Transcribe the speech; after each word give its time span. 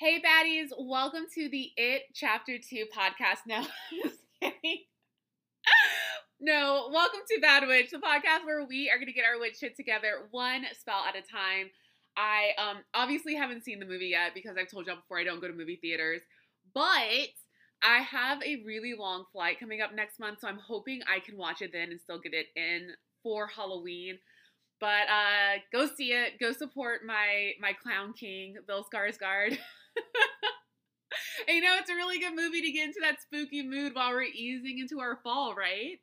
Hey, 0.00 0.18
baddies, 0.18 0.68
welcome 0.78 1.26
to 1.34 1.50
the 1.50 1.72
It 1.76 2.04
Chapter 2.14 2.56
2 2.56 2.86
podcast. 2.86 3.40
No. 3.46 3.66
No, 6.42 6.88
welcome 6.90 7.20
to 7.28 7.40
Bad 7.42 7.68
Witch, 7.68 7.90
the 7.90 7.98
podcast 7.98 8.46
where 8.46 8.64
we 8.64 8.88
are 8.88 8.96
going 8.96 9.08
to 9.08 9.12
get 9.12 9.26
our 9.26 9.38
witch 9.38 9.58
shit 9.58 9.76
together 9.76 10.26
one 10.30 10.64
spell 10.72 11.04
at 11.06 11.14
a 11.14 11.20
time. 11.20 11.68
I 12.16 12.52
um 12.56 12.78
obviously 12.94 13.34
haven't 13.34 13.62
seen 13.62 13.78
the 13.78 13.84
movie 13.84 14.06
yet 14.06 14.32
because 14.32 14.56
I've 14.58 14.70
told 14.70 14.86
y'all 14.86 14.96
before 14.96 15.18
I 15.18 15.24
don't 15.24 15.42
go 15.42 15.48
to 15.48 15.52
movie 15.52 15.76
theaters, 15.76 16.22
but 16.72 17.28
I 17.82 17.98
have 18.10 18.42
a 18.42 18.62
really 18.64 18.94
long 18.98 19.26
flight 19.32 19.60
coming 19.60 19.82
up 19.82 19.94
next 19.94 20.18
month, 20.18 20.38
so 20.40 20.48
I'm 20.48 20.60
hoping 20.66 21.02
I 21.14 21.20
can 21.20 21.36
watch 21.36 21.60
it 21.60 21.72
then 21.74 21.90
and 21.90 22.00
still 22.00 22.18
get 22.18 22.32
it 22.32 22.46
in 22.56 22.92
for 23.22 23.46
Halloween. 23.46 24.18
But 24.80 25.10
uh 25.12 25.58
go 25.70 25.86
see 25.94 26.12
it, 26.14 26.40
go 26.40 26.52
support 26.52 27.00
my 27.06 27.52
my 27.60 27.74
clown 27.74 28.14
king, 28.14 28.56
Bill 28.66 28.86
Skarsgård. 28.90 29.58
and 29.96 30.04
you 31.56 31.62
know, 31.62 31.76
it's 31.78 31.90
a 31.90 31.94
really 31.94 32.18
good 32.18 32.34
movie 32.34 32.62
to 32.62 32.72
get 32.72 32.88
into 32.88 33.00
that 33.02 33.20
spooky 33.22 33.62
mood 33.62 33.94
while 33.94 34.10
we're 34.12 34.22
easing 34.22 34.78
into 34.78 35.00
our 35.00 35.18
fall, 35.22 35.54
right? 35.54 35.98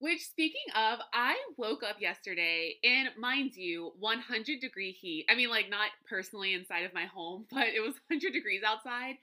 Which, 0.00 0.22
speaking 0.26 0.66
of, 0.76 1.00
I 1.12 1.36
woke 1.56 1.82
up 1.82 1.96
yesterday 2.00 2.74
in, 2.82 3.08
mind 3.18 3.56
you, 3.56 3.92
100 3.98 4.60
degree 4.60 4.92
heat. 4.92 5.26
I 5.28 5.34
mean, 5.34 5.50
like, 5.50 5.70
not 5.70 5.90
personally 6.08 6.54
inside 6.54 6.84
of 6.84 6.94
my 6.94 7.06
home, 7.06 7.46
but 7.52 7.68
it 7.68 7.80
was 7.80 7.94
100 8.08 8.32
degrees 8.32 8.62
outside. 8.66 9.16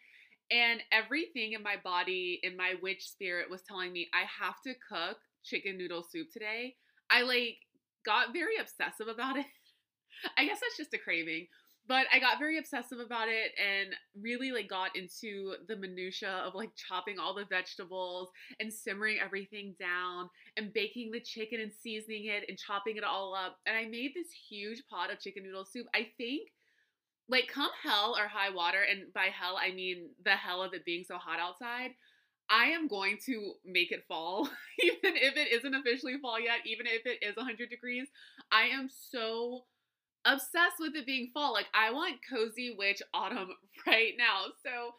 And 0.51 0.81
everything 0.91 1.53
in 1.53 1.63
my 1.63 1.75
body, 1.83 2.39
in 2.43 2.57
my 2.57 2.75
witch 2.81 3.09
spirit, 3.09 3.49
was 3.49 3.61
telling 3.63 3.91
me 3.93 4.09
I 4.13 4.23
have 4.43 4.61
to 4.63 4.73
cook 4.89 5.17
chicken 5.43 5.77
noodle 5.77 6.03
soup 6.03 6.27
today. 6.31 6.75
I, 7.09 7.23
like, 7.23 7.57
got 8.05 8.33
very 8.33 8.57
obsessive 8.59 9.07
about 9.07 9.37
it. 9.37 9.45
I 10.37 10.45
guess 10.45 10.59
that's 10.61 10.77
just 10.77 10.93
a 10.93 10.97
craving 10.97 11.47
but 11.87 12.07
I 12.11 12.19
got 12.19 12.39
very 12.39 12.57
obsessive 12.57 12.99
about 12.99 13.27
it 13.27 13.51
and 13.59 13.95
really 14.19 14.51
like 14.51 14.67
got 14.67 14.95
into 14.95 15.53
the 15.67 15.75
minutia 15.75 16.41
of 16.45 16.55
like 16.55 16.71
chopping 16.75 17.19
all 17.19 17.35
the 17.35 17.45
vegetables 17.45 18.29
and 18.59 18.73
simmering 18.73 19.17
everything 19.23 19.75
down 19.79 20.29
and 20.57 20.73
baking 20.73 21.11
the 21.11 21.19
chicken 21.19 21.59
and 21.59 21.71
seasoning 21.71 22.25
it 22.25 22.45
and 22.49 22.57
chopping 22.57 22.97
it 22.97 23.03
all 23.03 23.35
up. 23.35 23.59
And 23.65 23.77
I 23.77 23.85
made 23.85 24.13
this 24.15 24.31
huge 24.49 24.83
pot 24.89 25.11
of 25.11 25.19
chicken 25.19 25.43
noodle 25.43 25.65
soup. 25.65 25.87
I 25.93 26.07
think 26.17 26.49
like 27.27 27.47
come 27.47 27.71
hell 27.83 28.15
or 28.17 28.27
high 28.27 28.49
water 28.49 28.81
and 28.89 29.13
by 29.13 29.25
hell 29.25 29.57
I 29.59 29.71
mean 29.71 30.09
the 30.23 30.31
hell 30.31 30.61
of 30.61 30.73
it 30.73 30.85
being 30.85 31.03
so 31.03 31.17
hot 31.17 31.39
outside. 31.39 31.91
I 32.49 32.65
am 32.65 32.87
going 32.87 33.17
to 33.25 33.53
make 33.65 33.91
it 33.91 34.05
fall, 34.07 34.47
even 34.79 35.15
if 35.15 35.35
it 35.35 35.51
isn't 35.51 35.73
officially 35.73 36.17
fall 36.21 36.39
yet, 36.39 36.59
even 36.65 36.85
if 36.85 37.05
it 37.05 37.23
is 37.25 37.35
100 37.35 37.71
degrees. 37.71 38.07
I 38.51 38.65
am 38.65 38.87
so 38.87 39.63
obsessed 40.25 40.79
with 40.79 40.95
it 40.95 41.05
being 41.05 41.29
fall. 41.33 41.53
Like 41.53 41.67
I 41.73 41.91
want 41.91 42.15
cozy 42.29 42.75
witch 42.77 43.01
autumn 43.13 43.49
right 43.87 44.13
now. 44.17 44.45
So 44.63 44.95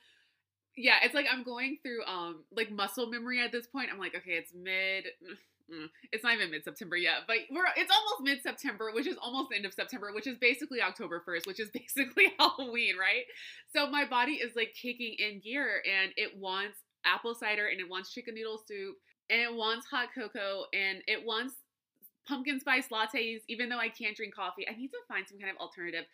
yeah, 0.76 0.96
it's 1.02 1.14
like 1.14 1.26
I'm 1.30 1.42
going 1.42 1.78
through 1.82 2.04
um 2.04 2.44
like 2.54 2.70
muscle 2.70 3.08
memory 3.08 3.40
at 3.40 3.52
this 3.52 3.66
point. 3.66 3.90
I'm 3.92 3.98
like, 3.98 4.14
okay, 4.14 4.32
it's 4.32 4.52
mid 4.54 5.04
mm, 5.72 5.86
it's 6.12 6.22
not 6.22 6.34
even 6.34 6.50
mid 6.50 6.64
September 6.64 6.96
yet, 6.96 7.22
but 7.26 7.38
we're 7.50 7.64
it's 7.76 7.92
almost 7.92 8.22
mid 8.22 8.42
September, 8.42 8.90
which 8.92 9.06
is 9.06 9.16
almost 9.20 9.50
the 9.50 9.56
end 9.56 9.66
of 9.66 9.74
September, 9.74 10.12
which 10.14 10.26
is 10.26 10.38
basically 10.38 10.80
October 10.80 11.22
1st, 11.26 11.46
which 11.46 11.60
is 11.60 11.70
basically 11.74 12.32
Halloween, 12.38 12.96
right? 12.96 13.24
So 13.74 13.88
my 13.90 14.04
body 14.04 14.32
is 14.32 14.54
like 14.54 14.74
kicking 14.80 15.16
in 15.18 15.40
gear 15.40 15.82
and 15.86 16.12
it 16.16 16.36
wants 16.38 16.78
apple 17.04 17.34
cider 17.34 17.66
and 17.68 17.80
it 17.80 17.88
wants 17.88 18.12
chicken 18.12 18.34
noodle 18.34 18.60
soup 18.66 18.96
and 19.30 19.40
it 19.40 19.54
wants 19.54 19.86
hot 19.86 20.08
cocoa 20.14 20.64
and 20.72 20.98
it 21.06 21.24
wants 21.24 21.54
pumpkin 22.26 22.60
spice 22.60 22.88
lattes, 22.88 23.42
even 23.48 23.68
though 23.68 23.78
I 23.78 23.88
can't 23.88 24.16
drink 24.16 24.34
coffee. 24.34 24.68
I 24.68 24.76
need 24.76 24.88
to 24.88 24.98
find 25.08 25.26
some 25.28 25.38
kind 25.38 25.50
of 25.50 25.56
alternative. 25.58 26.04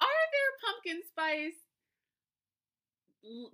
Are 0.00 0.06
there 0.06 0.72
pumpkin 0.72 1.02
spice 1.08 1.58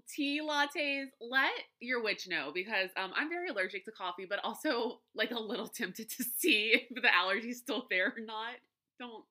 tea 0.09 0.41
lattes? 0.43 1.07
Let 1.21 1.53
your 1.81 2.03
witch 2.03 2.29
know 2.29 2.51
because 2.55 2.91
um, 2.97 3.13
I'm 3.17 3.29
very 3.29 3.49
allergic 3.49 3.85
to 3.87 3.93
coffee, 3.93 4.27
but 4.29 4.41
also 4.45 5.01
like 5.15 5.31
a 5.31 5.41
little 5.41 5.69
tempted 5.75 6.11
to 6.11 6.25
see 6.39 6.87
if 6.91 7.03
the 7.03 7.15
allergy's 7.15 7.59
still 7.59 7.87
there 7.91 8.15
or 8.17 8.25
not. 8.25 8.55
Don't 8.99 9.25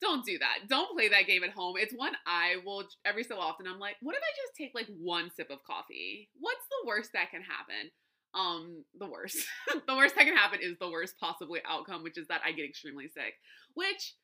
don't 0.00 0.24
do 0.24 0.36
that. 0.38 0.68
Don't 0.68 0.92
play 0.96 1.08
that 1.10 1.28
game 1.28 1.44
at 1.44 1.50
home. 1.50 1.76
It's 1.78 1.94
one 1.94 2.12
I 2.26 2.56
will 2.66 2.84
every 3.04 3.22
so 3.22 3.38
often. 3.38 3.68
I'm 3.68 3.78
like, 3.78 3.96
what 4.02 4.16
if 4.16 4.20
I 4.20 4.32
just 4.44 4.56
take 4.58 4.72
like 4.74 4.88
one 5.00 5.30
sip 5.36 5.48
of 5.48 5.62
coffee? 5.62 6.28
What's 6.40 6.66
the 6.68 6.88
worst 6.88 7.10
that 7.14 7.30
can 7.30 7.40
happen? 7.40 7.90
Um 8.34 8.84
the 8.98 9.06
worst. 9.06 9.38
The 9.86 9.96
worst 9.96 10.14
that 10.16 10.24
can 10.24 10.36
happen 10.36 10.60
is 10.62 10.76
the 10.78 10.90
worst 10.90 11.18
possibly 11.18 11.60
outcome 11.68 12.02
which 12.02 12.18
is 12.18 12.28
that 12.28 12.40
i 12.44 12.52
get 12.52 12.64
extremely 12.64 13.08
sick. 13.08 13.34
Which 13.74 14.14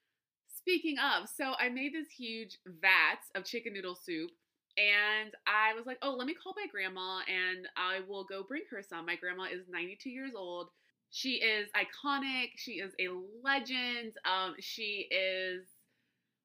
speaking 0.54 0.96
of 0.98 1.28
so 1.28 1.52
i 1.58 1.68
made 1.68 1.92
this 1.94 2.10
huge 2.10 2.58
vat 2.66 3.20
of 3.34 3.44
chicken 3.44 3.72
noodle 3.72 3.94
soup 3.94 4.30
and 4.76 5.32
i 5.46 5.74
was 5.74 5.86
like 5.86 5.98
oh 6.02 6.12
let 6.14 6.26
me 6.26 6.34
call 6.34 6.54
my 6.56 6.66
grandma 6.70 7.20
and 7.28 7.66
i 7.76 8.00
will 8.08 8.24
go 8.24 8.42
bring 8.42 8.62
her 8.70 8.82
some. 8.82 9.06
My 9.06 9.16
grandma 9.16 9.44
is 9.44 9.68
92 9.68 10.10
years 10.10 10.32
old. 10.36 10.68
She 11.10 11.36
is 11.36 11.68
iconic. 11.74 12.50
She 12.56 12.72
is 12.72 12.92
a 13.00 13.08
legend. 13.42 14.12
Um 14.24 14.54
she 14.60 15.08
is 15.10 15.66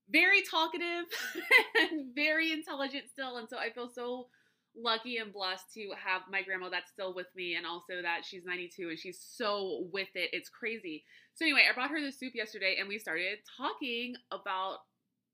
very 0.10 0.42
talkative 0.44 1.06
and 1.80 2.14
very 2.14 2.52
intelligent 2.52 3.06
still 3.10 3.38
and 3.38 3.48
so 3.50 3.58
i 3.58 3.72
feel 3.72 3.90
so 3.90 4.28
lucky 4.76 5.18
and 5.18 5.34
blessed 5.34 5.74
to 5.74 5.92
have 6.04 6.22
my 6.30 6.42
grandma 6.42 6.70
that's 6.70 6.92
still 6.92 7.14
with 7.14 7.28
me 7.36 7.56
and 7.56 7.66
also 7.66 8.02
that 8.02 8.26
she's 8.26 8.46
92 8.46 8.90
and 8.90 9.00
she's 9.00 9.20
so 9.20 9.88
with 9.92 10.10
it. 10.16 10.30
It's 10.34 10.50
crazy. 10.50 11.04
So, 11.36 11.46
anyway, 11.46 11.64
I 11.70 11.74
brought 11.74 11.92
her 11.92 12.02
the 12.02 12.12
soup 12.12 12.34
yesterday 12.36 12.78
and 12.80 12.88
we 12.88 13.00
started 13.00 13.40
talking 13.58 14.16
about 14.32 14.80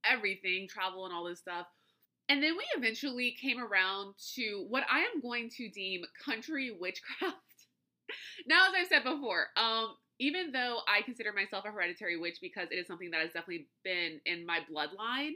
everything, 0.05 0.67
travel 0.67 1.05
and 1.05 1.13
all 1.13 1.25
this 1.25 1.39
stuff. 1.39 1.67
And 2.29 2.43
then 2.43 2.55
we 2.55 2.65
eventually 2.77 3.35
came 3.41 3.59
around 3.59 4.13
to 4.35 4.65
what 4.69 4.83
I 4.89 4.99
am 4.99 5.21
going 5.21 5.49
to 5.57 5.69
deem 5.69 6.03
country 6.23 6.71
witchcraft. 6.79 7.35
now, 8.47 8.67
as 8.67 8.73
I've 8.77 8.87
said 8.87 9.03
before, 9.03 9.47
um, 9.57 9.95
even 10.19 10.51
though 10.51 10.79
I 10.87 11.01
consider 11.01 11.33
myself 11.33 11.65
a 11.65 11.71
hereditary 11.71 12.17
witch 12.17 12.37
because 12.41 12.67
it 12.71 12.75
is 12.75 12.87
something 12.87 13.11
that 13.11 13.21
has 13.21 13.31
definitely 13.31 13.67
been 13.83 14.19
in 14.25 14.45
my 14.45 14.59
bloodline, 14.71 15.31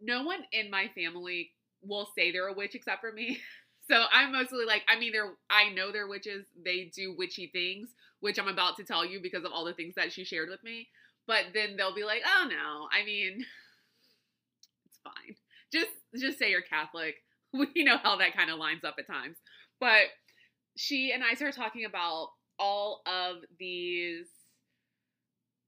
no 0.00 0.24
one 0.24 0.40
in 0.52 0.70
my 0.70 0.90
family 0.96 1.52
will 1.82 2.08
say 2.16 2.30
they're 2.32 2.48
a 2.48 2.52
witch 2.54 2.74
except 2.74 3.00
for 3.00 3.12
me. 3.12 3.38
So 3.90 4.04
I'm 4.12 4.30
mostly 4.30 4.64
like, 4.64 4.82
I 4.88 4.96
mean, 4.98 5.10
they're 5.12 5.32
I 5.50 5.70
know 5.70 5.90
they're 5.90 6.06
witches. 6.06 6.46
They 6.64 6.90
do 6.94 7.16
witchy 7.18 7.48
things, 7.52 7.90
which 8.20 8.38
I'm 8.38 8.46
about 8.46 8.76
to 8.76 8.84
tell 8.84 9.04
you 9.04 9.20
because 9.20 9.44
of 9.44 9.50
all 9.52 9.64
the 9.64 9.74
things 9.74 9.96
that 9.96 10.12
she 10.12 10.22
shared 10.24 10.48
with 10.50 10.62
me. 10.62 10.88
But 11.26 11.46
then 11.52 11.76
they'll 11.76 11.94
be 11.94 12.04
like, 12.04 12.22
oh 12.24 12.46
no, 12.48 12.88
I 12.92 13.04
mean, 13.04 13.44
it's 14.86 14.98
fine. 15.04 15.34
Just 15.72 15.90
just 16.16 16.38
say 16.38 16.50
you're 16.50 16.62
Catholic. 16.62 17.16
We 17.54 17.84
know 17.84 17.98
how 17.98 18.16
that 18.16 18.34
kind 18.34 18.50
of 18.50 18.58
lines 18.58 18.82
up 18.82 18.94
at 18.98 19.06
times. 19.06 19.36
But 19.78 20.06
she 20.76 21.12
and 21.12 21.22
I 21.24 21.34
started 21.34 21.56
talking 21.56 21.84
about 21.84 22.28
all 22.58 23.02
of 23.06 23.38
these 23.58 24.26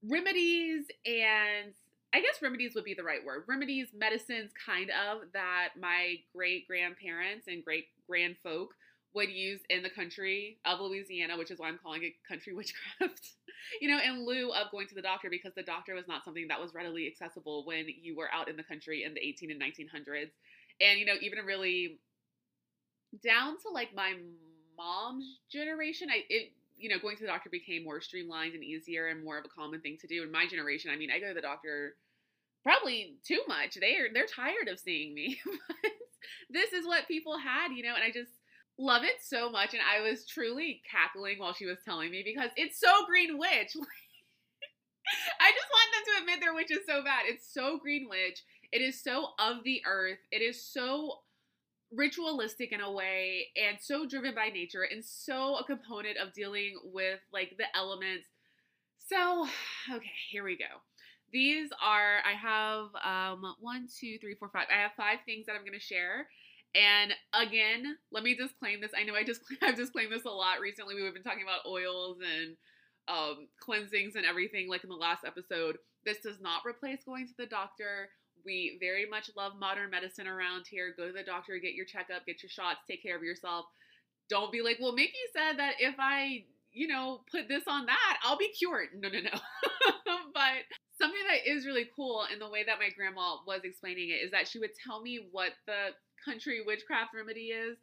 remedies 0.02 0.84
and 1.06 1.72
I 2.14 2.20
guess 2.20 2.40
remedies 2.40 2.76
would 2.76 2.84
be 2.84 2.94
the 2.94 3.02
right 3.02 3.24
word. 3.24 3.42
Remedies, 3.48 3.88
medicines, 3.92 4.52
kind 4.64 4.88
of, 4.90 5.22
that 5.32 5.70
my 5.78 6.14
great 6.34 6.68
grandparents 6.68 7.48
and 7.48 7.64
great 7.64 7.86
grand 8.06 8.36
folk 8.40 8.70
would 9.14 9.30
use 9.30 9.60
in 9.68 9.82
the 9.82 9.90
country 9.90 10.58
of 10.64 10.78
Louisiana, 10.78 11.36
which 11.36 11.50
is 11.50 11.58
why 11.58 11.66
I'm 11.66 11.78
calling 11.82 12.04
it 12.04 12.12
country 12.28 12.54
witchcraft, 12.56 13.30
you 13.80 13.88
know, 13.88 13.98
in 14.00 14.24
lieu 14.24 14.52
of 14.52 14.70
going 14.70 14.86
to 14.86 14.94
the 14.94 15.02
doctor 15.02 15.28
because 15.28 15.52
the 15.56 15.64
doctor 15.64 15.94
was 15.94 16.06
not 16.06 16.24
something 16.24 16.46
that 16.48 16.60
was 16.60 16.72
readily 16.72 17.08
accessible 17.08 17.64
when 17.66 17.86
you 18.00 18.16
were 18.16 18.28
out 18.32 18.48
in 18.48 18.56
the 18.56 18.62
country 18.62 19.02
in 19.02 19.14
the 19.14 19.20
18 19.20 19.50
and 19.50 19.60
1900s. 19.60 20.30
And, 20.80 21.00
you 21.00 21.06
know, 21.06 21.14
even 21.20 21.44
really 21.44 21.98
down 23.24 23.56
to 23.62 23.70
like 23.72 23.92
my 23.92 24.14
mom's 24.76 25.24
generation, 25.50 26.08
I, 26.10 26.22
it, 26.28 26.52
you 26.76 26.88
know, 26.88 26.98
going 27.00 27.16
to 27.16 27.22
the 27.22 27.28
doctor 27.28 27.50
became 27.50 27.82
more 27.82 28.00
streamlined 28.00 28.54
and 28.54 28.62
easier 28.62 29.08
and 29.08 29.24
more 29.24 29.38
of 29.38 29.44
a 29.44 29.48
common 29.48 29.80
thing 29.80 29.96
to 30.00 30.06
do. 30.06 30.22
In 30.22 30.30
my 30.30 30.46
generation, 30.46 30.92
I 30.92 30.96
mean, 30.96 31.10
I 31.10 31.18
go 31.18 31.28
to 31.28 31.34
the 31.34 31.40
doctor 31.40 31.94
probably 32.64 33.14
too 33.24 33.42
much. 33.46 33.76
They're 33.80 34.08
they're 34.12 34.26
tired 34.26 34.68
of 34.68 34.80
seeing 34.80 35.14
me. 35.14 35.38
this 36.50 36.72
is 36.72 36.86
what 36.86 37.06
people 37.06 37.38
had, 37.38 37.68
you 37.72 37.84
know, 37.84 37.94
and 37.94 38.02
I 38.02 38.10
just 38.10 38.32
love 38.78 39.04
it 39.04 39.22
so 39.22 39.50
much. 39.50 39.74
And 39.74 39.82
I 39.82 40.00
was 40.00 40.26
truly 40.26 40.82
cackling 40.90 41.38
while 41.38 41.52
she 41.52 41.66
was 41.66 41.78
telling 41.84 42.10
me 42.10 42.22
because 42.24 42.50
it's 42.56 42.80
so 42.80 43.06
Green 43.06 43.38
Witch. 43.38 43.76
I 45.40 45.52
just 45.52 45.68
want 45.70 45.92
them 45.92 46.04
to 46.04 46.20
admit 46.22 46.40
their 46.40 46.54
witch 46.54 46.70
is 46.70 46.86
so 46.86 47.04
bad. 47.04 47.24
It's 47.26 47.46
so 47.52 47.78
Green 47.78 48.08
Witch. 48.08 48.42
It 48.72 48.80
is 48.80 49.00
so 49.00 49.28
of 49.38 49.62
the 49.62 49.82
earth. 49.86 50.18
It 50.32 50.42
is 50.42 50.64
so 50.64 51.18
ritualistic 51.92 52.72
in 52.72 52.80
a 52.80 52.90
way 52.90 53.48
and 53.56 53.76
so 53.80 54.06
driven 54.06 54.34
by 54.34 54.48
nature 54.48 54.82
and 54.82 55.04
so 55.04 55.56
a 55.56 55.64
component 55.64 56.16
of 56.16 56.32
dealing 56.32 56.78
with 56.84 57.20
like 57.32 57.56
the 57.58 57.64
elements. 57.76 58.26
So, 59.08 59.46
okay, 59.94 60.10
here 60.30 60.44
we 60.44 60.56
go. 60.56 60.64
These 61.34 61.70
are, 61.82 62.18
I 62.24 62.34
have 62.38 62.94
um, 63.04 63.56
one, 63.58 63.88
two, 63.90 64.18
three, 64.20 64.36
four, 64.36 64.48
five. 64.50 64.68
I 64.70 64.80
have 64.80 64.92
five 64.96 65.18
things 65.26 65.46
that 65.46 65.56
I'm 65.56 65.66
going 65.66 65.72
to 65.72 65.80
share. 65.80 66.28
And 66.76 67.12
again, 67.34 67.96
let 68.12 68.22
me 68.22 68.36
disclaim 68.36 68.80
this. 68.80 68.92
I 68.96 69.02
know 69.02 69.16
I 69.16 69.24
just 69.24 69.40
I've 69.62 69.74
disclaimed 69.74 70.12
this 70.12 70.24
a 70.24 70.30
lot 70.30 70.60
recently. 70.60 70.94
We've 70.94 71.12
been 71.12 71.24
talking 71.24 71.42
about 71.42 71.66
oils 71.66 72.18
and 72.22 72.56
um, 73.08 73.48
cleansings 73.60 74.14
and 74.14 74.24
everything 74.24 74.68
like 74.68 74.84
in 74.84 74.90
the 74.90 74.96
last 74.96 75.24
episode. 75.26 75.78
This 76.04 76.18
does 76.20 76.40
not 76.40 76.62
replace 76.64 77.02
going 77.04 77.26
to 77.26 77.34
the 77.36 77.46
doctor. 77.46 78.10
We 78.46 78.76
very 78.78 79.04
much 79.04 79.28
love 79.36 79.54
modern 79.58 79.90
medicine 79.90 80.28
around 80.28 80.66
here. 80.70 80.94
Go 80.96 81.08
to 81.08 81.12
the 81.12 81.24
doctor, 81.24 81.58
get 81.58 81.74
your 81.74 81.86
checkup, 81.86 82.26
get 82.26 82.44
your 82.44 82.50
shots, 82.50 82.80
take 82.88 83.02
care 83.02 83.16
of 83.16 83.24
yourself. 83.24 83.66
Don't 84.30 84.52
be 84.52 84.62
like, 84.62 84.78
well, 84.80 84.92
Mickey 84.92 85.12
said 85.32 85.58
that 85.58 85.74
if 85.80 85.96
I, 85.98 86.44
you 86.72 86.86
know, 86.86 87.22
put 87.30 87.48
this 87.48 87.64
on 87.66 87.86
that, 87.86 88.18
I'll 88.22 88.38
be 88.38 88.52
cured. 88.56 88.90
No, 88.94 89.08
no, 89.08 89.18
no. 89.18 90.14
but 90.34 90.62
something 90.98 91.20
that 91.28 91.50
is 91.50 91.66
really 91.66 91.88
cool 91.94 92.24
in 92.32 92.38
the 92.38 92.48
way 92.48 92.64
that 92.64 92.78
my 92.78 92.88
grandma 92.96 93.36
was 93.46 93.60
explaining 93.64 94.10
it 94.10 94.24
is 94.24 94.30
that 94.30 94.48
she 94.48 94.58
would 94.58 94.74
tell 94.86 95.00
me 95.02 95.28
what 95.32 95.50
the 95.66 95.90
country 96.24 96.62
witchcraft 96.64 97.14
remedy 97.14 97.52
is 97.52 97.76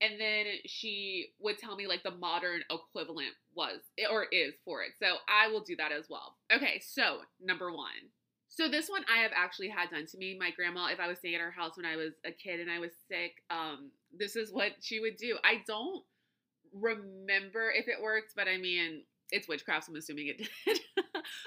and 0.00 0.20
then 0.20 0.44
she 0.66 1.28
would 1.40 1.58
tell 1.58 1.76
me 1.76 1.86
like 1.86 2.02
the 2.02 2.10
modern 2.10 2.60
equivalent 2.70 3.32
was 3.54 3.80
or 4.10 4.26
is 4.30 4.54
for 4.64 4.82
it. 4.82 4.90
So 5.00 5.16
I 5.28 5.48
will 5.48 5.62
do 5.62 5.76
that 5.76 5.92
as 5.92 6.06
well. 6.10 6.36
Okay, 6.54 6.80
so 6.84 7.20
number 7.42 7.72
one. 7.72 8.12
So 8.48 8.68
this 8.68 8.88
one 8.88 9.04
I 9.12 9.22
have 9.22 9.32
actually 9.34 9.68
had 9.68 9.90
done 9.90 10.06
to 10.06 10.18
me. 10.18 10.36
My 10.38 10.50
grandma, 10.50 10.88
if 10.88 11.00
I 11.00 11.08
was 11.08 11.18
staying 11.18 11.34
at 11.34 11.40
her 11.40 11.50
house 11.50 11.76
when 11.76 11.86
I 11.86 11.96
was 11.96 12.12
a 12.24 12.30
kid 12.30 12.60
and 12.60 12.70
I 12.70 12.78
was 12.78 12.92
sick, 13.08 13.42
um, 13.50 13.90
this 14.16 14.36
is 14.36 14.52
what 14.52 14.72
she 14.80 15.00
would 15.00 15.16
do. 15.16 15.36
I 15.44 15.62
don't 15.66 16.02
remember 16.74 17.70
if 17.70 17.88
it 17.88 18.02
worked, 18.02 18.34
but 18.36 18.48
I 18.48 18.58
mean, 18.58 19.02
it's 19.30 19.48
witchcraft, 19.48 19.86
so 19.86 19.92
I'm 19.92 19.96
assuming 19.96 20.28
it 20.28 20.38
did. 20.66 20.80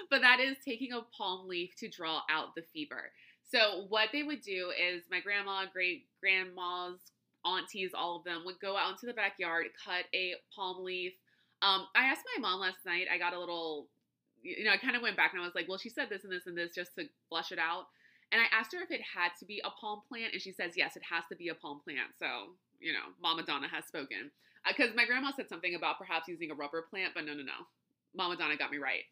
but 0.10 0.22
that 0.22 0.40
is 0.40 0.58
taking 0.64 0.94
a 0.94 1.02
palm 1.16 1.48
leaf 1.48 1.76
to 1.78 1.90
draw 1.90 2.22
out 2.30 2.56
the 2.56 2.64
fever. 2.74 3.12
So 3.52 3.86
what 3.90 4.10
they 4.14 4.24
would 4.24 4.42
do 4.42 4.70
is 4.70 5.04
my 5.10 5.22
grandma, 5.22 5.66
great 5.72 6.06
grandmas, 6.20 7.00
aunties, 7.46 7.92
all 7.96 8.18
of 8.18 8.24
them 8.24 8.44
would 8.46 8.60
go 8.60 8.78
out 8.78 8.92
into 8.92 9.06
the 9.06 9.14
backyard, 9.14 9.66
cut 9.84 10.06
a 10.14 10.34
palm 10.56 10.84
leaf. 10.84 11.14
Um, 11.62 11.88
I 11.96 12.06
asked 12.06 12.26
my 12.38 12.42
mom 12.42 12.60
last 12.60 12.86
night. 12.86 13.08
I 13.12 13.18
got 13.18 13.34
a 13.34 13.40
little, 13.40 13.88
you 14.42 14.64
know, 14.64 14.72
I 14.72 14.78
kind 14.78 14.96
of 14.96 15.02
went 15.02 15.18
back 15.18 15.34
and 15.34 15.42
I 15.42 15.46
was 15.46 15.56
like, 15.56 15.68
well, 15.68 15.78
she 15.78 15.90
said 15.90 16.08
this 16.10 16.24
and 16.24 16.32
this 16.32 16.46
and 16.46 16.58
this 16.58 16.76
just 16.76 16.96
to 16.96 17.06
flush 17.28 17.52
it 17.52 17.60
out. 17.60 17.88
And 18.32 18.42
I 18.42 18.46
asked 18.56 18.74
her 18.74 18.84
if 18.84 18.92
it 18.92 19.02
had 19.02 19.30
to 19.40 19.46
be 19.46 19.60
a 19.66 19.72
palm 19.72 20.02
plant, 20.08 20.34
and 20.34 20.42
she 20.42 20.52
says 20.52 20.74
yes, 20.78 20.96
it 20.96 21.02
has 21.10 21.24
to 21.30 21.36
be 21.36 21.50
a 21.50 21.56
palm 21.56 21.82
plant. 21.84 22.14
So 22.20 22.54
you 22.80 22.94
know, 22.94 23.12
Mama 23.22 23.44
Donna 23.44 23.68
has 23.68 23.86
spoken. 23.86 24.32
Because 24.68 24.92
uh, 24.92 24.96
my 24.96 25.06
grandma 25.06 25.32
said 25.36 25.50
something 25.50 25.76
about 25.76 25.98
perhaps 25.98 26.28
using 26.28 26.52
a 26.52 26.56
rubber 26.56 26.86
plant, 26.90 27.14
but 27.16 27.26
no, 27.26 27.34
no, 27.34 27.44
no. 27.44 27.66
Mama 28.16 28.36
Donna 28.36 28.58
got 28.58 28.72
me 28.72 28.78
right. 28.78 29.04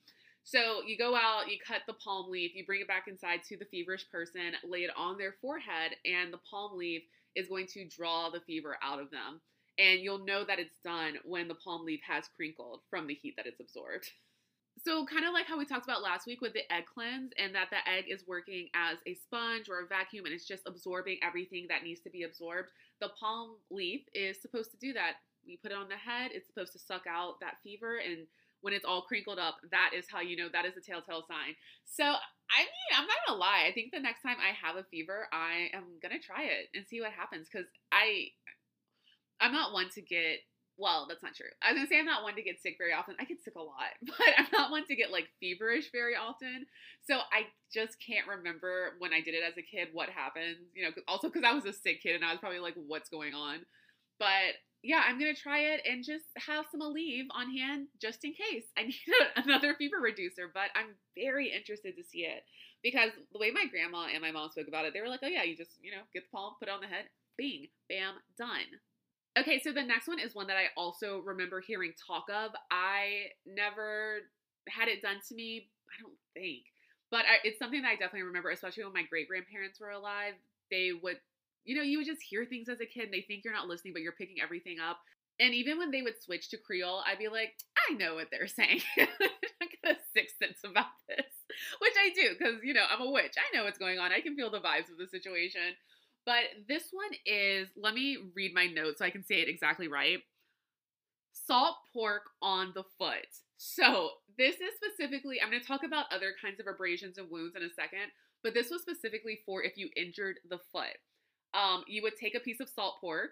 So 0.44 0.82
you 0.86 0.98
go 0.98 1.14
out, 1.14 1.52
you 1.52 1.58
cut 1.66 1.82
the 1.88 1.94
palm 1.94 2.32
leaf, 2.32 2.52
you 2.56 2.66
bring 2.66 2.82
it 2.82 2.88
back 2.88 3.08
inside 3.08 3.42
to 3.50 3.58
the 3.58 3.66
feverish 3.66 4.10
person, 4.10 4.54
lay 4.66 4.80
it 4.80 4.92
on 4.96 5.18
their 5.18 5.36
forehead, 5.42 5.92
and 6.06 6.32
the 6.32 6.40
palm 6.50 6.78
leaf 6.78 7.04
is 7.36 7.50
going 7.50 7.68
to 7.74 7.86
draw 7.86 8.30
the 8.30 8.40
fever 8.40 8.78
out 8.82 9.02
of 9.02 9.12
them. 9.12 9.42
And 9.78 10.00
you'll 10.00 10.26
know 10.26 10.46
that 10.46 10.58
it's 10.58 10.80
done 10.84 11.16
when 11.26 11.48
the 11.48 11.56
palm 11.56 11.86
leaf 11.86 12.00
has 12.08 12.30
crinkled 12.36 12.80
from 12.90 13.08
the 13.08 13.14
heat 13.14 13.36
that 13.36 13.46
it's 13.46 13.60
absorbed. 13.60 14.10
So, 14.84 15.06
kind 15.06 15.26
of 15.26 15.34
like 15.34 15.48
how 15.48 15.58
we 15.58 15.66
talked 15.66 15.86
about 15.86 16.04
last 16.04 16.28
week 16.28 16.40
with 16.40 16.54
the 16.54 16.72
egg 16.72 16.86
cleanse, 16.94 17.32
and 17.38 17.54
that 17.56 17.70
the 17.70 17.78
egg 17.90 18.06
is 18.08 18.24
working 18.28 18.70
as 18.76 19.00
a 19.06 19.16
sponge 19.16 19.70
or 19.70 19.82
a 19.82 19.88
vacuum 19.88 20.26
and 20.26 20.34
it's 20.34 20.48
just 20.48 20.64
absorbing 20.68 21.18
everything 21.24 21.66
that 21.70 21.84
needs 21.84 22.00
to 22.02 22.10
be 22.10 22.24
absorbed. 22.24 22.70
The 23.02 23.10
palm 23.20 23.58
leaf 23.70 24.02
is 24.14 24.42
supposed 24.42 24.72
to 24.72 24.78
do 24.78 24.94
that. 24.94 25.14
We 25.48 25.58
put 25.58 25.72
it 25.72 25.78
on 25.78 25.90
the 25.90 25.98
head, 25.98 26.32
it's 26.34 26.48
supposed 26.48 26.74
to 26.74 26.80
suck 26.80 27.04
out 27.08 27.40
that 27.42 27.58
fever 27.64 27.98
and 27.98 28.28
when 28.62 28.74
it's 28.74 28.86
all 28.86 29.02
crinkled 29.04 29.40
up, 29.40 29.58
that 29.72 29.92
is 29.96 30.06
how 30.12 30.22
you 30.22 30.36
know 30.36 30.50
that 30.52 30.66
is 30.66 30.76
a 30.78 30.82
telltale 30.82 31.24
sign. 31.28 31.56
So, 31.86 32.04
I 32.04 32.60
mean, 32.60 32.92
I'm 32.98 33.06
not 33.08 33.18
gonna 33.26 33.40
lie. 33.40 33.66
I 33.68 33.72
think 33.72 33.92
the 33.92 34.00
next 34.00 34.22
time 34.22 34.38
I 34.42 34.54
have 34.66 34.78
a 34.78 34.84
fever, 34.84 35.28
I 35.32 35.70
am 35.74 35.84
gonna 36.02 36.20
try 36.20 36.44
it 36.46 36.70
and 36.74 36.86
see 36.88 37.02
what 37.02 37.12
happens 37.12 37.48
because 37.52 37.68
I, 37.92 38.30
I'm 39.40 39.54
not 39.54 39.74
one 39.74 39.90
to 39.94 40.02
get. 40.02 40.40
Well, 40.80 41.08
that's 41.10 41.24
not 41.24 41.34
true. 41.34 41.50
I 41.64 41.72
was 41.72 41.80
gonna 41.80 41.88
say 41.88 42.00
I'm 42.00 42.06
not 42.06 42.22
one 42.24 42.36
to 42.36 42.44
get 42.44 42.62
sick 42.62 42.76
very 42.78 42.94
often. 42.94 43.16
I 43.20 43.26
get 43.26 43.44
sick 43.44 43.56
a 43.56 43.62
lot, 43.62 43.94
but 44.02 44.30
I'm 44.38 44.48
not 44.52 44.72
one 44.72 44.86
to 44.86 44.96
get 44.96 45.12
like 45.12 45.28
feverish 45.40 45.92
very 45.92 46.16
often. 46.16 46.66
So 47.08 47.18
I 47.18 47.48
just 47.74 47.98
can't 48.00 48.28
remember 48.28 48.94
when 49.00 49.14
I 49.14 49.22
did 49.22 49.34
it 49.34 49.44
as 49.48 49.58
a 49.58 49.62
kid 49.62 49.90
what 49.94 50.10
happened. 50.10 50.58
You 50.74 50.86
know, 50.86 50.92
also 51.08 51.30
because 51.30 51.44
I 51.46 51.54
was 51.54 51.66
a 51.66 51.74
sick 51.74 52.02
kid 52.02 52.16
and 52.16 52.26
I 52.26 52.32
was 52.32 52.40
probably 52.40 52.60
like, 52.60 52.76
"What's 52.76 53.10
going 53.10 53.34
on?" 53.34 53.66
But 54.20 54.58
yeah, 54.84 55.02
I'm 55.06 55.20
gonna 55.20 55.34
try 55.36 55.60
it 55.74 55.82
and 55.90 56.04
just 56.04 56.26
have 56.38 56.66
some 56.72 56.82
Aleve 56.82 57.28
on 57.32 57.52
hand 57.56 57.88
just 58.02 58.24
in 58.24 58.34
case 58.34 58.66
I 58.78 58.84
need 58.84 58.96
another 59.36 59.76
fever 59.76 59.98
reducer. 60.00 60.50
But 60.54 60.70
I'm 60.76 60.96
very 61.16 61.52
interested 61.52 61.96
to 61.98 62.04
see 62.04 62.20
it 62.20 62.44
because 62.84 63.12
the 63.34 63.40
way 63.40 63.52
my 63.52 63.66
grandma 63.70 64.08
and 64.14 64.22
my 64.22 64.32
mom 64.32 64.50
spoke 64.50 64.68
about 64.68 64.86
it, 64.86 64.94
they 64.94 65.02
were 65.02 65.10
like, 65.10 65.22
"Oh 65.24 65.28
yeah, 65.28 65.44
you 65.44 65.58
just 65.58 65.72
you 65.82 65.92
know 65.92 66.04
get 66.14 66.24
the 66.24 66.36
palm, 66.36 66.54
put 66.60 66.70
it 66.70 66.72
on 66.72 66.82
the 66.82 66.88
head, 66.88 67.06
bing, 67.38 67.68
bam, 67.90 68.16
done." 68.38 68.80
Okay, 69.38 69.60
so 69.64 69.72
the 69.72 69.84
next 69.84 70.08
one 70.08 70.20
is 70.20 70.34
one 70.34 70.48
that 70.48 70.58
I 70.58 70.68
also 70.76 71.20
remember 71.20 71.62
hearing 71.62 71.94
talk 72.08 72.26
of. 72.30 72.52
I 72.72 73.28
never 73.46 74.22
had 74.68 74.88
it 74.88 75.02
done 75.02 75.18
to 75.30 75.36
me. 75.36 75.70
I 75.88 76.02
don't 76.02 76.18
think, 76.34 76.66
but 77.12 77.20
I, 77.26 77.38
it's 77.44 77.60
something 77.60 77.82
that 77.84 77.90
I 77.90 77.96
definitely 77.96 78.24
remember, 78.24 78.50
especially 78.50 78.84
when 78.84 78.94
my 78.94 79.04
great 79.04 79.28
grandparents 79.28 79.80
were 79.80 79.92
alive. 79.92 80.34
They 80.72 80.92
would 80.92 81.18
you 81.68 81.76
know, 81.76 81.84
you 81.84 81.98
would 82.00 82.08
just 82.08 82.24
hear 82.24 82.46
things 82.46 82.70
as 82.70 82.80
a 82.80 82.86
kid 82.86 83.04
and 83.04 83.14
they 83.14 83.22
think 83.22 83.44
you're 83.44 83.54
not 83.54 83.68
listening, 83.68 83.94
but 83.94 84.02
you're 84.02 84.14
picking 84.14 84.38
everything 84.42 84.78
up. 84.80 85.00
And 85.40 85.54
even 85.54 85.78
when 85.78 85.92
they 85.92 86.02
would 86.02 86.20
switch 86.20 86.50
to 86.50 86.58
Creole, 86.58 87.04
I'd 87.06 87.20
be 87.20 87.28
like, 87.28 87.54
I 87.90 87.94
know 87.94 88.16
what 88.16 88.30
they're 88.32 88.48
saying. 88.48 88.82
I 88.98 89.68
got 89.84 89.98
a 89.98 90.00
sixth 90.16 90.38
sense 90.40 90.60
about 90.64 90.96
this, 91.10 91.28
which 91.80 91.94
I 92.00 92.10
do 92.16 92.36
because, 92.40 92.64
you 92.64 92.74
know, 92.74 92.86
I'm 92.90 93.06
a 93.06 93.12
witch. 93.12 93.36
I 93.38 93.56
know 93.56 93.66
what's 93.66 93.78
going 93.78 94.00
on. 94.00 94.14
I 94.14 94.22
can 94.22 94.36
feel 94.36 94.50
the 94.50 94.60
vibes 94.60 94.90
of 94.90 94.98
the 94.98 95.08
situation. 95.08 95.76
But 96.26 96.44
this 96.68 96.84
one 96.92 97.12
is, 97.26 97.68
let 97.76 97.94
me 97.94 98.18
read 98.34 98.54
my 98.54 98.68
notes 98.68 99.00
so 99.00 99.06
I 99.06 99.12
can 99.12 99.26
say 99.26 99.42
it 99.42 99.50
exactly 99.50 99.90
right. 99.90 100.20
Salt 101.34 101.76
pork 101.94 102.24
on 102.42 102.72
the 102.74 102.84
foot. 102.98 103.28
So, 103.58 104.10
this 104.38 104.56
is 104.56 104.74
specifically, 104.76 105.42
I'm 105.42 105.50
going 105.50 105.62
to 105.62 105.68
talk 105.68 105.84
about 105.84 106.06
other 106.12 106.34
kinds 106.42 106.60
of 106.60 106.68
abrasions 106.68 107.18
and 107.18 107.30
wounds 107.30 107.56
in 107.56 107.64
a 107.64 107.74
second, 107.74 108.12
but 108.44 108.54
this 108.54 108.70
was 108.70 108.82
specifically 108.82 109.40
for 109.46 109.64
if 109.64 109.78
you 109.78 109.90
injured 109.96 110.40
the 110.48 110.60
foot 110.72 110.98
um, 111.54 111.84
you 111.88 112.02
would 112.04 112.16
take 112.16 112.36
a 112.36 112.40
piece 112.40 112.60
of 112.60 112.70
salt 112.70 112.96
pork, 113.02 113.32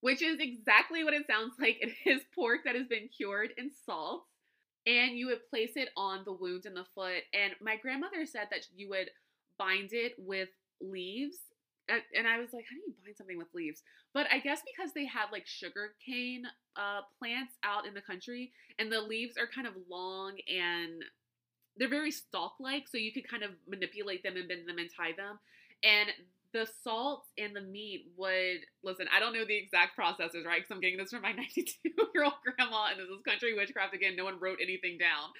which 0.00 0.22
is 0.22 0.38
exactly 0.40 1.04
what 1.04 1.14
it 1.14 1.26
sounds 1.26 1.54
like. 1.60 1.78
It 1.80 1.92
is 2.06 2.22
pork 2.34 2.60
that 2.64 2.76
has 2.76 2.86
been 2.86 3.08
cured 3.08 3.50
in 3.56 3.70
salt, 3.86 4.24
and 4.86 5.16
you 5.16 5.26
would 5.26 5.48
place 5.48 5.72
it 5.76 5.90
on 5.96 6.22
the 6.24 6.32
wound 6.32 6.66
in 6.66 6.74
the 6.74 6.86
foot. 6.94 7.22
And 7.34 7.54
my 7.60 7.76
grandmother 7.76 8.24
said 8.26 8.48
that 8.50 8.66
you 8.74 8.88
would 8.90 9.10
bind 9.58 9.92
it 9.92 10.14
with 10.18 10.48
leaves. 10.80 11.38
And 12.14 12.28
I 12.28 12.38
was 12.38 12.52
like, 12.52 12.64
how 12.70 12.76
do 12.76 12.82
you 12.86 12.94
bind 13.04 13.16
something 13.16 13.36
with 13.36 13.52
leaves? 13.52 13.82
But 14.14 14.26
I 14.30 14.38
guess 14.38 14.62
because 14.64 14.92
they 14.92 15.06
had 15.06 15.26
like 15.32 15.46
sugar 15.46 15.94
cane 16.04 16.44
uh, 16.76 17.00
plants 17.18 17.54
out 17.64 17.84
in 17.84 17.94
the 17.94 18.00
country, 18.00 18.52
and 18.78 18.92
the 18.92 19.00
leaves 19.00 19.36
are 19.36 19.48
kind 19.48 19.66
of 19.66 19.74
long 19.88 20.36
and 20.48 21.02
they're 21.76 21.88
very 21.88 22.10
stalk 22.10 22.54
like, 22.60 22.86
so 22.88 22.98
you 22.98 23.12
could 23.12 23.28
kind 23.28 23.42
of 23.42 23.50
manipulate 23.68 24.22
them 24.22 24.36
and 24.36 24.46
bend 24.46 24.68
them 24.68 24.78
and 24.78 24.90
tie 24.94 25.12
them. 25.16 25.38
And 25.82 26.10
the 26.52 26.66
salt 26.82 27.24
and 27.38 27.54
the 27.54 27.60
meat 27.60 28.06
would 28.16 28.60
listen. 28.82 29.06
I 29.14 29.20
don't 29.20 29.32
know 29.32 29.44
the 29.44 29.56
exact 29.56 29.94
processes, 29.94 30.44
right? 30.46 30.60
Because 30.60 30.74
I'm 30.74 30.80
getting 30.80 30.98
this 30.98 31.10
from 31.10 31.22
my 31.22 31.32
92 31.54 31.90
year 32.14 32.24
old 32.24 32.34
grandma, 32.44 32.88
and 32.90 32.98
this 32.98 33.08
is 33.08 33.22
country 33.24 33.54
witchcraft 33.54 33.94
again. 33.94 34.16
No 34.16 34.24
one 34.24 34.38
wrote 34.40 34.58
anything 34.60 34.98
down, 34.98 35.30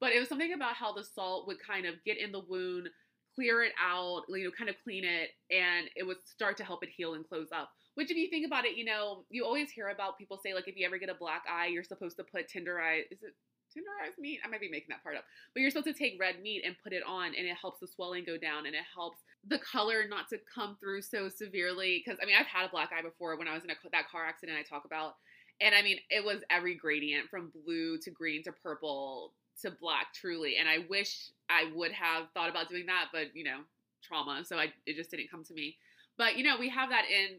but 0.00 0.12
it 0.12 0.20
was 0.20 0.28
something 0.28 0.52
about 0.52 0.74
how 0.74 0.92
the 0.92 1.04
salt 1.04 1.46
would 1.46 1.58
kind 1.60 1.86
of 1.86 1.94
get 2.04 2.18
in 2.18 2.32
the 2.32 2.40
wound, 2.40 2.88
clear 3.34 3.62
it 3.62 3.72
out, 3.82 4.22
you 4.28 4.44
know, 4.44 4.50
kind 4.56 4.70
of 4.70 4.76
clean 4.84 5.04
it, 5.04 5.30
and 5.50 5.88
it 5.96 6.06
would 6.06 6.18
start 6.24 6.56
to 6.58 6.64
help 6.64 6.82
it 6.82 6.90
heal 6.96 7.14
and 7.14 7.28
close 7.28 7.48
up. 7.54 7.70
Which, 7.94 8.10
if 8.10 8.16
you 8.16 8.30
think 8.30 8.46
about 8.46 8.64
it, 8.64 8.76
you 8.76 8.84
know, 8.84 9.24
you 9.30 9.44
always 9.44 9.70
hear 9.70 9.88
about 9.88 10.18
people 10.18 10.40
say 10.42 10.54
like 10.54 10.68
if 10.68 10.76
you 10.76 10.86
ever 10.86 10.98
get 10.98 11.08
a 11.08 11.14
black 11.14 11.42
eye, 11.50 11.66
you're 11.66 11.84
supposed 11.84 12.16
to 12.16 12.24
put 12.24 12.48
tenderized. 12.48 13.10
Is 13.10 13.22
it 13.22 13.34
tenderized 13.70 14.18
meat? 14.18 14.40
I 14.44 14.48
might 14.48 14.60
be 14.60 14.68
making 14.68 14.88
that 14.90 15.02
part 15.02 15.16
up, 15.16 15.24
but 15.54 15.60
you're 15.60 15.70
supposed 15.70 15.86
to 15.86 15.94
take 15.94 16.20
red 16.20 16.42
meat 16.42 16.62
and 16.64 16.76
put 16.82 16.92
it 16.92 17.02
on, 17.06 17.34
and 17.36 17.46
it 17.46 17.56
helps 17.60 17.80
the 17.80 17.86
swelling 17.86 18.24
go 18.24 18.36
down, 18.36 18.66
and 18.66 18.74
it 18.74 18.84
helps 18.94 19.18
the 19.46 19.58
color 19.58 20.04
not 20.08 20.28
to 20.28 20.38
come 20.52 20.76
through 20.80 21.02
so 21.02 21.28
severely. 21.28 22.02
Because 22.04 22.18
I 22.22 22.26
mean 22.26 22.36
I've 22.38 22.46
had 22.46 22.66
a 22.66 22.70
black 22.70 22.90
eye 22.96 23.02
before 23.02 23.36
when 23.38 23.48
I 23.48 23.54
was 23.54 23.64
in 23.64 23.70
a, 23.70 23.74
that 23.92 24.08
car 24.10 24.26
accident 24.26 24.58
I 24.58 24.62
talk 24.62 24.84
about 24.84 25.14
and 25.60 25.74
I 25.74 25.82
mean 25.82 25.98
it 26.10 26.24
was 26.24 26.40
every 26.50 26.74
gradient 26.74 27.28
from 27.28 27.52
blue 27.64 27.98
to 27.98 28.10
green 28.10 28.42
to 28.44 28.52
purple 28.52 29.32
to 29.62 29.70
black 29.70 30.12
truly 30.14 30.56
and 30.58 30.68
I 30.68 30.86
wish 30.88 31.30
I 31.48 31.70
would 31.74 31.92
have 31.92 32.28
thought 32.34 32.50
about 32.50 32.68
doing 32.68 32.86
that 32.86 33.06
but 33.12 33.34
you 33.34 33.44
know 33.44 33.60
trauma 34.02 34.44
so 34.44 34.56
I 34.56 34.72
it 34.86 34.96
just 34.96 35.10
didn't 35.10 35.30
come 35.30 35.44
to 35.44 35.54
me. 35.54 35.76
But 36.18 36.36
you 36.36 36.44
know 36.44 36.56
we 36.58 36.68
have 36.70 36.90
that 36.90 37.04
in 37.08 37.38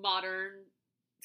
modern 0.00 0.52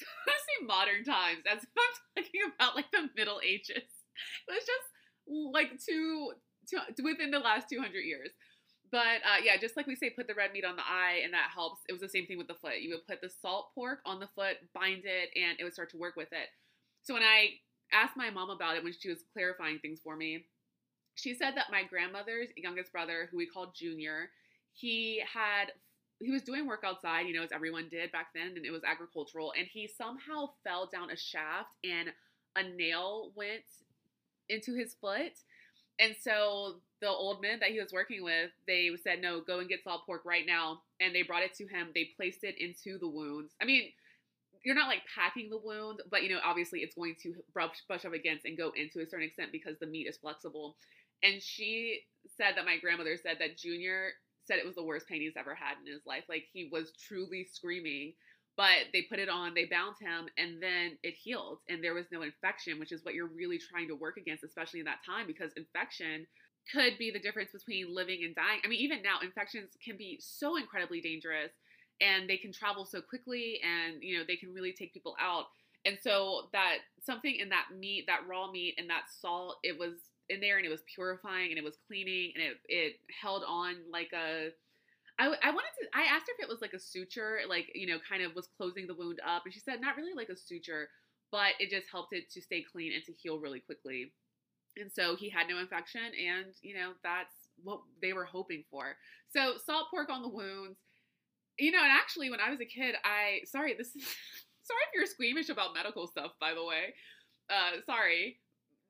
I 0.00 0.30
say 0.30 0.66
modern 0.66 1.04
times 1.04 1.42
as 1.50 1.62
if 1.62 1.68
I'm 1.76 2.24
talking 2.24 2.40
about 2.54 2.76
like 2.76 2.90
the 2.92 3.08
Middle 3.16 3.40
Ages 3.44 3.97
it 4.48 4.52
was 4.52 4.64
just 4.66 5.52
like 5.52 5.70
two, 5.84 6.32
two 6.68 7.04
within 7.04 7.30
the 7.30 7.38
last 7.38 7.68
200 7.68 8.00
years 8.00 8.30
but 8.90 9.20
uh, 9.24 9.40
yeah, 9.42 9.56
just 9.60 9.76
like 9.76 9.86
we 9.86 9.96
say, 9.96 10.10
put 10.10 10.26
the 10.26 10.34
red 10.34 10.52
meat 10.52 10.64
on 10.64 10.76
the 10.76 10.82
eye, 10.82 11.20
and 11.24 11.32
that 11.32 11.50
helps. 11.52 11.80
It 11.88 11.92
was 11.92 12.00
the 12.00 12.08
same 12.08 12.26
thing 12.26 12.38
with 12.38 12.48
the 12.48 12.54
foot. 12.54 12.80
You 12.80 12.94
would 12.94 13.06
put 13.06 13.20
the 13.20 13.28
salt 13.28 13.68
pork 13.74 14.00
on 14.06 14.20
the 14.20 14.28
foot, 14.34 14.56
bind 14.74 15.04
it, 15.04 15.30
and 15.36 15.58
it 15.58 15.64
would 15.64 15.72
start 15.72 15.90
to 15.90 15.98
work 15.98 16.16
with 16.16 16.32
it. 16.32 16.48
So 17.02 17.14
when 17.14 17.22
I 17.22 17.60
asked 17.92 18.16
my 18.16 18.30
mom 18.30 18.50
about 18.50 18.76
it 18.76 18.84
when 18.84 18.94
she 18.98 19.08
was 19.08 19.24
clarifying 19.32 19.78
things 19.78 20.00
for 20.02 20.16
me, 20.16 20.46
she 21.14 21.34
said 21.34 21.52
that 21.56 21.70
my 21.70 21.82
grandmother's 21.84 22.48
youngest 22.56 22.92
brother, 22.92 23.28
who 23.30 23.36
we 23.36 23.46
called 23.46 23.74
Junior, 23.74 24.30
he 24.72 25.22
had 25.32 25.72
he 26.20 26.32
was 26.32 26.42
doing 26.42 26.66
work 26.66 26.82
outside, 26.84 27.26
you 27.26 27.34
know, 27.34 27.44
as 27.44 27.52
everyone 27.52 27.88
did 27.88 28.10
back 28.10 28.28
then, 28.34 28.54
and 28.56 28.66
it 28.66 28.72
was 28.72 28.82
agricultural, 28.84 29.52
and 29.56 29.68
he 29.70 29.86
somehow 29.86 30.48
fell 30.64 30.88
down 30.92 31.10
a 31.10 31.16
shaft 31.16 31.70
and 31.84 32.08
a 32.56 32.62
nail 32.76 33.32
went 33.36 33.62
into 34.48 34.74
his 34.74 34.94
foot 34.94 35.32
and 35.98 36.14
so 36.20 36.76
the 37.00 37.08
old 37.08 37.42
men 37.42 37.60
that 37.60 37.70
he 37.70 37.80
was 37.80 37.92
working 37.92 38.22
with, 38.22 38.50
they 38.66 38.90
said, 39.02 39.20
no, 39.20 39.40
go 39.40 39.58
and 39.58 39.68
get 39.68 39.82
salt 39.82 40.06
pork 40.06 40.22
right 40.24 40.46
now. 40.46 40.82
And 41.00 41.14
they 41.14 41.22
brought 41.22 41.42
it 41.42 41.54
to 41.54 41.66
him. 41.66 41.88
They 41.94 42.10
placed 42.16 42.44
it 42.44 42.56
into 42.58 42.98
the 42.98 43.08
wounds. 43.08 43.52
I 43.60 43.64
mean, 43.64 43.90
you're 44.64 44.74
not 44.74 44.88
like 44.88 45.02
packing 45.12 45.50
the 45.50 45.58
wound, 45.58 46.02
but 46.10 46.22
you 46.22 46.30
know, 46.30 46.40
obviously 46.44 46.80
it's 46.80 46.94
going 46.94 47.16
to 47.22 47.34
brush, 47.52 47.82
brush 47.86 48.04
up 48.04 48.12
against 48.12 48.44
and 48.44 48.56
go 48.56 48.72
into 48.76 49.00
a 49.00 49.06
certain 49.06 49.26
extent 49.26 49.52
because 49.52 49.76
the 49.80 49.86
meat 49.86 50.06
is 50.08 50.16
flexible. 50.16 50.76
And 51.22 51.42
she 51.42 52.00
said 52.36 52.52
that 52.56 52.64
my 52.64 52.78
grandmother 52.78 53.16
said 53.16 53.36
that 53.40 53.56
Junior 53.58 54.10
said 54.44 54.58
it 54.58 54.66
was 54.66 54.76
the 54.76 54.84
worst 54.84 55.06
pain 55.08 55.20
he's 55.20 55.36
ever 55.36 55.54
had 55.54 55.76
in 55.84 55.92
his 55.92 56.06
life. 56.06 56.24
Like 56.28 56.44
he 56.52 56.68
was 56.70 56.92
truly 57.06 57.46
screaming 57.52 58.14
but 58.58 58.90
they 58.92 59.02
put 59.02 59.20
it 59.20 59.28
on, 59.28 59.54
they 59.54 59.66
bound 59.66 59.94
him, 60.00 60.26
and 60.36 60.60
then 60.60 60.98
it 61.04 61.14
healed, 61.14 61.60
and 61.68 61.82
there 61.82 61.94
was 61.94 62.06
no 62.10 62.22
infection, 62.22 62.80
which 62.80 62.90
is 62.90 63.04
what 63.04 63.14
you're 63.14 63.30
really 63.30 63.56
trying 63.56 63.86
to 63.86 63.94
work 63.94 64.16
against, 64.18 64.42
especially 64.42 64.80
in 64.80 64.86
that 64.86 64.98
time, 65.06 65.28
because 65.28 65.52
infection 65.56 66.26
could 66.74 66.98
be 66.98 67.12
the 67.12 67.20
difference 67.20 67.52
between 67.52 67.94
living 67.94 68.24
and 68.24 68.34
dying. 68.34 68.58
I 68.64 68.68
mean, 68.68 68.80
even 68.80 69.00
now, 69.00 69.20
infections 69.22 69.70
can 69.82 69.96
be 69.96 70.18
so 70.20 70.56
incredibly 70.56 71.00
dangerous, 71.00 71.52
and 72.00 72.28
they 72.28 72.36
can 72.36 72.52
travel 72.52 72.84
so 72.84 73.00
quickly, 73.00 73.60
and 73.62 74.02
you 74.02 74.18
know 74.18 74.24
they 74.26 74.36
can 74.36 74.52
really 74.52 74.72
take 74.72 74.92
people 74.92 75.14
out. 75.20 75.44
And 75.84 75.96
so 76.02 76.48
that 76.52 76.78
something 77.00 77.36
in 77.36 77.50
that 77.50 77.66
meat, 77.78 78.06
that 78.08 78.26
raw 78.28 78.50
meat, 78.50 78.74
and 78.76 78.90
that 78.90 79.04
salt, 79.20 79.58
it 79.62 79.78
was 79.78 79.94
in 80.28 80.40
there, 80.40 80.56
and 80.56 80.66
it 80.66 80.70
was 80.70 80.82
purifying, 80.92 81.50
and 81.50 81.58
it 81.58 81.64
was 81.64 81.78
cleaning, 81.86 82.32
and 82.34 82.42
it 82.42 82.56
it 82.68 82.92
held 83.22 83.44
on 83.46 83.76
like 83.92 84.10
a 84.12 84.50
I, 85.18 85.26
I 85.42 85.50
wanted 85.50 85.74
to 85.80 85.88
I 85.94 86.02
asked 86.02 86.26
her 86.28 86.34
if 86.38 86.42
it 86.44 86.48
was 86.48 86.60
like 86.60 86.74
a 86.74 86.78
suture, 86.78 87.40
like, 87.48 87.70
you 87.74 87.86
know, 87.86 87.98
kind 88.08 88.22
of 88.22 88.34
was 88.34 88.48
closing 88.56 88.86
the 88.86 88.94
wound 88.94 89.20
up. 89.26 89.42
And 89.44 89.52
she 89.52 89.60
said, 89.60 89.80
not 89.80 89.96
really 89.96 90.14
like 90.14 90.28
a 90.28 90.36
suture, 90.36 90.88
but 91.32 91.52
it 91.58 91.70
just 91.70 91.90
helped 91.90 92.12
it 92.12 92.30
to 92.32 92.40
stay 92.40 92.62
clean 92.62 92.92
and 92.94 93.04
to 93.04 93.12
heal 93.12 93.38
really 93.38 93.60
quickly. 93.60 94.12
And 94.76 94.92
so 94.92 95.16
he 95.16 95.28
had 95.28 95.48
no 95.48 95.58
infection, 95.58 96.00
and, 96.00 96.54
you 96.62 96.74
know, 96.74 96.92
that's 97.02 97.34
what 97.64 97.80
they 98.00 98.12
were 98.12 98.24
hoping 98.24 98.62
for. 98.70 98.94
So 99.32 99.54
salt 99.64 99.86
pork 99.90 100.08
on 100.08 100.22
the 100.22 100.28
wounds. 100.28 100.78
You 101.58 101.72
know, 101.72 101.82
and 101.82 101.90
actually, 101.90 102.30
when 102.30 102.38
I 102.40 102.50
was 102.50 102.60
a 102.60 102.64
kid, 102.64 102.94
I, 103.04 103.40
sorry, 103.44 103.74
this 103.76 103.88
is, 103.88 104.02
sorry 104.62 104.80
if 104.86 104.94
you're 104.94 105.06
squeamish 105.06 105.48
about 105.48 105.74
medical 105.74 106.06
stuff, 106.06 106.32
by 106.38 106.54
the 106.54 106.64
way. 106.64 106.94
Uh, 107.50 107.80
sorry. 107.84 108.38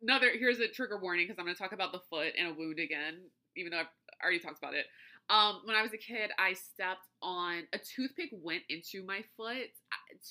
Another, 0.02 0.30
here's 0.38 0.60
a 0.60 0.68
trigger 0.68 0.98
warning 1.00 1.26
because 1.26 1.38
I'm 1.38 1.46
going 1.46 1.56
to 1.56 1.60
talk 1.62 1.72
about 1.72 1.92
the 1.92 2.02
foot 2.10 2.34
and 2.38 2.48
a 2.48 2.54
wound 2.54 2.78
again, 2.78 3.22
even 3.56 3.72
though 3.72 3.78
I've 3.78 3.94
already 4.22 4.38
talked 4.40 4.58
about 4.58 4.74
it. 4.74 4.84
Um, 5.30 5.60
when 5.64 5.76
I 5.76 5.82
was 5.82 5.92
a 5.92 5.98
kid, 5.98 6.30
I 6.38 6.54
stepped 6.54 7.06
on 7.20 7.64
a 7.74 7.78
toothpick 7.78 8.30
went 8.32 8.62
into 8.68 9.04
my 9.04 9.22
foot. 9.36 9.68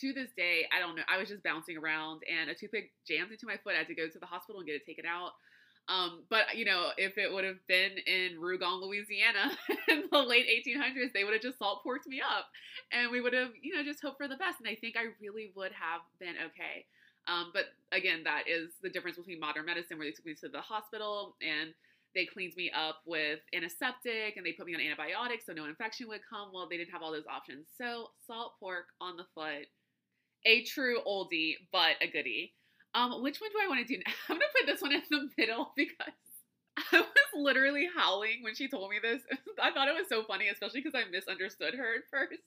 To 0.02 0.12
this 0.12 0.30
day, 0.36 0.66
I 0.76 0.80
don't 0.80 0.96
know. 0.96 1.04
I 1.08 1.18
was 1.18 1.30
just 1.30 1.44
bouncing 1.44 1.78
around, 1.78 2.22
and 2.26 2.50
a 2.50 2.56
toothpick 2.56 2.92
jammed 3.08 3.32
into 3.32 3.46
my 3.46 3.58
foot. 3.64 3.74
I 3.76 3.78
had 3.78 3.88
to 3.88 3.96
go 3.96 4.10
to 4.10 4.20
the 4.20 4.26
hospital 4.26 4.60
and 4.60 4.68
get 4.68 4.76
it 4.76 4.86
taken 4.86 5.06
out. 5.06 5.34
Um, 5.88 6.24
but 6.30 6.58
you 6.58 6.66
know, 6.66 6.90
if 6.98 7.18
it 7.18 7.32
would 7.32 7.46
have 7.46 7.66
been 7.68 7.92
in 8.06 8.42
Rougon, 8.42 8.82
Louisiana, 8.82 9.52
in 9.88 10.04
the 10.12 10.20
late 10.20 10.48
1800s, 10.50 11.14
they 11.14 11.24
would 11.24 11.34
have 11.34 11.42
just 11.42 11.60
salt 11.60 11.84
porked 11.84 12.08
me 12.08 12.20
up, 12.20 12.48
and 12.92 13.12
we 13.12 13.22
would 13.22 13.34
have, 13.34 13.52
you 13.62 13.76
know, 13.76 13.84
just 13.84 14.02
hoped 14.02 14.18
for 14.18 14.28
the 14.28 14.36
best. 14.36 14.60
And 14.60 14.68
I 14.68 14.76
think 14.76 14.98
I 14.98 15.14
really 15.22 15.52
would 15.56 15.72
have 15.72 16.02
been 16.20 16.36
okay. 16.48 16.86
Um, 17.28 17.52
but 17.54 17.66
again, 17.92 18.24
that 18.24 18.44
is 18.48 18.72
the 18.82 18.90
difference 18.90 19.18
between 19.18 19.40
modern 19.40 19.66
medicine, 19.66 19.98
where 19.98 20.08
they 20.08 20.12
took 20.12 20.26
me 20.26 20.34
to 20.42 20.50
the 20.50 20.62
hospital 20.62 21.36
and 21.42 21.74
they 22.18 22.26
cleaned 22.26 22.56
me 22.58 22.72
up 22.76 23.02
with 23.06 23.40
antiseptic 23.54 24.36
and 24.36 24.46
they 24.46 24.52
put 24.52 24.66
me 24.66 24.74
on 24.74 24.82
antibiotics 24.82 25.46
so 25.46 25.54
no 25.54 25.66
infection 25.66 26.08
would 26.08 26.22
come. 26.28 26.50
Well, 26.52 26.68
they 26.68 26.78
didn't 26.78 26.92
have 26.92 27.04
all 27.04 27.12
those 27.12 27.30
options. 27.30 27.68
So, 27.78 28.10
salt 28.26 28.54
pork 28.60 28.88
on 29.00 29.18
the 29.18 29.26
foot, 29.36 29.70
a 30.44 30.64
true 30.64 30.98
oldie, 31.08 31.54
but 31.72 31.96
a 32.02 32.08
goodie. 32.08 32.54
Um, 32.96 33.22
which 33.22 33.40
one 33.40 33.52
do 33.52 33.58
I 33.64 33.68
want 33.68 33.86
to 33.86 33.94
do? 33.94 34.02
Now? 34.02 34.14
I'm 34.30 34.36
gonna 34.38 34.52
put 34.58 34.66
this 34.66 34.82
one 34.82 34.92
in 34.92 35.04
the 35.12 35.30
middle 35.38 35.74
because 35.78 36.18
I 36.92 37.02
was 37.02 37.32
literally 37.36 37.88
howling 37.96 38.42
when 38.42 38.56
she 38.56 38.68
told 38.68 38.90
me 38.90 38.98
this. 39.02 39.22
I 39.62 39.72
thought 39.72 39.88
it 39.88 39.96
was 39.96 40.10
so 40.10 40.24
funny, 40.24 40.48
especially 40.50 40.82
because 40.82 41.00
I 41.00 41.10
misunderstood 41.10 41.76
her 41.76 42.02
at 42.02 42.10
first. 42.10 42.42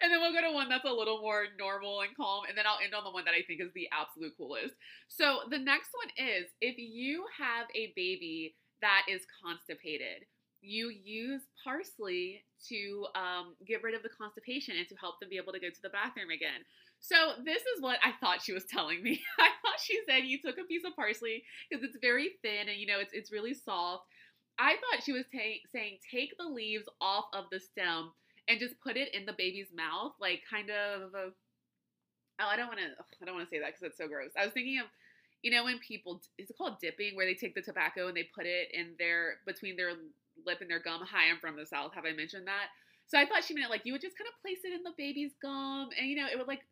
And 0.00 0.12
then 0.12 0.20
we'll 0.20 0.32
go 0.32 0.40
to 0.40 0.54
one 0.54 0.68
that's 0.68 0.84
a 0.84 0.92
little 0.92 1.20
more 1.20 1.46
normal 1.58 2.02
and 2.02 2.14
calm, 2.16 2.44
and 2.48 2.56
then 2.56 2.64
I'll 2.64 2.78
end 2.78 2.94
on 2.94 3.02
the 3.02 3.10
one 3.10 3.24
that 3.24 3.34
I 3.34 3.42
think 3.42 3.60
is 3.60 3.72
the 3.74 3.88
absolute 3.90 4.36
coolest. 4.38 4.74
So 5.08 5.40
the 5.50 5.58
next 5.58 5.90
one 5.90 6.14
is 6.14 6.46
if 6.60 6.78
you 6.78 7.24
have 7.42 7.66
a 7.74 7.92
baby 7.96 8.54
that 8.80 9.06
is 9.08 9.22
constipated, 9.42 10.26
you 10.60 10.90
use 10.90 11.42
parsley 11.62 12.42
to 12.68 13.06
um, 13.14 13.54
get 13.66 13.82
rid 13.82 13.94
of 13.94 14.02
the 14.02 14.08
constipation 14.08 14.76
and 14.76 14.88
to 14.88 14.96
help 14.96 15.20
them 15.20 15.28
be 15.28 15.36
able 15.36 15.52
to 15.52 15.60
go 15.60 15.70
to 15.70 15.82
the 15.82 15.88
bathroom 15.90 16.30
again. 16.30 16.66
So 17.00 17.38
this 17.44 17.62
is 17.62 17.80
what 17.80 17.98
I 18.02 18.12
thought 18.20 18.42
she 18.42 18.52
was 18.52 18.64
telling 18.64 19.02
me. 19.02 19.20
I 19.38 19.50
thought 19.62 19.80
she 19.80 20.00
said 20.08 20.24
you 20.24 20.38
took 20.42 20.58
a 20.58 20.64
piece 20.64 20.82
of 20.84 20.96
parsley 20.96 21.44
because 21.70 21.84
it's 21.84 21.96
very 22.00 22.30
thin 22.42 22.68
and 22.68 22.78
you 22.78 22.86
know 22.86 22.98
it's 22.98 23.12
it's 23.12 23.32
really 23.32 23.54
soft. 23.54 24.04
I 24.58 24.74
thought 24.74 25.04
she 25.04 25.12
was 25.12 25.24
ta- 25.32 25.62
saying 25.72 25.98
take 26.10 26.36
the 26.36 26.48
leaves 26.48 26.88
off 27.00 27.26
of 27.32 27.44
the 27.52 27.60
stem 27.60 28.10
and 28.48 28.58
just 28.58 28.80
put 28.80 28.96
it 28.96 29.14
in 29.14 29.26
the 29.26 29.34
baby's 29.36 29.68
mouth, 29.74 30.12
like 30.20 30.42
kind 30.50 30.70
of. 30.70 31.14
Oh, 32.40 32.46
I 32.46 32.56
don't 32.56 32.68
want 32.68 32.78
to. 32.78 32.90
I 33.22 33.24
don't 33.24 33.34
want 33.34 33.48
to 33.48 33.54
say 33.54 33.60
that 33.60 33.74
because 33.74 33.82
it's 33.82 33.98
so 33.98 34.08
gross. 34.08 34.30
I 34.38 34.44
was 34.44 34.54
thinking 34.54 34.80
of, 34.80 34.86
you 35.42 35.50
know, 35.50 35.64
when 35.64 35.78
people 35.78 36.20
is 36.38 36.50
it 36.50 36.56
called 36.58 36.80
dipping, 36.80 37.14
where 37.16 37.26
they 37.26 37.34
take 37.34 37.54
the 37.54 37.62
tobacco 37.62 38.08
and 38.08 38.16
they 38.16 38.28
put 38.34 38.46
it 38.46 38.68
in 38.72 38.94
their 38.98 39.36
between 39.46 39.76
their 39.76 39.92
lip 40.46 40.58
and 40.60 40.70
their 40.70 40.80
gum. 40.80 41.00
Hi, 41.04 41.30
I'm 41.30 41.38
from 41.40 41.56
the 41.56 41.66
south. 41.66 41.94
Have 41.94 42.04
I 42.06 42.12
mentioned 42.12 42.46
that? 42.46 42.68
So 43.06 43.18
I 43.18 43.26
thought 43.26 43.44
she 43.44 43.54
meant 43.54 43.70
like 43.70 43.82
you 43.84 43.92
would 43.92 44.02
just 44.02 44.18
kind 44.18 44.28
of 44.28 44.40
place 44.42 44.58
it 44.64 44.74
in 44.74 44.82
the 44.82 44.92
baby's 44.96 45.32
gum, 45.40 45.90
and 45.98 46.08
you 46.08 46.16
know, 46.16 46.26
it 46.30 46.38
would 46.38 46.48
like 46.48 46.62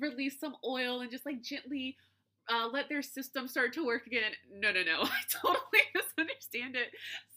release 0.00 0.38
some 0.38 0.56
oil 0.64 1.00
and 1.00 1.10
just 1.10 1.26
like 1.26 1.42
gently 1.42 1.96
uh, 2.48 2.68
let 2.72 2.88
their 2.88 3.02
system 3.02 3.48
start 3.48 3.72
to 3.74 3.84
work 3.84 4.06
again. 4.06 4.32
No, 4.52 4.72
no, 4.72 4.82
no. 4.82 5.02
I 5.02 5.20
totally 5.30 5.82
misunderstand 5.94 6.76
it. 6.76 6.88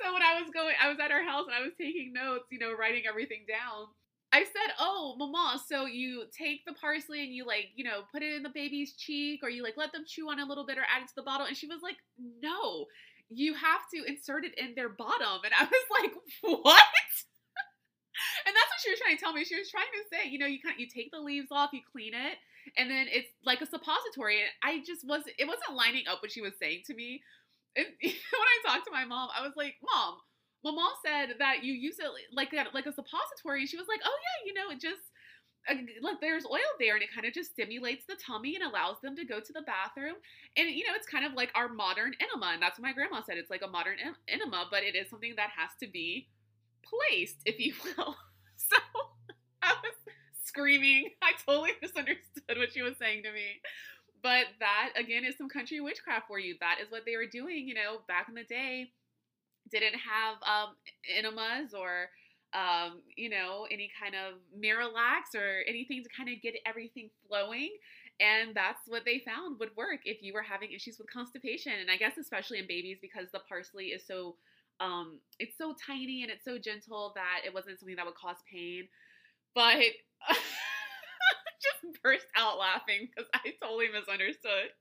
So 0.01 0.13
when 0.13 0.21
I 0.21 0.41
was 0.41 0.51
going, 0.53 0.75
I 0.81 0.89
was 0.89 1.00
at 1.00 1.12
her 1.12 1.24
house 1.24 1.45
and 1.48 1.55
I 1.55 1.62
was 1.62 1.74
taking 1.79 2.13
notes, 2.13 2.45
you 2.51 2.59
know, 2.59 2.74
writing 2.77 3.03
everything 3.09 3.45
down. 3.48 3.88
I 4.31 4.43
said, 4.43 4.74
"Oh, 4.79 5.15
mama, 5.17 5.59
so 5.67 5.86
you 5.86 6.25
take 6.38 6.63
the 6.65 6.74
parsley 6.74 7.24
and 7.24 7.33
you 7.33 7.45
like, 7.45 7.69
you 7.75 7.83
know, 7.83 8.01
put 8.12 8.21
it 8.21 8.33
in 8.33 8.43
the 8.43 8.50
baby's 8.50 8.93
cheek, 8.93 9.41
or 9.43 9.50
you 9.50 9.63
like 9.63 9.77
let 9.77 9.91
them 9.91 10.03
chew 10.07 10.29
on 10.29 10.39
a 10.39 10.45
little 10.45 10.65
bit, 10.65 10.77
or 10.77 10.81
add 10.83 11.03
it 11.03 11.07
to 11.09 11.15
the 11.15 11.24
bottle." 11.24 11.48
And 11.48 11.57
she 11.57 11.67
was 11.67 11.81
like, 11.81 11.98
"No, 12.41 12.86
you 13.29 13.53
have 13.55 13.81
to 13.93 14.03
insert 14.05 14.45
it 14.45 14.57
in 14.57 14.75
their 14.75 14.89
bottom." 14.89 15.41
And 15.43 15.53
I 15.57 15.63
was 15.63 15.86
like, 16.01 16.12
"What?" 16.41 16.83
and 18.45 18.53
that's 18.55 18.71
what 18.71 18.81
she 18.83 18.91
was 18.91 19.00
trying 19.00 19.17
to 19.17 19.21
tell 19.21 19.33
me. 19.33 19.43
She 19.43 19.57
was 19.57 19.69
trying 19.69 19.91
to 19.93 20.03
say, 20.12 20.29
you 20.29 20.39
know, 20.39 20.45
you 20.45 20.59
kind 20.62 20.74
of, 20.74 20.79
you 20.79 20.88
take 20.88 21.12
the 21.12 21.19
leaves 21.19 21.50
off, 21.51 21.71
you 21.74 21.81
clean 21.91 22.13
it, 22.13 22.38
and 22.77 22.89
then 22.89 23.07
it's 23.09 23.29
like 23.45 23.62
a 23.62 23.65
suppository. 23.65 24.41
And 24.41 24.51
I 24.63 24.83
just 24.86 25.07
wasn't 25.07 25.36
it 25.39 25.48
wasn't 25.48 25.75
lining 25.75 26.07
up 26.07 26.21
what 26.21 26.31
she 26.31 26.41
was 26.41 26.53
saying 26.59 26.83
to 26.88 26.93
me. 26.93 27.21
And 27.75 27.88
when 28.01 28.13
I 28.13 28.57
talked 28.65 28.86
to 28.86 28.91
my 28.91 29.05
mom, 29.05 29.29
I 29.33 29.41
was 29.41 29.53
like, 29.55 29.75
"Mom, 29.81 30.17
my 30.63 30.72
mom 30.72 30.92
said 31.06 31.36
that 31.39 31.63
you 31.63 31.74
use 31.74 32.00
it 32.00 32.08
like 32.34 32.54
like 32.74 32.86
a 32.86 32.94
suppository." 32.94 33.66
She 33.66 33.78
was 33.78 33.88
like, 33.88 34.01
"Oh 34.06 34.18
yeah, 34.25 34.48
you 34.48 34.54
know, 34.54 34.72
it 34.72 34.80
just." 34.82 35.01
Uh, 35.70 35.75
like 36.01 36.22
there's 36.22 36.46
oil 36.46 36.72
there 36.80 36.96
and 36.96 37.04
it 37.04 37.12
kind 37.13 37.28
of 37.28 37.34
just 37.34 37.51
stimulates 37.51 38.06
the 38.08 38.16
tummy 38.16 38.56
and 38.56 38.63
allows 38.63 38.96
them 39.04 39.13
to 39.13 39.25
go 39.25 39.42
to 39.42 39.51
the 39.51 39.62
bathroom 39.63 40.16
and 40.56 40.70
you 40.70 40.88
know 40.88 40.94
it's 40.96 41.06
kind 41.06 41.25
of 41.25 41.34
like 41.34 41.51
our 41.54 41.68
modern 41.68 42.13
enema 42.22 42.54
and 42.54 42.62
that's 42.62 42.80
what 42.80 42.88
my 42.88 42.94
grandma 42.94 43.22
said 43.22 43.38
it's 43.38 43.50
like 43.50 43.62
a 43.62 43.68
modern 43.68 43.98
enema 44.30 44.66
but 44.72 44.84
it 44.84 44.96
is 44.96 45.10
something 45.10 45.34
that 45.36 45.50
has 45.56 45.70
to 45.78 45.86
be 45.86 46.30
placed 46.82 47.36
if 47.46 47.60
you 47.60 47.74
will 47.98 48.16
so 48.56 48.78
i 49.62 49.74
was 49.84 49.94
screaming. 50.44 51.10
I 51.22 51.34
totally 51.46 51.72
misunderstood 51.82 52.58
what 52.58 52.74
she 52.74 52.82
was 52.82 52.98
saying 52.98 53.24
to 53.24 53.32
me. 53.32 53.62
But 54.22 54.46
that, 54.60 54.92
again, 54.96 55.24
is 55.24 55.38
some 55.38 55.50
country 55.50 55.80
witchcraft 55.80 56.28
for 56.28 56.39
you. 56.39 56.56
That 56.60 56.80
is 56.84 56.92
what 56.92 57.06
they 57.06 57.16
were 57.16 57.28
doing, 57.28 57.68
you 57.68 57.74
know, 57.74 58.00
back 58.08 58.28
in 58.28 58.36
the 58.36 58.44
day. 58.44 58.92
Didn't 59.71 59.95
have 59.99 60.35
um, 60.43 60.75
enemas 61.17 61.73
or, 61.73 62.09
um, 62.53 63.01
you 63.15 63.29
know, 63.29 63.67
any 63.71 63.89
kind 64.01 64.15
of 64.15 64.39
Miralax 64.57 65.35
or 65.35 65.61
anything 65.67 66.03
to 66.03 66.09
kind 66.15 66.29
of 66.29 66.41
get 66.41 66.55
everything 66.65 67.09
flowing. 67.27 67.69
And 68.19 68.53
that's 68.55 68.81
what 68.88 69.05
they 69.05 69.19
found 69.19 69.59
would 69.59 69.75
work 69.77 70.01
if 70.05 70.21
you 70.21 70.33
were 70.33 70.41
having 70.41 70.71
issues 70.71 70.97
with 70.97 71.11
constipation. 71.11 71.73
And 71.79 71.89
I 71.89 71.97
guess 71.97 72.17
especially 72.17 72.59
in 72.59 72.67
babies 72.67 72.97
because 73.01 73.27
the 73.31 73.39
parsley 73.47 73.85
is 73.88 74.05
so 74.05 74.35
um, 74.81 75.19
it's 75.39 75.57
so 75.57 75.75
tiny 75.85 76.23
and 76.23 76.31
it's 76.31 76.45
so 76.45 76.57
gentle 76.57 77.11
that 77.15 77.41
it 77.45 77.53
wasn't 77.53 77.79
something 77.79 77.97
that 77.97 78.05
would 78.05 78.15
cause 78.15 78.38
pain. 78.49 78.88
But 79.55 79.77
just 81.61 82.01
burst 82.03 82.25
out 82.35 82.57
laughing 82.57 83.09
because 83.09 83.29
I 83.33 83.53
totally 83.61 83.88
misunderstood. 83.93 84.71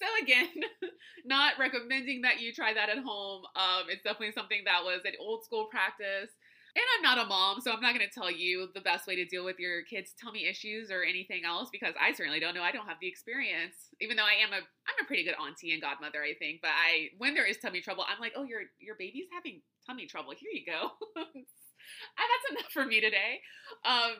So 0.00 0.06
again, 0.22 0.48
not 1.24 1.58
recommending 1.58 2.22
that 2.22 2.40
you 2.40 2.52
try 2.52 2.72
that 2.72 2.88
at 2.88 2.98
home. 2.98 3.44
Um, 3.54 3.84
it's 3.88 4.02
definitely 4.02 4.32
something 4.32 4.62
that 4.64 4.82
was 4.82 5.00
an 5.04 5.12
old 5.20 5.44
school 5.44 5.66
practice. 5.70 6.32
And 6.72 6.84
I'm 6.96 7.02
not 7.02 7.26
a 7.26 7.28
mom, 7.28 7.60
so 7.60 7.72
I'm 7.72 7.80
not 7.82 7.94
going 7.94 8.06
to 8.06 8.14
tell 8.14 8.30
you 8.30 8.68
the 8.74 8.80
best 8.80 9.08
way 9.08 9.16
to 9.16 9.24
deal 9.24 9.44
with 9.44 9.58
your 9.58 9.82
kids' 9.82 10.14
tummy 10.14 10.46
issues 10.46 10.88
or 10.88 11.02
anything 11.02 11.42
else 11.44 11.68
because 11.72 11.94
I 12.00 12.12
certainly 12.12 12.38
don't 12.38 12.54
know. 12.54 12.62
I 12.62 12.70
don't 12.70 12.86
have 12.86 12.98
the 13.00 13.08
experience. 13.08 13.90
Even 14.00 14.16
though 14.16 14.24
I 14.24 14.38
am 14.40 14.52
a 14.52 14.62
I'm 14.62 15.02
a 15.02 15.06
pretty 15.06 15.24
good 15.24 15.34
auntie 15.34 15.72
and 15.72 15.82
godmother, 15.82 16.22
I 16.22 16.34
think. 16.38 16.60
But 16.62 16.70
I 16.70 17.10
when 17.18 17.34
there 17.34 17.44
is 17.44 17.58
tummy 17.58 17.80
trouble, 17.80 18.04
I'm 18.08 18.20
like, 18.20 18.34
"Oh, 18.36 18.44
your 18.44 18.70
your 18.78 18.94
baby's 18.94 19.26
having 19.34 19.62
tummy 19.84 20.06
trouble. 20.06 20.30
Here 20.30 20.50
you 20.54 20.64
go." 20.64 20.92
that's 21.16 22.50
enough 22.52 22.70
for 22.72 22.86
me 22.86 23.00
today. 23.00 23.40
Um, 23.84 24.14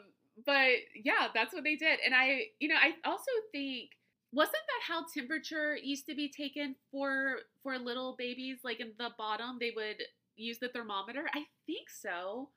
but 0.45 0.83
yeah, 0.95 1.29
that's 1.33 1.55
what 1.55 1.63
they 1.63 1.77
did. 1.77 1.99
And 2.05 2.15
I, 2.15 2.47
you 2.59 2.69
know, 2.69 2.77
I 2.77 2.95
also 3.09 3.31
think 3.53 3.91
wasn't 4.33 4.53
that 4.53 4.93
how 4.93 5.05
temperature 5.13 5.77
used 5.77 6.07
to 6.07 6.15
be 6.15 6.29
taken 6.29 6.77
for 6.91 7.39
for 7.63 7.79
little 7.79 8.15
babies 8.19 8.59
like 8.65 8.81
in 8.81 8.93
the 8.99 9.11
bottom 9.19 9.57
they 9.59 9.73
would 9.75 10.03
use 10.37 10.59
the 10.59 10.69
thermometer? 10.69 11.27
I 11.35 11.45
think 11.67 11.91
so. 11.91 12.51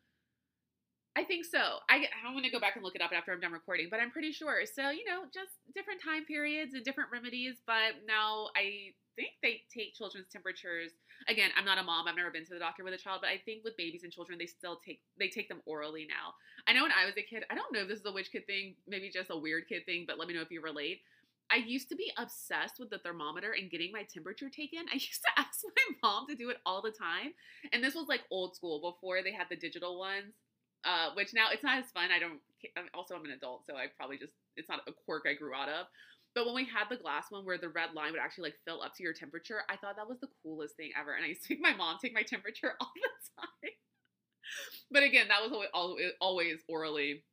I 1.15 1.23
think 1.23 1.45
so. 1.45 1.79
I 1.89 2.05
i'm 2.25 2.33
going 2.33 2.43
to 2.43 2.49
go 2.49 2.59
back 2.59 2.75
and 2.75 2.83
look 2.83 2.95
it 2.95 3.01
up 3.01 3.11
after 3.15 3.31
i'm 3.31 3.39
done 3.39 3.51
recording 3.51 3.87
but 3.89 3.99
i'm 3.99 4.11
pretty 4.11 4.31
sure. 4.31 4.61
So 4.65 4.89
you 4.89 5.05
know 5.05 5.23
just 5.33 5.51
different 5.75 6.01
time 6.03 6.25
periods 6.25 6.73
and 6.73 6.83
different 6.83 7.11
remedies 7.11 7.55
but 7.65 8.01
now 8.07 8.49
i 8.55 8.93
think 9.15 9.29
they 9.43 9.61
take 9.73 9.93
children's 9.93 10.27
temperatures. 10.31 10.91
Again 11.27 11.51
i'm 11.57 11.65
not 11.65 11.77
a 11.77 11.83
mom 11.83 12.07
i've 12.07 12.15
never 12.15 12.31
been 12.31 12.45
to 12.45 12.53
the 12.53 12.59
doctor 12.59 12.83
with 12.83 12.93
a 12.93 12.97
child 12.97 13.19
but 13.21 13.29
i 13.29 13.41
think 13.45 13.63
with 13.63 13.77
babies 13.77 14.03
and 14.03 14.11
children 14.11 14.37
they 14.37 14.45
still 14.45 14.79
take 14.85 15.01
they 15.17 15.29
take 15.29 15.49
them 15.49 15.61
orally 15.65 16.05
now. 16.07 16.33
I 16.67 16.73
know 16.73 16.83
when 16.83 16.91
i 16.91 17.05
was 17.05 17.17
a 17.17 17.23
kid 17.23 17.45
i 17.49 17.55
don't 17.55 17.73
know 17.73 17.81
if 17.81 17.87
this 17.87 17.99
is 17.99 18.05
a 18.05 18.11
witch 18.11 18.31
kid 18.31 18.45
thing 18.45 18.75
maybe 18.87 19.09
just 19.09 19.29
a 19.29 19.37
weird 19.37 19.67
kid 19.67 19.85
thing 19.85 20.05
but 20.07 20.17
let 20.19 20.27
me 20.27 20.33
know 20.33 20.41
if 20.41 20.51
you 20.51 20.61
relate 20.61 21.01
I 21.53 21.57
used 21.57 21.87
to 21.89 21.95
be 21.95 22.11
obsessed 22.17 22.79
with 22.79 22.89
the 22.89 22.97
thermometer 22.97 23.53
and 23.53 23.69
getting 23.69 23.91
my 23.91 24.03
temperature 24.11 24.49
taken. 24.49 24.85
I 24.91 24.95
used 24.95 25.21
to 25.21 25.39
ask 25.39 25.61
my 25.63 25.95
mom 26.01 26.25
to 26.27 26.35
do 26.35 26.49
it 26.49 26.57
all 26.65 26.81
the 26.81 26.91
time. 26.91 27.33
And 27.71 27.83
this 27.83 27.93
was 27.93 28.07
like 28.07 28.21
old 28.31 28.55
school 28.55 28.81
before 28.81 29.21
they 29.21 29.31
had 29.31 29.47
the 29.49 29.55
digital 29.55 29.99
ones, 29.99 30.33
uh, 30.83 31.11
which 31.13 31.33
now 31.33 31.47
it's 31.51 31.63
not 31.63 31.77
as 31.77 31.91
fun. 31.93 32.09
I 32.11 32.17
don't, 32.17 32.39
also, 32.95 33.15
I'm 33.15 33.25
an 33.25 33.31
adult, 33.31 33.67
so 33.67 33.75
I 33.75 33.85
probably 33.95 34.17
just, 34.17 34.33
it's 34.57 34.67
not 34.67 34.81
a 34.87 34.91
quirk 35.05 35.23
I 35.29 35.35
grew 35.35 35.53
out 35.53 35.69
of. 35.69 35.85
But 36.33 36.47
when 36.47 36.55
we 36.55 36.65
had 36.65 36.89
the 36.89 36.97
glass 36.97 37.25
one 37.29 37.45
where 37.45 37.59
the 37.59 37.69
red 37.69 37.93
line 37.93 38.11
would 38.11 38.21
actually 38.21 38.49
like 38.49 38.57
fill 38.65 38.81
up 38.81 38.95
to 38.95 39.03
your 39.03 39.13
temperature, 39.13 39.61
I 39.69 39.77
thought 39.77 39.97
that 39.97 40.09
was 40.09 40.17
the 40.19 40.29
coolest 40.41 40.75
thing 40.75 40.89
ever. 40.99 41.13
And 41.13 41.23
I 41.23 41.27
used 41.27 41.45
to 41.45 41.53
make 41.53 41.61
my 41.61 41.75
mom 41.75 41.97
take 42.01 42.15
my 42.15 42.23
temperature 42.23 42.73
all 42.81 42.91
the 42.95 43.41
time. 43.41 43.73
but 44.89 45.03
again, 45.03 45.27
that 45.27 45.47
was 45.47 45.67
always, 45.71 46.11
always 46.19 46.57
orally 46.67 47.23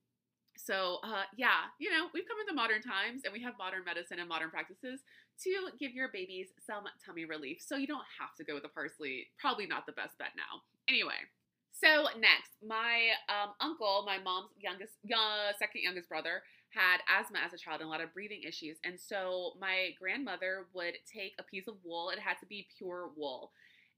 so, 0.61 0.99
uh, 1.03 1.25
yeah, 1.37 1.73
you 1.79 1.91
know, 1.91 2.09
we've 2.13 2.29
come 2.29 2.37
into 2.41 2.53
modern 2.55 2.83
times 2.83 3.23
and 3.25 3.33
we 3.33 3.43
have 3.43 3.55
modern 3.59 3.85
medicine 3.85 4.19
and 4.21 4.29
modern 4.29 4.51
practices 4.51 5.01
to 5.45 5.51
give 5.79 5.93
your 5.93 6.09
babies 6.13 6.49
some 6.61 6.85
tummy 7.05 7.25
relief. 7.25 7.65
So 7.65 7.77
you 7.77 7.87
don't 7.87 8.05
have 8.21 8.37
to 8.37 8.45
go 8.45 8.55
with 8.55 8.63
the 8.63 8.69
parsley. 8.69 9.29
Probably 9.39 9.67
not 9.67 9.87
the 9.87 9.97
best 9.97 10.19
bet 10.19 10.37
now. 10.37 10.61
Anyway, 10.89 11.25
so 11.73 12.13
next, 12.21 12.53
my 12.61 13.17
um, 13.33 13.57
uncle, 13.61 14.05
my 14.05 14.19
mom's 14.19 14.53
youngest, 14.61 14.93
uh, 15.09 15.57
second 15.59 15.83
youngest 15.83 16.09
brother, 16.09 16.43
had 16.71 17.01
asthma 17.09 17.39
as 17.41 17.53
a 17.53 17.59
child 17.59 17.81
and 17.81 17.89
a 17.89 17.91
lot 17.91 18.01
of 18.01 18.13
breathing 18.13 18.43
issues. 18.47 18.77
And 18.85 19.01
so 19.01 19.55
my 19.59 19.91
grandmother 19.99 20.67
would 20.75 20.95
take 21.09 21.35
a 21.39 21.43
piece 21.43 21.67
of 21.67 21.75
wool. 21.83 22.11
It 22.11 22.19
had 22.21 22.39
to 22.41 22.47
be 22.47 22.69
pure 22.77 23.11
wool. 23.17 23.51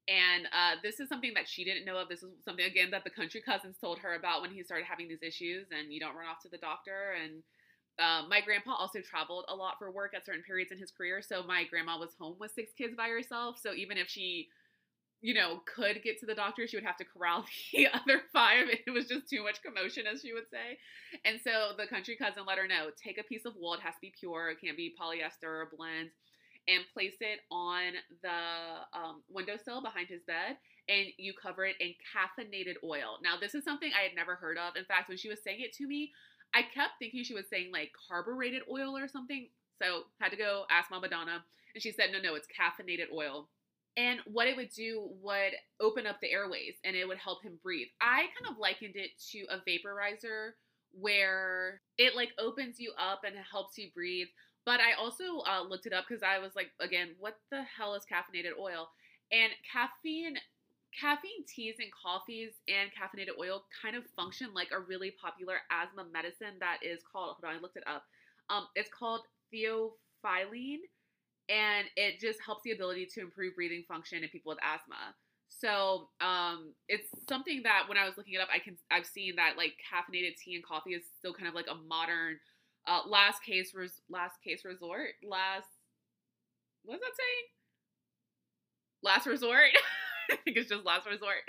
And 0.09 0.47
uh, 0.47 0.77
this 0.83 0.99
is 0.99 1.09
something 1.09 1.33
that 1.35 1.49
she 1.49 1.65
didn't 1.65 1.85
know 1.85 1.97
of. 1.97 2.09
This 2.09 2.23
is 2.23 2.31
something, 2.45 2.65
again, 2.65 2.91
that 2.91 3.05
the 3.05 3.11
country 3.11 3.41
cousins 3.41 3.77
told 3.81 3.99
her 4.01 4.15
about 4.15 4.43
when 4.43 4.51
he 4.51 4.63
started 4.63 4.87
having 4.87 5.09
these 5.09 5.23
issues, 5.23 5.67
and 5.71 5.93
you 5.93 6.01
don't 6.01 6.17
run 6.17 6.27
off 6.27 6.43
to 6.43 6.49
the 6.49 6.59
doctor. 6.59 7.15
And 7.23 7.43
uh, 7.99 8.27
my 8.29 8.41
grandpa 8.41 8.75
also 8.75 9.01
traveled 9.01 9.45
a 9.49 9.55
lot 9.55 9.75
for 9.79 9.91
work 9.93 10.13
at 10.15 10.27
certain 10.27 10.43
periods 10.43 10.73
in 10.73 10.79
his 10.79 10.91
career. 10.91 11.23
So 11.23 11.45
my 11.45 11.65
grandma 11.71 11.99
was 11.99 12.15
home 12.19 12.37
with 12.41 12.53
six 12.53 12.73
kids 12.77 12.95
by 12.97 13.09
herself. 13.09 13.59
So 13.63 13.75
even 13.75 13.97
if 13.97 14.09
she, 14.09 14.49
you 15.21 15.35
know, 15.35 15.61
could 15.73 16.03
get 16.03 16.19
to 16.21 16.27
the 16.27 16.35
doctor, 16.35 16.67
she 16.67 16.77
would 16.77 16.85
have 16.85 16.97
to 16.97 17.05
corral 17.05 17.45
the 17.73 17.89
other 17.89 18.23
five. 18.33 18.67
It 18.87 18.91
was 18.91 19.07
just 19.07 19.29
too 19.31 19.45
much 19.45 19.63
commotion, 19.63 20.05
as 20.13 20.23
she 20.23 20.33
would 20.33 20.51
say. 20.51 20.79
And 21.25 21.41
so 21.45 21.73
the 21.79 21.87
country 21.87 22.17
cousin 22.17 22.45
let 22.47 22.59
her 22.59 22.67
know 22.67 22.91
take 23.03 23.19
a 23.19 23.23
piece 23.23 23.45
of 23.45 23.55
wool. 23.57 23.75
It 23.75 23.81
has 23.81 23.95
to 23.95 24.01
be 24.01 24.13
pure, 24.19 24.51
it 24.51 24.61
can't 24.61 24.77
be 24.77 24.95
polyester 25.01 25.45
or 25.45 25.69
blend 25.77 26.11
and 26.69 26.85
place 26.93 27.17
it 27.21 27.41
on 27.51 27.93
the 28.23 28.99
um, 28.99 29.23
windowsill 29.29 29.83
behind 29.83 30.09
his 30.09 30.23
bed 30.23 30.57
and 30.89 31.07
you 31.17 31.33
cover 31.41 31.65
it 31.65 31.77
in 31.81 31.95
caffeinated 32.15 32.75
oil. 32.85 33.19
Now, 33.23 33.35
this 33.41 33.55
is 33.55 33.65
something 33.65 33.91
I 33.99 34.03
had 34.03 34.17
never 34.17 34.35
heard 34.35 34.59
of. 34.59 34.77
In 34.77 34.85
fact, 34.85 35.09
when 35.09 35.19
she 35.19 35.29
was 35.29 35.43
saying 35.43 35.61
it 35.61 35.73
to 35.75 35.87
me, 35.87 36.13
I 36.55 36.63
kept 36.63 36.99
thinking 36.99 37.25
she 37.25 37.35
was 37.35 37.49
saying 37.49 37.71
like 37.73 37.93
carbureted 38.09 38.63
oil 38.71 38.97
or 38.97 39.09
something. 39.09 39.49
So 39.81 40.03
had 40.21 40.31
to 40.31 40.37
go 40.37 40.65
ask 40.71 40.91
Mama 40.91 41.09
Donna, 41.09 41.45
and 41.75 41.83
she 41.83 41.93
said, 41.93 42.11
no, 42.13 42.21
no, 42.21 42.35
it's 42.35 42.49
caffeinated 42.49 43.13
oil. 43.13 43.49
And 43.97 44.21
what 44.27 44.47
it 44.47 44.57
would 44.57 44.71
do 44.71 45.09
would 45.21 45.53
open 45.81 46.07
up 46.07 46.21
the 46.21 46.31
airways 46.31 46.75
and 46.85 46.97
it 46.97 47.07
would 47.07 47.19
help 47.19 47.43
him 47.43 47.59
breathe. 47.63 47.89
I 48.01 48.27
kind 48.39 48.51
of 48.51 48.59
likened 48.59 48.97
it 48.97 49.11
to 49.33 49.41
a 49.51 49.59
vaporizer 49.69 50.53
where 50.99 51.81
it 51.99 52.17
like 52.17 52.31
opens 52.39 52.81
you 52.81 52.93
up 52.99 53.23
and 53.25 53.35
helps 53.51 53.77
you 53.77 53.91
breathe 53.95 54.29
but 54.65 54.81
I 54.81 54.93
also 55.01 55.43
uh, 55.49 55.63
looked 55.63 55.87
it 55.87 55.93
up 55.93 56.05
because 56.09 56.23
I 56.23 56.39
was 56.39 56.53
like, 56.55 56.71
again, 56.81 57.11
what 57.19 57.39
the 57.51 57.63
hell 57.63 57.95
is 57.95 58.05
caffeinated 58.05 58.59
oil? 58.59 58.89
And 59.33 59.53
caffeine, 59.71 60.37
caffeine 60.99 61.45
teas 61.47 61.77
and 61.81 61.91
coffees 61.91 62.53
and 62.69 62.91
caffeinated 62.93 63.39
oil 63.41 63.65
kind 63.83 63.97
of 63.97 64.05
function 64.15 64.55
like 64.55 64.69
a 64.73 64.79
really 64.79 65.11
popular 65.11 65.57
asthma 65.71 66.05
medicine 66.13 66.61
that 66.61 66.79
is 66.83 67.01
called. 67.11 67.37
Hold 67.41 67.53
on, 67.53 67.59
I 67.59 67.61
looked 67.61 67.77
it 67.77 67.85
up. 67.87 68.05
Um, 68.51 68.67
it's 68.77 68.91
called 68.91 69.23
theophylline, 69.53 70.85
and 71.49 71.87
it 71.97 72.21
just 72.21 72.39
helps 72.45 72.63
the 72.63 72.73
ability 72.73 73.07
to 73.15 73.21
improve 73.21 73.55
breathing 73.55 73.85
function 73.89 74.23
in 74.23 74.29
people 74.29 74.51
with 74.51 74.59
asthma. 74.63 75.15
So 75.49 76.09
um, 76.21 76.73
it's 76.89 77.09
something 77.29 77.63
that 77.65 77.85
when 77.89 77.99
I 77.99 78.05
was 78.05 78.17
looking 78.17 78.35
it 78.35 78.41
up, 78.41 78.49
I 78.53 78.59
can 78.59 78.77
I've 78.91 79.07
seen 79.07 79.37
that 79.37 79.55
like 79.57 79.75
caffeinated 79.83 80.37
tea 80.37 80.55
and 80.55 80.65
coffee 80.65 80.95
is 80.95 81.03
still 81.19 81.35
kind 81.35 81.49
of 81.49 81.55
like 81.55 81.67
a 81.71 81.75
modern 81.75 82.39
uh, 82.87 83.01
last 83.09 83.43
case 83.43 83.75
res- 83.75 84.01
last 84.09 84.43
case 84.43 84.65
resort. 84.65 85.11
Last 85.23 85.69
what's 86.85 87.01
that 87.01 87.17
saying? 87.17 87.47
Last 89.03 89.27
resort. 89.27 89.71
I 90.31 90.37
think 90.37 90.57
it's 90.57 90.71
just 90.71 90.85
last 90.85 91.07
resort. 91.07 91.43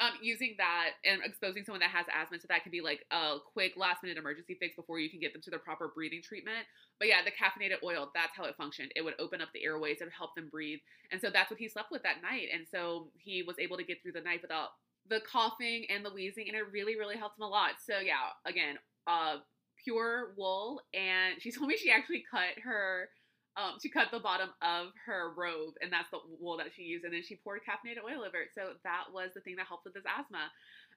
Um, 0.00 0.10
using 0.20 0.56
that 0.58 0.98
and 1.04 1.22
exposing 1.22 1.62
someone 1.62 1.80
that 1.80 1.90
has 1.90 2.06
asthma, 2.10 2.40
so 2.40 2.46
that 2.48 2.64
can 2.64 2.72
be 2.72 2.80
like 2.80 3.06
a 3.12 3.36
quick 3.52 3.74
last 3.76 4.02
minute 4.02 4.18
emergency 4.18 4.56
fix 4.58 4.74
before 4.74 4.98
you 4.98 5.08
can 5.08 5.20
get 5.20 5.32
them 5.32 5.42
to 5.42 5.50
their 5.50 5.60
proper 5.60 5.92
breathing 5.94 6.20
treatment. 6.20 6.66
But 6.98 7.06
yeah, 7.08 7.22
the 7.22 7.30
caffeinated 7.30 7.84
oil, 7.84 8.10
that's 8.12 8.36
how 8.36 8.44
it 8.44 8.56
functioned. 8.56 8.90
It 8.96 9.02
would 9.02 9.14
open 9.20 9.40
up 9.40 9.50
the 9.54 9.62
airways, 9.64 10.00
and 10.00 10.10
help 10.10 10.34
them 10.34 10.48
breathe. 10.50 10.80
And 11.12 11.20
so 11.20 11.30
that's 11.30 11.50
what 11.50 11.60
he 11.60 11.68
slept 11.68 11.92
with 11.92 12.02
that 12.02 12.22
night. 12.22 12.48
And 12.52 12.66
so 12.68 13.08
he 13.16 13.44
was 13.44 13.58
able 13.60 13.76
to 13.76 13.84
get 13.84 14.02
through 14.02 14.12
the 14.12 14.20
night 14.20 14.42
without 14.42 14.70
the 15.08 15.20
coughing 15.20 15.86
and 15.90 16.04
the 16.04 16.10
wheezing, 16.10 16.48
and 16.48 16.56
it 16.56 16.72
really, 16.72 16.96
really 16.96 17.16
helped 17.16 17.38
him 17.38 17.44
a 17.44 17.48
lot. 17.48 17.72
So 17.84 17.98
yeah, 17.98 18.34
again, 18.44 18.76
uh, 19.06 19.36
pure 19.84 20.34
wool, 20.36 20.80
and 20.92 21.40
she 21.40 21.52
told 21.56 21.68
me 21.68 21.76
she 21.76 21.90
actually 21.90 22.24
cut 22.30 22.62
her. 22.64 23.08
Um, 23.56 23.78
she 23.80 23.88
cut 23.88 24.08
the 24.10 24.18
bottom 24.18 24.50
of 24.62 24.88
her 25.06 25.32
robe, 25.36 25.74
and 25.80 25.92
that's 25.92 26.10
the 26.10 26.18
wool 26.40 26.56
that 26.58 26.74
she 26.74 26.82
used. 26.82 27.04
And 27.04 27.14
then 27.14 27.22
she 27.22 27.36
poured 27.36 27.60
caffeinated 27.62 28.02
oil 28.02 28.24
over 28.26 28.42
it. 28.42 28.48
So 28.52 28.74
that 28.82 29.04
was 29.12 29.30
the 29.32 29.40
thing 29.42 29.54
that 29.56 29.66
helped 29.68 29.84
with 29.84 29.94
his 29.94 30.02
asthma. 30.02 30.50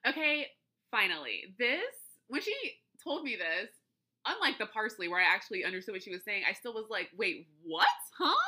Okay, 0.04 0.46
finally, 0.90 1.54
this 1.58 1.94
when 2.26 2.42
she 2.42 2.54
told 3.02 3.24
me 3.24 3.36
this, 3.36 3.70
unlike 4.26 4.58
the 4.58 4.66
parsley 4.66 5.08
where 5.08 5.20
I 5.20 5.34
actually 5.34 5.64
understood 5.64 5.94
what 5.94 6.02
she 6.02 6.10
was 6.10 6.24
saying, 6.24 6.42
I 6.48 6.52
still 6.52 6.74
was 6.74 6.86
like, 6.90 7.08
wait, 7.16 7.46
what? 7.64 7.86
Huh? 8.18 8.34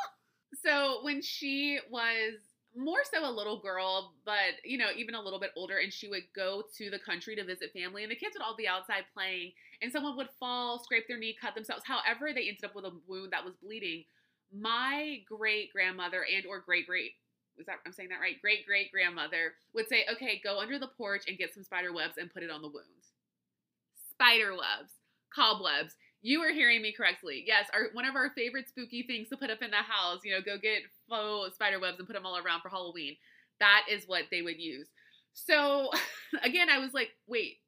So 0.64 0.98
when 1.04 1.22
she 1.22 1.78
was 1.90 2.34
more 2.76 3.00
so 3.04 3.28
a 3.28 3.30
little 3.30 3.58
girl, 3.60 4.14
but 4.24 4.62
you 4.64 4.78
know, 4.78 4.88
even 4.96 5.14
a 5.14 5.20
little 5.20 5.40
bit 5.40 5.50
older, 5.56 5.78
and 5.78 5.92
she 5.92 6.08
would 6.08 6.24
go 6.34 6.62
to 6.78 6.90
the 6.90 6.98
country 6.98 7.34
to 7.36 7.44
visit 7.44 7.72
family, 7.72 8.02
and 8.02 8.10
the 8.10 8.16
kids 8.16 8.34
would 8.34 8.44
all 8.44 8.56
be 8.56 8.68
outside 8.68 9.04
playing, 9.12 9.52
and 9.82 9.92
someone 9.92 10.16
would 10.16 10.28
fall, 10.38 10.78
scrape 10.82 11.08
their 11.08 11.18
knee, 11.18 11.36
cut 11.40 11.54
themselves. 11.54 11.82
However, 11.84 12.32
they 12.32 12.48
ended 12.48 12.64
up 12.64 12.74
with 12.74 12.84
a 12.84 12.92
wound 13.08 13.32
that 13.32 13.44
was 13.44 13.54
bleeding. 13.62 14.04
My 14.52 15.20
great 15.28 15.72
grandmother 15.72 16.24
and 16.24 16.46
or 16.46 16.60
great 16.60 16.86
great 16.86 17.12
is 17.58 17.66
that 17.66 17.80
I'm 17.84 17.92
saying 17.92 18.08
that 18.08 18.20
right? 18.20 18.40
Great 18.40 18.64
great 18.66 18.90
grandmother 18.90 19.54
would 19.74 19.88
say, 19.88 20.06
"Okay, 20.10 20.40
go 20.42 20.58
under 20.60 20.78
the 20.78 20.88
porch 20.88 21.24
and 21.28 21.36
get 21.38 21.52
some 21.52 21.64
spider 21.64 21.92
webs 21.92 22.16
and 22.16 22.32
put 22.32 22.42
it 22.42 22.50
on 22.50 22.62
the 22.62 22.68
wound." 22.68 22.86
Spider 24.10 24.52
webs, 24.54 24.92
cobwebs. 25.34 25.94
You 26.22 26.40
are 26.42 26.52
hearing 26.52 26.82
me 26.82 26.92
correctly. 26.92 27.44
Yes, 27.46 27.66
our 27.72 27.88
one 27.92 28.04
of 28.04 28.14
our 28.14 28.30
favorite 28.30 28.68
spooky 28.68 29.02
things 29.02 29.28
to 29.28 29.36
put 29.36 29.50
up 29.50 29.62
in 29.62 29.70
the 29.70 29.76
house. 29.76 30.20
You 30.24 30.32
know, 30.32 30.40
go 30.42 30.58
get 30.58 30.82
faux 31.08 31.54
spider 31.54 31.80
webs 31.80 31.98
and 31.98 32.06
put 32.06 32.14
them 32.14 32.26
all 32.26 32.36
around 32.36 32.60
for 32.60 32.68
Halloween. 32.68 33.16
That 33.58 33.86
is 33.90 34.04
what 34.06 34.24
they 34.30 34.42
would 34.42 34.60
use. 34.60 34.88
So 35.32 35.90
again, 36.42 36.68
I 36.68 36.78
was 36.78 36.92
like, 36.92 37.10
wait, 37.26 37.58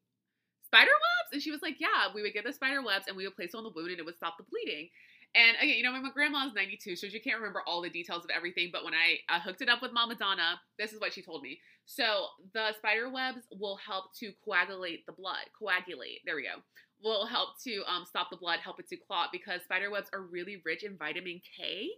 spider 0.67 0.91
webs? 0.91 1.33
And 1.33 1.43
she 1.43 1.51
was 1.51 1.63
like, 1.63 1.81
yeah, 1.81 2.13
we 2.15 2.23
would 2.23 2.35
get 2.35 2.45
the 2.45 2.53
spider 2.53 2.83
webs 2.83 3.07
and 3.09 3.17
we 3.17 3.25
would 3.25 3.37
place 3.37 3.55
on 3.55 3.65
the 3.65 3.71
wound 3.75 3.91
and 3.91 3.99
it 3.99 4.05
would 4.05 4.17
stop 4.17 4.37
the 4.37 4.45
bleeding. 4.45 4.89
And 5.35 5.57
again, 5.63 5.77
you 5.79 5.83
know, 5.83 5.93
my 5.93 6.11
grandma 6.11 6.47
is 6.47 6.53
92, 6.53 6.95
so 6.95 7.09
she 7.09 7.19
can't 7.19 7.39
remember 7.39 7.63
all 7.67 7.81
the 7.81 7.89
details 7.89 8.23
of 8.23 8.31
everything. 8.31 8.69
But 8.71 8.85
when 8.85 8.93
I 8.93 9.39
hooked 9.39 9.63
it 9.63 9.69
up 9.71 9.81
with 9.81 9.91
Mama 9.91 10.15
Donna, 10.15 10.61
this 10.79 10.93
is 10.93 11.01
what 11.01 11.15
she 11.15 11.23
told 11.23 11.43
me. 11.43 11.59
So 11.87 12.27
the 12.53 12.75
spider 12.77 13.09
webs 13.09 13.41
will 13.59 13.77
help 13.77 14.15
to 14.21 14.33
coagulate 14.45 15.07
the 15.07 15.13
blood. 15.13 15.49
Coagulate. 15.59 16.21
There 16.27 16.37
we 16.37 16.43
go 16.43 16.61
will 17.03 17.27
help 17.27 17.51
to 17.65 17.83
um, 17.87 18.05
stop 18.05 18.29
the 18.31 18.37
blood, 18.37 18.61
help 18.61 18.79
it 18.81 18.89
to 18.89 18.97
clot 18.97 19.31
because 19.33 19.63
spider 19.63 19.91
webs 19.91 20.09
are 20.13 20.23
really 20.23 20.63
rich 20.65 20.83
in 20.85 20.97
vitamin 20.97 21.41
K, 21.57 21.89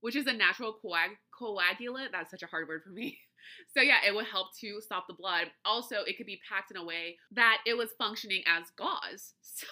which 0.00 0.16
is 0.16 0.26
a 0.26 0.32
natural 0.32 0.76
coag- 0.84 1.18
coagulant. 1.38 2.12
That's 2.12 2.30
such 2.30 2.42
a 2.42 2.46
hard 2.46 2.68
word 2.68 2.82
for 2.84 2.90
me. 2.90 3.18
So 3.74 3.80
yeah, 3.80 3.98
it 4.06 4.12
will 4.12 4.24
help 4.24 4.48
to 4.60 4.80
stop 4.82 5.06
the 5.06 5.14
blood. 5.14 5.46
Also, 5.64 6.02
it 6.06 6.18
could 6.18 6.26
be 6.26 6.40
packed 6.46 6.70
in 6.70 6.76
a 6.76 6.84
way 6.84 7.16
that 7.30 7.58
it 7.66 7.78
was 7.78 7.88
functioning 7.96 8.42
as 8.46 8.64
gauze. 8.76 9.32
So, 9.42 9.66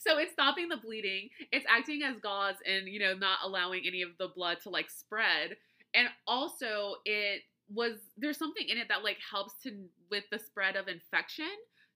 so 0.00 0.18
it's 0.18 0.32
stopping 0.32 0.68
the 0.68 0.76
bleeding. 0.76 1.28
It's 1.52 1.66
acting 1.68 2.02
as 2.02 2.16
gauze 2.20 2.56
and 2.66 2.88
you 2.88 2.98
know 2.98 3.14
not 3.14 3.38
allowing 3.44 3.82
any 3.86 4.02
of 4.02 4.10
the 4.18 4.28
blood 4.34 4.58
to 4.64 4.70
like 4.70 4.90
spread. 4.90 5.56
And 5.94 6.08
also, 6.26 6.96
it 7.04 7.42
was 7.72 7.98
there's 8.16 8.38
something 8.38 8.68
in 8.68 8.78
it 8.78 8.88
that 8.88 9.04
like 9.04 9.18
helps 9.30 9.54
to 9.62 9.70
with 10.10 10.24
the 10.30 10.38
spread 10.38 10.76
of 10.76 10.88
infection 10.88 11.52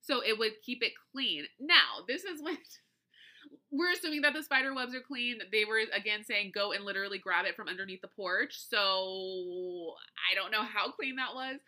so 0.07 0.23
it 0.25 0.39
would 0.39 0.53
keep 0.65 0.83
it 0.83 0.93
clean. 1.13 1.45
Now, 1.59 2.05
this 2.07 2.25
is 2.25 2.43
when 2.43 2.57
we're 3.73 3.93
assuming 3.93 4.23
that 4.23 4.33
the 4.33 4.43
spider 4.43 4.73
webs 4.75 4.95
are 4.95 5.01
clean. 5.01 5.39
They 5.51 5.65
were 5.65 5.81
again 5.93 6.25
saying 6.25 6.53
go 6.55 6.73
and 6.73 6.85
literally 6.85 7.19
grab 7.19 7.45
it 7.47 7.57
from 7.57 7.69
underneath 7.69 8.01
the 8.01 8.09
porch. 8.09 8.55
So 8.71 9.95
I 10.31 10.35
don't 10.35 10.53
know 10.53 10.63
how 10.63 10.91
clean 10.93 11.17
that 11.17 11.35
was. 11.35 11.59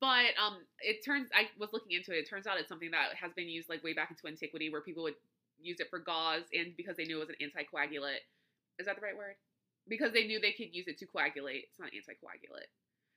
But 0.00 0.38
um, 0.38 0.62
it 0.80 1.04
turns 1.04 1.28
I 1.34 1.50
was 1.58 1.70
looking 1.72 1.92
into 1.92 2.14
it. 2.14 2.22
It 2.22 2.30
turns 2.30 2.46
out 2.46 2.58
it's 2.58 2.68
something 2.68 2.92
that 2.92 3.18
has 3.20 3.32
been 3.34 3.48
used 3.48 3.68
like 3.68 3.82
way 3.82 3.94
back 3.94 4.10
into 4.10 4.28
antiquity, 4.28 4.70
where 4.70 4.80
people 4.80 5.02
would 5.02 5.18
use 5.60 5.80
it 5.80 5.90
for 5.90 5.98
gauze, 5.98 6.46
and 6.54 6.76
because 6.76 6.96
they 6.96 7.04
knew 7.04 7.16
it 7.20 7.26
was 7.26 7.34
an 7.34 7.42
anticoagulant. 7.42 8.22
Is 8.78 8.86
that 8.86 8.94
the 8.94 9.02
right 9.02 9.16
word? 9.16 9.34
Because 9.88 10.12
they 10.12 10.26
knew 10.26 10.38
they 10.38 10.52
could 10.52 10.70
use 10.70 10.86
it 10.86 10.98
to 10.98 11.06
coagulate. 11.06 11.66
It's 11.66 11.80
not 11.80 11.90
anticoagulant. 11.90 12.70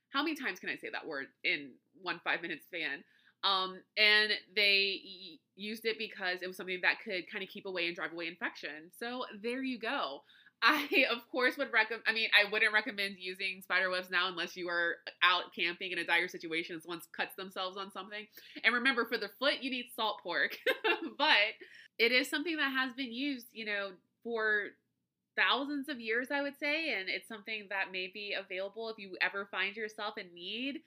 How 0.10 0.24
many 0.24 0.36
times 0.36 0.60
can 0.60 0.70
I 0.70 0.76
say 0.76 0.90
that 0.92 1.06
word 1.06 1.28
in 1.44 1.72
one 2.02 2.20
five 2.24 2.42
minute 2.42 2.64
span? 2.66 3.04
Um, 3.44 3.80
and 3.98 4.32
they 4.56 5.02
used 5.56 5.86
it 5.86 5.98
because 5.98 6.40
it 6.42 6.48
was 6.48 6.58
something 6.58 6.80
that 6.82 6.98
could 7.04 7.30
kind 7.32 7.44
of 7.44 7.50
keep 7.50 7.66
away 7.66 7.88
and 7.88 7.96
drive 7.96 8.14
away 8.14 8.28
infection. 8.28 8.92
So 9.00 9.26
there 9.42 9.64
you 9.64 9.80
go. 9.80 10.22
I, 10.64 11.06
of 11.10 11.28
course, 11.32 11.58
would 11.58 11.74
recommend. 11.74 12.04
I 12.06 12.14
mean, 12.14 12.30
I 12.40 12.52
wouldn't 12.52 12.72
recommend 12.74 13.16
using 13.18 13.62
spider 13.64 13.90
webs 13.90 14.12
now 14.12 14.28
unless 14.28 14.56
you 14.56 14.70
are 14.70 14.98
out 15.24 15.46
camping 15.56 15.92
in 15.92 15.98
a 15.98 16.06
dire 16.06 16.28
situation. 16.28 16.80
Someone 16.80 17.02
cuts 17.18 17.36
themselves 17.36 17.78
on 17.78 17.92
something. 17.92 18.28
And 18.64 18.76
remember, 18.76 19.06
for 19.06 19.18
the 19.18 19.32
foot, 19.40 19.62
you 19.62 19.72
need 19.72 19.86
salt 19.96 20.20
pork. 20.22 20.56
but 21.18 21.58
it 21.98 22.12
is 22.12 22.30
something 22.30 22.58
that 22.58 22.72
has 22.72 22.94
been 22.94 23.12
used, 23.12 23.48
you 23.54 23.66
know, 23.66 23.90
for 24.24 24.68
thousands 25.36 25.90
of 25.90 26.00
years, 26.00 26.28
I 26.30 26.44
would 26.44 26.60
say. 26.60 26.94
And 26.94 27.10
it's 27.10 27.28
something 27.28 27.66
that 27.70 27.92
may 27.92 28.12
be 28.14 28.36
available 28.40 28.90
if 28.90 29.00
you 29.00 29.18
ever 29.20 29.48
find 29.50 29.76
yourself 29.76 30.16
in 30.20 30.32
need 30.32 30.82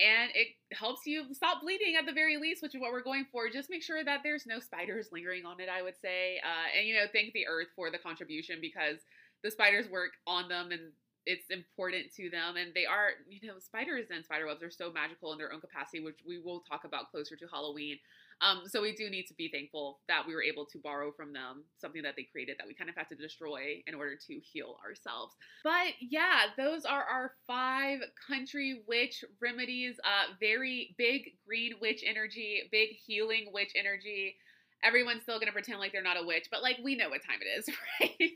and 0.00 0.30
it 0.34 0.48
helps 0.72 1.06
you 1.06 1.32
stop 1.34 1.60
bleeding 1.62 1.96
at 1.98 2.06
the 2.06 2.12
very 2.12 2.36
least, 2.36 2.62
which 2.62 2.74
is 2.74 2.80
what 2.80 2.92
we're 2.92 3.02
going 3.02 3.26
for. 3.30 3.48
Just 3.50 3.70
make 3.70 3.82
sure 3.82 4.02
that 4.02 4.20
there's 4.24 4.46
no 4.46 4.58
spiders 4.58 5.08
lingering 5.12 5.44
on 5.44 5.60
it, 5.60 5.68
I 5.68 5.82
would 5.82 5.98
say. 6.00 6.40
Uh, 6.42 6.78
and, 6.78 6.88
you 6.88 6.94
know, 6.94 7.06
thank 7.12 7.32
the 7.32 7.46
earth 7.46 7.68
for 7.76 7.90
the 7.90 7.98
contribution 7.98 8.58
because 8.60 8.98
the 9.42 9.50
spiders 9.50 9.88
work 9.90 10.12
on 10.26 10.48
them 10.48 10.70
and 10.72 10.92
it's 11.26 11.50
important 11.50 12.12
to 12.16 12.30
them 12.30 12.56
and 12.56 12.72
they 12.74 12.86
are 12.86 13.10
you 13.28 13.46
know 13.46 13.58
spiders 13.58 14.06
and 14.10 14.24
spider 14.24 14.46
webs 14.46 14.62
are 14.62 14.70
so 14.70 14.90
magical 14.90 15.32
in 15.32 15.38
their 15.38 15.52
own 15.52 15.60
capacity 15.60 16.00
which 16.00 16.18
we 16.26 16.38
will 16.38 16.60
talk 16.60 16.84
about 16.84 17.10
closer 17.10 17.36
to 17.36 17.46
halloween 17.46 17.98
um, 18.40 18.62
so 18.66 18.80
we 18.80 18.94
do 18.94 19.10
need 19.10 19.26
to 19.26 19.34
be 19.34 19.48
thankful 19.48 20.00
that 20.08 20.26
we 20.26 20.34
were 20.34 20.42
able 20.42 20.64
to 20.66 20.78
borrow 20.78 21.12
from 21.12 21.32
them 21.32 21.64
something 21.78 22.02
that 22.02 22.14
they 22.16 22.22
created 22.22 22.56
that 22.58 22.66
we 22.66 22.74
kind 22.74 22.90
of 22.90 22.96
have 22.96 23.08
to 23.08 23.14
destroy 23.14 23.82
in 23.86 23.94
order 23.94 24.14
to 24.16 24.38
heal 24.40 24.76
ourselves 24.84 25.34
but 25.64 25.92
yeah 26.00 26.42
those 26.56 26.84
are 26.84 27.02
our 27.04 27.32
five 27.46 28.00
country 28.26 28.82
witch 28.86 29.24
remedies 29.40 29.96
uh, 30.04 30.32
very 30.40 30.94
big 30.98 31.32
green 31.46 31.72
witch 31.80 32.02
energy 32.06 32.62
big 32.70 32.90
healing 33.06 33.50
witch 33.52 33.72
energy 33.76 34.36
everyone's 34.82 35.22
still 35.22 35.38
gonna 35.38 35.52
pretend 35.52 35.78
like 35.78 35.92
they're 35.92 36.02
not 36.02 36.20
a 36.20 36.26
witch 36.26 36.46
but 36.50 36.62
like 36.62 36.78
we 36.82 36.96
know 36.96 37.10
what 37.10 37.22
time 37.22 37.38
it 37.40 37.58
is 37.58 37.68
right 38.00 38.32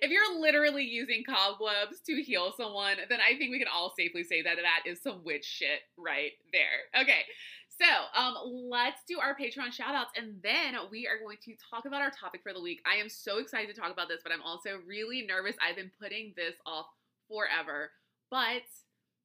if 0.00 0.10
you're 0.10 0.40
literally 0.40 0.84
using 0.84 1.24
cobwebs 1.24 2.00
to 2.06 2.22
heal 2.22 2.52
someone, 2.56 2.96
then 3.08 3.20
I 3.20 3.36
think 3.38 3.50
we 3.50 3.58
can 3.58 3.68
all 3.72 3.92
safely 3.96 4.24
say 4.24 4.42
that 4.42 4.56
that 4.56 4.90
is 4.90 5.02
some 5.02 5.22
witch 5.24 5.44
shit 5.44 5.80
right 5.96 6.32
there. 6.52 7.02
Okay. 7.02 7.22
So, 7.80 8.20
um, 8.20 8.34
let's 8.70 9.00
do 9.08 9.18
our 9.18 9.34
Patreon 9.34 9.72
shout 9.72 9.94
outs 9.94 10.12
and 10.16 10.36
then 10.42 10.74
we 10.90 11.06
are 11.06 11.18
going 11.18 11.38
to 11.44 11.54
talk 11.70 11.86
about 11.86 12.02
our 12.02 12.10
topic 12.10 12.42
for 12.42 12.52
the 12.52 12.60
week. 12.60 12.80
I 12.86 13.00
am 13.00 13.08
so 13.08 13.38
excited 13.38 13.74
to 13.74 13.80
talk 13.80 13.90
about 13.90 14.08
this, 14.08 14.20
but 14.22 14.32
I'm 14.32 14.42
also 14.42 14.78
really 14.86 15.22
nervous. 15.26 15.56
I've 15.60 15.76
been 15.76 15.90
putting 16.00 16.34
this 16.36 16.54
off 16.66 16.86
forever, 17.28 17.90
but 18.30 18.62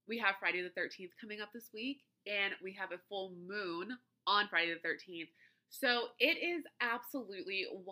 we 0.08 0.18
have 0.20 0.36
Friday 0.40 0.62
the 0.62 0.80
13th 0.80 1.12
coming 1.20 1.42
up 1.42 1.50
this 1.54 1.70
week 1.74 2.02
and 2.26 2.54
we 2.64 2.74
have 2.74 2.92
a 2.92 3.02
full 3.10 3.34
moon 3.48 3.98
on 4.26 4.48
Friday 4.48 4.74
the 4.74 4.88
13th. 4.88 5.30
So 5.70 6.08
it 6.20 6.38
is 6.38 6.64
absolutely 6.82 7.66
100% 7.86 7.92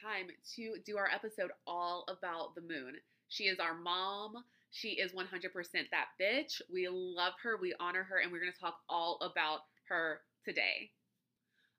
time 0.00 0.26
to 0.56 0.74
do 0.84 0.96
our 0.96 1.08
episode 1.14 1.50
all 1.66 2.04
about 2.08 2.54
the 2.54 2.62
moon. 2.62 2.94
She 3.28 3.44
is 3.44 3.60
our 3.60 3.74
mom. 3.74 4.34
She 4.72 4.90
is 4.90 5.12
100% 5.12 5.22
that 5.90 6.06
bitch. 6.20 6.60
We 6.72 6.88
love 6.90 7.34
her, 7.42 7.56
we 7.60 7.74
honor 7.78 8.02
her, 8.04 8.18
and 8.18 8.32
we're 8.32 8.40
going 8.40 8.52
to 8.52 8.58
talk 8.58 8.76
all 8.88 9.18
about 9.22 9.60
her 9.88 10.20
today. 10.44 10.90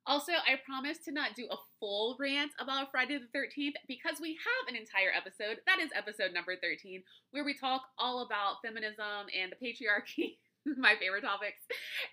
Also, 0.06 0.34
I 0.34 0.60
promise 0.66 1.00
to 1.06 1.12
not 1.12 1.36
do 1.36 1.48
a 1.50 1.56
full 1.80 2.18
rant 2.20 2.52
about 2.60 2.92
Friday 2.92 3.18
the 3.18 3.38
13th 3.38 3.74
because 3.88 4.20
we 4.22 4.38
have 4.38 4.68
an 4.68 4.76
entire 4.76 5.12
episode, 5.16 5.62
that 5.66 5.80
is 5.80 5.90
episode 5.96 6.34
number 6.34 6.56
13, 6.56 7.02
where 7.32 7.46
we 7.46 7.54
talk 7.54 7.84
all 7.98 8.22
about 8.22 8.62
feminism 8.64 9.32
and 9.34 9.52
the 9.52 9.66
patriarchy 9.66 10.38
my 10.78 10.96
favorite 11.00 11.24
topics. 11.24 11.64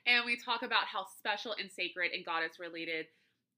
And 0.06 0.24
we 0.24 0.36
talk 0.36 0.62
about 0.62 0.86
how 0.86 1.06
special 1.18 1.54
and 1.58 1.70
sacred 1.70 2.12
and 2.12 2.24
goddess 2.24 2.58
related 2.58 3.06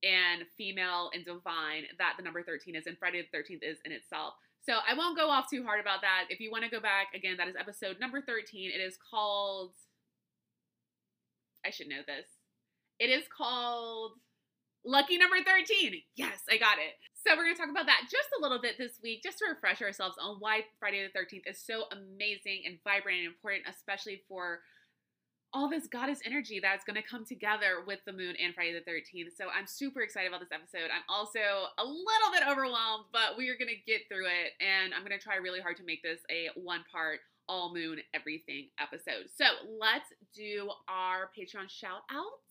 and 0.03 0.43
female 0.59 1.11
and 1.15 1.25
divine 1.25 1.85
that 1.99 2.15
the 2.17 2.25
number 2.25 2.43
13 2.43 2.75
is 2.75 2.87
and 2.87 2.99
Friday 2.99 3.23
the 3.23 3.37
13th 3.37 3.63
is 3.63 3.79
in 3.85 3.93
itself. 3.93 4.35
So 4.65 4.75
I 4.89 4.95
won't 4.95 5.19
go 5.19 5.29
off 5.29 5.51
too 5.51 5.65
hard 5.65 5.81
about 5.81 6.03
that. 6.03 6.27
If 6.31 6.39
you 6.39 6.51
want 6.51 6.65
to 6.65 6.71
go 6.71 6.81
back, 6.81 7.09
again, 7.15 7.37
that 7.39 7.49
is 7.49 7.57
episode 7.59 7.99
number 8.01 8.21
13. 8.21 8.71
It 8.71 8.81
is 8.81 8.97
called, 9.11 9.73
I 11.67 11.71
should 11.71 11.89
know 11.89 12.03
this. 12.07 12.27
It 13.01 13.11
is 13.11 13.25
called 13.37 14.13
Lucky 14.85 15.19
number 15.19 15.37
13. 15.45 15.95
Yes, 16.15 16.43
I 16.49 16.59
got 16.59 16.79
it. 16.79 16.95
So 17.27 17.37
we're 17.37 17.45
going 17.45 17.57
to 17.57 17.61
talk 17.61 17.71
about 17.71 17.87
that 17.87 18.09
just 18.11 18.29
a 18.39 18.43
little 18.43 18.61
bit 18.61 18.79
this 18.79 18.99
week, 19.03 19.23
just 19.23 19.39
to 19.39 19.47
refresh 19.49 19.83
ourselves 19.83 20.17
on 20.21 20.37
why 20.39 20.63
Friday 20.79 21.07
the 21.07 21.19
13th 21.19 21.51
is 21.51 21.59
so 21.59 21.85
amazing 21.91 22.63
and 22.67 22.79
vibrant 22.83 23.19
and 23.19 23.27
important, 23.29 23.65
especially 23.69 24.23
for 24.29 24.61
all 25.55 25.69
this 25.69 25.87
goddess 25.87 26.21
energy 26.25 26.61
that's 26.61 26.85
going 26.85 26.97
to 26.97 27.03
come 27.03 27.25
together 27.25 27.85
with 27.87 28.01
the 28.07 28.13
moon 28.13 28.35
and 28.43 28.55
Friday 28.55 28.73
the 28.73 28.91
13th. 28.91 29.37
So 29.37 29.47
I'm 29.49 29.67
super 29.67 30.01
excited 30.01 30.29
about 30.29 30.41
this 30.41 30.53
episode. 30.53 30.89
I'm 30.89 31.05
also 31.09 31.41
a 31.79 31.85
little 31.85 32.31
bit 32.33 32.43
overwhelmed, 32.49 33.05
but 33.13 33.37
we 33.37 33.49
are 33.51 33.57
going 33.57 33.69
to 33.69 33.81
get 33.87 34.09
through 34.09 34.27
it. 34.27 34.57
And 34.61 34.95
I'm 34.95 35.05
going 35.05 35.19
to 35.19 35.23
try 35.23 35.37
really 35.37 35.61
hard 35.61 35.77
to 35.77 35.85
make 35.85 36.03
this 36.03 36.21
a 36.31 36.49
one 36.59 36.85
part, 36.91 37.21
all 37.49 37.75
moon, 37.75 37.99
everything 38.15 38.69
episode. 38.81 39.29
So 39.37 39.45
let's 39.79 40.09
do 40.35 40.71
our 40.89 41.29
Patreon 41.37 41.69
shout 41.69 42.03
outs. 42.11 42.49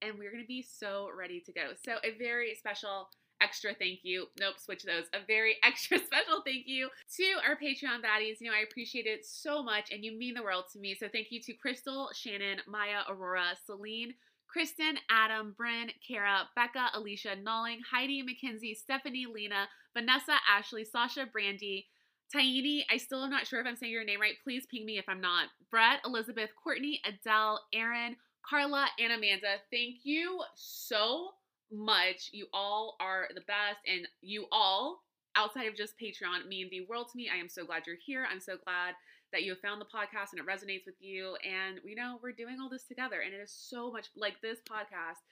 And 0.00 0.18
we're 0.18 0.32
going 0.32 0.42
to 0.42 0.48
be 0.48 0.62
so 0.66 1.10
ready 1.16 1.40
to 1.46 1.52
go. 1.52 1.78
So, 1.84 1.92
a 2.02 2.18
very 2.18 2.56
special 2.58 3.06
extra 3.42 3.74
thank 3.74 4.00
you. 4.02 4.26
Nope, 4.38 4.58
switch 4.58 4.84
those. 4.84 5.04
A 5.14 5.18
very 5.26 5.56
extra 5.64 5.98
special 5.98 6.42
thank 6.44 6.66
you 6.66 6.88
to 7.16 7.24
our 7.46 7.56
Patreon 7.56 8.00
baddies. 8.00 8.40
You 8.40 8.50
know, 8.50 8.56
I 8.56 8.64
appreciate 8.68 9.06
it 9.06 9.26
so 9.26 9.62
much 9.62 9.90
and 9.90 10.04
you 10.04 10.16
mean 10.16 10.34
the 10.34 10.42
world 10.42 10.64
to 10.72 10.78
me. 10.78 10.94
So 10.98 11.08
thank 11.12 11.28
you 11.30 11.40
to 11.42 11.52
Crystal, 11.54 12.10
Shannon, 12.14 12.58
Maya, 12.66 13.02
Aurora, 13.08 13.54
Celine, 13.66 14.14
Kristen, 14.46 14.98
Adam, 15.10 15.54
Bryn, 15.56 15.90
Kara, 16.06 16.48
Becca, 16.54 16.90
Alicia, 16.94 17.36
Nalling, 17.42 17.78
Heidi, 17.90 18.22
Mackenzie, 18.22 18.74
Stephanie, 18.74 19.26
Lena, 19.26 19.68
Vanessa, 19.94 20.34
Ashley, 20.48 20.84
Sasha, 20.84 21.26
Brandy, 21.30 21.86
Taini, 22.34 22.84
I 22.90 22.96
still 22.96 23.24
am 23.24 23.30
not 23.30 23.46
sure 23.46 23.60
if 23.60 23.66
I'm 23.66 23.76
saying 23.76 23.92
your 23.92 24.04
name 24.04 24.20
right. 24.20 24.34
Please 24.42 24.66
ping 24.70 24.86
me 24.86 24.98
if 24.98 25.04
I'm 25.08 25.20
not. 25.20 25.48
Brett, 25.70 26.00
Elizabeth, 26.04 26.50
Courtney, 26.62 27.00
Adele, 27.04 27.60
Aaron, 27.74 28.16
Carla, 28.48 28.86
and 28.98 29.12
Amanda. 29.12 29.56
Thank 29.70 30.00
you 30.04 30.40
so 30.54 31.32
much. 31.72 32.30
You 32.32 32.46
all 32.52 32.96
are 33.00 33.28
the 33.34 33.40
best, 33.42 33.78
and 33.86 34.06
you 34.20 34.46
all, 34.52 35.02
outside 35.36 35.66
of 35.66 35.76
just 35.76 35.98
Patreon, 35.98 36.46
mean 36.48 36.68
the 36.70 36.86
world 36.86 37.08
to 37.10 37.16
me. 37.16 37.30
I 37.32 37.38
am 37.38 37.48
so 37.48 37.64
glad 37.64 37.86
you're 37.86 37.96
here. 38.04 38.26
I'm 38.30 38.40
so 38.40 38.56
glad 38.62 38.94
that 39.32 39.42
you 39.42 39.50
have 39.52 39.60
found 39.60 39.80
the 39.80 39.86
podcast 39.86 40.32
and 40.32 40.40
it 40.40 40.46
resonates 40.46 40.84
with 40.84 40.96
you. 41.00 41.36
And 41.42 41.80
we 41.84 41.94
know 41.94 42.18
we're 42.22 42.32
doing 42.32 42.58
all 42.60 42.68
this 42.68 42.84
together, 42.84 43.20
and 43.20 43.32
it 43.32 43.38
is 43.38 43.50
so 43.50 43.90
much 43.90 44.08
like 44.16 44.40
this 44.42 44.58
podcast. 44.68 45.24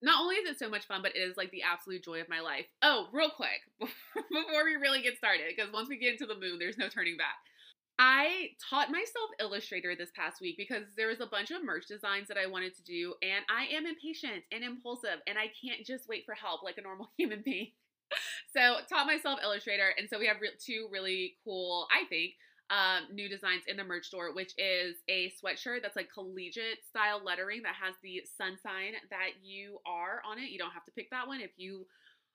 Not 0.00 0.20
only 0.22 0.36
is 0.36 0.48
it 0.48 0.58
so 0.58 0.70
much 0.70 0.86
fun, 0.86 1.02
but 1.02 1.16
it 1.16 1.20
is 1.20 1.36
like 1.36 1.50
the 1.50 1.62
absolute 1.62 2.04
joy 2.04 2.20
of 2.20 2.28
my 2.28 2.40
life. 2.40 2.66
Oh, 2.82 3.08
real 3.12 3.30
quick, 3.30 3.66
before 3.80 4.64
we 4.64 4.76
really 4.80 5.02
get 5.02 5.18
started, 5.18 5.46
because 5.54 5.72
once 5.72 5.88
we 5.88 5.98
get 5.98 6.12
into 6.12 6.26
the 6.26 6.38
moon, 6.38 6.58
there's 6.58 6.78
no 6.78 6.88
turning 6.88 7.16
back. 7.16 7.36
I 7.98 8.50
taught 8.70 8.90
myself 8.90 9.30
Illustrator 9.40 9.96
this 9.96 10.12
past 10.14 10.40
week 10.40 10.56
because 10.56 10.84
there 10.96 11.08
was 11.08 11.20
a 11.20 11.26
bunch 11.26 11.50
of 11.50 11.64
merch 11.64 11.86
designs 11.86 12.28
that 12.28 12.38
I 12.38 12.46
wanted 12.46 12.74
to 12.76 12.84
do, 12.84 13.14
and 13.22 13.44
I 13.50 13.74
am 13.74 13.86
impatient 13.86 14.44
and 14.52 14.62
impulsive, 14.62 15.18
and 15.26 15.36
I 15.36 15.50
can't 15.60 15.84
just 15.84 16.08
wait 16.08 16.24
for 16.24 16.34
help 16.34 16.62
like 16.62 16.78
a 16.78 16.82
normal 16.82 17.10
human 17.18 17.42
being. 17.44 17.72
so 18.54 18.76
taught 18.88 19.06
myself 19.06 19.40
Illustrator, 19.42 19.92
and 19.98 20.08
so 20.08 20.18
we 20.18 20.26
have 20.26 20.40
re- 20.40 20.50
two 20.64 20.88
really 20.92 21.34
cool, 21.44 21.88
I 21.90 22.06
think, 22.08 22.34
um, 22.70 23.12
new 23.12 23.28
designs 23.28 23.64
in 23.66 23.76
the 23.76 23.84
merch 23.84 24.06
store, 24.06 24.32
which 24.32 24.52
is 24.58 24.96
a 25.08 25.32
sweatshirt 25.42 25.82
that's 25.82 25.96
like 25.96 26.12
collegiate 26.12 26.84
style 26.88 27.20
lettering 27.24 27.62
that 27.62 27.74
has 27.82 27.96
the 28.02 28.22
sun 28.36 28.58
sign 28.62 28.92
that 29.10 29.42
you 29.42 29.78
are 29.86 30.22
on 30.24 30.38
it. 30.38 30.50
You 30.50 30.58
don't 30.58 30.72
have 30.72 30.84
to 30.84 30.92
pick 30.92 31.10
that 31.10 31.26
one 31.26 31.40
if 31.40 31.50
you 31.56 31.86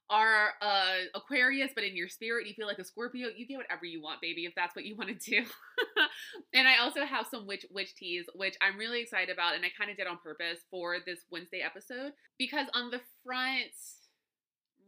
are 0.10 0.50
uh, 0.62 1.06
Aquarius, 1.16 1.72
but 1.74 1.84
in 1.84 1.96
your 1.96 2.08
spirit 2.08 2.48
you 2.48 2.54
feel 2.54 2.68
like 2.68 2.80
a 2.80 2.84
Scorpio, 2.84 3.30
you 3.36 3.48
get 3.48 3.58
whatever 3.58 3.86
you 3.86 4.02
want, 4.02 4.22
baby, 4.22 4.46
if 4.46 4.54
that's 4.56 4.76
what 4.76 4.86
you 4.86 4.96
want 4.96 5.10
to 5.10 5.32
do. 5.32 5.46
and 6.54 6.68
I 6.68 6.78
also 6.78 7.06
have 7.06 7.28
some 7.30 7.48
witch 7.48 7.66
witch 7.72 7.96
teas, 7.96 8.26
which 8.36 8.56
I'm 8.62 8.78
really 8.78 9.02
excited 9.02 9.34
about, 9.34 9.56
and 9.56 9.66
I 9.66 9.70
kind 9.78 9.90
of 9.90 9.98
did 9.98 10.08
on 10.08 10.18
purpose 10.24 10.60
for 10.70 10.98
this 11.06 11.20
Wednesday 11.32 11.62
episode 11.62 12.14
because 12.38 12.68
on 12.74 12.92
the 12.92 13.02
front 13.24 13.72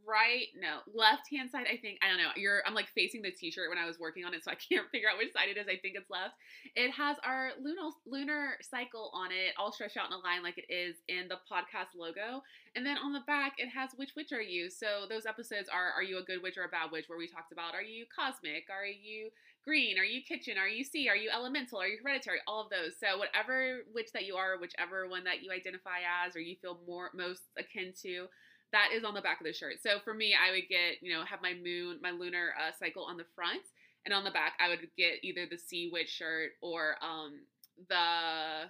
right 0.08 0.48
no 0.60 0.80
left 0.94 1.30
hand 1.30 1.50
side 1.50 1.65
i 1.72 1.78
think 1.78 1.98
i 2.04 2.08
don't 2.08 2.18
know 2.18 2.30
you're 2.36 2.62
i'm 2.65 2.74
like 2.74 2.88
facing 2.94 3.22
the 3.22 3.32
t-shirt 3.32 3.70
when 3.70 3.78
i 3.78 3.86
was 3.86 4.00
working 4.00 4.24
on 4.24 4.34
it 4.34 4.44
so 4.44 4.52
i 4.52 4.56
can't 4.56 4.89
figure 4.91 5.10
out 5.10 5.18
which 5.18 5.34
side 5.34 5.50
it 5.50 5.58
is 5.58 5.68
i 5.68 5.78
think 5.78 5.96
it's 5.96 6.10
left. 6.10 6.36
It 6.76 6.91
has 6.91 7.18
our 7.24 7.52
lunar 7.62 7.89
lunar 8.06 8.58
cycle 8.62 9.12
on 9.13 9.32
it 9.32 9.54
all 9.58 9.72
stretched 9.72 9.98
out 9.98 10.08
in 10.08 10.13
a 10.13 10.22
line 10.22 10.44
like 10.44 10.58
it 10.58 10.72
is 10.72 10.98
in 11.08 11.28
the 11.28 11.39
podcast 11.50 11.98
logo 11.98 12.44
and 12.76 12.86
then 12.86 12.98
on 12.98 13.13
the 13.13 13.22
back 13.26 13.54
it 13.58 13.70
has 13.70 13.91
which 13.96 14.15
witch 14.15 14.32
are 14.32 14.41
you 14.41 14.70
so 14.70 15.06
those 15.10 15.26
episodes 15.26 15.70
are 15.70 15.91
are 15.96 16.04
you 16.04 16.18
a 16.18 16.24
good 16.24 16.41
witch 16.41 16.58
or 16.58 16.63
a 16.63 16.70
bad 16.70 16.91
witch 16.91 17.06
where 17.08 17.18
we 17.18 17.28
talked 17.28 17.52
about 17.52 17.74
are 17.74 17.82
you 17.84 18.06
cosmic 18.13 18.68
are 18.70 18.86
you 18.86 19.30
green 19.63 19.98
are 19.98 20.06
you 20.06 20.22
kitchen 20.22 20.58
are 20.58 20.68
you 20.68 20.84
sea 20.84 21.10
are 21.10 21.15
you 21.15 21.30
elemental 21.34 21.80
are 21.80 21.88
you 21.88 21.98
hereditary 22.04 22.38
all 22.48 22.62
of 22.62 22.70
those 22.70 22.94
so 23.00 23.18
whatever 23.18 23.80
witch 23.94 24.10
that 24.13 24.26
you 24.26 24.36
are 24.36 24.60
whichever 24.60 25.08
one 25.08 25.24
that 25.24 25.41
you 25.41 25.52
identify 25.52 26.00
as 26.26 26.36
or 26.36 26.39
you 26.39 26.56
feel 26.62 26.80
more 26.86 27.10
most 27.15 27.41
akin 27.58 27.91
to 28.00 28.28
that 28.75 28.91
is 28.91 29.05
on 29.05 29.13
the 29.13 29.21
back 29.21 29.39
of 29.39 29.47
the 29.47 29.53
shirt. 29.53 29.75
So 29.81 30.03
for 30.03 30.13
me, 30.13 30.35
I 30.35 30.51
would 30.51 30.67
get, 30.67 30.99
you 30.99 31.13
know, 31.13 31.23
have 31.23 31.41
my 31.41 31.53
moon, 31.53 31.97
my 32.03 32.11
lunar 32.11 32.51
uh, 32.59 32.75
cycle 32.77 33.05
on 33.05 33.15
the 33.15 33.23
front, 33.33 33.63
and 34.03 34.13
on 34.13 34.25
the 34.25 34.31
back, 34.31 34.59
I 34.59 34.67
would 34.67 34.85
get 34.97 35.23
either 35.23 35.47
the 35.49 35.57
Sea 35.57 35.89
Witch 35.91 36.09
shirt 36.09 36.51
or 36.61 36.97
um, 37.01 37.39
the 37.88 38.67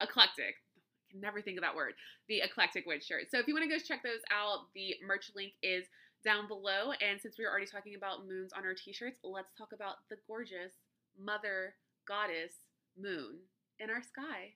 eclectic. 0.00 0.62
I 0.78 1.10
can 1.10 1.20
never 1.20 1.42
think 1.42 1.58
of 1.58 1.62
that 1.62 1.74
word. 1.74 1.94
The 2.28 2.40
eclectic 2.40 2.86
witch 2.86 3.04
shirt. 3.04 3.30
So 3.30 3.38
if 3.38 3.48
you 3.48 3.54
want 3.54 3.68
to 3.68 3.68
go 3.68 3.82
check 3.82 4.04
those 4.04 4.22
out, 4.30 4.70
the 4.74 4.94
merch 5.04 5.32
link 5.34 5.52
is 5.60 5.86
down 6.24 6.46
below. 6.46 6.92
And 7.02 7.20
since 7.20 7.36
we 7.36 7.44
were 7.44 7.50
already 7.50 7.66
talking 7.66 7.96
about 7.96 8.26
moons 8.26 8.52
on 8.56 8.64
our 8.64 8.74
t-shirts, 8.74 9.18
let's 9.24 9.52
talk 9.58 9.72
about 9.74 9.96
the 10.08 10.16
gorgeous 10.26 10.72
mother 11.18 11.74
goddess 12.06 12.52
moon 12.96 13.42
in 13.80 13.90
our 13.90 14.02
sky. 14.02 14.54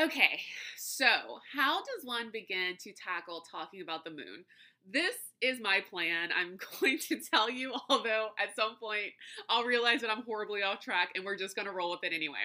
Okay, 0.00 0.40
so 0.76 1.06
how 1.52 1.78
does 1.78 2.04
one 2.04 2.30
begin 2.32 2.76
to 2.80 2.92
tackle 2.92 3.44
talking 3.48 3.80
about 3.80 4.02
the 4.02 4.10
moon? 4.10 4.44
This 4.90 5.14
is 5.40 5.60
my 5.60 5.82
plan. 5.88 6.30
I'm 6.36 6.58
going 6.80 6.98
to 7.08 7.20
tell 7.20 7.48
you, 7.48 7.72
although 7.88 8.30
at 8.42 8.56
some 8.56 8.74
point 8.80 9.12
I'll 9.48 9.62
realize 9.62 10.00
that 10.00 10.10
I'm 10.10 10.24
horribly 10.24 10.64
off 10.64 10.80
track 10.80 11.10
and 11.14 11.24
we're 11.24 11.38
just 11.38 11.54
going 11.54 11.66
to 11.66 11.72
roll 11.72 11.92
with 11.92 12.02
it 12.02 12.12
anyway. 12.12 12.42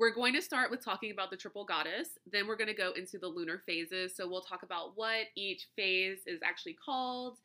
We're 0.00 0.12
going 0.12 0.34
to 0.34 0.42
start 0.42 0.72
with 0.72 0.84
talking 0.84 1.12
about 1.12 1.30
the 1.30 1.36
triple 1.36 1.64
goddess. 1.64 2.18
Then 2.30 2.48
we're 2.48 2.56
going 2.56 2.66
to 2.66 2.74
go 2.74 2.90
into 2.96 3.16
the 3.16 3.28
lunar 3.28 3.62
phases. 3.64 4.16
So 4.16 4.28
we'll 4.28 4.40
talk 4.40 4.64
about 4.64 4.92
what 4.96 5.26
each 5.36 5.68
phase 5.76 6.18
is 6.26 6.40
actually 6.42 6.76
called 6.84 7.38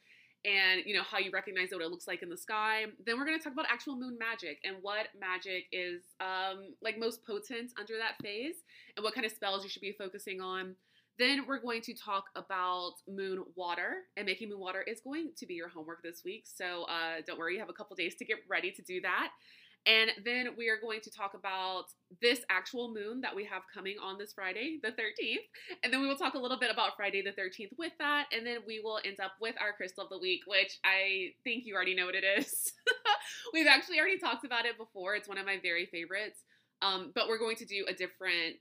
and 0.45 0.84
you 0.86 0.93
know 0.95 1.04
how 1.04 1.17
you 1.17 1.32
recognize 1.32 1.69
what 1.71 1.82
it 1.82 1.89
looks 1.89 2.08
like 2.08 2.23
in 2.23 2.30
the 2.30 2.38
sky. 2.38 2.86
Then 3.06 3.17
we're 3.17 3.26
going 3.26 3.38
to 3.38 3.43
talk 3.43 3.54
about 3.54 3.65
actual 3.69 3.95
moon 3.95 4.17
magic 4.17 4.60
and 4.63 4.78
what 4.82 5.08
magic 5.19 5.65
is 5.71 6.02
um, 6.19 6.73
like 6.82 6.97
most 6.97 7.26
potent 7.26 7.71
under 7.80 7.93
that 7.97 8.15
phase 8.21 8.56
and 8.95 9.04
what 9.04 9.13
kind 9.13 9.26
of 9.26 9.32
spells 9.32 9.63
you 9.63 9.69
should 9.69 9.82
be 9.82 9.95
focusing 9.97 10.41
on. 10.41 10.76
Then 11.19 11.45
we're 11.47 11.60
going 11.60 11.82
to 11.82 11.95
talk 11.95 12.26
about 12.36 12.93
moon 13.08 13.43
water, 13.56 14.04
and 14.15 14.26
making 14.28 14.50
moon 14.50 14.60
water 14.60 14.82
is 14.82 15.02
going 15.02 15.32
to 15.38 15.47
be 15.47 15.56
your 15.56 15.67
homework 15.67 16.04
this 16.04 16.21
week. 16.23 16.45
So 16.45 16.84
uh, 16.84 17.21
don't 17.26 17.39
worry, 17.39 17.54
you 17.54 17.60
have 17.60 17.69
a 17.69 17.73
couple 17.73 17.95
days 17.95 18.13
to 18.15 18.26
get 18.26 18.38
ready 18.47 18.71
to 18.71 18.82
do 18.84 19.02
that. 19.02 19.30
And 19.88 20.12
then 20.26 20.50
we 20.58 20.67
are 20.67 20.80
going 20.80 21.00
to 21.02 21.10
talk 21.10 21.34
about 21.34 21.86
this 22.21 22.41
actual 22.50 22.93
moon 22.93 23.21
that 23.21 23.34
we 23.34 23.45
have 23.45 23.62
coming 23.73 23.95
on 24.04 24.17
this 24.17 24.34
Friday, 24.34 24.80
the 24.84 24.89
13th. 24.89 25.47
And 25.82 25.93
then 25.93 26.02
we 26.02 26.08
will 26.08 26.17
talk 26.17 26.34
a 26.34 26.39
little 26.39 26.60
bit 26.60 26.69
about 26.69 26.97
Friday 26.97 27.21
the 27.21 27.32
13th 27.32 27.71
with 27.78 27.93
that. 28.00 28.26
And 28.36 28.45
then 28.45 28.58
we 28.67 28.82
will 28.82 29.00
end 29.06 29.21
up 29.21 29.32
with 29.39 29.56
our 29.62 29.71
crystal 29.71 30.04
of 30.04 30.10
the 30.10 30.19
week, 30.19 30.41
which 30.45 30.78
I 30.84 31.30
think 31.45 31.63
you 31.65 31.73
already 31.73 31.95
know 31.95 32.06
what 32.06 32.15
it 32.15 32.26
is. 32.38 32.73
We've 33.54 33.67
actually 33.67 34.00
already 34.00 34.19
talked 34.19 34.45
about 34.45 34.65
it 34.65 34.78
before. 34.78 35.15
It's 35.15 35.30
one 35.30 35.38
of 35.38 35.45
my 35.45 35.58
very 35.62 35.86
favorites. 35.86 36.43
Um, 36.82 37.13
but 37.15 37.30
we're 37.30 37.39
going 37.39 37.56
to 37.56 37.65
do 37.65 37.86
a 37.88 37.93
different 37.93 38.58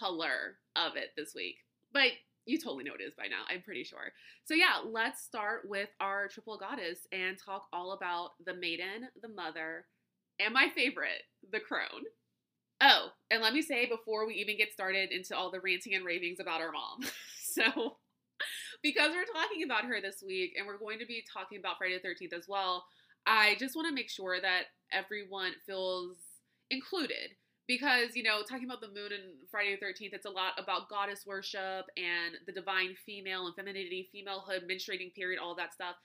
color 0.00 0.58
of 0.74 0.96
it 0.96 1.10
this 1.16 1.34
week. 1.36 1.56
But 1.92 2.10
you 2.46 2.58
totally 2.58 2.84
know 2.84 2.92
what 2.92 3.00
it 3.00 3.04
is 3.04 3.14
by 3.16 3.26
now, 3.26 3.42
I'm 3.48 3.62
pretty 3.62 3.84
sure. 3.84 4.12
So, 4.44 4.54
yeah, 4.54 4.78
let's 4.84 5.22
start 5.22 5.62
with 5.68 5.88
our 6.00 6.28
triple 6.28 6.58
goddess 6.58 7.00
and 7.12 7.36
talk 7.38 7.66
all 7.72 7.92
about 7.92 8.30
the 8.44 8.54
maiden, 8.54 9.08
the 9.20 9.28
mother, 9.28 9.86
and 10.40 10.52
my 10.52 10.68
favorite, 10.74 11.22
the 11.50 11.60
crone. 11.60 12.04
Oh, 12.80 13.08
and 13.30 13.42
let 13.42 13.54
me 13.54 13.62
say 13.62 13.86
before 13.86 14.26
we 14.26 14.34
even 14.34 14.58
get 14.58 14.72
started 14.72 15.10
into 15.10 15.34
all 15.36 15.50
the 15.50 15.60
ranting 15.60 15.94
and 15.94 16.04
ravings 16.04 16.40
about 16.40 16.60
our 16.60 16.72
mom. 16.72 17.00
so, 17.40 17.96
because 18.82 19.12
we're 19.12 19.40
talking 19.40 19.62
about 19.64 19.84
her 19.84 20.00
this 20.00 20.22
week 20.26 20.54
and 20.58 20.66
we're 20.66 20.78
going 20.78 20.98
to 20.98 21.06
be 21.06 21.24
talking 21.32 21.58
about 21.58 21.78
Friday 21.78 21.98
the 22.02 22.08
13th 22.08 22.36
as 22.36 22.46
well, 22.48 22.84
I 23.26 23.56
just 23.58 23.74
want 23.74 23.88
to 23.88 23.94
make 23.94 24.10
sure 24.10 24.40
that 24.40 24.64
everyone 24.92 25.52
feels 25.66 26.16
included. 26.70 27.30
Because, 27.66 28.14
you 28.14 28.22
know, 28.22 28.42
talking 28.48 28.64
about 28.64 28.80
the 28.80 28.94
moon 28.94 29.10
and 29.10 29.48
Friday 29.50 29.76
the 29.80 29.84
13th, 29.84 30.12
it's 30.12 30.26
a 30.26 30.30
lot 30.30 30.52
about 30.56 30.88
goddess 30.88 31.24
worship 31.26 31.86
and 31.96 32.36
the 32.46 32.52
divine 32.52 32.94
female 33.04 33.46
and 33.46 33.56
femininity, 33.56 34.08
femalehood, 34.14 34.70
menstruating 34.70 35.12
period, 35.14 35.40
all 35.40 35.56
that 35.56 35.72
stuff. 35.72 35.96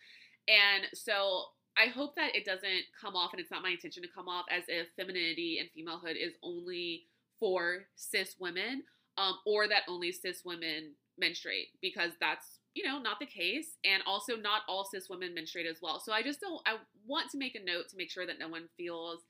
And 0.48 0.86
so 0.94 1.44
I 1.77 1.88
hope 1.88 2.15
that 2.15 2.36
it 2.36 2.45
doesn't 2.45 2.84
come 2.99 3.15
off, 3.15 3.31
and 3.34 3.39
it's 3.39 3.51
not 3.51 3.63
my 3.63 3.69
intention 3.69 4.03
to 4.03 4.10
come 4.10 4.27
off 4.27 4.45
as 4.51 4.63
if 4.67 4.88
femininity 4.95 5.60
and 5.60 5.69
femalehood 5.69 6.15
is 6.15 6.34
only 6.43 7.03
for 7.39 7.86
cis 7.95 8.36
women, 8.39 8.84
um, 9.17 9.36
or 9.45 9.67
that 9.67 9.84
only 9.88 10.12
cis 10.12 10.41
women 10.45 10.93
menstruate, 11.17 11.67
because 11.81 12.12
that's 12.19 12.60
you 12.73 12.84
know 12.84 12.99
not 12.99 13.19
the 13.19 13.25
case, 13.25 13.77
and 13.86 14.03
also 14.05 14.36
not 14.36 14.62
all 14.67 14.86
cis 14.86 15.10
women 15.10 15.34
menstruate 15.34 15.65
as 15.65 15.77
well. 15.81 15.99
So 15.99 16.12
I 16.12 16.23
just 16.23 16.41
don't. 16.41 16.62
I 16.65 16.77
want 17.05 17.29
to 17.31 17.38
make 17.38 17.55
a 17.55 17.63
note 17.63 17.89
to 17.89 17.97
make 17.97 18.12
sure 18.12 18.27
that 18.27 18.39
no 18.39 18.47
one 18.47 18.67
feels 18.77 19.21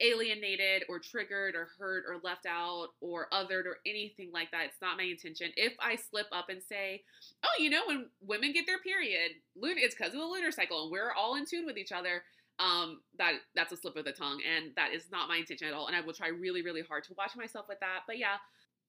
alienated 0.00 0.84
or 0.88 0.98
triggered 0.98 1.54
or 1.54 1.68
hurt 1.78 2.04
or 2.08 2.20
left 2.22 2.46
out 2.46 2.88
or 3.00 3.28
othered 3.32 3.66
or 3.66 3.78
anything 3.86 4.30
like 4.32 4.50
that. 4.50 4.66
It's 4.66 4.80
not 4.82 4.96
my 4.96 5.04
intention. 5.04 5.50
If 5.56 5.72
I 5.80 5.96
slip 5.96 6.26
up 6.32 6.48
and 6.48 6.62
say, 6.62 7.02
oh, 7.44 7.62
you 7.62 7.70
know, 7.70 7.82
when 7.86 8.06
women 8.20 8.52
get 8.52 8.66
their 8.66 8.78
period, 8.78 9.32
it's 9.56 9.94
because 9.94 10.12
of 10.12 10.20
the 10.20 10.26
lunar 10.26 10.50
cycle 10.50 10.82
and 10.82 10.92
we're 10.92 11.12
all 11.12 11.36
in 11.36 11.46
tune 11.46 11.66
with 11.66 11.78
each 11.78 11.92
other. 11.92 12.22
Um, 12.58 13.00
that 13.18 13.34
that's 13.54 13.72
a 13.72 13.76
slip 13.76 13.96
of 13.96 14.06
the 14.06 14.12
tongue, 14.12 14.40
and 14.40 14.72
that 14.76 14.94
is 14.94 15.10
not 15.12 15.28
my 15.28 15.36
intention 15.36 15.68
at 15.68 15.74
all. 15.74 15.88
And 15.88 15.96
I 15.96 16.00
will 16.00 16.14
try 16.14 16.28
really, 16.28 16.62
really 16.62 16.80
hard 16.80 17.04
to 17.04 17.14
watch 17.18 17.36
myself 17.36 17.66
with 17.68 17.80
that. 17.80 18.00
But 18.06 18.16
yeah, 18.16 18.36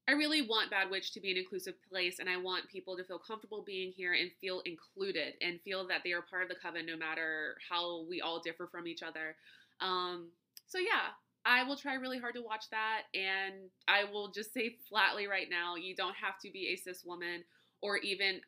I 0.07 0.13
really 0.13 0.41
want 0.41 0.71
Bad 0.71 0.89
Witch 0.89 1.11
to 1.13 1.19
be 1.19 1.31
an 1.31 1.37
inclusive 1.37 1.73
place, 1.91 2.19
and 2.19 2.29
I 2.29 2.37
want 2.37 2.69
people 2.69 2.95
to 2.95 3.03
feel 3.03 3.19
comfortable 3.19 3.63
being 3.65 3.91
here 3.91 4.13
and 4.13 4.31
feel 4.39 4.61
included 4.65 5.33
and 5.41 5.59
feel 5.65 5.85
that 5.89 5.99
they 6.05 6.13
are 6.13 6.21
part 6.21 6.43
of 6.43 6.49
the 6.49 6.55
coven, 6.55 6.85
no 6.85 6.95
matter 6.95 7.57
how 7.69 8.05
we 8.09 8.21
all 8.21 8.39
differ 8.39 8.69
from 8.71 8.87
each 8.87 9.03
other. 9.03 9.35
Um, 9.81 10.29
so 10.67 10.77
yeah, 10.77 11.15
I 11.45 11.63
will 11.63 11.77
try 11.77 11.95
really 11.95 12.19
hard 12.19 12.35
to 12.35 12.41
watch 12.41 12.65
that. 12.71 13.03
And 13.13 13.69
I 13.87 14.03
will 14.11 14.31
just 14.31 14.53
say 14.53 14.75
flatly 14.89 15.27
right 15.27 15.47
now, 15.49 15.75
you 15.75 15.95
don't 15.95 16.15
have 16.15 16.39
to 16.43 16.51
be 16.51 16.73
a 16.73 16.75
cis 16.75 17.03
woman 17.05 17.43
or 17.81 17.97
even 17.97 18.41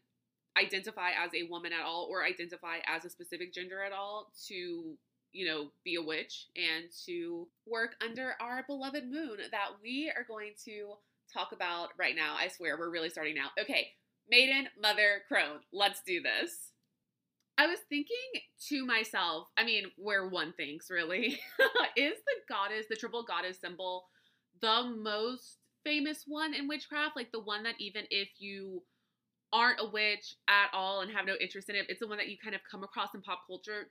identify 0.58 1.12
as 1.12 1.32
a 1.34 1.49
woman 1.49 1.71
at 1.71 1.86
all 1.86 2.08
or 2.10 2.25
identify 2.25 2.77
as 2.86 3.05
a 3.05 3.10
specific 3.10 3.53
gender 3.53 3.82
at 3.84 3.93
all 3.93 4.32
to 4.47 4.97
you 5.32 5.45
know 5.45 5.69
be 5.86 5.95
a 5.95 6.01
witch 6.01 6.47
and 6.55 6.86
to 7.05 7.47
work 7.67 7.95
under 8.03 8.34
our 8.41 8.63
beloved 8.67 9.03
moon 9.10 9.38
that 9.51 9.69
we 9.82 10.12
are 10.15 10.25
going 10.27 10.53
to 10.65 10.93
talk 11.32 11.51
about 11.51 11.89
right 11.99 12.15
now 12.15 12.36
i 12.36 12.47
swear 12.47 12.77
we're 12.79 12.89
really 12.89 13.10
starting 13.12 13.36
now 13.36 13.49
okay 13.62 13.89
maiden 14.27 14.67
mother 14.82 15.21
crone 15.27 15.60
let's 15.71 16.01
do 16.01 16.19
this 16.19 16.71
I 17.59 17.67
was 17.67 17.79
thinking 17.89 18.15
to 18.69 18.85
myself, 18.85 19.49
I 19.57 19.65
mean, 19.65 19.83
where 19.97 20.29
one 20.29 20.53
thinks 20.53 20.89
really, 20.89 21.27
is 21.97 22.13
the 22.15 22.35
goddess, 22.47 22.85
the 22.89 22.95
triple 22.95 23.23
goddess 23.23 23.59
symbol, 23.59 24.05
the 24.61 24.95
most 24.97 25.57
famous 25.83 26.23
one 26.25 26.53
in 26.53 26.69
witchcraft? 26.69 27.17
Like 27.17 27.33
the 27.33 27.41
one 27.41 27.63
that 27.63 27.75
even 27.77 28.05
if 28.11 28.29
you 28.39 28.81
aren't 29.51 29.81
a 29.81 29.89
witch 29.89 30.37
at 30.47 30.69
all 30.71 31.01
and 31.01 31.11
have 31.11 31.25
no 31.25 31.35
interest 31.41 31.67
in 31.67 31.75
it, 31.75 31.87
it's 31.89 31.99
the 31.99 32.07
one 32.07 32.17
that 32.17 32.29
you 32.29 32.37
kind 32.41 32.55
of 32.55 32.61
come 32.71 32.85
across 32.85 33.09
in 33.13 33.21
pop 33.21 33.41
culture. 33.45 33.87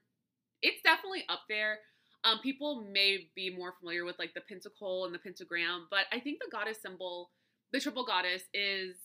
It's 0.63 0.81
definitely 0.83 1.25
up 1.29 1.41
there. 1.51 1.81
Um, 2.25 2.39
people 2.43 2.89
may 2.91 3.29
be 3.37 3.55
more 3.55 3.75
familiar 3.79 4.07
with 4.07 4.19
like 4.19 4.33
the 4.33 4.41
pentacle 4.49 5.05
and 5.05 5.15
the 5.15 5.19
pentagram, 5.19 5.89
but 5.91 6.07
I 6.11 6.21
think 6.21 6.39
the 6.39 6.51
goddess 6.51 6.81
symbol, 6.81 7.33
the 7.75 7.81
triple 7.81 8.07
goddess, 8.07 8.45
is 8.55 8.97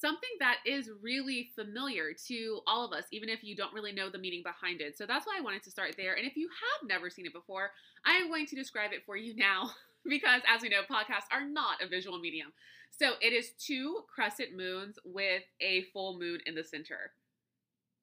something 0.00 0.30
that 0.38 0.58
is 0.64 0.90
really 1.02 1.50
familiar 1.54 2.12
to 2.28 2.60
all 2.66 2.84
of 2.84 2.92
us, 2.92 3.04
even 3.10 3.28
if 3.28 3.42
you 3.42 3.56
don't 3.56 3.74
really 3.74 3.92
know 3.92 4.08
the 4.08 4.18
meaning 4.18 4.42
behind 4.42 4.80
it. 4.80 4.96
So 4.96 5.06
that's 5.06 5.26
why 5.26 5.36
I 5.38 5.42
wanted 5.42 5.62
to 5.64 5.70
start 5.70 5.94
there. 5.96 6.14
And 6.14 6.26
if 6.26 6.36
you 6.36 6.48
have 6.48 6.88
never 6.88 7.10
seen 7.10 7.26
it 7.26 7.32
before, 7.32 7.70
I 8.04 8.14
am 8.14 8.28
going 8.28 8.46
to 8.46 8.56
describe 8.56 8.92
it 8.92 9.04
for 9.04 9.16
you 9.16 9.34
now 9.34 9.70
because, 10.08 10.42
as 10.48 10.62
we 10.62 10.68
know, 10.68 10.82
podcasts 10.88 11.32
are 11.32 11.44
not 11.44 11.82
a 11.82 11.88
visual 11.88 12.18
medium. 12.18 12.52
So 12.90 13.12
it 13.20 13.32
is 13.32 13.50
two 13.58 14.02
crescent 14.12 14.56
moons 14.56 14.98
with 15.04 15.42
a 15.60 15.82
full 15.92 16.18
moon 16.18 16.38
in 16.46 16.54
the 16.54 16.64
center. 16.64 17.12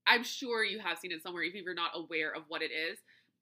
I'm 0.06 0.24
sure 0.24 0.64
you 0.64 0.80
have 0.80 1.00
seen 1.00 1.12
it 1.12 1.24
somewhere, 1.24 1.44
even 1.44 1.60
if 1.60 1.66
you're 1.66 1.74
not 1.74 1.92
aware 1.96 2.34
of 2.34 2.44
what 2.48 2.62
it 2.62 2.72
is. 2.72 3.00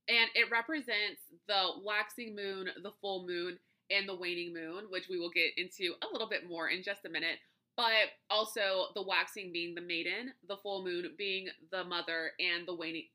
And 0.08 0.30
it 0.36 0.52
represents 0.52 1.22
the 1.48 1.70
waxing 1.84 2.36
moon, 2.36 2.70
the 2.82 2.92
full 3.02 3.26
moon, 3.26 3.58
and 3.90 4.08
the 4.08 4.16
waning 4.16 4.54
moon, 4.54 4.86
which 4.90 5.10
we 5.10 5.20
will 5.20 5.30
get 5.30 5.58
into 5.58 5.94
a 6.02 6.12
little 6.12 6.30
bit 6.30 6.48
more 6.48 6.70
in 6.70 6.84
just 6.84 7.06
a 7.06 7.10
minute 7.10 7.40
but 7.76 8.12
also 8.30 8.88
the 8.96 9.02
waxing 9.02 9.52
being 9.52 9.76
the 9.76 9.82
maiden, 9.82 10.34
the 10.48 10.58
full 10.58 10.84
moon 10.84 11.12
being 11.18 11.48
the 11.72 11.84
mother, 11.84 12.32
and 12.40 12.68
the 12.68 12.76
waning. 12.76 13.06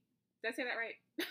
Did 0.43 0.53
I 0.53 0.57
say 0.57 0.65
that 0.65 0.79
right? 0.79 0.95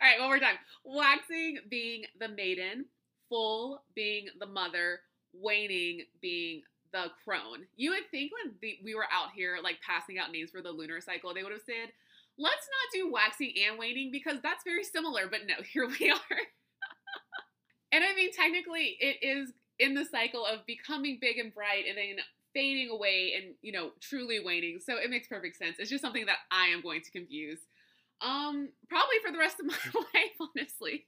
All 0.00 0.08
right, 0.08 0.20
one 0.20 0.28
more 0.28 0.38
time. 0.38 0.56
Waxing 0.84 1.58
being 1.68 2.04
the 2.18 2.28
maiden, 2.28 2.86
full 3.28 3.82
being 3.94 4.26
the 4.38 4.46
mother, 4.46 5.00
waning 5.32 6.02
being 6.20 6.62
the 6.92 7.06
crone. 7.24 7.66
You 7.76 7.90
would 7.90 8.10
think 8.10 8.32
when 8.32 8.54
the, 8.60 8.78
we 8.84 8.94
were 8.94 9.06
out 9.12 9.30
here 9.34 9.58
like 9.62 9.78
passing 9.80 10.18
out 10.18 10.30
names 10.30 10.50
for 10.50 10.60
the 10.62 10.70
lunar 10.70 11.00
cycle, 11.00 11.34
they 11.34 11.42
would 11.42 11.52
have 11.52 11.62
said, 11.66 11.92
let's 12.38 12.68
not 12.68 12.92
do 12.94 13.12
waxing 13.12 13.54
and 13.66 13.78
waning 13.78 14.10
because 14.12 14.36
that's 14.42 14.64
very 14.64 14.84
similar. 14.84 15.26
But 15.30 15.40
no, 15.46 15.54
here 15.72 15.86
we 15.86 16.10
are. 16.10 16.38
and 17.92 18.04
I 18.04 18.14
mean, 18.14 18.32
technically, 18.32 18.96
it 19.00 19.16
is 19.22 19.52
in 19.82 19.94
the 19.94 20.04
cycle 20.04 20.46
of 20.46 20.64
becoming 20.66 21.18
big 21.20 21.38
and 21.38 21.52
bright 21.52 21.84
and 21.88 21.98
then 21.98 22.16
fading 22.54 22.90
away 22.90 23.34
and, 23.36 23.54
you 23.62 23.72
know, 23.72 23.90
truly 24.00 24.38
waning. 24.44 24.78
So 24.84 24.96
it 24.96 25.10
makes 25.10 25.28
perfect 25.28 25.56
sense. 25.56 25.76
It's 25.78 25.90
just 25.90 26.02
something 26.02 26.26
that 26.26 26.38
I 26.50 26.66
am 26.66 26.82
going 26.82 27.02
to 27.02 27.10
confuse. 27.10 27.58
Um, 28.20 28.68
probably 28.88 29.16
for 29.24 29.32
the 29.32 29.38
rest 29.38 29.58
of 29.58 29.66
my 29.94 30.00
life, 30.14 30.36
honestly. 30.40 31.06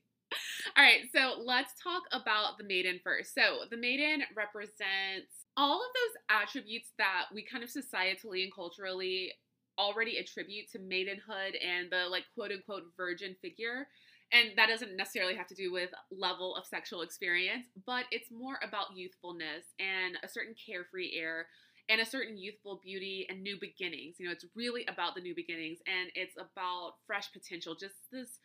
All 0.76 0.82
right, 0.82 1.02
so 1.14 1.40
let's 1.44 1.72
talk 1.80 2.02
about 2.12 2.58
the 2.58 2.64
maiden 2.64 2.98
first. 3.04 3.34
So, 3.34 3.68
the 3.70 3.76
maiden 3.76 4.24
represents 4.34 5.30
all 5.56 5.76
of 5.76 5.86
those 5.94 6.42
attributes 6.42 6.90
that 6.98 7.26
we 7.32 7.44
kind 7.44 7.62
of 7.62 7.70
societally 7.70 8.42
and 8.42 8.52
culturally 8.52 9.32
already 9.78 10.18
attribute 10.18 10.70
to 10.72 10.78
maidenhood 10.78 11.54
and 11.62 11.90
the 11.90 12.08
like 12.08 12.24
quote 12.34 12.50
unquote 12.50 12.84
virgin 12.96 13.36
figure. 13.40 13.86
And 14.34 14.50
that 14.56 14.68
doesn't 14.68 14.96
necessarily 14.96 15.36
have 15.36 15.46
to 15.46 15.54
do 15.54 15.72
with 15.72 15.90
level 16.10 16.56
of 16.56 16.66
sexual 16.66 17.02
experience, 17.02 17.66
but 17.86 18.04
it's 18.10 18.32
more 18.32 18.58
about 18.66 18.96
youthfulness 18.96 19.64
and 19.78 20.18
a 20.24 20.28
certain 20.28 20.56
carefree 20.58 21.16
air 21.16 21.46
and 21.88 22.00
a 22.00 22.06
certain 22.06 22.36
youthful 22.36 22.80
beauty 22.82 23.26
and 23.28 23.42
new 23.42 23.56
beginnings. 23.60 24.16
You 24.18 24.26
know, 24.26 24.32
it's 24.32 24.44
really 24.56 24.84
about 24.88 25.14
the 25.14 25.20
new 25.20 25.36
beginnings 25.36 25.78
and 25.86 26.10
it's 26.16 26.34
about 26.36 26.94
fresh 27.06 27.32
potential, 27.32 27.76
just 27.78 27.94
this 28.10 28.40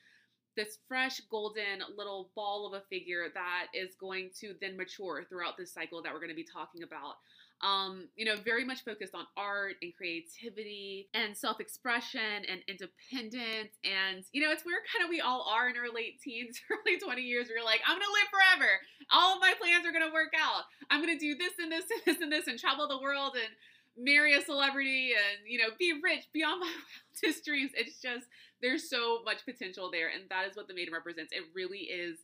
this 0.55 0.77
fresh 0.87 1.21
golden 1.31 1.79
little 1.95 2.31
ball 2.35 2.67
of 2.67 2.73
a 2.73 2.83
figure 2.89 3.27
that 3.33 3.67
is 3.73 3.95
going 3.99 4.29
to 4.41 4.53
then 4.59 4.75
mature 4.75 5.23
throughout 5.29 5.55
this 5.57 5.73
cycle 5.73 6.03
that 6.03 6.11
we're 6.11 6.19
going 6.19 6.29
to 6.29 6.35
be 6.35 6.43
talking 6.43 6.83
about. 6.83 7.15
Um, 7.61 8.07
you 8.15 8.23
know, 8.23 8.35
very 8.37 8.63
much 8.63 8.85
focused 8.85 9.13
on 9.13 9.25
art 9.35 9.75
and 9.81 9.93
creativity 9.95 11.09
and 11.13 11.35
self 11.35 11.59
expression 11.59 12.47
and 12.47 12.61
independence. 12.67 13.75
And, 13.83 14.23
you 14.31 14.41
know, 14.41 14.51
it's 14.51 14.63
where 14.63 14.79
kind 14.95 15.03
of 15.03 15.09
we 15.09 15.19
all 15.19 15.45
are 15.49 15.69
in 15.69 15.75
our 15.75 15.93
late 15.93 16.21
teens, 16.21 16.59
early 16.71 16.97
20 16.97 17.21
years. 17.21 17.47
We're 17.49 17.65
like, 17.65 17.81
I'm 17.85 17.97
going 17.97 18.07
to 18.07 18.15
live 18.15 18.31
forever. 18.31 18.71
All 19.11 19.35
of 19.35 19.41
my 19.41 19.53
plans 19.59 19.85
are 19.85 19.91
going 19.91 20.07
to 20.07 20.13
work 20.13 20.31
out. 20.39 20.63
I'm 20.89 21.03
going 21.03 21.17
to 21.17 21.19
do 21.19 21.35
this 21.35 21.53
and 21.59 21.71
this 21.71 21.85
and 21.91 22.01
this 22.05 22.21
and 22.21 22.31
this 22.31 22.47
and 22.47 22.57
travel 22.57 22.87
the 22.87 23.01
world 23.01 23.35
and 23.35 23.51
marry 23.97 24.35
a 24.35 24.41
celebrity 24.41 25.11
and, 25.11 25.43
you 25.45 25.59
know, 25.59 25.75
be 25.77 25.99
rich 26.01 26.31
beyond 26.33 26.61
my 26.61 26.71
wildest 27.23 27.43
dreams. 27.43 27.71
It's 27.75 27.99
just, 27.99 28.27
there's 28.61 28.89
so 28.89 29.19
much 29.25 29.43
potential 29.45 29.91
there. 29.91 30.07
And 30.07 30.29
that 30.29 30.47
is 30.47 30.55
what 30.55 30.67
the 30.67 30.73
maiden 30.73 30.93
represents. 30.93 31.33
It 31.33 31.43
really 31.53 31.91
is 31.91 32.19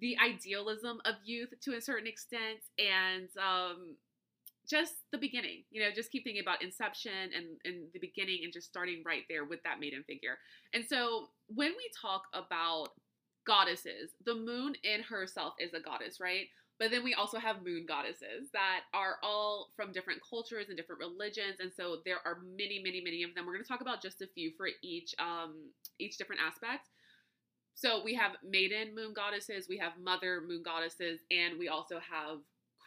the 0.00 0.16
idealism 0.18 1.00
of 1.04 1.14
youth 1.24 1.52
to 1.62 1.74
a 1.74 1.80
certain 1.80 2.06
extent 2.06 2.60
and 2.78 3.28
um, 3.36 3.96
just 4.70 4.94
the 5.10 5.18
beginning. 5.18 5.64
You 5.70 5.82
know, 5.82 5.88
just 5.94 6.12
keep 6.12 6.24
thinking 6.24 6.42
about 6.42 6.62
inception 6.62 7.34
and, 7.36 7.46
and 7.64 7.88
the 7.92 7.98
beginning 7.98 8.40
and 8.44 8.52
just 8.52 8.68
starting 8.68 9.02
right 9.04 9.24
there 9.28 9.44
with 9.44 9.62
that 9.64 9.80
maiden 9.80 10.04
figure. 10.06 10.38
And 10.72 10.84
so 10.88 11.28
when 11.48 11.72
we 11.76 11.90
talk 12.00 12.22
about 12.32 12.90
goddesses, 13.46 14.12
the 14.24 14.34
moon 14.34 14.74
in 14.84 15.02
herself 15.02 15.54
is 15.58 15.74
a 15.74 15.80
goddess, 15.80 16.20
right? 16.20 16.46
But 16.78 16.90
then 16.90 17.04
we 17.04 17.12
also 17.12 17.38
have 17.38 17.62
moon 17.62 17.84
goddesses 17.86 18.48
that 18.54 18.80
are 18.94 19.16
all 19.22 19.68
from 19.76 19.92
different 19.92 20.20
cultures 20.28 20.66
and 20.68 20.78
different 20.78 21.00
religions, 21.00 21.60
and 21.60 21.70
so 21.76 21.98
there 22.06 22.20
are 22.24 22.38
many, 22.56 22.80
many, 22.82 23.02
many 23.02 23.22
of 23.22 23.34
them. 23.34 23.44
We're 23.44 23.52
going 23.52 23.64
to 23.64 23.68
talk 23.68 23.82
about 23.82 24.00
just 24.00 24.22
a 24.22 24.26
few 24.26 24.52
for 24.56 24.66
each 24.82 25.14
um, 25.18 25.68
each 25.98 26.16
different 26.16 26.40
aspect. 26.40 26.88
So 27.74 28.02
we 28.02 28.14
have 28.14 28.32
maiden 28.42 28.94
moon 28.94 29.12
goddesses, 29.14 29.66
we 29.68 29.76
have 29.76 29.92
mother 30.02 30.40
moon 30.46 30.62
goddesses, 30.64 31.20
and 31.30 31.58
we 31.58 31.68
also 31.68 31.96
have 32.00 32.38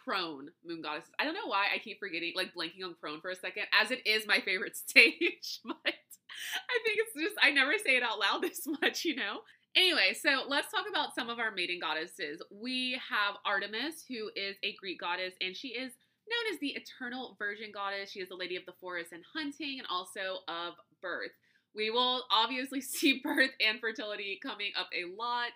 crone 0.04 0.50
moon 0.66 0.82
goddesses. 0.82 1.12
I 1.20 1.24
don't 1.24 1.34
know 1.34 1.48
why 1.48 1.68
I 1.74 1.80
keep 1.80 2.00
forgetting, 2.00 2.34
like 2.36 2.54
blanking 2.54 2.84
on 2.84 2.96
crone 3.00 3.22
for 3.22 3.30
a 3.30 3.36
second, 3.36 3.64
as 3.80 3.92
it 3.92 4.06
is 4.06 4.28
my 4.28 4.40
favorite 4.40 4.76
stage, 4.90 5.60
but 5.66 5.76
I 5.86 6.80
think 6.86 7.00
it's 7.00 7.16
just 7.16 7.36
I 7.42 7.52
never 7.52 7.74
say 7.84 7.96
it 7.96 8.04
out 8.04 8.20
loud 8.20 8.42
this 8.42 8.68
much, 8.82 9.06
you 9.06 9.16
know. 9.16 9.40
Anyway, 9.76 10.14
so 10.14 10.44
let's 10.48 10.72
talk 10.72 10.86
about 10.90 11.16
some 11.16 11.30
of 11.30 11.40
our 11.40 11.52
maiden 11.52 11.80
goddesses. 11.82 12.42
We 12.52 13.00
have 13.10 13.36
Artemis, 13.44 14.06
who 14.08 14.30
is 14.36 14.56
a 14.64 14.76
Greek 14.80 15.00
goddess, 15.00 15.34
and 15.42 15.56
she 15.56 15.70
is 15.70 15.94
known 16.30 16.54
as 16.54 16.60
the 16.60 16.76
eternal 16.78 17.36
virgin 17.40 17.72
goddess. 17.74 18.12
She 18.12 18.20
is 18.20 18.30
the 18.30 18.36
lady 18.36 18.56
of 18.56 18.66
the 18.68 18.74
forest 18.80 19.12
and 19.12 19.24
hunting, 19.34 19.80
and 19.80 19.88
also 19.90 20.42
of 20.48 20.76
birth. 21.02 21.32
We 21.76 21.90
will 21.90 22.24
obviously 22.32 22.82
see 22.82 23.20
birth 23.24 23.50
and 23.66 23.80
fertility 23.80 24.40
coming 24.42 24.72
up 24.80 24.90
a 24.94 25.10
lot 25.18 25.54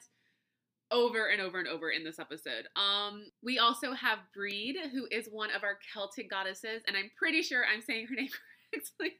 over 0.91 1.28
and 1.28 1.41
over 1.41 1.60
and 1.60 1.67
over 1.67 1.89
in 1.89 2.04
this 2.04 2.19
episode. 2.19 2.67
Um, 2.76 3.26
we 3.43 3.60
also 3.60 3.93
have 3.93 4.19
Breed, 4.34 4.78
who 4.91 5.08
is 5.12 5.28
one 5.32 5.50
of 5.52 5.63
our 5.63 5.78
Celtic 5.93 6.30
goddesses, 6.30 6.82
and 6.88 6.95
I'm 6.95 7.12
pretty 7.17 7.41
sure 7.41 7.63
I'm 7.65 7.82
saying 7.82 8.08
her 8.08 8.15
name 8.19 8.30
correctly. 8.71 9.19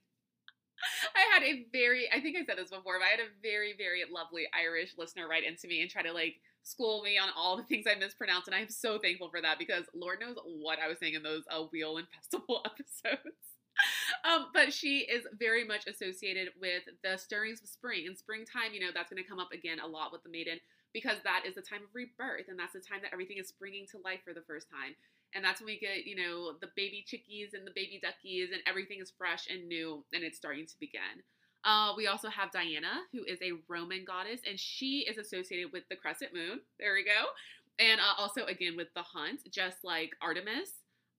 I 1.16 1.34
had 1.34 1.44
a 1.44 1.66
very, 1.72 2.08
I 2.14 2.22
think 2.22 2.38
I 2.38 2.46
said 2.46 2.58
this 2.58 2.70
before, 2.70 3.00
but 3.00 3.06
I 3.06 3.10
had 3.10 3.20
a 3.20 3.34
very, 3.42 3.74
very 3.78 4.04
lovely 4.10 4.46
Irish 4.54 4.94
listener 4.98 5.28
write 5.28 5.44
into 5.44 5.68
me 5.68 5.82
and 5.82 5.90
try 5.90 6.04
to 6.04 6.14
like 6.14 6.36
school 6.64 7.02
me 7.02 7.18
on 7.18 7.30
all 7.36 7.58
the 7.58 7.64
things 7.64 7.86
I 7.90 7.98
mispronounced. 7.98 8.48
And 8.48 8.56
I'm 8.56 8.70
so 8.70 9.00
thankful 9.00 9.30
for 9.30 9.42
that 9.42 9.58
because 9.58 9.86
Lord 9.96 10.20
knows 10.20 10.36
what 10.46 10.80
I 10.80 10.88
was 10.88 11.00
saying 11.00 11.16
in 11.16 11.24
those 11.24 11.44
uh, 11.50 11.64
Wheel 11.72 11.98
and 11.98 12.08
Festival 12.14 12.62
episodes. 12.66 13.38
um, 14.24 14.48
but 14.54 14.74
she 14.74 15.00
is 15.00 15.26
very 15.40 15.64
much 15.64 15.88
associated 15.88 16.50
with 16.60 16.84
the 17.04 17.18
stirrings 17.18 17.62
of 17.62 17.70
spring. 17.70 18.06
And 18.06 18.18
springtime, 18.18 18.74
you 18.74 18.80
know, 18.80 18.92
that's 18.94 19.10
going 19.10 19.22
to 19.22 19.28
come 19.28 19.40
up 19.40 19.52
again 19.54 19.80
a 19.80 19.88
lot 19.88 20.12
with 20.12 20.24
the 20.24 20.30
maiden 20.30 20.60
because 20.94 21.18
that 21.24 21.44
is 21.46 21.56
the 21.56 21.62
time 21.62 21.84
of 21.84 21.94
rebirth 21.94 22.48
and 22.48 22.58
that's 22.58 22.74
the 22.74 22.80
time 22.80 23.00
that 23.04 23.14
everything 23.14 23.38
is 23.38 23.48
springing 23.48 23.86
to 23.92 23.98
life 24.04 24.20
for 24.24 24.34
the 24.34 24.46
first 24.48 24.70
time. 24.70 24.96
And 25.36 25.44
that's 25.44 25.60
when 25.60 25.68
we 25.68 25.80
get, 25.80 26.06
you 26.06 26.16
know, 26.16 26.54
the 26.62 26.70
baby 26.76 27.04
chickies 27.06 27.54
and 27.54 27.68
the 27.68 27.72
baby 27.76 28.00
duckies, 28.02 28.50
and 28.52 28.62
everything 28.66 29.00
is 29.02 29.12
fresh 29.18 29.48
and 29.50 29.68
new, 29.68 30.04
and 30.14 30.24
it's 30.24 30.38
starting 30.38 30.66
to 30.66 30.80
begin. 30.80 31.22
Uh, 31.66 31.94
we 31.98 32.08
also 32.08 32.30
have 32.30 32.52
Diana, 32.52 33.04
who 33.12 33.24
is 33.26 33.40
a 33.42 33.60
Roman 33.68 34.06
goddess, 34.06 34.42
and 34.48 34.58
she 34.58 35.00
is 35.00 35.18
associated 35.18 35.74
with 35.74 35.84
the 35.90 35.98
crescent 35.98 36.34
moon. 36.34 36.62
There 36.80 36.94
we 36.94 37.04
go. 37.04 37.28
And 37.80 38.00
uh, 38.00 38.14
also, 38.18 38.46
again, 38.46 38.78
with 38.78 38.88
the 38.96 39.04
hunt, 39.04 39.42
just 39.52 39.84
like 39.84 40.12
Artemis. 40.22 40.72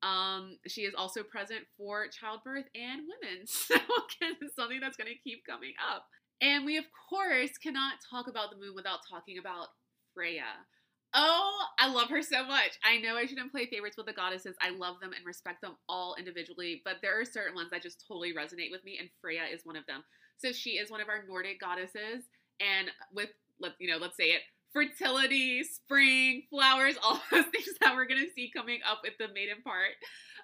Um, 0.02 0.58
she 0.66 0.82
is 0.82 0.94
also 0.96 1.22
present 1.22 1.62
for 1.76 2.06
childbirth 2.08 2.66
and 2.74 3.02
women. 3.02 3.46
So, 3.46 3.74
again, 3.74 4.36
something 4.56 4.80
that's 4.80 4.96
going 4.96 5.10
to 5.10 5.18
keep 5.18 5.44
coming 5.44 5.74
up. 5.92 6.06
And 6.40 6.64
we, 6.64 6.76
of 6.76 6.84
course, 7.08 7.58
cannot 7.58 7.94
talk 8.08 8.28
about 8.28 8.50
the 8.50 8.56
moon 8.56 8.74
without 8.74 9.00
talking 9.08 9.38
about 9.38 9.68
Freya. 10.14 10.66
Oh, 11.14 11.64
I 11.78 11.90
love 11.90 12.10
her 12.10 12.22
so 12.22 12.44
much. 12.44 12.78
I 12.84 12.98
know 12.98 13.16
I 13.16 13.26
shouldn't 13.26 13.50
play 13.50 13.66
favorites 13.66 13.96
with 13.96 14.06
the 14.06 14.12
goddesses. 14.12 14.56
I 14.60 14.70
love 14.70 15.00
them 15.00 15.12
and 15.14 15.24
respect 15.24 15.62
them 15.62 15.76
all 15.88 16.14
individually, 16.18 16.82
but 16.84 16.96
there 17.00 17.18
are 17.18 17.24
certain 17.24 17.54
ones 17.54 17.70
that 17.70 17.82
just 17.82 18.04
totally 18.06 18.34
resonate 18.34 18.70
with 18.70 18.84
me, 18.84 18.98
and 19.00 19.08
Freya 19.20 19.44
is 19.52 19.64
one 19.64 19.76
of 19.76 19.86
them. 19.86 20.04
So 20.36 20.52
she 20.52 20.72
is 20.72 20.90
one 20.90 21.00
of 21.00 21.08
our 21.08 21.24
Nordic 21.26 21.60
goddesses, 21.60 22.24
and 22.60 22.90
with 23.12 23.30
let 23.58 23.72
you 23.78 23.90
know, 23.90 23.96
let's 23.96 24.16
say 24.16 24.30
it, 24.30 24.42
fertility, 24.72 25.62
spring, 25.64 26.42
flowers, 26.50 26.96
all 27.02 27.20
those 27.30 27.46
things 27.46 27.66
that 27.80 27.94
we're 27.94 28.06
gonna 28.06 28.30
see 28.34 28.50
coming 28.54 28.80
up 28.88 29.00
with 29.02 29.14
the 29.18 29.32
maiden 29.34 29.62
part. 29.64 29.96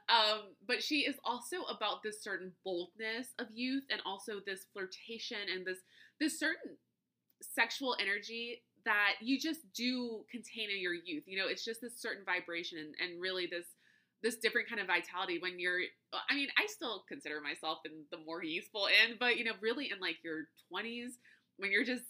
Um, 0.08 0.52
but 0.66 0.82
she 0.82 1.00
is 1.00 1.16
also 1.24 1.62
about 1.64 2.02
this 2.02 2.22
certain 2.22 2.52
boldness 2.64 3.28
of 3.38 3.46
youth, 3.54 3.84
and 3.90 4.00
also 4.04 4.34
this 4.44 4.66
flirtation 4.72 5.38
and 5.52 5.66
this 5.66 5.78
this 6.20 6.38
certain 6.38 6.76
sexual 7.42 7.96
energy 8.00 8.62
that 8.84 9.14
you 9.20 9.38
just 9.38 9.60
do 9.74 10.24
contain 10.30 10.70
in 10.70 10.80
your 10.80 10.94
youth. 10.94 11.24
You 11.26 11.38
know, 11.38 11.48
it's 11.48 11.64
just 11.64 11.80
this 11.80 12.00
certain 12.00 12.24
vibration 12.24 12.78
and, 12.78 12.94
and 13.00 13.20
really 13.20 13.46
this 13.46 13.66
this 14.22 14.36
different 14.36 14.68
kind 14.68 14.80
of 14.80 14.86
vitality 14.86 15.38
when 15.38 15.58
you're 15.58 15.80
I 16.30 16.34
mean, 16.34 16.48
I 16.56 16.66
still 16.66 17.04
consider 17.08 17.40
myself 17.40 17.80
in 17.84 17.92
the 18.10 18.24
more 18.24 18.42
youthful 18.42 18.88
end, 19.02 19.16
but 19.18 19.36
you 19.36 19.44
know, 19.44 19.52
really 19.60 19.90
in 19.90 20.00
like 20.00 20.16
your 20.22 20.44
20s 20.72 21.12
when 21.56 21.70
you're 21.70 21.84
just 21.84 22.04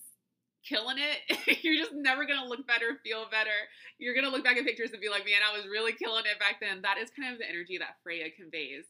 killing 0.69 0.97
it, 0.99 1.59
you're 1.63 1.77
just 1.77 1.95
never 1.95 2.25
gonna 2.25 2.47
look 2.49 2.67
better, 2.67 2.99
feel 3.05 3.27
better. 3.31 3.69
You're 3.99 4.15
gonna 4.15 4.31
look 4.31 4.45
back 4.45 4.57
at 4.57 4.65
pictures 4.65 4.91
and 4.93 5.01
be 5.01 5.09
like, 5.09 5.25
man, 5.25 5.41
I 5.45 5.57
was 5.57 5.67
really 5.67 5.93
killing 5.93 6.25
it 6.27 6.39
back 6.39 6.61
then. 6.61 6.83
That 6.83 6.99
is 6.99 7.11
kind 7.11 7.33
of 7.33 7.39
the 7.39 7.49
energy 7.49 7.79
that 7.79 7.97
Freya 8.03 8.31
conveys 8.31 8.87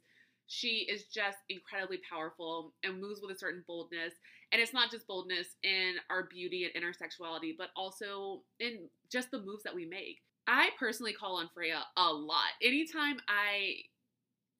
she 0.46 0.86
is 0.90 1.04
just 1.04 1.38
incredibly 1.48 2.00
powerful 2.10 2.72
and 2.82 3.00
moves 3.00 3.20
with 3.20 3.34
a 3.34 3.38
certain 3.38 3.64
boldness. 3.66 4.14
And 4.52 4.60
it's 4.60 4.72
not 4.72 4.90
just 4.90 5.06
boldness 5.06 5.56
in 5.62 5.94
our 6.10 6.24
beauty 6.24 6.68
and 6.72 6.84
intersexuality, 6.84 7.54
but 7.56 7.70
also 7.76 8.42
in 8.60 8.88
just 9.10 9.30
the 9.30 9.40
moves 9.40 9.62
that 9.64 9.74
we 9.74 9.86
make. 9.86 10.20
I 10.46 10.70
personally 10.78 11.14
call 11.14 11.38
on 11.38 11.48
Freya 11.54 11.82
a 11.96 12.12
lot. 12.12 12.52
Anytime 12.62 13.16
I 13.26 13.76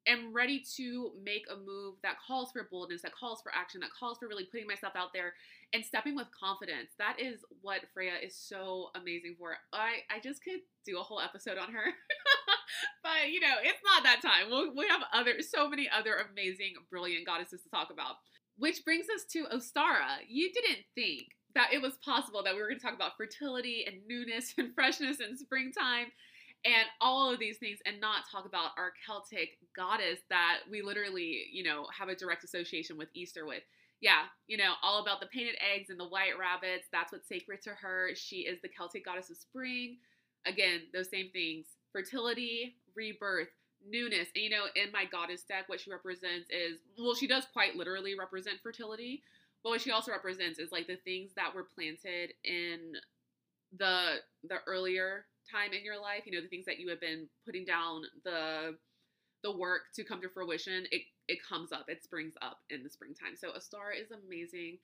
am 0.06 0.32
ready 0.32 0.62
to 0.76 1.12
make 1.22 1.44
a 1.52 1.56
move 1.56 1.96
that 2.02 2.16
calls 2.26 2.52
for 2.52 2.66
boldness, 2.70 3.02
that 3.02 3.14
calls 3.14 3.42
for 3.42 3.52
action, 3.54 3.80
that 3.80 3.90
calls 3.98 4.18
for 4.18 4.26
really 4.26 4.44
putting 4.50 4.66
myself 4.66 4.94
out 4.96 5.12
there 5.12 5.34
and 5.74 5.84
stepping 5.84 6.14
with 6.14 6.28
confidence. 6.30 6.90
That 6.98 7.16
is 7.18 7.40
what 7.60 7.80
Freya 7.92 8.12
is 8.22 8.36
so 8.36 8.90
amazing 8.94 9.34
for. 9.38 9.56
I, 9.72 10.06
I 10.08 10.20
just 10.22 10.42
could 10.42 10.60
do 10.86 10.98
a 10.98 11.02
whole 11.02 11.20
episode 11.20 11.58
on 11.58 11.72
her. 11.72 11.84
but 13.02 13.30
you 13.30 13.40
know, 13.40 13.56
it's 13.60 13.80
not 13.84 14.04
that 14.04 14.22
time. 14.22 14.50
We'll, 14.50 14.74
we 14.74 14.86
have 14.88 15.02
other 15.12 15.42
so 15.42 15.68
many 15.68 15.90
other 15.90 16.14
amazing, 16.30 16.74
brilliant 16.90 17.26
goddesses 17.26 17.62
to 17.62 17.68
talk 17.68 17.90
about. 17.92 18.16
Which 18.56 18.84
brings 18.84 19.06
us 19.12 19.24
to 19.32 19.46
Ostara. 19.52 20.22
You 20.28 20.52
didn't 20.52 20.84
think 20.94 21.24
that 21.56 21.72
it 21.72 21.82
was 21.82 21.98
possible 22.04 22.42
that 22.44 22.54
we 22.54 22.60
were 22.60 22.68
going 22.68 22.78
to 22.78 22.84
talk 22.84 22.94
about 22.94 23.16
fertility 23.16 23.84
and 23.86 23.96
newness 24.06 24.54
and 24.58 24.72
freshness 24.74 25.18
in 25.18 25.36
springtime 25.36 26.06
and 26.64 26.86
all 27.00 27.32
of 27.32 27.38
these 27.38 27.58
things 27.58 27.78
and 27.84 28.00
not 28.00 28.24
talk 28.30 28.46
about 28.46 28.70
our 28.78 28.92
Celtic 29.04 29.58
goddess 29.76 30.20
that 30.30 30.60
we 30.70 30.82
literally, 30.82 31.44
you 31.52 31.62
know, 31.62 31.86
have 31.96 32.08
a 32.08 32.14
direct 32.14 32.44
association 32.44 32.96
with 32.96 33.08
Easter 33.14 33.44
with. 33.44 33.62
Yeah, 34.04 34.24
you 34.48 34.58
know, 34.58 34.74
all 34.82 35.00
about 35.00 35.20
the 35.20 35.26
painted 35.28 35.56
eggs 35.64 35.88
and 35.88 35.98
the 35.98 36.04
white 36.06 36.38
rabbits. 36.38 36.88
That's 36.92 37.10
what's 37.10 37.26
sacred 37.26 37.62
to 37.62 37.70
her. 37.70 38.10
She 38.14 38.40
is 38.40 38.60
the 38.60 38.68
Celtic 38.68 39.06
goddess 39.06 39.30
of 39.30 39.38
spring. 39.38 39.96
Again, 40.44 40.82
those 40.92 41.08
same 41.08 41.30
things 41.32 41.64
fertility, 41.90 42.76
rebirth, 42.94 43.48
newness. 43.88 44.28
And, 44.34 44.44
you 44.44 44.50
know, 44.50 44.66
in 44.76 44.92
my 44.92 45.06
goddess 45.06 45.44
deck, 45.44 45.70
what 45.70 45.80
she 45.80 45.90
represents 45.90 46.50
is 46.50 46.80
well, 46.98 47.14
she 47.14 47.26
does 47.26 47.46
quite 47.50 47.76
literally 47.76 48.14
represent 48.14 48.58
fertility, 48.62 49.22
but 49.62 49.70
what 49.70 49.80
she 49.80 49.90
also 49.90 50.12
represents 50.12 50.58
is 50.58 50.70
like 50.70 50.86
the 50.86 50.96
things 50.96 51.30
that 51.36 51.54
were 51.54 51.66
planted 51.74 52.34
in 52.44 52.92
the 53.78 54.16
the 54.48 54.58
earlier 54.66 55.26
time 55.50 55.72
in 55.72 55.84
your 55.84 56.00
life, 56.00 56.22
you 56.26 56.32
know, 56.32 56.40
the 56.42 56.48
things 56.48 56.66
that 56.66 56.78
you 56.78 56.88
have 56.90 57.00
been 57.00 57.26
putting 57.46 57.64
down 57.64 58.02
the 58.24 58.76
the 59.44 59.56
work 59.56 59.82
to 59.94 60.02
come 60.02 60.20
to 60.22 60.28
fruition, 60.28 60.86
it 60.90 61.02
it 61.28 61.38
comes 61.46 61.70
up, 61.70 61.84
it 61.88 62.02
springs 62.02 62.34
up 62.42 62.58
in 62.70 62.82
the 62.82 62.90
springtime. 62.90 63.36
So 63.36 63.50
Ostara 63.50 64.00
is 64.00 64.10
amazing. 64.10 64.78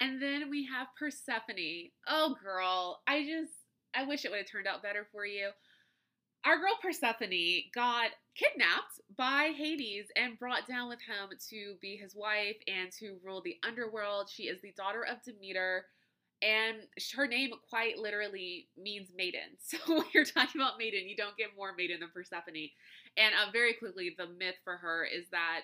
And 0.00 0.20
then 0.20 0.50
we 0.50 0.66
have 0.66 0.88
Persephone. 0.98 1.90
Oh 2.08 2.36
girl, 2.42 3.00
I 3.06 3.22
just 3.24 3.52
I 3.94 4.04
wish 4.04 4.24
it 4.24 4.30
would 4.30 4.38
have 4.38 4.50
turned 4.50 4.66
out 4.66 4.82
better 4.82 5.06
for 5.12 5.24
you. 5.24 5.50
Our 6.44 6.58
girl 6.58 6.76
Persephone 6.82 7.62
got 7.74 8.10
kidnapped 8.34 9.00
by 9.16 9.52
Hades 9.56 10.06
and 10.16 10.38
brought 10.38 10.66
down 10.66 10.88
with 10.88 11.00
him 11.00 11.28
to 11.50 11.74
be 11.80 11.96
his 11.96 12.14
wife 12.14 12.56
and 12.66 12.90
to 12.98 13.18
rule 13.24 13.42
the 13.42 13.58
underworld. 13.66 14.30
She 14.30 14.44
is 14.44 14.60
the 14.60 14.72
daughter 14.76 15.04
of 15.04 15.22
Demeter 15.22 15.84
and 16.42 16.78
her 17.14 17.26
name 17.26 17.50
quite 17.68 17.98
literally 17.98 18.68
means 18.76 19.08
maiden. 19.14 19.40
So 19.60 19.78
when 19.86 20.06
you're 20.14 20.24
talking 20.24 20.60
about 20.60 20.78
maiden, 20.78 21.08
you 21.08 21.16
don't 21.16 21.36
get 21.36 21.56
more 21.56 21.74
maiden 21.76 22.00
than 22.00 22.10
Persephone. 22.12 22.70
And 23.16 23.34
uh, 23.34 23.50
very 23.52 23.74
quickly, 23.74 24.14
the 24.16 24.26
myth 24.26 24.56
for 24.64 24.76
her 24.76 25.04
is 25.04 25.26
that 25.30 25.62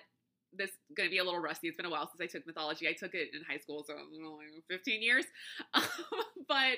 this 0.53 0.69
is 0.69 0.95
going 0.95 1.07
to 1.07 1.11
be 1.11 1.17
a 1.17 1.23
little 1.23 1.41
rusty. 1.41 1.67
It's 1.67 1.77
been 1.77 1.85
a 1.85 1.89
while 1.89 2.09
since 2.09 2.21
I 2.21 2.31
took 2.31 2.47
mythology. 2.47 2.87
I 2.87 2.93
took 2.93 3.13
it 3.13 3.29
in 3.33 3.43
high 3.43 3.57
school, 3.57 3.83
so 3.85 3.93
know, 3.93 4.39
15 4.69 5.01
years. 5.01 5.25
but 6.47 6.77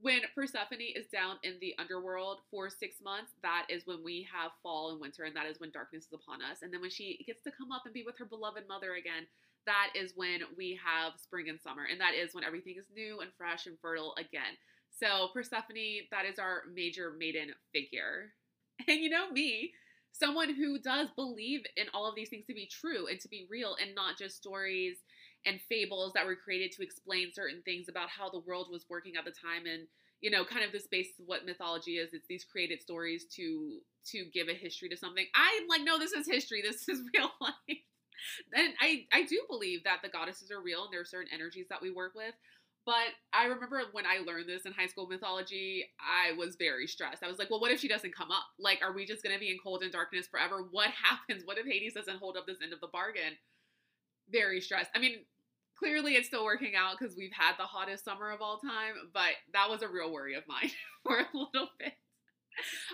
when 0.00 0.20
Persephone 0.34 0.80
is 0.94 1.06
down 1.06 1.36
in 1.42 1.54
the 1.60 1.74
underworld 1.78 2.40
for 2.50 2.68
six 2.68 2.96
months, 3.02 3.32
that 3.42 3.66
is 3.68 3.86
when 3.86 4.02
we 4.04 4.26
have 4.32 4.50
fall 4.62 4.90
and 4.90 5.00
winter, 5.00 5.24
and 5.24 5.36
that 5.36 5.46
is 5.46 5.60
when 5.60 5.70
darkness 5.70 6.04
is 6.04 6.12
upon 6.12 6.42
us. 6.42 6.62
And 6.62 6.72
then 6.72 6.80
when 6.80 6.90
she 6.90 7.24
gets 7.26 7.42
to 7.44 7.50
come 7.50 7.72
up 7.72 7.82
and 7.84 7.94
be 7.94 8.04
with 8.04 8.18
her 8.18 8.24
beloved 8.24 8.64
mother 8.68 8.94
again, 8.94 9.26
that 9.66 9.90
is 9.94 10.12
when 10.16 10.40
we 10.56 10.78
have 10.84 11.12
spring 11.20 11.48
and 11.48 11.60
summer, 11.60 11.82
and 11.90 12.00
that 12.00 12.14
is 12.14 12.34
when 12.34 12.44
everything 12.44 12.74
is 12.78 12.86
new 12.94 13.20
and 13.20 13.30
fresh 13.36 13.66
and 13.66 13.78
fertile 13.80 14.14
again. 14.18 14.56
So, 14.90 15.28
Persephone, 15.32 16.06
that 16.10 16.24
is 16.24 16.38
our 16.38 16.62
major 16.72 17.12
maiden 17.18 17.50
figure. 17.72 18.32
And 18.88 18.98
you 18.98 19.08
know 19.08 19.30
me, 19.30 19.72
someone 20.12 20.52
who 20.52 20.80
does 20.80 21.08
believe 21.14 21.60
in 21.76 21.86
all 21.94 22.08
of 22.08 22.16
these 22.16 22.28
things 22.28 22.44
to 22.46 22.54
be 22.54 22.66
true 22.66 23.06
and 23.06 23.20
to 23.20 23.28
be 23.28 23.46
real 23.48 23.76
and 23.80 23.94
not 23.94 24.18
just 24.18 24.36
stories 24.36 24.96
and 25.46 25.60
fables 25.68 26.12
that 26.14 26.26
were 26.26 26.36
created 26.36 26.72
to 26.72 26.82
explain 26.82 27.30
certain 27.32 27.62
things 27.64 27.88
about 27.88 28.08
how 28.08 28.30
the 28.30 28.40
world 28.40 28.68
was 28.70 28.86
working 28.88 29.14
at 29.16 29.24
the 29.24 29.30
time 29.30 29.66
and 29.66 29.86
you 30.20 30.30
know 30.30 30.44
kind 30.44 30.64
of 30.64 30.72
the 30.72 30.80
space 30.80 31.08
of 31.20 31.26
what 31.26 31.44
mythology 31.44 31.92
is 31.98 32.14
it's 32.14 32.26
these 32.28 32.44
created 32.44 32.80
stories 32.80 33.26
to 33.26 33.78
to 34.06 34.24
give 34.32 34.48
a 34.48 34.54
history 34.54 34.88
to 34.88 34.96
something 34.96 35.26
i'm 35.34 35.68
like 35.68 35.82
no 35.84 35.98
this 35.98 36.12
is 36.12 36.26
history 36.26 36.62
this 36.62 36.88
is 36.88 37.00
real 37.14 37.30
life 37.40 37.78
and 38.54 38.74
I, 38.80 39.06
I 39.12 39.24
do 39.24 39.42
believe 39.48 39.84
that 39.84 40.00
the 40.02 40.08
goddesses 40.08 40.50
are 40.50 40.60
real 40.60 40.84
and 40.84 40.92
there 40.92 41.00
are 41.00 41.06
certain 41.06 41.32
energies 41.32 41.66
that 41.70 41.82
we 41.82 41.90
work 41.90 42.14
with. 42.14 42.34
But 42.86 43.16
I 43.32 43.46
remember 43.46 43.80
when 43.92 44.04
I 44.04 44.18
learned 44.18 44.48
this 44.48 44.66
in 44.66 44.72
high 44.72 44.88
school 44.88 45.06
mythology, 45.06 45.86
I 45.98 46.36
was 46.36 46.56
very 46.56 46.86
stressed. 46.86 47.22
I 47.22 47.28
was 47.28 47.38
like, 47.38 47.48
well, 47.50 47.60
what 47.60 47.70
if 47.70 47.80
she 47.80 47.88
doesn't 47.88 48.14
come 48.14 48.30
up? 48.30 48.44
Like, 48.58 48.80
are 48.82 48.92
we 48.92 49.06
just 49.06 49.22
going 49.22 49.34
to 49.34 49.40
be 49.40 49.50
in 49.50 49.56
cold 49.62 49.82
and 49.82 49.90
darkness 49.92 50.26
forever? 50.26 50.64
What 50.70 50.90
happens? 50.90 51.44
What 51.46 51.56
if 51.56 51.66
Hades 51.66 51.94
doesn't 51.94 52.18
hold 52.18 52.36
up 52.36 52.46
this 52.46 52.60
end 52.62 52.72
of 52.74 52.80
the 52.80 52.88
bargain? 52.88 53.38
Very 54.30 54.60
stressed. 54.60 54.90
I 54.94 54.98
mean, 54.98 55.24
clearly 55.78 56.14
it's 56.14 56.28
still 56.28 56.44
working 56.44 56.74
out 56.76 56.96
because 56.98 57.16
we've 57.16 57.32
had 57.32 57.54
the 57.58 57.64
hottest 57.64 58.04
summer 58.04 58.30
of 58.30 58.42
all 58.42 58.58
time, 58.58 58.94
but 59.14 59.32
that 59.52 59.70
was 59.70 59.82
a 59.82 59.88
real 59.88 60.12
worry 60.12 60.34
of 60.34 60.44
mine 60.46 60.70
for 61.04 61.18
a 61.18 61.26
little 61.32 61.70
bit. 61.78 61.94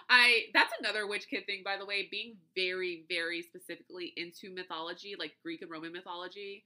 I 0.08 0.44
that's 0.54 0.72
another 0.80 1.06
witch 1.06 1.26
kid 1.28 1.46
thing, 1.46 1.62
by 1.64 1.76
the 1.76 1.86
way, 1.86 2.08
being 2.11 2.36
very, 2.54 3.04
very 3.08 3.42
specifically 3.42 4.12
into 4.16 4.54
mythology, 4.54 5.14
like 5.18 5.32
Greek 5.42 5.62
and 5.62 5.70
Roman 5.70 5.92
mythology. 5.92 6.64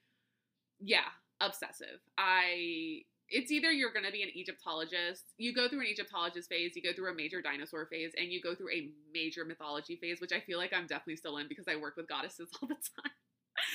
Yeah, 0.80 1.08
obsessive. 1.40 2.00
I 2.18 3.02
it's 3.30 3.50
either 3.50 3.72
you're 3.72 3.92
going 3.92 4.04
to 4.04 4.12
be 4.12 4.22
an 4.22 4.28
Egyptologist, 4.34 5.24
you 5.38 5.54
go 5.54 5.68
through 5.68 5.80
an 5.80 5.86
Egyptologist 5.86 6.48
phase, 6.48 6.76
you 6.76 6.82
go 6.82 6.92
through 6.92 7.10
a 7.10 7.14
major 7.14 7.40
dinosaur 7.40 7.86
phase, 7.86 8.12
and 8.18 8.30
you 8.30 8.40
go 8.40 8.54
through 8.54 8.70
a 8.70 8.90
major 9.12 9.44
mythology 9.44 9.96
phase, 9.96 10.20
which 10.20 10.32
I 10.32 10.40
feel 10.40 10.58
like 10.58 10.72
I'm 10.72 10.86
definitely 10.86 11.16
still 11.16 11.38
in 11.38 11.48
because 11.48 11.66
I 11.66 11.76
work 11.76 11.96
with 11.96 12.08
goddesses 12.08 12.50
all 12.62 12.68
the 12.68 12.74
time. 12.74 13.12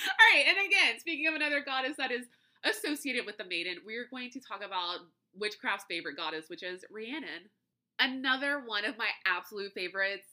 all 0.07 0.28
right, 0.34 0.45
and 0.47 0.57
again, 0.67 0.99
speaking 0.99 1.28
of 1.28 1.34
another 1.34 1.61
goddess 1.61 1.97
that 1.97 2.11
is 2.11 2.28
associated 2.63 3.26
with 3.26 3.38
the 3.38 3.45
maiden, 3.45 3.78
we're 3.86 4.07
going 4.09 4.30
to 4.32 4.39
talk 4.39 4.63
about 4.63 4.99
witchcraft's 5.34 5.86
favorite 5.89 6.17
goddess, 6.17 6.45
which 6.47 6.63
is 6.63 6.86
Rhiannon. 6.91 7.49
Another 8.00 8.64
one 8.66 8.86
of 8.86 8.97
my 8.97 9.10
absolute 9.26 9.74
favorites, 9.74 10.28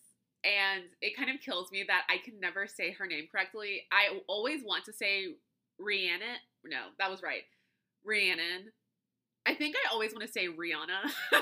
and 0.44 0.84
it 1.00 1.16
kind 1.16 1.30
of 1.30 1.40
kills 1.40 1.72
me 1.72 1.84
that 1.88 2.02
I 2.08 2.18
can 2.18 2.38
never 2.38 2.66
say 2.66 2.92
her 2.92 3.06
name 3.06 3.26
correctly. 3.30 3.82
I 3.90 4.20
always 4.28 4.62
want 4.64 4.84
to 4.84 4.92
say 4.92 5.34
Rhiannon. 5.78 6.38
No, 6.64 6.78
that 6.98 7.10
was 7.10 7.22
right. 7.22 7.42
Rhiannon. 8.04 8.72
I 9.46 9.54
think 9.54 9.76
I 9.76 9.92
always 9.92 10.12
want 10.12 10.26
to 10.26 10.32
say 10.32 10.48
Rihanna, 10.48 11.10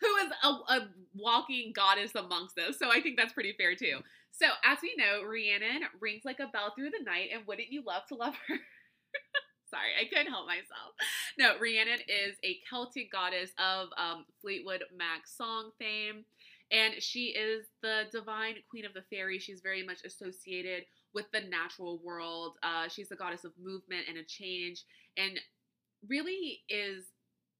who 0.00 0.16
is 0.16 0.32
a, 0.44 0.48
a, 0.48 0.88
walking 1.16 1.72
goddess 1.74 2.14
amongst 2.14 2.58
us. 2.58 2.78
So 2.78 2.90
I 2.90 3.00
think 3.00 3.16
that's 3.16 3.32
pretty 3.32 3.54
fair 3.58 3.74
too. 3.74 3.98
So 4.30 4.46
as 4.64 4.78
we 4.82 4.94
know, 4.96 5.22
Rhiannon 5.24 5.82
rings 6.00 6.22
like 6.24 6.38
a 6.38 6.46
bell 6.46 6.72
through 6.76 6.90
the 6.90 7.04
night, 7.04 7.30
and 7.34 7.46
wouldn't 7.46 7.72
you 7.72 7.82
love 7.84 8.06
to 8.08 8.14
love 8.14 8.34
her? 8.48 8.54
Sorry, 9.68 9.90
I 10.00 10.04
couldn't 10.08 10.32
help 10.32 10.46
myself. 10.46 10.94
No, 11.38 11.58
Rhiannon 11.60 12.00
is 12.08 12.36
a 12.44 12.60
Celtic 12.68 13.10
goddess 13.10 13.50
of 13.58 13.88
um, 13.98 14.24
Fleetwood 14.40 14.84
Mac 14.96 15.26
song 15.26 15.70
fame, 15.78 16.24
and 16.70 16.94
she 17.02 17.26
is 17.26 17.66
the 17.82 18.04
divine 18.12 18.54
queen 18.70 18.84
of 18.84 18.94
the 18.94 19.04
fairies. 19.10 19.42
She's 19.42 19.60
very 19.60 19.84
much 19.84 19.98
associated 20.04 20.84
with 21.14 21.26
the 21.32 21.40
natural 21.40 22.00
world. 22.04 22.56
Uh, 22.62 22.88
she's 22.88 23.08
the 23.08 23.16
goddess 23.16 23.44
of 23.44 23.52
movement 23.60 24.06
and 24.08 24.18
a 24.18 24.24
change, 24.24 24.84
and 25.16 25.38
really 26.08 26.60
is 26.68 27.06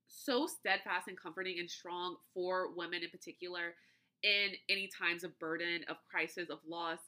so 0.09 0.47
steadfast 0.47 1.09
and 1.09 1.21
comforting 1.21 1.59
and 1.59 1.71
strong 1.71 2.17
for 2.33 2.75
women 2.77 3.03
in 3.03 3.11
particular 3.11 3.75
in 4.23 4.51
any 4.69 4.89
times 4.97 5.25
of 5.25 5.39
burden, 5.39 5.83
of 5.89 5.97
crisis, 6.09 6.51
of 6.51 6.59
loss. 6.69 6.99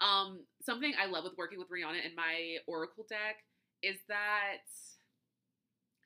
Um, 0.00 0.44
something 0.62 0.92
I 1.00 1.06
love 1.06 1.24
with 1.24 1.38
working 1.38 1.58
with 1.58 1.68
Rihanna 1.70 2.04
in 2.04 2.14
my 2.14 2.58
Oracle 2.66 3.06
deck 3.08 3.36
is 3.82 3.98
that 4.08 4.66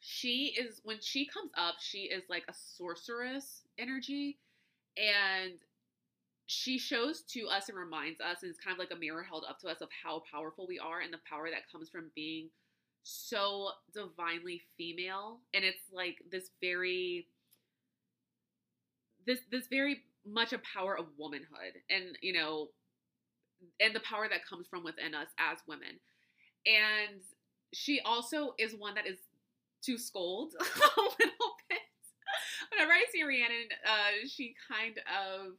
she 0.00 0.54
is 0.58 0.80
when 0.84 0.98
she 1.00 1.26
comes 1.26 1.50
up, 1.56 1.76
she 1.80 2.00
is 2.00 2.24
like 2.28 2.44
a 2.48 2.54
sorceress 2.76 3.62
energy. 3.78 4.38
And 4.96 5.54
she 6.46 6.78
shows 6.78 7.22
to 7.22 7.46
us 7.46 7.68
and 7.68 7.78
reminds 7.78 8.20
us 8.20 8.42
and 8.42 8.50
it's 8.50 8.60
kind 8.60 8.74
of 8.74 8.78
like 8.78 8.90
a 8.90 9.00
mirror 9.00 9.22
held 9.22 9.44
up 9.48 9.58
to 9.60 9.68
us 9.68 9.80
of 9.80 9.88
how 10.02 10.22
powerful 10.30 10.66
we 10.68 10.78
are 10.78 11.00
and 11.00 11.12
the 11.12 11.20
power 11.28 11.48
that 11.48 11.70
comes 11.70 11.88
from 11.88 12.10
being 12.14 12.50
so 13.04 13.70
divinely 13.94 14.60
female. 14.76 15.40
And 15.54 15.64
it's 15.64 15.84
like 15.92 16.16
this 16.30 16.50
very 16.60 17.26
this 19.26 19.38
this 19.50 19.68
very 19.68 20.02
much 20.26 20.52
a 20.52 20.60
power 20.74 20.96
of 20.96 21.06
womanhood 21.16 21.74
and 21.90 22.16
you 22.20 22.32
know 22.32 22.68
and 23.80 23.94
the 23.94 24.00
power 24.00 24.28
that 24.28 24.46
comes 24.46 24.66
from 24.68 24.84
within 24.84 25.14
us 25.14 25.28
as 25.38 25.58
women. 25.66 26.00
And 26.66 27.22
she 27.72 28.00
also 28.04 28.54
is 28.58 28.74
one 28.74 28.94
that 28.94 29.06
is 29.06 29.18
to 29.84 29.98
scold 29.98 30.54
a 30.60 30.62
little 31.00 31.54
bit. 31.68 31.80
Whenever 32.70 32.92
I 32.92 33.04
see 33.12 33.22
Rhiannon, 33.22 33.68
uh, 33.86 34.26
she 34.28 34.54
kind 34.70 34.98
of 34.98 35.52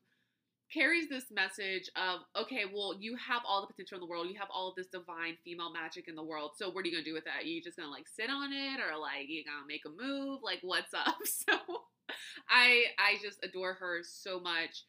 carries 0.74 1.10
this 1.10 1.26
message 1.32 1.90
of, 1.96 2.22
okay, 2.44 2.64
well, 2.74 2.96
you 3.00 3.16
have 3.18 3.42
all 3.48 3.62
the 3.62 3.68
potential 3.68 3.98
in 3.98 4.02
the 4.02 4.08
world. 4.08 4.28
You 4.30 4.40
have 4.40 4.50
all 4.54 4.70
of 4.70 4.76
this 4.76 4.88
divine 4.88 5.38
female 5.44 5.72
magic 5.72 6.08
in 6.08 6.16
the 6.16 6.24
world. 6.24 6.52
So 6.58 6.70
what 6.72 6.84
are 6.84 6.88
you 6.88 6.94
gonna 6.94 7.06
do 7.06 7.14
with 7.14 7.26
that? 7.26 7.44
Are 7.44 7.48
you 7.48 7.62
just 7.62 7.78
gonna 7.78 7.92
like 7.92 8.08
sit 8.08 8.30
on 8.30 8.52
it, 8.54 8.80
or 8.82 8.98
like 9.00 9.28
you 9.30 9.44
gonna 9.46 9.68
make 9.68 9.84
a 9.86 9.90
move? 9.90 10.40
Like 10.44 10.60
what's 10.64 10.94
up? 10.94 11.18
So 11.26 11.58
I 12.50 12.86
I 13.00 13.18
just 13.22 13.40
adore 13.44 13.74
her 13.76 14.00
so 14.04 14.40
much, 14.40 14.84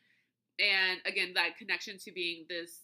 and 0.60 1.00
again 1.06 1.32
that 1.34 1.58
connection 1.58 1.98
to 1.98 2.12
being 2.12 2.46
this 2.48 2.78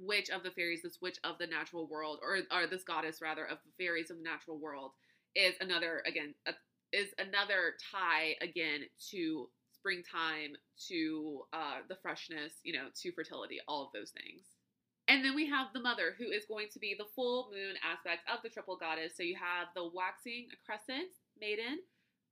witch 0.00 0.30
of 0.30 0.42
the 0.42 0.50
fairies, 0.50 0.82
this 0.82 0.98
witch 1.00 1.18
of 1.24 1.38
the 1.38 1.46
natural 1.46 1.86
world, 1.88 2.20
or 2.22 2.38
or 2.52 2.66
this 2.66 2.84
goddess 2.84 3.20
rather 3.22 3.44
of 3.44 3.58
the 3.64 3.84
fairies 3.84 4.10
of 4.10 4.18
the 4.18 4.22
natural 4.22 4.58
world, 4.58 4.92
is 5.34 5.54
another 5.60 6.02
again 6.06 6.34
a, 6.46 6.52
is 6.92 7.08
another 7.18 7.74
tie 7.92 8.34
again 8.40 8.82
to 9.10 9.48
springtime, 9.72 10.56
to 10.88 11.42
uh, 11.52 11.78
the 11.88 11.96
freshness, 12.02 12.54
you 12.64 12.72
know, 12.72 12.88
to 13.02 13.12
fertility, 13.12 13.58
all 13.68 13.84
of 13.84 13.92
those 13.92 14.10
things. 14.10 14.42
And 15.08 15.24
then 15.24 15.36
we 15.36 15.46
have 15.48 15.68
the 15.72 15.80
mother, 15.80 16.14
who 16.18 16.30
is 16.30 16.44
going 16.48 16.66
to 16.72 16.80
be 16.80 16.96
the 16.98 17.06
full 17.14 17.50
moon 17.52 17.76
aspect 17.84 18.22
of 18.32 18.42
the 18.42 18.48
triple 18.48 18.76
goddess. 18.76 19.12
So 19.16 19.22
you 19.22 19.36
have 19.36 19.68
the 19.76 19.88
waxing 19.94 20.48
crescent 20.64 21.14
maiden, 21.38 21.78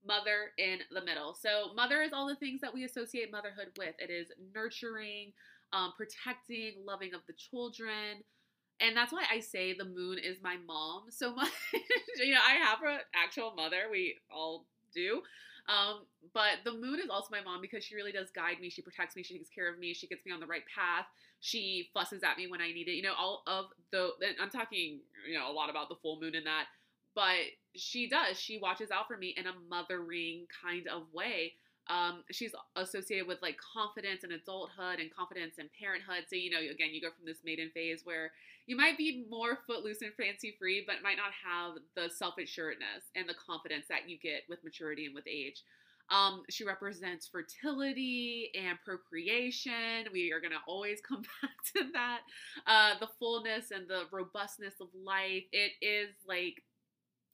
mother 0.05 0.51
in 0.59 0.81
the 0.91 1.05
middle. 1.05 1.35
So, 1.35 1.73
mother 1.75 2.03
is 2.03 2.13
all 2.13 2.27
the 2.27 2.37
things 2.37 2.61
that 2.61 2.75
we 2.75 2.85
associate 2.85 3.31
motherhood 3.31 3.69
with 3.79 3.95
it 3.99 4.11
is 4.11 4.29
nurturing, 4.55 5.33
um, 5.75 5.93
protecting, 5.97 6.75
loving 6.87 7.15
of 7.15 7.21
the 7.27 7.35
children. 7.35 8.23
And 8.81 8.97
that's 8.97 9.13
why 9.13 9.25
I 9.31 9.41
say 9.41 9.75
the 9.75 9.85
moon 9.85 10.19
is 10.19 10.39
my 10.43 10.57
mom 10.67 11.05
so 11.11 11.35
much. 11.35 11.51
you 12.19 12.33
know, 12.33 12.41
I 12.47 12.55
have 12.55 12.79
an 12.83 13.01
actual 13.15 13.53
mother. 13.57 13.89
We 13.91 14.17
all 14.35 14.67
do. 14.95 15.23
Um, 15.67 16.03
but 16.35 16.61
the 16.65 16.73
moon 16.73 17.01
is 17.01 17.09
also 17.11 17.29
my 17.31 17.41
mom 17.43 17.61
because 17.61 17.83
she 17.83 17.95
really 17.95 18.13
does 18.13 18.31
guide 18.31 18.61
me. 18.61 18.71
She 18.71 18.83
protects 18.83 19.17
me. 19.17 19.23
She 19.23 19.37
takes 19.37 19.49
care 19.49 19.73
of 19.73 19.79
me. 19.79 19.95
She 19.95 20.07
gets 20.07 20.25
me 20.27 20.33
on 20.33 20.41
the 20.41 20.47
right 20.47 20.65
path. 20.75 21.07
She 21.41 21.91
fusses 21.95 22.23
at 22.23 22.37
me 22.37 22.47
when 22.47 22.61
I 22.61 22.73
need 22.73 22.89
it. 22.89 22.93
You 22.93 23.03
know, 23.03 23.15
all 23.19 23.43
of 23.47 23.67
the, 23.91 24.11
I'm 24.41 24.51
talking, 24.51 25.01
you 25.27 25.39
know, 25.39 25.51
a 25.51 25.53
lot 25.53 25.71
about 25.71 25.89
the 25.89 25.97
full 26.03 26.21
moon 26.21 26.35
and 26.35 26.47
that, 26.47 26.67
but 27.15 27.37
she 27.75 28.09
does. 28.09 28.39
She 28.39 28.59
watches 28.59 28.91
out 28.91 29.09
for 29.09 29.17
me 29.17 29.35
in 29.37 29.47
a 29.47 29.53
mothering 29.69 30.47
kind 30.63 30.87
of 30.89 31.03
way. 31.13 31.55
Um, 31.89 32.25
she's 32.31 32.55
associated 32.77 33.29
with 33.29 33.43
like 33.43 33.57
confidence 33.59 34.25
and 34.25 34.33
adulthood 34.33 35.01
and 35.01 35.15
confidence 35.15 35.57
and 35.59 35.69
parenthood. 35.79 36.25
So, 36.29 36.37
you 36.37 36.51
know, 36.51 36.59
again, 36.59 36.91
you 36.93 37.01
go 37.01 37.11
from 37.11 37.27
this 37.27 37.45
maiden 37.45 37.71
phase 37.75 38.01
where 38.05 38.33
you 38.67 38.77
might 38.77 38.97
be 38.97 39.27
more 39.29 39.59
footloose 39.67 40.01
and 40.01 40.13
fancy 40.15 40.55
free, 40.59 40.83
but 40.87 41.03
might 41.03 41.19
not 41.19 41.33
have 41.45 41.75
the 41.95 42.09
self 42.15 42.39
assuredness 42.39 43.13
and 43.15 43.29
the 43.29 43.35
confidence 43.35 43.87
that 43.89 44.09
you 44.09 44.19
get 44.19 44.43
with 44.49 44.65
maturity 44.65 45.05
and 45.07 45.15
with 45.15 45.27
age. 45.27 45.63
Um, 46.11 46.43
she 46.51 46.65
represents 46.65 47.29
fertility 47.29 48.51
and 48.55 48.79
procreation. 48.85 50.07
We 50.13 50.33
are 50.33 50.41
going 50.41 50.53
to 50.53 50.59
always 50.67 51.01
come 51.09 51.23
back 51.43 51.51
to 51.77 51.93
that. 51.93 52.21
Uh, 52.67 52.99
the 53.01 53.09
fullness 53.19 53.71
and 53.71 53.89
the 53.89 54.05
robustness 54.11 54.75
of 54.81 54.89
life. 54.95 55.45
It 55.53 55.73
is 55.83 56.11
like, 56.27 56.63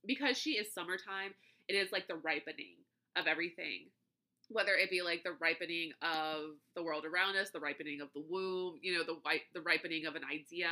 because 0.07 0.39
she 0.39 0.53
is 0.53 0.73
summertime, 0.73 1.35
it 1.69 1.75
is 1.75 1.93
like 1.93 2.09
the 2.09 2.17
ripening 2.17 2.75
of 3.17 3.27
everything 3.27 3.87
whether 4.51 4.75
it 4.75 4.91
be 4.91 5.03
like 5.03 5.23
the 5.25 5.37
ripening 5.41 5.93
of 6.03 6.57
the 6.77 6.83
world 6.83 7.05
around 7.07 7.37
us, 7.37 7.51
the 7.51 7.61
ripening 7.61 8.01
of 8.01 8.09
the 8.15 8.25
womb, 8.29 8.79
you 8.83 8.95
know, 8.95 9.05
the 9.05 9.19
white 9.23 9.43
the 9.55 9.61
ripening 9.63 10.07
of 10.07 10.17
an 10.17 10.23
idea, 10.31 10.69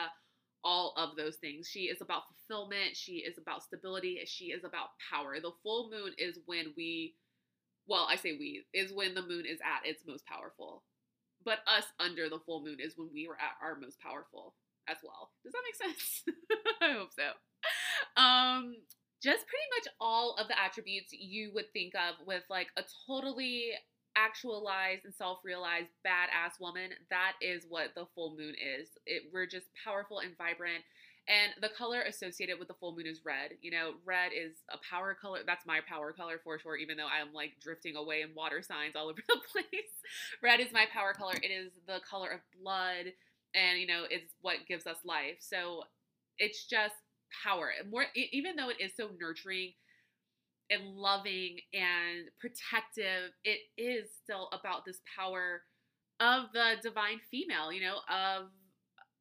all 0.65 0.95
of 0.97 1.17
those 1.17 1.37
things. 1.37 1.69
She 1.69 1.85
is 1.85 2.01
about 2.03 2.25
fulfillment, 2.29 2.97
she 2.97 3.19
is 3.19 3.39
about 3.39 3.63
stability, 3.63 4.21
she 4.27 4.47
is 4.47 4.65
about 4.65 4.91
power. 5.11 5.41
The 5.41 5.53
full 5.63 5.91
moon 5.91 6.13
is 6.19 6.39
when 6.47 6.75
we 6.77 7.15
well, 7.87 8.07
I 8.09 8.17
say 8.17 8.37
we, 8.39 8.65
is 8.75 8.93
when 8.93 9.15
the 9.15 9.23
moon 9.23 9.45
is 9.47 9.59
at 9.65 9.89
its 9.89 10.03
most 10.07 10.27
powerful. 10.27 10.83
But 11.45 11.61
us 11.67 11.85
under 11.99 12.29
the 12.29 12.41
full 12.41 12.63
moon 12.65 12.79
is 12.81 12.95
when 12.97 13.11
we 13.13 13.27
were 13.29 13.37
at 13.37 13.57
our 13.63 13.77
most 13.79 13.99
powerful 14.01 14.55
as 14.89 14.99
well. 15.03 15.31
Does 15.45 15.53
that 15.53 15.63
make 15.65 15.97
sense? 15.97 16.25
I 16.83 16.93
hope 16.93 17.11
so. 17.17 17.33
Um, 18.21 18.77
just 19.23 19.47
pretty 19.47 19.65
much 19.77 19.93
all 20.01 20.37
of 20.39 20.49
the 20.49 20.59
attributes 20.59 21.13
you 21.13 21.51
would 21.55 21.73
think 21.73 21.95
of 21.95 22.25
with 22.27 22.43
like 22.49 22.69
a 22.77 22.83
totally 23.07 23.73
actualized 24.17 25.05
and 25.05 25.15
self-realized 25.15 25.89
badass 26.05 26.61
woman 26.61 26.91
that 27.11 27.33
is 27.41 27.67
what 27.69 27.95
the 27.95 28.07
full 28.15 28.37
moon 28.37 28.55
is. 28.55 28.89
It, 29.07 29.25
we're 29.33 29.47
just 29.47 29.67
powerful 29.85 30.19
and 30.21 30.37
vibrant 30.37 30.83
and 31.29 31.53
the 31.61 31.69
color 31.69 32.01
associated 32.03 32.59
with 32.59 32.69
the 32.69 32.75
full 32.75 32.97
moon 32.97 33.07
is 33.07 33.21
red. 33.25 33.53
You 33.61 33.71
know 33.71 33.93
red 34.05 34.33
is 34.35 34.59
a 34.71 34.79
power 34.89 35.17
color 35.21 35.41
that's 35.47 35.67
my 35.67 35.81
power 35.89 36.13
color 36.13 36.41
for 36.43 36.59
sure 36.59 36.77
even 36.77 36.97
though 36.97 37.07
i'm 37.07 37.33
like 37.33 37.53
drifting 37.61 37.97
away 37.97 38.23
in 38.23 38.35
water 38.35 38.63
signs 38.63 38.97
all 38.97 39.09
over 39.11 39.21
the 39.29 39.41
place. 39.53 39.95
Red 40.43 40.61
is 40.61 40.73
my 40.73 40.87
power 40.93 41.13
color. 41.13 41.35
It 41.43 41.51
is 41.51 41.73
the 41.87 42.01
color 42.09 42.31
of 42.31 42.41
blood 42.61 43.13
and 43.55 43.79
you 43.79 43.87
know 43.87 44.05
it's 44.11 44.35
what 44.41 44.67
gives 44.67 44.87
us 44.87 44.99
life. 45.05 45.39
So 45.41 45.85
it's 46.39 46.67
just 46.67 46.95
power. 47.45 47.71
More, 47.91 48.07
even 48.15 48.57
though 48.57 48.71
it 48.71 48.81
is 48.81 48.93
so 48.97 49.11
nurturing 49.21 49.73
and 50.71 50.97
loving 50.97 51.59
and 51.73 52.29
protective, 52.41 53.33
it 53.45 53.61
is 53.79 54.09
still 54.23 54.49
about 54.53 54.85
this 54.85 55.01
power 55.17 55.63
of 56.21 56.47
the 56.55 56.75
divine 56.83 57.21
female. 57.31 57.73
You 57.73 57.83
know, 57.83 57.99
of 58.09 58.49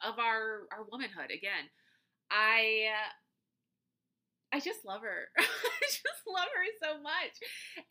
of 0.03 0.19
our 0.19 0.67
our 0.71 0.85
womanhood. 0.91 1.31
Again, 1.31 1.69
I. 2.31 2.89
Uh, 2.93 3.11
I 4.53 4.59
just 4.59 4.85
love 4.85 5.01
her. 5.01 5.27
I 5.37 5.43
just 5.85 6.23
love 6.27 6.47
her 6.55 6.65
so 6.95 7.01
much. 7.01 7.35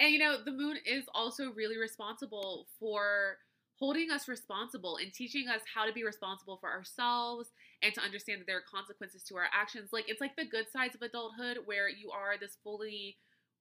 And 0.01 0.11
you 0.13 0.19
know, 0.19 0.37
the 0.43 0.53
moon 0.53 0.77
is 0.87 1.05
also 1.15 1.53
really 1.53 1.77
responsible 1.79 2.67
for 2.81 3.37
holding 3.79 4.11
us 4.11 4.27
responsible 4.27 4.97
and 4.97 5.13
teaching 5.13 5.49
us 5.49 5.61
how 5.73 5.85
to 5.85 5.93
be 5.93 6.03
responsible 6.05 6.57
for 6.57 6.71
ourselves 6.71 7.51
and 7.83 7.95
to 7.95 8.01
understand 8.01 8.41
that 8.41 8.47
there 8.47 8.59
are 8.59 8.73
consequences 8.73 9.23
to 9.25 9.37
our 9.37 9.49
actions. 9.53 9.91
Like 9.93 10.09
it's 10.09 10.21
like 10.21 10.37
the 10.37 10.45
good 10.45 10.67
sides 10.73 10.95
of 10.95 11.03
adulthood 11.03 11.59
where 11.67 11.89
you 11.89 12.11
are 12.11 12.39
this 12.39 12.59
fully 12.63 13.17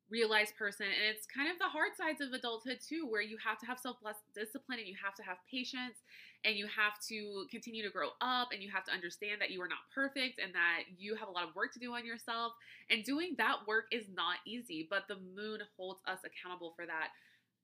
realized 0.10 0.56
person 0.56 0.86
and 0.86 1.16
it's 1.16 1.26
kind 1.26 1.50
of 1.50 1.58
the 1.58 1.66
hard 1.66 1.90
sides 1.98 2.22
of 2.22 2.30
adulthood 2.32 2.78
too 2.78 3.08
where 3.10 3.26
you 3.26 3.38
have 3.42 3.58
to 3.58 3.66
have 3.66 3.80
self 3.80 3.98
discipline 4.36 4.78
and 4.78 4.88
you 4.88 4.94
have 5.02 5.16
to 5.16 5.24
have 5.24 5.38
patience 5.50 5.98
and 6.46 6.56
you 6.56 6.68
have 6.70 6.94
to 7.02 7.46
continue 7.50 7.82
to 7.82 7.90
grow 7.90 8.10
up 8.22 8.50
and 8.54 8.62
you 8.62 8.70
have 8.70 8.86
to 8.86 8.94
understand 8.94 9.42
that 9.42 9.50
you 9.50 9.60
are 9.62 9.68
not 9.68 9.82
perfect 9.94 10.38
and 10.38 10.54
that 10.54 10.86
you 11.00 11.16
have 11.16 11.28
a 11.28 11.32
lot 11.32 11.48
of 11.48 11.56
work 11.56 11.74
to 11.74 11.80
do 11.80 11.92
on 11.94 12.06
yourself 12.06 12.54
and 12.92 13.04
doing 13.04 13.34
that 13.40 13.66
work 13.68 13.86
is 13.92 14.06
not 14.14 14.38
easy 14.46 14.86
but 14.90 15.10
the 15.10 15.18
moon 15.34 15.60
holds 15.76 16.02
us 16.06 16.20
accountable 16.22 16.74
for 16.76 16.86
that 16.86 17.10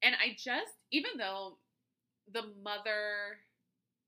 and 0.01 0.15
i 0.17 0.33
just 0.33 0.73
even 0.89 1.11
though 1.17 1.57
the 2.33 2.43
mother 2.63 3.37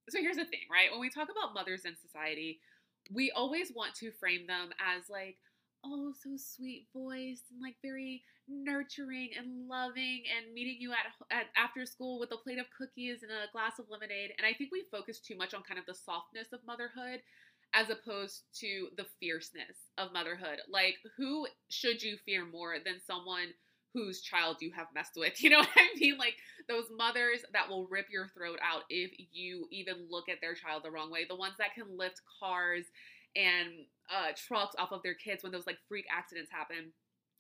so 0.09 0.19
here's 0.19 0.37
the 0.37 0.45
thing, 0.45 0.67
right? 0.71 0.91
When 0.91 0.99
we 0.99 1.09
talk 1.09 1.29
about 1.31 1.53
mothers 1.53 1.85
in 1.85 1.95
society, 1.95 2.59
we 3.11 3.31
always 3.31 3.71
want 3.75 3.95
to 3.95 4.11
frame 4.11 4.47
them 4.47 4.69
as 4.79 5.09
like, 5.09 5.37
oh, 5.85 6.13
so 6.23 6.31
sweet 6.37 6.87
voice 6.93 7.41
and 7.51 7.61
like 7.61 7.75
very 7.81 8.23
nurturing 8.47 9.31
and 9.37 9.67
loving 9.67 10.23
and 10.35 10.53
meeting 10.53 10.77
you 10.79 10.91
at, 10.91 11.11
at 11.31 11.45
after 11.55 11.85
school 11.85 12.19
with 12.19 12.31
a 12.31 12.37
plate 12.37 12.59
of 12.59 12.65
cookies 12.77 13.23
and 13.23 13.31
a 13.31 13.51
glass 13.51 13.79
of 13.79 13.85
lemonade. 13.89 14.31
And 14.37 14.47
I 14.47 14.53
think 14.53 14.71
we 14.71 14.83
focus 14.91 15.19
too 15.19 15.37
much 15.37 15.53
on 15.53 15.63
kind 15.63 15.79
of 15.79 15.85
the 15.85 15.93
softness 15.93 16.51
of 16.53 16.59
motherhood 16.65 17.19
as 17.73 17.89
opposed 17.89 18.43
to 18.59 18.89
the 18.97 19.05
fierceness 19.19 19.89
of 19.97 20.13
motherhood. 20.13 20.59
Like, 20.69 20.95
who 21.17 21.47
should 21.69 22.03
you 22.03 22.17
fear 22.25 22.45
more 22.45 22.75
than 22.83 23.01
someone 23.05 23.53
whose 23.93 24.21
child 24.21 24.57
you 24.59 24.71
have 24.75 24.87
messed 24.93 25.13
with. 25.15 25.33
You 25.43 25.49
know 25.51 25.59
what 25.59 25.69
I 25.75 25.97
mean? 25.99 26.17
Like 26.17 26.35
those 26.67 26.85
mothers 26.95 27.41
that 27.53 27.69
will 27.69 27.87
rip 27.87 28.07
your 28.09 28.29
throat 28.35 28.59
out 28.63 28.83
if 28.89 29.11
you 29.31 29.67
even 29.71 30.07
look 30.09 30.29
at 30.29 30.41
their 30.41 30.55
child 30.55 30.83
the 30.83 30.91
wrong 30.91 31.11
way. 31.11 31.25
The 31.27 31.35
ones 31.35 31.55
that 31.59 31.73
can 31.75 31.97
lift 31.97 32.21
cars 32.39 32.85
and 33.35 33.69
uh, 34.09 34.31
trucks 34.35 34.75
off 34.77 34.91
of 34.91 35.03
their 35.03 35.13
kids 35.15 35.43
when 35.43 35.51
those 35.51 35.67
like 35.67 35.77
freak 35.87 36.05
accidents 36.11 36.51
happen. 36.51 36.91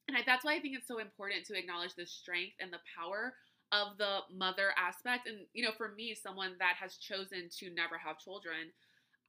And 0.07 0.17
I, 0.17 0.21
that's 0.25 0.43
why 0.43 0.55
I 0.55 0.59
think 0.59 0.75
it's 0.77 0.87
so 0.87 0.99
important 0.99 1.45
to 1.47 1.57
acknowledge 1.57 1.95
the 1.95 2.05
strength 2.05 2.55
and 2.59 2.71
the 2.71 2.83
power 2.97 3.33
of 3.71 3.97
the 3.97 4.19
mother 4.31 4.71
aspect. 4.77 5.27
And, 5.27 5.45
you 5.53 5.63
know, 5.63 5.71
for 5.77 5.89
me, 5.95 6.13
someone 6.15 6.55
that 6.59 6.75
has 6.79 6.97
chosen 6.97 7.49
to 7.59 7.69
never 7.73 7.97
have 7.97 8.19
children, 8.19 8.71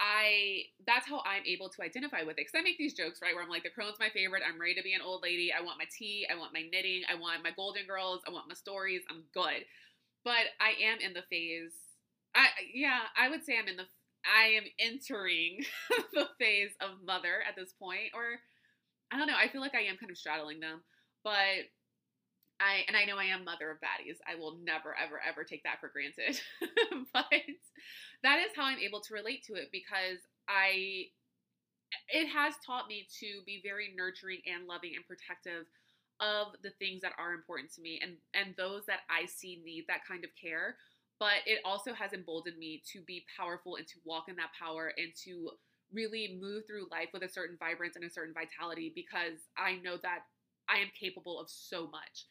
I 0.01 0.65
that's 0.87 1.09
how 1.09 1.23
I'm 1.25 1.45
able 1.47 1.69
to 1.71 1.83
identify 1.83 2.23
with 2.23 2.37
it. 2.39 2.47
Because 2.47 2.59
I 2.59 2.63
make 2.63 2.79
these 2.79 2.95
jokes, 2.95 3.21
right? 3.23 3.35
Where 3.35 3.43
I'm 3.43 3.51
like, 3.51 3.63
the 3.63 3.71
crone's 3.71 3.99
my 4.01 4.11
favorite. 4.11 4.43
I'm 4.47 4.61
ready 4.61 4.75
to 4.75 4.83
be 4.83 4.93
an 4.93 5.01
old 5.05 5.23
lady. 5.23 5.53
I 5.53 5.63
want 5.63 5.79
my 5.79 5.87
tea. 5.97 6.27
I 6.31 6.39
want 6.39 6.53
my 6.53 6.63
knitting. 6.63 7.03
I 7.09 7.15
want 7.15 7.43
my 7.43 7.53
Golden 7.55 7.87
Girls. 7.87 8.23
I 8.27 8.31
want 8.31 8.49
my 8.49 8.55
stories. 8.55 9.03
I'm 9.11 9.25
good. 9.33 9.65
But 10.25 10.51
I 10.61 10.75
am 10.83 10.99
in 11.01 11.13
the 11.13 11.23
phase. 11.31 11.73
I 12.35 12.49
yeah, 12.75 13.01
I 13.17 13.29
would 13.29 13.45
say 13.45 13.57
I'm 13.59 13.69
in 13.69 13.77
the. 13.77 13.87
I 14.25 14.57
am 14.57 14.65
entering 14.79 15.65
the 16.13 16.29
phase 16.41 16.73
of 16.81 17.05
mother 17.05 17.45
at 17.47 17.57
this 17.57 17.73
point, 17.79 18.11
or 18.15 18.41
I 19.13 19.19
don't 19.19 19.27
know. 19.27 19.37
I 19.39 19.49
feel 19.49 19.61
like 19.61 19.75
I 19.75 19.83
am 19.83 19.97
kind 19.97 20.11
of 20.11 20.19
straddling 20.19 20.61
them, 20.61 20.81
but 21.23 21.71
I 22.61 22.85
and 22.89 22.97
I 22.97 23.05
know 23.05 23.19
I 23.19 23.25
am 23.25 23.45
mother 23.45 23.71
of 23.71 23.79
baddies. 23.79 24.19
I 24.27 24.37
will 24.39 24.59
never, 24.63 24.95
ever, 24.97 25.21
ever 25.27 25.45
take 25.45 25.63
that 25.65 25.81
for 25.81 25.89
granted. 25.89 26.41
but 27.13 27.25
that 28.23 28.39
is 28.39 28.53
how 28.57 28.65
I'm 28.65 28.79
able 28.79 29.01
to 29.01 29.15
relate 29.15 29.45
to 29.45 29.55
it 29.55 29.69
because 29.73 30.19
I 30.49 31.07
it 32.09 32.29
has 32.29 32.55
taught 32.65 32.89
me 32.89 33.07
to 33.21 33.43
be 33.47 33.61
very 33.63 33.93
nurturing 33.97 34.41
and 34.47 34.67
loving 34.67 34.93
and 34.95 35.07
protective 35.07 35.67
of 36.21 36.55
the 36.63 36.71
things 36.79 37.03
that 37.03 37.13
are 37.19 37.35
important 37.35 37.73
to 37.75 37.83
me 37.83 38.01
and 38.03 38.17
and 38.35 38.55
those 38.57 38.87
that 38.87 39.01
I 39.11 39.27
see 39.27 39.61
need 39.65 39.85
that 39.89 40.07
kind 40.07 40.25
of 40.25 40.31
care. 40.41 40.77
But 41.19 41.47
it 41.47 41.61
also 41.65 41.95
has 41.95 42.13
emboldened 42.13 42.59
me 42.59 42.83
to 42.93 43.01
be 43.03 43.25
powerful 43.37 43.77
and 43.77 43.87
to 43.87 43.95
walk 44.05 44.29
in 44.29 44.37
that 44.37 44.51
power 44.59 44.93
and 44.97 45.13
to 45.25 45.51
really 45.93 46.39
move 46.41 46.65
through 46.67 46.89
life 46.91 47.09
with 47.13 47.23
a 47.23 47.29
certain 47.29 47.57
vibrance 47.59 47.95
and 47.95 48.05
a 48.05 48.11
certain 48.11 48.35
vitality 48.35 48.93
because 48.95 49.39
I 49.57 49.77
know 49.77 49.97
that 50.03 50.27
I 50.69 50.79
am 50.79 50.89
capable 50.99 51.39
of 51.41 51.49
so 51.49 51.87
much. 51.87 52.27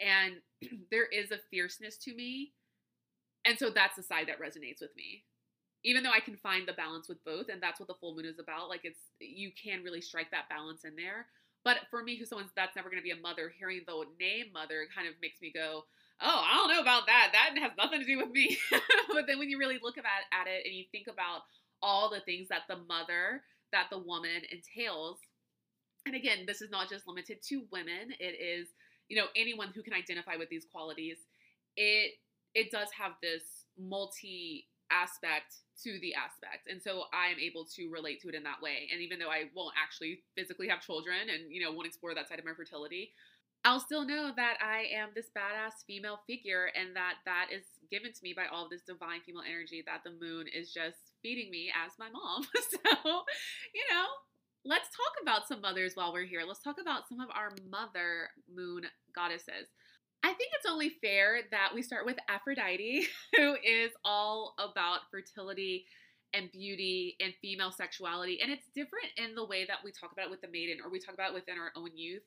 And 0.00 0.36
there 0.90 1.06
is 1.06 1.30
a 1.30 1.38
fierceness 1.50 1.96
to 1.98 2.14
me. 2.14 2.52
And 3.44 3.58
so 3.58 3.70
that's 3.70 3.96
the 3.96 4.02
side 4.02 4.28
that 4.28 4.40
resonates 4.40 4.80
with 4.80 4.94
me 4.96 5.24
even 5.84 6.02
though 6.02 6.10
I 6.10 6.20
can 6.20 6.36
find 6.36 6.66
the 6.66 6.72
balance 6.72 7.08
with 7.08 7.24
both, 7.24 7.48
and 7.48 7.60
that's 7.62 7.80
what 7.80 7.88
the 7.88 7.98
full 8.00 8.14
moon 8.14 8.24
is 8.24 8.38
about. 8.38 8.68
Like 8.68 8.84
it's 8.84 9.00
you 9.18 9.50
can 9.50 9.82
really 9.82 10.00
strike 10.00 10.30
that 10.30 10.48
balance 10.48 10.84
in 10.84 10.94
there. 10.96 11.26
But 11.64 11.78
for 11.90 12.02
me, 12.02 12.16
who's 12.16 12.28
someone 12.28 12.48
that's 12.56 12.74
never 12.74 12.90
going 12.90 13.00
to 13.00 13.04
be 13.04 13.10
a 13.12 13.20
mother, 13.20 13.52
hearing 13.56 13.82
the 13.86 14.04
name 14.18 14.46
mother 14.52 14.86
kind 14.94 15.08
of 15.08 15.14
makes 15.20 15.40
me 15.40 15.52
go, 15.54 15.84
"Oh, 16.20 16.42
I 16.44 16.54
don't 16.56 16.74
know 16.74 16.82
about 16.82 17.06
that. 17.06 17.30
That 17.32 17.60
has 17.60 17.72
nothing 17.76 18.00
to 18.00 18.06
do 18.06 18.18
with 18.18 18.30
me." 18.30 18.58
but 19.12 19.26
then 19.26 19.38
when 19.38 19.50
you 19.50 19.58
really 19.58 19.78
look 19.82 19.98
at 19.98 20.04
at 20.04 20.46
it 20.46 20.66
and 20.66 20.74
you 20.74 20.84
think 20.92 21.06
about 21.08 21.42
all 21.80 22.10
the 22.10 22.20
things 22.20 22.48
that 22.48 22.62
the 22.68 22.78
mother, 22.88 23.42
that 23.72 23.88
the 23.90 23.98
woman 23.98 24.42
entails, 24.50 25.18
and 26.06 26.14
again, 26.14 26.44
this 26.46 26.62
is 26.62 26.70
not 26.70 26.88
just 26.88 27.08
limited 27.08 27.38
to 27.48 27.64
women. 27.72 28.14
It 28.20 28.38
is 28.38 28.68
you 29.12 29.18
know, 29.20 29.28
anyone 29.36 29.68
who 29.74 29.82
can 29.82 29.92
identify 29.92 30.36
with 30.36 30.48
these 30.48 30.64
qualities, 30.72 31.18
it 31.76 32.12
it 32.54 32.70
does 32.70 32.88
have 32.96 33.12
this 33.20 33.42
multi 33.76 34.64
aspect 34.90 35.52
to 35.84 36.00
the 36.00 36.14
aspect. 36.14 36.64
And 36.64 36.80
so 36.80 37.04
I'm 37.12 37.36
able 37.36 37.66
to 37.76 37.92
relate 37.92 38.22
to 38.22 38.28
it 38.28 38.34
in 38.34 38.42
that 38.44 38.62
way. 38.62 38.88
And 38.90 39.02
even 39.02 39.18
though 39.18 39.28
I 39.28 39.52
won't 39.54 39.74
actually 39.76 40.24
physically 40.34 40.68
have 40.68 40.80
children 40.80 41.28
and, 41.28 41.52
you 41.52 41.60
know, 41.60 41.72
won't 41.72 41.86
explore 41.86 42.14
that 42.14 42.28
side 42.28 42.38
of 42.38 42.44
my 42.44 42.54
fertility, 42.56 43.12
I'll 43.64 43.80
still 43.80 44.04
know 44.04 44.32
that 44.36 44.56
I 44.64 44.88
am 44.96 45.10
this 45.14 45.28
badass 45.36 45.84
female 45.86 46.20
figure 46.26 46.72
and 46.72 46.96
that 46.96 47.20
that 47.26 47.48
is 47.52 47.64
given 47.90 48.12
to 48.12 48.20
me 48.22 48.32
by 48.32 48.46
all 48.52 48.64
of 48.64 48.70
this 48.70 48.82
divine 48.82 49.20
female 49.24 49.44
energy 49.44 49.84
that 49.84 50.04
the 50.04 50.16
moon 50.16 50.46
is 50.48 50.72
just 50.72 51.12
feeding 51.20 51.50
me 51.50 51.68
as 51.68 51.92
my 51.98 52.08
mom. 52.08 52.44
so, 52.72 52.80
you 53.76 53.84
know, 53.92 54.08
let's 54.64 54.88
talk 54.88 55.22
about 55.22 55.48
some 55.48 55.60
mothers 55.60 55.92
while 55.94 56.12
we're 56.12 56.24
here. 56.24 56.42
Let's 56.46 56.62
talk 56.62 56.76
about 56.80 57.08
some 57.08 57.20
of 57.20 57.28
our 57.34 57.50
mother 57.70 58.28
moon 58.52 58.84
goddesses. 59.14 59.68
I 60.22 60.32
think 60.34 60.52
it's 60.54 60.70
only 60.70 60.96
fair 61.02 61.40
that 61.50 61.70
we 61.74 61.82
start 61.82 62.06
with 62.06 62.16
Aphrodite, 62.28 63.06
who 63.36 63.54
is 63.64 63.90
all 64.04 64.54
about 64.58 65.00
fertility 65.10 65.86
and 66.32 66.50
beauty 66.52 67.16
and 67.20 67.34
female 67.42 67.72
sexuality. 67.72 68.40
And 68.40 68.50
it's 68.50 68.66
different 68.74 69.08
in 69.16 69.34
the 69.34 69.44
way 69.44 69.66
that 69.66 69.78
we 69.84 69.90
talk 69.90 70.12
about 70.12 70.26
it 70.26 70.30
with 70.30 70.40
the 70.40 70.48
maiden 70.48 70.78
or 70.82 70.90
we 70.90 71.00
talk 71.00 71.14
about 71.14 71.30
it 71.30 71.34
within 71.34 71.58
our 71.58 71.72
own 71.76 71.90
youth 71.94 72.22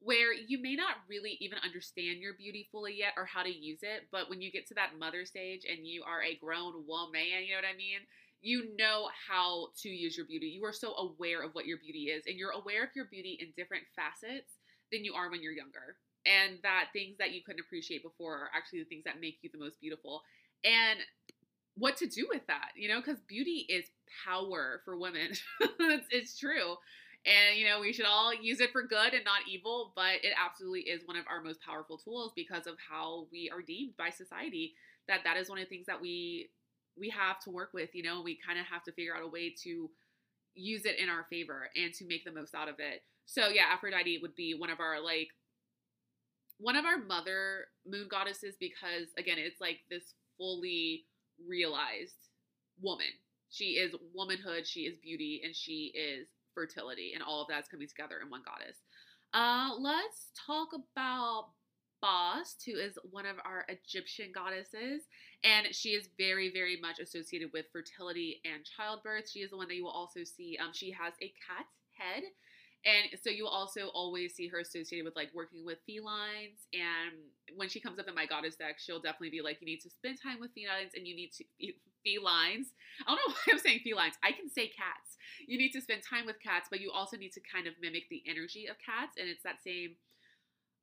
where 0.00 0.32
you 0.32 0.62
may 0.62 0.76
not 0.76 0.94
really 1.08 1.36
even 1.40 1.58
understand 1.64 2.20
your 2.20 2.34
beauty 2.34 2.68
fully 2.70 2.94
yet 2.96 3.14
or 3.16 3.24
how 3.24 3.42
to 3.42 3.50
use 3.50 3.80
it. 3.82 4.06
But 4.12 4.30
when 4.30 4.40
you 4.40 4.52
get 4.52 4.66
to 4.68 4.74
that 4.74 4.98
mother 4.98 5.24
stage 5.24 5.62
and 5.68 5.86
you 5.86 6.04
are 6.06 6.22
a 6.22 6.36
grown 6.36 6.86
woman, 6.86 7.20
you 7.44 7.54
know 7.54 7.58
what 7.58 7.74
I 7.74 7.76
mean? 7.76 8.00
You 8.40 8.76
know 8.78 9.08
how 9.28 9.68
to 9.82 9.88
use 9.88 10.16
your 10.16 10.26
beauty. 10.26 10.46
You 10.46 10.64
are 10.64 10.72
so 10.72 10.94
aware 10.94 11.42
of 11.42 11.54
what 11.54 11.66
your 11.66 11.78
beauty 11.78 12.10
is, 12.10 12.24
and 12.26 12.36
you're 12.36 12.52
aware 12.52 12.84
of 12.84 12.90
your 12.94 13.06
beauty 13.06 13.38
in 13.40 13.48
different 13.56 13.84
facets 13.96 14.58
than 14.92 15.04
you 15.04 15.14
are 15.14 15.30
when 15.30 15.42
you're 15.42 15.52
younger. 15.52 15.96
And 16.26 16.58
that 16.62 16.86
things 16.92 17.16
that 17.18 17.32
you 17.32 17.42
couldn't 17.44 17.60
appreciate 17.60 18.02
before 18.02 18.34
are 18.36 18.50
actually 18.54 18.80
the 18.80 18.88
things 18.88 19.04
that 19.04 19.20
make 19.20 19.38
you 19.42 19.50
the 19.52 19.58
most 19.58 19.80
beautiful. 19.80 20.22
And 20.64 21.00
what 21.76 21.96
to 21.98 22.06
do 22.06 22.26
with 22.28 22.46
that, 22.48 22.70
you 22.76 22.88
know, 22.88 23.00
because 23.00 23.20
beauty 23.28 23.66
is 23.68 23.84
power 24.26 24.82
for 24.84 24.98
women. 24.98 25.30
it's, 25.60 26.06
it's 26.10 26.38
true. 26.38 26.76
And, 27.26 27.58
you 27.58 27.66
know, 27.66 27.80
we 27.80 27.92
should 27.92 28.06
all 28.06 28.32
use 28.34 28.60
it 28.60 28.72
for 28.72 28.82
good 28.82 29.14
and 29.14 29.24
not 29.24 29.48
evil, 29.50 29.92
but 29.94 30.22
it 30.22 30.32
absolutely 30.42 30.82
is 30.82 31.02
one 31.06 31.16
of 31.16 31.24
our 31.28 31.42
most 31.42 31.60
powerful 31.60 31.98
tools 31.98 32.32
because 32.34 32.66
of 32.66 32.74
how 32.88 33.26
we 33.32 33.50
are 33.52 33.62
deemed 33.62 33.96
by 33.96 34.10
society. 34.10 34.74
That 35.08 35.20
that 35.24 35.36
is 35.36 35.48
one 35.48 35.58
of 35.58 35.64
the 35.64 35.68
things 35.68 35.86
that 35.86 36.00
we 36.00 36.50
we 36.98 37.10
have 37.10 37.38
to 37.40 37.50
work 37.50 37.70
with, 37.72 37.94
you 37.94 38.02
know, 38.02 38.22
we 38.22 38.38
kind 38.44 38.58
of 38.58 38.66
have 38.66 38.82
to 38.84 38.92
figure 38.92 39.14
out 39.14 39.22
a 39.22 39.28
way 39.28 39.54
to 39.64 39.90
use 40.54 40.84
it 40.84 40.98
in 40.98 41.08
our 41.08 41.26
favor 41.30 41.68
and 41.76 41.92
to 41.94 42.06
make 42.06 42.24
the 42.24 42.32
most 42.32 42.54
out 42.54 42.68
of 42.68 42.76
it. 42.78 43.02
So 43.26 43.48
yeah, 43.48 43.64
Aphrodite 43.72 44.18
would 44.22 44.34
be 44.34 44.54
one 44.58 44.70
of 44.70 44.80
our 44.80 45.02
like 45.02 45.28
one 46.58 46.76
of 46.76 46.84
our 46.84 46.98
mother 46.98 47.66
moon 47.86 48.08
goddesses 48.10 48.56
because 48.58 49.08
again, 49.16 49.36
it's 49.38 49.60
like 49.60 49.78
this 49.90 50.14
fully 50.36 51.04
realized 51.46 52.28
woman. 52.80 53.06
She 53.50 53.76
is 53.76 53.94
womanhood, 54.14 54.66
she 54.66 54.80
is 54.80 54.98
beauty, 54.98 55.40
and 55.44 55.54
she 55.54 55.92
is 55.94 56.28
fertility, 56.54 57.12
and 57.14 57.22
all 57.22 57.42
of 57.42 57.48
that's 57.48 57.68
coming 57.68 57.88
together 57.88 58.16
in 58.22 58.28
one 58.28 58.42
goddess. 58.44 58.76
Uh, 59.32 59.70
let's 59.78 60.30
talk 60.46 60.68
about 60.74 61.50
Bast, 62.00 62.62
who 62.66 62.78
is 62.78 62.98
one 63.10 63.26
of 63.26 63.36
our 63.44 63.64
Egyptian 63.68 64.30
goddesses, 64.34 65.02
and 65.44 65.74
she 65.74 65.90
is 65.90 66.08
very, 66.18 66.50
very 66.50 66.78
much 66.80 66.98
associated 66.98 67.50
with 67.52 67.66
fertility 67.72 68.40
and 68.44 68.64
childbirth. 68.64 69.30
She 69.30 69.40
is 69.40 69.50
the 69.50 69.56
one 69.56 69.68
that 69.68 69.74
you 69.74 69.84
will 69.84 69.90
also 69.90 70.24
see. 70.24 70.58
Um, 70.62 70.70
she 70.72 70.90
has 70.92 71.14
a 71.20 71.32
cat's 71.46 71.74
head, 71.98 72.22
and 72.84 73.20
so 73.20 73.30
you 73.30 73.44
will 73.44 73.50
also 73.50 73.88
always 73.88 74.34
see 74.34 74.48
her 74.48 74.60
associated 74.60 75.04
with 75.04 75.16
like 75.16 75.30
working 75.34 75.64
with 75.64 75.78
felines. 75.86 76.66
And 76.72 77.18
when 77.56 77.68
she 77.68 77.80
comes 77.80 77.98
up 77.98 78.08
in 78.08 78.14
my 78.14 78.26
goddess 78.26 78.56
deck, 78.56 78.78
she'll 78.78 79.00
definitely 79.00 79.30
be 79.30 79.42
like, 79.42 79.58
you 79.60 79.66
need 79.66 79.80
to 79.80 79.90
spend 79.90 80.18
time 80.22 80.38
with 80.40 80.50
felines, 80.54 80.92
and 80.94 81.06
you 81.06 81.16
need 81.16 81.32
to 81.38 81.44
felines. 82.06 82.72
I 83.06 83.14
don't 83.14 83.20
know 83.28 83.34
why 83.46 83.52
I'm 83.52 83.58
saying 83.58 83.80
felines. 83.84 84.14
I 84.22 84.32
can 84.32 84.48
say 84.48 84.68
cats. 84.68 85.18
You 85.46 85.58
need 85.58 85.72
to 85.72 85.80
spend 85.80 86.02
time 86.02 86.26
with 86.26 86.40
cats, 86.40 86.68
but 86.70 86.80
you 86.80 86.90
also 86.90 87.16
need 87.16 87.32
to 87.32 87.40
kind 87.40 87.66
of 87.66 87.74
mimic 87.80 88.08
the 88.08 88.22
energy 88.26 88.66
of 88.66 88.76
cats. 88.78 89.16
And 89.18 89.28
it's 89.28 89.42
that 89.42 89.62
same, 89.62 89.96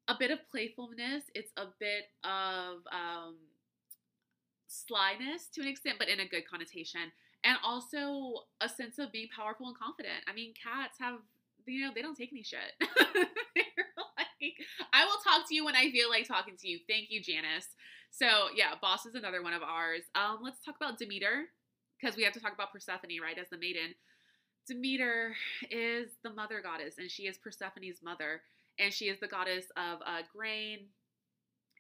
a 0.07 0.15
bit 0.17 0.31
of 0.31 0.39
playfulness. 0.49 1.23
It's 1.33 1.51
a 1.57 1.65
bit 1.79 2.05
of 2.23 2.85
um, 2.91 3.35
slyness 4.67 5.47
to 5.53 5.61
an 5.61 5.67
extent, 5.67 5.97
but 5.99 6.09
in 6.09 6.19
a 6.19 6.27
good 6.27 6.47
connotation. 6.49 7.11
And 7.43 7.57
also 7.63 8.45
a 8.61 8.69
sense 8.69 8.97
of 8.97 9.11
being 9.11 9.27
powerful 9.35 9.67
and 9.67 9.77
confident. 9.77 10.25
I 10.27 10.33
mean, 10.33 10.53
cats 10.53 10.97
have, 10.99 11.19
you 11.67 11.85
know, 11.85 11.91
they 11.93 12.01
don't 12.01 12.17
take 12.17 12.31
any 12.31 12.43
shit. 12.43 12.73
like, 12.81 14.55
I 14.93 15.05
will 15.05 15.19
talk 15.23 15.47
to 15.47 15.55
you 15.55 15.63
when 15.65 15.75
I 15.75 15.91
feel 15.91 16.09
like 16.09 16.27
talking 16.27 16.55
to 16.57 16.67
you. 16.67 16.79
Thank 16.89 17.11
you, 17.11 17.21
Janice. 17.21 17.67
So 18.09 18.47
yeah, 18.55 18.73
Bast 18.81 19.05
is 19.05 19.15
another 19.15 19.43
one 19.43 19.53
of 19.53 19.61
ours. 19.61 20.03
Um, 20.15 20.39
let's 20.41 20.63
talk 20.63 20.75
about 20.77 20.97
Demeter 20.97 21.45
because 21.99 22.15
we 22.15 22.23
have 22.23 22.33
to 22.33 22.39
talk 22.39 22.53
about 22.53 22.71
Persephone, 22.71 23.21
right, 23.21 23.37
as 23.37 23.49
the 23.49 23.57
maiden. 23.57 23.93
Demeter 24.67 25.35
is 25.69 26.09
the 26.23 26.31
mother 26.31 26.61
goddess, 26.61 26.95
and 26.97 27.11
she 27.11 27.23
is 27.23 27.37
Persephone's 27.37 28.01
mother, 28.01 28.41
and 28.79 28.93
she 28.93 29.05
is 29.05 29.19
the 29.19 29.27
goddess 29.27 29.65
of 29.77 29.99
uh, 30.05 30.21
grain 30.35 30.87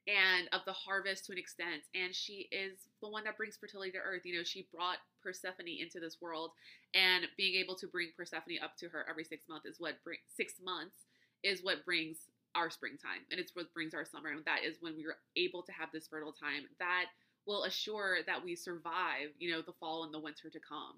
and 0.07 0.47
of 0.53 0.61
the 0.65 0.73
harvest 0.73 1.25
to 1.25 1.31
an 1.31 1.37
extent. 1.37 1.81
And 1.95 2.13
she 2.13 2.47
is 2.51 2.87
the 3.01 3.09
one 3.09 3.23
that 3.23 3.37
brings 3.37 3.57
fertility 3.57 3.91
to 3.91 3.97
earth. 3.97 4.21
You 4.23 4.37
know, 4.37 4.43
she 4.43 4.67
brought 4.73 4.97
Persephone 5.23 5.67
into 5.67 5.99
this 5.99 6.17
world, 6.21 6.51
and 6.93 7.25
being 7.37 7.55
able 7.55 7.75
to 7.75 7.87
bring 7.87 8.09
Persephone 8.15 8.61
up 8.63 8.77
to 8.77 8.89
her 8.89 9.05
every 9.09 9.23
six 9.23 9.45
months 9.49 9.65
is 9.65 9.77
what 9.79 10.03
bring 10.03 10.19
six 10.35 10.53
months 10.63 10.95
is 11.43 11.63
what 11.63 11.85
brings 11.85 12.17
our 12.55 12.69
springtime 12.69 13.21
and 13.29 13.39
it's 13.39 13.53
what 13.53 13.73
brings 13.73 13.93
our 13.93 14.05
summer 14.05 14.29
and 14.29 14.43
that 14.45 14.63
is 14.65 14.77
when 14.79 14.95
we 14.95 15.05
are 15.05 15.17
able 15.35 15.61
to 15.61 15.73
have 15.73 15.89
this 15.91 16.07
fertile 16.07 16.31
time 16.31 16.63
that 16.79 17.05
will 17.45 17.65
assure 17.65 18.19
that 18.25 18.43
we 18.43 18.55
survive 18.55 19.29
you 19.37 19.51
know 19.51 19.61
the 19.61 19.73
fall 19.79 20.05
and 20.05 20.13
the 20.13 20.19
winter 20.19 20.49
to 20.49 20.59
come 20.59 20.95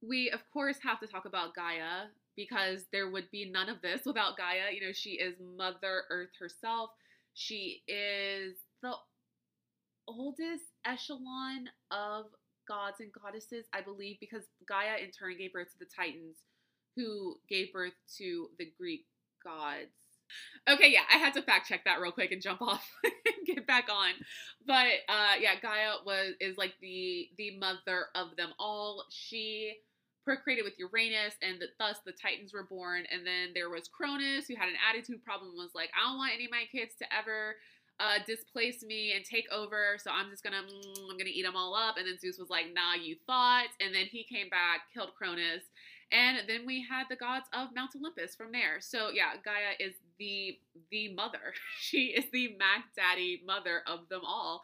we 0.00 0.30
of 0.30 0.40
course 0.50 0.78
have 0.82 0.98
to 0.98 1.06
talk 1.06 1.26
about 1.26 1.54
gaia 1.54 2.08
because 2.38 2.86
there 2.92 3.10
would 3.10 3.30
be 3.32 3.50
none 3.50 3.68
of 3.70 3.82
this 3.82 4.02
without 4.06 4.38
gaia 4.38 4.72
you 4.74 4.82
know 4.82 4.94
she 4.94 5.12
is 5.12 5.36
mother 5.58 6.04
earth 6.10 6.30
herself 6.40 6.92
she 7.34 7.82
is 7.88 8.56
the 8.82 8.94
oldest 10.06 10.64
echelon 10.86 11.68
of 11.90 12.26
gods 12.66 12.96
and 13.00 13.10
goddesses 13.12 13.66
i 13.72 13.80
believe 13.80 14.16
because 14.20 14.44
gaia 14.68 14.98
in 15.02 15.10
turn 15.10 15.36
gave 15.36 15.52
birth 15.52 15.68
to 15.72 15.78
the 15.78 15.90
titans 15.94 16.38
who 16.96 17.36
gave 17.48 17.72
birth 17.72 17.92
to 18.16 18.48
the 18.58 18.70
greek 18.78 19.06
gods 19.44 19.90
Okay, 20.68 20.90
yeah, 20.92 21.02
I 21.12 21.18
had 21.18 21.32
to 21.34 21.42
fact 21.42 21.68
check 21.68 21.84
that 21.86 22.00
real 22.00 22.12
quick 22.12 22.32
and 22.32 22.42
jump 22.42 22.60
off 22.64 22.86
and 23.04 23.46
get 23.46 23.66
back 23.66 23.88
on. 23.90 24.12
But 24.66 24.88
uh 25.08 25.36
yeah, 25.40 25.58
Gaia 25.62 25.94
was 26.04 26.34
is 26.40 26.58
like 26.58 26.74
the 26.82 27.28
the 27.38 27.58
mother 27.58 28.06
of 28.14 28.36
them 28.36 28.50
all. 28.58 29.04
She 29.10 29.74
procreated 30.28 30.62
with 30.62 30.76
Uranus 30.76 31.40
and 31.40 31.56
the, 31.58 31.72
thus 31.78 31.96
the 32.04 32.12
Titans 32.12 32.52
were 32.52 32.68
born 32.68 33.04
and 33.10 33.24
then 33.26 33.56
there 33.56 33.70
was 33.70 33.88
Cronus 33.88 34.46
who 34.46 34.56
had 34.56 34.68
an 34.68 34.76
attitude 34.84 35.24
problem 35.24 35.56
was 35.56 35.70
like 35.74 35.88
I 35.96 36.06
don't 36.06 36.18
want 36.18 36.34
any 36.34 36.44
of 36.44 36.50
my 36.50 36.68
kids 36.70 36.92
to 37.00 37.06
ever 37.08 37.56
uh, 37.98 38.20
displace 38.26 38.84
me 38.84 39.16
and 39.16 39.24
take 39.24 39.48
over 39.50 39.96
so 39.96 40.10
I'm 40.12 40.28
just 40.28 40.44
gonna 40.44 40.60
mm, 40.60 41.00
I'm 41.08 41.16
gonna 41.16 41.32
eat 41.32 41.48
them 41.48 41.56
all 41.56 41.74
up 41.74 41.96
and 41.96 42.06
then 42.06 42.18
Zeus 42.18 42.36
was 42.38 42.50
like 42.50 42.66
nah 42.76 43.00
you 43.00 43.16
thought 43.26 43.72
and 43.80 43.94
then 43.94 44.04
he 44.04 44.22
came 44.22 44.50
back 44.50 44.92
killed 44.92 45.16
Cronus 45.16 45.64
and 46.12 46.38
then 46.46 46.64
we 46.66 46.84
had 46.84 47.04
the 47.08 47.16
gods 47.16 47.48
of 47.52 47.68
Mount 47.74 47.90
Olympus 47.96 48.34
from 48.34 48.50
there. 48.50 48.80
So 48.80 49.10
yeah, 49.10 49.32
Gaia 49.44 49.76
is 49.78 49.94
the 50.18 50.58
the 50.90 51.14
mother. 51.14 51.52
She 51.80 52.06
is 52.16 52.24
the 52.32 52.56
Mac 52.58 52.84
Daddy 52.96 53.42
mother 53.46 53.82
of 53.86 54.08
them 54.08 54.22
all. 54.26 54.62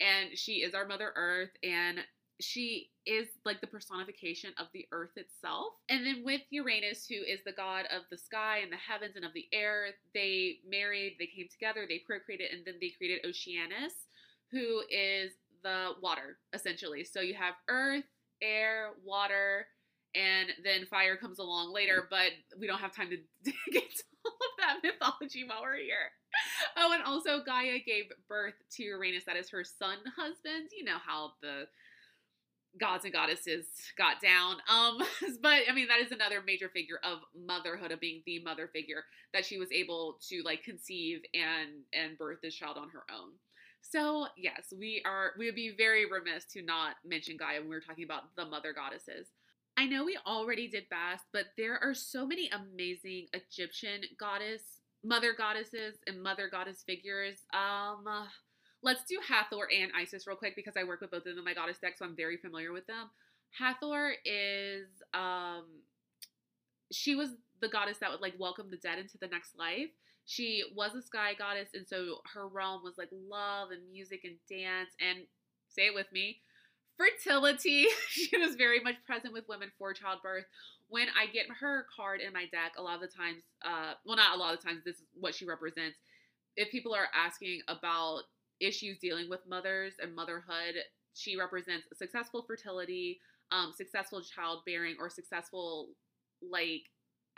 And 0.00 0.36
she 0.36 0.62
is 0.62 0.74
our 0.74 0.86
Mother 0.86 1.12
Earth 1.14 1.50
and 1.62 1.98
she 2.40 2.90
is 3.06 3.28
like 3.44 3.60
the 3.60 3.66
personification 3.66 4.52
of 4.58 4.66
the 4.72 4.86
earth 4.92 5.16
itself. 5.16 5.74
And 5.88 6.04
then 6.04 6.22
with 6.24 6.40
Uranus, 6.50 7.06
who 7.08 7.16
is 7.16 7.40
the 7.44 7.52
god 7.52 7.86
of 7.86 8.02
the 8.10 8.18
sky 8.18 8.60
and 8.62 8.72
the 8.72 8.76
heavens 8.76 9.16
and 9.16 9.24
of 9.24 9.32
the 9.34 9.46
air, 9.52 9.88
they 10.14 10.58
married, 10.68 11.16
they 11.18 11.26
came 11.26 11.48
together, 11.50 11.86
they 11.88 12.02
procreated, 12.06 12.50
and 12.52 12.64
then 12.64 12.74
they 12.80 12.90
created 12.96 13.24
Oceanus, 13.26 13.94
who 14.50 14.82
is 14.90 15.32
the 15.62 15.92
water, 16.02 16.38
essentially. 16.52 17.04
So 17.04 17.20
you 17.20 17.34
have 17.34 17.54
earth, 17.68 18.04
air, 18.42 18.90
water, 19.04 19.66
and 20.14 20.50
then 20.64 20.86
fire 20.86 21.16
comes 21.16 21.38
along 21.38 21.72
later, 21.72 22.06
but 22.10 22.32
we 22.58 22.66
don't 22.66 22.80
have 22.80 22.94
time 22.94 23.10
to 23.10 23.16
dig 23.44 23.54
into 23.66 24.04
all 24.24 24.32
of 24.32 24.58
that 24.58 24.80
mythology 24.82 25.44
while 25.46 25.62
we're 25.62 25.76
here. 25.76 26.10
Oh, 26.76 26.92
and 26.92 27.02
also 27.02 27.42
Gaia 27.44 27.78
gave 27.84 28.04
birth 28.28 28.54
to 28.72 28.82
Uranus, 28.82 29.24
that 29.24 29.36
is 29.36 29.50
her 29.50 29.64
son 29.64 29.98
husband. 30.16 30.70
You 30.76 30.84
know 30.84 30.98
how 31.04 31.32
the 31.42 31.64
gods 32.78 33.04
and 33.04 33.12
goddesses 33.12 33.66
got 33.96 34.20
down. 34.20 34.56
Um, 34.68 34.98
but 35.42 35.62
I 35.68 35.72
mean 35.74 35.88
that 35.88 36.00
is 36.00 36.12
another 36.12 36.42
major 36.44 36.68
figure 36.68 37.00
of 37.02 37.20
motherhood, 37.34 37.92
of 37.92 38.00
being 38.00 38.22
the 38.26 38.42
mother 38.42 38.68
figure 38.72 39.04
that 39.32 39.44
she 39.44 39.58
was 39.58 39.72
able 39.72 40.18
to 40.28 40.42
like 40.44 40.62
conceive 40.62 41.22
and 41.34 41.84
and 41.92 42.18
birth 42.18 42.38
this 42.42 42.54
child 42.54 42.76
on 42.76 42.90
her 42.90 43.04
own. 43.12 43.30
So 43.82 44.26
yes, 44.36 44.72
we 44.76 45.02
are 45.04 45.32
we 45.38 45.46
would 45.46 45.54
be 45.54 45.74
very 45.76 46.10
remiss 46.10 46.44
to 46.52 46.62
not 46.62 46.96
mention 47.04 47.36
Gaia 47.36 47.60
when 47.60 47.68
we 47.68 47.76
are 47.76 47.80
talking 47.80 48.04
about 48.04 48.34
the 48.36 48.44
mother 48.44 48.72
goddesses. 48.72 49.28
I 49.76 49.86
know 49.86 50.04
we 50.04 50.18
already 50.26 50.68
did 50.68 50.88
Bast, 50.90 51.24
but 51.32 51.46
there 51.56 51.78
are 51.82 51.94
so 51.94 52.26
many 52.26 52.50
amazing 52.50 53.28
Egyptian 53.32 54.02
goddess 54.18 54.80
mother 55.02 55.32
goddesses 55.36 55.96
and 56.06 56.22
mother 56.22 56.48
goddess 56.50 56.82
figures. 56.86 57.38
Um, 57.52 58.04
let's 58.82 59.04
do 59.04 59.18
Hathor 59.26 59.68
and 59.70 59.92
Isis 59.96 60.26
real 60.26 60.36
quick 60.36 60.56
because 60.56 60.74
I 60.76 60.84
work 60.84 61.00
with 61.00 61.10
both 61.10 61.20
of 61.20 61.24
them 61.24 61.38
in 61.38 61.44
my 61.44 61.54
goddess 61.54 61.78
deck, 61.78 61.98
so 61.98 62.04
I'm 62.04 62.16
very 62.16 62.36
familiar 62.36 62.72
with 62.72 62.86
them. 62.86 63.10
Hathor 63.58 64.14
is 64.24 64.86
um, 65.12 65.64
she 66.92 67.14
was 67.14 67.30
the 67.60 67.68
goddess 67.68 67.98
that 67.98 68.10
would 68.10 68.20
like 68.20 68.34
welcome 68.38 68.70
the 68.70 68.76
dead 68.76 68.98
into 68.98 69.18
the 69.18 69.28
next 69.28 69.56
life. 69.58 69.90
She 70.26 70.62
was 70.76 70.94
a 70.94 71.02
sky 71.02 71.32
goddess, 71.36 71.68
and 71.74 71.86
so 71.86 72.18
her 72.34 72.46
realm 72.46 72.82
was 72.84 72.94
like 72.96 73.08
love 73.12 73.70
and 73.70 73.80
music 73.90 74.20
and 74.24 74.36
dance 74.48 74.90
and 75.00 75.26
say 75.68 75.86
it 75.86 75.94
with 75.94 76.06
me, 76.12 76.38
fertility. 76.96 77.86
she 78.08 78.36
was 78.38 78.56
very 78.56 78.80
much 78.80 78.96
present 79.06 79.32
with 79.32 79.48
women 79.48 79.70
for 79.78 79.92
childbirth. 79.92 80.44
When 80.88 81.06
I 81.18 81.26
get 81.32 81.46
her 81.60 81.86
card 81.94 82.20
in 82.20 82.32
my 82.32 82.46
deck, 82.50 82.72
a 82.76 82.82
lot 82.82 82.96
of 82.96 83.00
the 83.00 83.08
times, 83.08 83.42
uh, 83.64 83.94
well, 84.04 84.16
not 84.16 84.36
a 84.36 84.38
lot 84.38 84.54
of 84.54 84.60
the 84.60 84.66
times, 84.66 84.82
this 84.84 84.96
is 84.96 85.02
what 85.18 85.34
she 85.34 85.44
represents. 85.44 85.96
If 86.56 86.70
people 86.70 86.94
are 86.94 87.08
asking 87.14 87.60
about 87.68 88.22
issues 88.60 88.98
dealing 88.98 89.28
with 89.28 89.40
mothers 89.48 89.94
and 90.00 90.14
motherhood, 90.14 90.76
she 91.14 91.36
represents 91.36 91.86
successful 91.94 92.44
fertility, 92.46 93.20
um, 93.52 93.72
successful 93.76 94.22
childbearing, 94.22 94.96
or 94.98 95.10
successful 95.10 95.88
like 96.42 96.82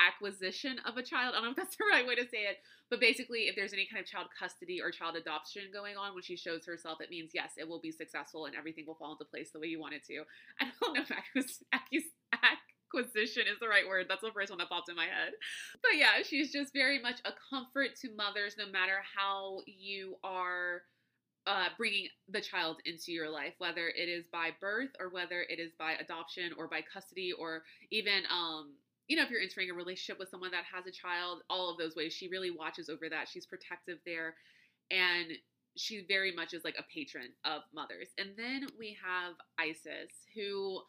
acquisition 0.01 0.79
of 0.87 0.97
a 0.97 1.03
child. 1.03 1.35
I 1.35 1.39
don't 1.39 1.45
know 1.45 1.51
if 1.51 1.57
that's 1.57 1.77
the 1.79 1.85
right 1.91 2.07
way 2.07 2.15
to 2.17 2.29
say 2.29 2.49
it, 2.49 2.59
but 2.91 3.01
basically, 3.01 3.49
if 3.49 3.57
there's 3.57 3.73
any 3.73 3.87
kind 3.91 4.03
of 4.03 4.07
child 4.09 4.27
custody 4.39 4.81
or 4.83 4.91
child 4.91 5.17
adoption 5.17 5.63
going 5.73 5.97
on 5.97 6.15
when 6.15 6.23
she 6.23 6.37
shows 6.37 6.67
herself, 6.67 7.01
it 7.01 7.11
means 7.11 7.31
yes, 7.35 7.53
it 7.57 7.69
will 7.69 7.81
be 7.81 7.93
successful 7.93 8.47
and 8.47 8.55
everything 8.55 8.85
will 8.87 8.97
fall 8.97 9.13
into 9.13 9.25
place 9.25 9.51
the 9.53 9.61
way 9.61 9.69
you 9.69 9.81
want 9.81 9.95
it 9.95 10.05
to. 10.07 10.23
I 10.61 10.71
don't 10.81 10.95
know 10.95 11.03
if 11.03 11.11
acquisition 12.93 13.45
is 13.51 13.59
the 13.61 13.69
right 13.69 13.87
word. 13.87 14.07
That's 14.09 14.21
the 14.21 14.31
first 14.35 14.51
one 14.51 14.59
that 14.59 14.69
popped 14.69 14.89
in 14.89 14.97
my 14.97 15.05
head. 15.05 15.33
But 15.83 15.97
yeah, 15.97 16.23
she's 16.25 16.53
just 16.53 16.73
very 16.73 17.01
much 17.01 17.21
a 17.25 17.33
comfort 17.51 17.97
to 18.03 18.15
mothers, 18.17 18.57
no 18.59 18.67
matter 18.67 19.01
how 19.17 19.61
you 19.67 20.17
are. 20.25 20.83
Uh, 21.45 21.67
bringing 21.77 22.07
the 22.29 22.41
child 22.41 22.77
into 22.85 23.11
your 23.11 23.29
life, 23.29 23.53
whether 23.59 23.89
it 23.89 24.09
is 24.09 24.27
by 24.31 24.51
birth 24.61 24.91
or 25.01 25.09
whether 25.09 25.45
it 25.49 25.59
is 25.59 25.73
by 25.77 25.95
adoption 25.95 26.53
or 26.57 26.69
by 26.69 26.81
custody 26.81 27.33
or 27.33 27.65
even 27.91 28.23
um, 28.31 28.75
you 29.09 29.17
know, 29.17 29.25
if 29.25 29.31
you're 29.31 29.41
entering 29.41 29.71
a 29.71 29.75
relationship 29.75 30.19
with 30.19 30.31
someone 30.31 30.53
that 30.53 30.65
has 30.73 30.87
a 30.87 30.91
child, 30.91 31.43
all 31.51 31.71
of 31.71 31.79
those 31.79 31.95
ways, 31.95 32.13
she 32.13 32.29
really 32.29 32.51
watches 32.51 32.89
over 32.89 33.09
that. 33.11 33.29
She's 33.29 33.47
protective 33.47 33.99
there. 34.07 34.35
And 34.91 35.33
she 35.77 36.05
very 36.07 36.35
much 36.35 36.55
is 36.55 36.65
like 36.65 36.77
a 36.79 36.85
patron 36.95 37.29
of 37.45 37.63
mothers. 37.75 38.09
And 38.19 38.31
then 38.37 38.67
we 38.79 38.97
have 39.05 39.35
Isis, 39.59 40.13
who 40.35 40.81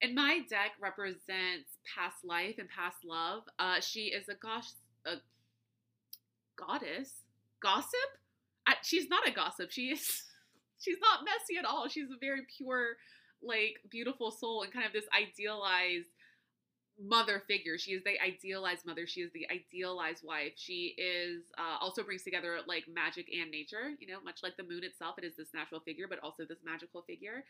in 0.00 0.14
my 0.14 0.40
deck 0.48 0.72
represents 0.80 1.78
past 1.94 2.24
life 2.24 2.56
and 2.58 2.68
past 2.68 3.04
love. 3.04 3.42
Uh, 3.58 3.80
she 3.80 4.06
is 4.06 4.28
a 4.28 4.34
gosh, 4.34 4.70
a 5.06 5.16
goddess, 6.56 7.10
gossip. 7.60 8.18
I, 8.66 8.74
she's 8.82 9.08
not 9.08 9.26
a 9.28 9.32
gossip. 9.32 9.70
She 9.70 9.88
is. 9.90 10.22
She's 10.80 10.98
not 11.00 11.24
messy 11.24 11.56
at 11.58 11.64
all. 11.64 11.88
She's 11.88 12.10
a 12.10 12.18
very 12.20 12.42
pure, 12.58 12.96
like 13.42 13.76
beautiful 13.90 14.30
soul 14.30 14.62
and 14.64 14.72
kind 14.72 14.84
of 14.84 14.92
this 14.92 15.06
idealized 15.16 16.08
mother 17.00 17.42
figure. 17.46 17.78
She 17.78 17.92
is 17.92 18.02
the 18.04 18.20
idealized 18.20 18.86
mother. 18.86 19.06
She 19.06 19.20
is 19.20 19.32
the 19.32 19.46
idealized 19.50 20.22
wife. 20.24 20.52
She 20.56 20.94
is 20.98 21.42
uh, 21.58 21.78
also 21.80 22.02
brings 22.02 22.22
together 22.22 22.58
like 22.66 22.84
magic 22.92 23.26
and 23.32 23.50
nature. 23.50 23.90
You 23.98 24.08
know, 24.08 24.20
much 24.24 24.40
like 24.42 24.56
the 24.56 24.62
moon 24.62 24.84
itself, 24.84 25.16
it 25.18 25.24
is 25.24 25.36
this 25.36 25.54
natural 25.54 25.80
figure, 25.80 26.06
but 26.08 26.20
also 26.20 26.44
this 26.44 26.60
magical 26.64 27.02
figure. 27.02 27.44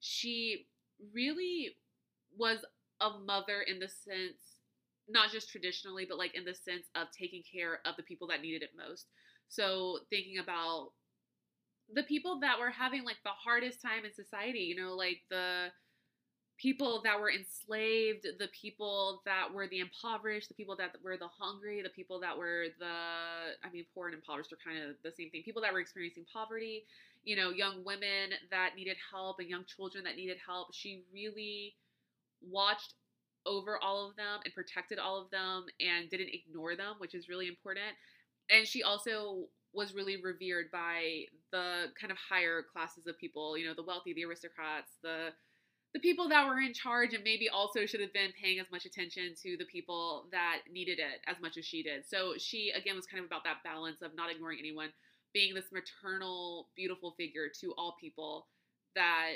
She 0.00 0.66
really 1.14 1.76
was 2.36 2.64
a 3.00 3.10
mother 3.26 3.62
in 3.66 3.78
the 3.78 3.88
sense, 3.88 4.60
not 5.08 5.30
just 5.30 5.50
traditionally, 5.50 6.04
but 6.08 6.18
like 6.18 6.34
in 6.34 6.44
the 6.44 6.54
sense 6.54 6.86
of 6.94 7.08
taking 7.10 7.42
care 7.42 7.80
of 7.86 7.96
the 7.96 8.02
people 8.02 8.28
that 8.28 8.42
needed 8.42 8.62
it 8.62 8.70
most. 8.76 9.06
So 9.50 9.98
thinking 10.10 10.38
about 10.38 10.92
the 11.92 12.04
people 12.04 12.40
that 12.40 12.58
were 12.58 12.70
having 12.70 13.04
like 13.04 13.18
the 13.24 13.30
hardest 13.30 13.82
time 13.82 14.04
in 14.04 14.14
society, 14.14 14.60
you 14.60 14.76
know, 14.76 14.94
like 14.94 15.18
the 15.28 15.66
people 16.56 17.00
that 17.02 17.18
were 17.18 17.30
enslaved, 17.30 18.24
the 18.38 18.48
people 18.48 19.22
that 19.24 19.52
were 19.52 19.66
the 19.66 19.80
impoverished, 19.80 20.48
the 20.48 20.54
people 20.54 20.76
that 20.76 20.94
were 21.02 21.16
the 21.16 21.28
hungry, 21.38 21.82
the 21.82 21.88
people 21.90 22.20
that 22.20 22.36
were 22.36 22.66
the, 22.78 22.86
I 22.86 23.70
mean, 23.72 23.86
poor 23.94 24.06
and 24.06 24.14
impoverished 24.14 24.52
are 24.52 24.58
kind 24.64 24.78
of 24.82 24.96
the 25.02 25.10
same 25.10 25.30
thing. 25.30 25.42
People 25.42 25.62
that 25.62 25.72
were 25.72 25.80
experiencing 25.80 26.26
poverty, 26.32 26.84
you 27.24 27.34
know, 27.34 27.50
young 27.50 27.82
women 27.84 28.30
that 28.50 28.76
needed 28.76 28.96
help 29.10 29.40
and 29.40 29.48
young 29.48 29.64
children 29.64 30.04
that 30.04 30.16
needed 30.16 30.36
help. 30.46 30.74
She 30.74 31.02
really 31.12 31.74
watched 32.42 32.94
over 33.46 33.78
all 33.82 34.08
of 34.08 34.16
them 34.16 34.40
and 34.44 34.54
protected 34.54 34.98
all 34.98 35.20
of 35.20 35.30
them 35.30 35.64
and 35.80 36.10
didn't 36.10 36.30
ignore 36.32 36.76
them, 36.76 36.96
which 36.98 37.14
is 37.14 37.28
really 37.28 37.48
important. 37.48 37.96
And 38.50 38.66
she 38.66 38.82
also 38.82 39.46
was 39.72 39.94
really 39.94 40.20
revered 40.20 40.70
by 40.72 41.24
the 41.52 41.86
kind 42.00 42.10
of 42.10 42.18
higher 42.18 42.62
classes 42.72 43.06
of 43.06 43.18
people, 43.18 43.56
you 43.56 43.66
know, 43.66 43.74
the 43.74 43.84
wealthy, 43.84 44.12
the 44.12 44.24
aristocrats, 44.24 44.90
the 45.02 45.30
the 45.92 46.00
people 46.00 46.28
that 46.28 46.46
were 46.46 46.60
in 46.60 46.72
charge 46.72 47.14
and 47.14 47.24
maybe 47.24 47.48
also 47.48 47.84
should 47.84 48.00
have 48.00 48.12
been 48.12 48.30
paying 48.40 48.60
as 48.60 48.70
much 48.70 48.84
attention 48.84 49.34
to 49.42 49.56
the 49.56 49.64
people 49.64 50.28
that 50.30 50.58
needed 50.70 51.00
it 51.00 51.20
as 51.26 51.36
much 51.42 51.56
as 51.56 51.64
she 51.64 51.82
did. 51.82 52.04
So 52.08 52.34
she 52.38 52.70
again 52.70 52.94
was 52.94 53.06
kind 53.06 53.18
of 53.20 53.26
about 53.26 53.42
that 53.44 53.64
balance 53.64 54.00
of 54.00 54.14
not 54.14 54.30
ignoring 54.30 54.58
anyone, 54.60 54.90
being 55.34 55.54
this 55.54 55.72
maternal 55.72 56.68
beautiful 56.76 57.14
figure 57.18 57.48
to 57.60 57.74
all 57.76 57.96
people 58.00 58.46
that 58.94 59.32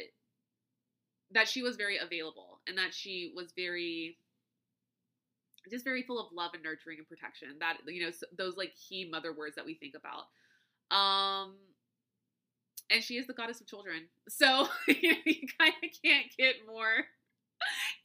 that 1.33 1.49
she 1.49 1.62
was 1.62 1.77
very 1.77 1.99
available 1.99 2.61
and 2.69 2.79
that 2.79 2.95
she 2.95 3.33
was 3.35 3.53
very 3.57 4.17
just 5.71 5.85
very 5.85 6.03
full 6.03 6.21
of 6.21 6.33
love 6.33 6.53
and 6.55 6.62
nurturing 6.62 6.99
and 6.99 7.09
protection. 7.09 7.49
That 7.61 7.79
you 7.87 8.05
know 8.05 8.12
those 8.37 8.57
like 8.57 8.73
he 8.75 9.09
mother 9.11 9.33
words 9.33 9.57
that 9.57 9.67
we 9.67 9.75
think 9.75 9.95
about. 9.95 10.29
Um 10.97 11.55
and 12.91 13.03
she 13.03 13.17
is 13.17 13.27
the 13.27 13.33
goddess 13.33 13.61
of 13.61 13.67
children. 13.67 14.03
So 14.29 14.69
you, 14.89 15.15
kind 15.59 15.75
of 15.83 15.91
can't 16.05 16.27
get 16.39 16.57
more 16.67 17.07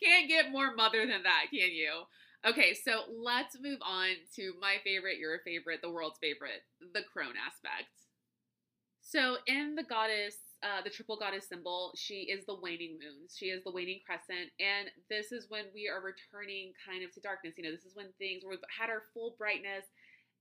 can't 0.04 0.30
get 0.30 0.52
more 0.52 0.74
mother 0.76 1.06
than 1.06 1.24
that, 1.24 1.46
can 1.52 1.72
you? 1.72 2.04
Okay, 2.48 2.74
so 2.74 3.04
let's 3.22 3.58
move 3.62 3.80
on 3.82 4.10
to 4.36 4.54
my 4.62 4.78
favorite, 4.84 5.18
your 5.18 5.40
favorite, 5.44 5.82
the 5.82 5.92
world's 5.92 6.20
favorite, 6.20 6.64
the 6.94 7.02
crone 7.12 7.36
aspect. 7.46 7.92
So 9.02 9.38
in 9.46 9.76
the 9.76 9.84
goddess, 9.84 10.38
uh, 10.62 10.82
the 10.84 10.90
triple 10.90 11.18
goddess 11.18 11.48
symbol, 11.48 11.94
she 11.96 12.28
is 12.28 12.46
the 12.46 12.56
waning 12.56 13.00
moon. 13.00 13.28
She 13.34 13.48
is 13.48 13.64
the 13.64 13.72
waning 13.72 14.02
crescent, 14.06 14.52
and 14.60 14.90
this 15.10 15.32
is 15.32 15.50
when 15.50 15.66
we 15.74 15.88
are 15.88 16.02
returning 16.02 16.74
kind 16.86 17.04
of 17.04 17.14
to 17.14 17.22
darkness. 17.22 17.56
You 17.58 17.64
know, 17.64 17.72
this 17.72 17.86
is 17.86 17.96
when 17.96 18.08
things 18.18 18.44
we've 18.48 18.60
had 18.68 18.90
our 18.90 19.04
full 19.14 19.36
brightness 19.38 19.86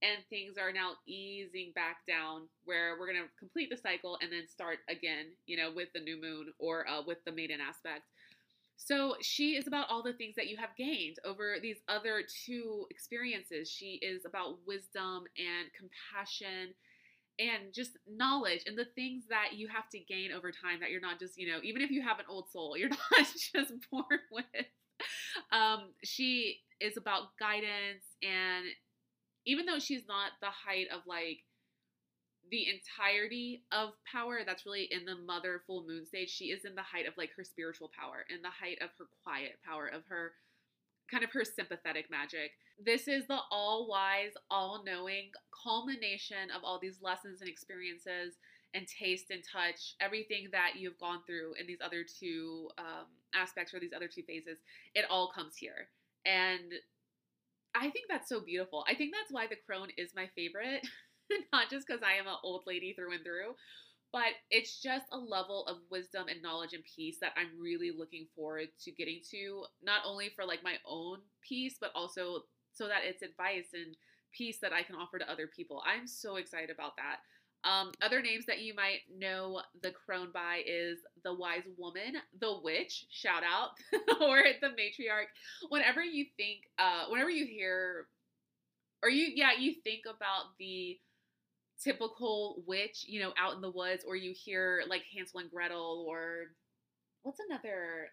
and 0.01 0.23
things 0.29 0.57
are 0.57 0.71
now 0.71 0.93
easing 1.07 1.71
back 1.75 2.05
down 2.07 2.47
where 2.63 2.95
we're 2.99 3.11
going 3.11 3.21
to 3.21 3.29
complete 3.37 3.69
the 3.69 3.77
cycle 3.77 4.17
and 4.21 4.31
then 4.31 4.47
start 4.47 4.79
again, 4.89 5.27
you 5.45 5.57
know, 5.57 5.71
with 5.75 5.89
the 5.93 5.99
new 5.99 6.19
moon 6.19 6.53
or 6.57 6.87
uh, 6.87 7.01
with 7.05 7.17
the 7.25 7.31
maiden 7.31 7.59
aspect. 7.59 8.03
So 8.77 9.15
she 9.21 9.57
is 9.57 9.67
about 9.67 9.89
all 9.89 10.01
the 10.01 10.13
things 10.13 10.35
that 10.35 10.47
you 10.47 10.55
have 10.55 10.75
gained 10.77 11.17
over 11.25 11.57
these 11.61 11.79
other 11.89 12.23
two 12.45 12.85
experiences. 12.89 13.69
She 13.69 13.99
is 14.01 14.23
about 14.25 14.55
wisdom 14.65 15.25
and 15.35 15.67
compassion 15.75 16.73
and 17.39 17.73
just 17.73 17.97
knowledge 18.07 18.63
and 18.67 18.77
the 18.77 18.85
things 18.95 19.23
that 19.29 19.53
you 19.53 19.67
have 19.69 19.89
to 19.89 19.99
gain 19.99 20.31
over 20.31 20.51
time 20.51 20.81
that 20.81 20.91
you're 20.91 21.01
not 21.01 21.19
just, 21.19 21.37
you 21.37 21.47
know, 21.47 21.59
even 21.63 21.81
if 21.81 21.89
you 21.89 22.01
have 22.01 22.19
an 22.19 22.25
old 22.27 22.49
soul, 22.51 22.77
you're 22.77 22.89
not 23.11 23.27
just 23.53 23.73
born 23.91 24.19
with. 24.31 24.65
Um, 25.51 25.91
she 26.03 26.59
is 26.81 26.97
about 26.97 27.37
guidance 27.39 28.03
and 28.21 28.65
even 29.45 29.65
though 29.65 29.79
she's 29.79 30.07
not 30.07 30.31
the 30.41 30.49
height 30.49 30.87
of 30.93 31.01
like 31.07 31.39
the 32.51 32.65
entirety 32.67 33.63
of 33.71 33.91
power 34.11 34.39
that's 34.45 34.65
really 34.65 34.87
in 34.91 35.05
the 35.05 35.15
mother 35.15 35.61
full 35.67 35.85
moon 35.85 36.05
stage 36.05 36.29
she 36.29 36.45
is 36.45 36.65
in 36.65 36.75
the 36.75 36.81
height 36.81 37.07
of 37.07 37.13
like 37.17 37.29
her 37.35 37.43
spiritual 37.43 37.91
power 37.97 38.25
in 38.33 38.41
the 38.41 38.49
height 38.49 38.77
of 38.81 38.89
her 38.97 39.05
quiet 39.23 39.59
power 39.65 39.87
of 39.87 40.03
her 40.07 40.31
kind 41.09 41.23
of 41.23 41.31
her 41.31 41.43
sympathetic 41.43 42.09
magic. 42.09 42.51
This 42.83 43.07
is 43.07 43.27
the 43.27 43.39
all 43.51 43.87
wise 43.87 44.31
all 44.49 44.83
knowing 44.85 45.31
culmination 45.63 46.51
of 46.55 46.63
all 46.63 46.79
these 46.79 47.01
lessons 47.01 47.41
and 47.41 47.49
experiences 47.49 48.35
and 48.73 48.87
taste 48.87 49.31
and 49.31 49.43
touch 49.43 49.95
everything 49.99 50.47
that 50.51 50.73
you've 50.77 50.99
gone 50.99 51.21
through 51.25 51.53
in 51.59 51.65
these 51.65 51.79
other 51.83 52.03
two 52.03 52.69
um, 52.77 53.05
aspects 53.33 53.73
or 53.73 53.79
these 53.79 53.93
other 53.95 54.07
two 54.07 54.23
phases. 54.23 54.59
It 54.93 55.05
all 55.09 55.31
comes 55.31 55.55
here. 55.55 55.89
And 56.25 56.73
I 57.75 57.89
think 57.89 58.05
that's 58.09 58.29
so 58.29 58.39
beautiful. 58.39 58.85
I 58.87 58.95
think 58.95 59.13
that's 59.13 59.31
why 59.31 59.47
the 59.47 59.57
crone 59.65 59.89
is 59.97 60.11
my 60.15 60.29
favorite, 60.35 60.85
not 61.53 61.69
just 61.69 61.87
because 61.87 62.03
I 62.03 62.19
am 62.19 62.27
an 62.27 62.37
old 62.43 62.63
lady 62.67 62.93
through 62.93 63.13
and 63.13 63.23
through, 63.23 63.55
but 64.11 64.33
it's 64.49 64.81
just 64.81 65.05
a 65.11 65.17
level 65.17 65.65
of 65.67 65.77
wisdom 65.89 66.27
and 66.27 66.41
knowledge 66.41 66.73
and 66.73 66.83
peace 66.83 67.17
that 67.21 67.33
I'm 67.37 67.59
really 67.61 67.91
looking 67.95 68.27
forward 68.35 68.69
to 68.83 68.91
getting 68.91 69.21
to, 69.31 69.65
not 69.83 70.01
only 70.05 70.29
for 70.35 70.45
like 70.45 70.63
my 70.63 70.75
own 70.87 71.19
peace, 71.47 71.77
but 71.79 71.91
also 71.95 72.43
so 72.73 72.87
that 72.87 73.01
it's 73.03 73.21
advice 73.21 73.67
and 73.73 73.95
peace 74.31 74.57
that 74.61 74.73
I 74.73 74.83
can 74.83 74.95
offer 74.95 75.19
to 75.19 75.31
other 75.31 75.47
people. 75.47 75.83
I'm 75.85 76.07
so 76.07 76.37
excited 76.37 76.69
about 76.69 76.93
that. 76.97 77.17
Um, 77.69 77.91
other 78.01 78.21
names 78.21 78.45
that 78.45 78.61
you 78.61 78.73
might 78.73 78.99
know 79.13 79.61
the 79.83 79.91
crone 79.91 80.29
by 80.33 80.61
is 80.65 80.99
the 81.23 81.33
wise 81.33 81.63
woman, 81.77 82.13
the 82.39 82.59
witch, 82.63 83.05
shout 83.11 83.43
out, 83.43 83.71
or 84.21 84.43
the 84.61 84.69
matriarch. 84.69 85.27
Whenever 85.69 86.01
you 86.01 86.25
think, 86.37 86.61
uh, 86.77 87.05
whenever 87.09 87.29
you 87.29 87.45
hear 87.45 88.07
or 89.03 89.09
you 89.09 89.31
yeah 89.35 89.51
you 89.57 89.75
think 89.83 90.01
about 90.05 90.57
the 90.59 90.97
typical 91.81 92.63
witch 92.67 93.05
you 93.07 93.21
know 93.21 93.31
out 93.37 93.55
in 93.55 93.61
the 93.61 93.71
woods 93.71 94.03
or 94.05 94.15
you 94.15 94.33
hear 94.33 94.83
like 94.87 95.03
hansel 95.15 95.39
and 95.39 95.49
gretel 95.49 96.05
or 96.07 96.47
what's 97.23 97.39
another 97.49 98.09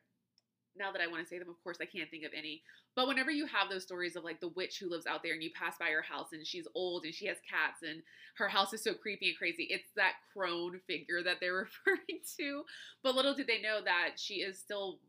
now 0.79 0.93
that 0.93 1.01
I 1.01 1.07
want 1.07 1.23
to 1.23 1.29
say 1.29 1.39
them, 1.39 1.49
of 1.49 1.63
course, 1.63 1.79
I 1.81 1.87
can't 1.87 2.11
think 2.11 2.25
of 2.25 2.33
any. 2.37 2.63
But 2.95 3.09
whenever 3.09 3.31
you 3.31 3.47
have 3.47 3.69
those 3.69 3.83
stories 3.83 4.17
of 4.17 4.25
like 4.25 4.41
the 4.41 4.49
witch 4.49 4.79
who 4.79 4.91
lives 4.91 5.07
out 5.07 5.23
there 5.23 5.35
and 5.35 5.43
you 5.43 5.51
pass 5.55 5.77
by 5.79 5.91
her 5.91 6.03
house 6.03 6.29
and 6.33 6.47
she's 6.47 6.69
old 6.75 7.05
and 7.05 7.15
she 7.15 7.27
has 7.27 7.37
cats 7.49 7.83
and 7.83 8.03
her 8.37 8.49
house 8.49 8.73
is 8.73 8.83
so 8.83 8.95
creepy 8.95 9.29
and 9.29 9.39
crazy, 9.39 9.65
it's 9.71 9.91
that 9.97 10.15
crone 10.33 10.81
figure 10.87 11.23
that 11.23 11.37
they're 11.41 11.69
referring 11.87 12.21
to. 12.39 12.63
But 13.03 13.15
little 13.15 13.35
did 13.35 13.47
they 13.47 13.61
know 13.61 13.81
that 13.85 14.13
she 14.17 14.37
is 14.37 14.59
still 14.59 15.01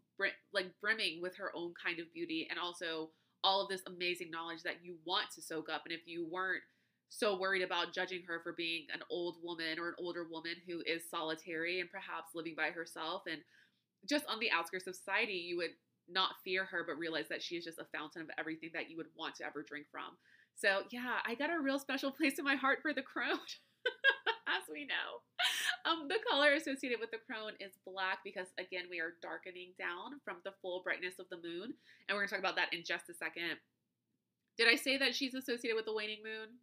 like 0.54 0.72
brimming 0.82 1.22
with 1.22 1.36
her 1.36 1.52
own 1.56 1.74
kind 1.82 2.00
of 2.00 2.12
beauty 2.14 2.48
and 2.50 2.60
also 2.60 3.10
all 3.44 3.62
of 3.62 3.70
this 3.70 3.84
amazing 3.86 4.32
knowledge 4.32 4.64
that 4.64 4.84
you 4.84 4.96
want 5.06 5.30
to 5.36 5.42
soak 5.42 5.70
up. 5.70 5.84
And 5.86 5.94
if 5.94 6.02
you 6.08 6.28
weren't 6.30 6.64
so 7.10 7.38
worried 7.38 7.62
about 7.62 7.94
judging 7.94 8.24
her 8.28 8.40
for 8.44 8.54
being 8.54 8.88
an 8.94 9.02
old 9.10 9.38
woman 9.42 9.80
or 9.80 9.90
an 9.90 9.96
older 9.98 10.26
woman 10.30 10.54
who 10.68 10.82
is 10.86 11.10
solitary 11.10 11.80
and 11.80 11.90
perhaps 11.90 12.36
living 12.36 12.54
by 12.56 12.70
herself 12.70 13.24
and 13.32 13.42
just 14.08 14.26
on 14.28 14.40
the 14.40 14.52
outskirts 14.52 14.88
of 14.88 14.96
society, 14.96 15.34
you 15.34 15.58
would 15.58 15.72
not 16.10 16.36
fear 16.44 16.66
her, 16.66 16.84
but 16.86 16.98
realize 16.98 17.28
that 17.30 17.42
she 17.44 17.56
is 17.56 17.66
just 17.66 17.80
a 17.80 17.98
fountain 17.98 18.22
of 18.22 18.30
everything 18.38 18.70
that 18.74 18.90
you 18.90 18.98
would 18.98 19.08
want 19.18 19.36
to 19.36 19.46
ever 19.46 19.64
drink 19.64 19.88
from. 19.92 20.16
So, 20.56 20.84
yeah, 20.92 21.20
I 21.26 21.36
got 21.36 21.54
a 21.54 21.60
real 21.60 21.80
special 21.80 22.12
place 22.18 22.40
in 22.40 22.46
my 22.46 22.56
heart 22.56 22.80
for 22.82 22.94
the 22.94 23.02
crone, 23.02 23.30
as 24.48 24.64
we 24.72 24.86
know. 24.86 25.22
Um, 25.86 26.08
the 26.08 26.20
color 26.30 26.54
associated 26.54 27.00
with 27.00 27.12
the 27.12 27.20
crone 27.26 27.54
is 27.60 27.74
black 27.86 28.20
because, 28.24 28.48
again, 28.58 28.86
we 28.90 29.00
are 29.00 29.16
darkening 29.22 29.74
down 29.78 30.20
from 30.24 30.38
the 30.44 30.54
full 30.62 30.82
brightness 30.84 31.20
of 31.20 31.30
the 31.30 31.38
moon. 31.38 31.74
And 32.08 32.16
we're 32.16 32.26
going 32.26 32.28
to 32.28 32.36
talk 32.36 32.44
about 32.44 32.56
that 32.56 32.74
in 32.74 32.84
just 32.84 33.10
a 33.10 33.14
second. 33.14 33.58
Did 34.58 34.68
I 34.68 34.76
say 34.76 34.98
that 34.98 35.14
she's 35.14 35.36
associated 35.36 35.76
with 35.76 35.86
the 35.86 35.94
waning 35.94 36.24
moon? 36.24 36.58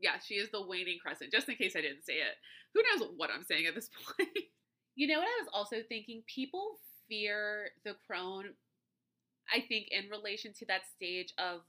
Yeah, 0.00 0.18
she 0.24 0.34
is 0.34 0.50
the 0.50 0.64
waning 0.64 0.98
crescent, 1.02 1.32
just 1.32 1.48
in 1.48 1.56
case 1.56 1.74
I 1.76 1.80
didn't 1.80 2.04
say 2.04 2.14
it. 2.14 2.36
Who 2.74 2.82
knows 2.82 3.10
what 3.16 3.30
I'm 3.34 3.42
saying 3.42 3.66
at 3.66 3.74
this 3.74 3.90
point? 4.18 4.28
you 4.94 5.06
know 5.08 5.18
what 5.18 5.28
I 5.28 5.42
was 5.42 5.50
also 5.52 5.76
thinking? 5.88 6.22
People 6.26 6.78
fear 7.08 7.70
the 7.84 7.94
crone, 8.06 8.54
I 9.52 9.60
think, 9.60 9.88
in 9.90 10.10
relation 10.10 10.52
to 10.58 10.66
that 10.66 10.82
stage 10.96 11.32
of 11.38 11.62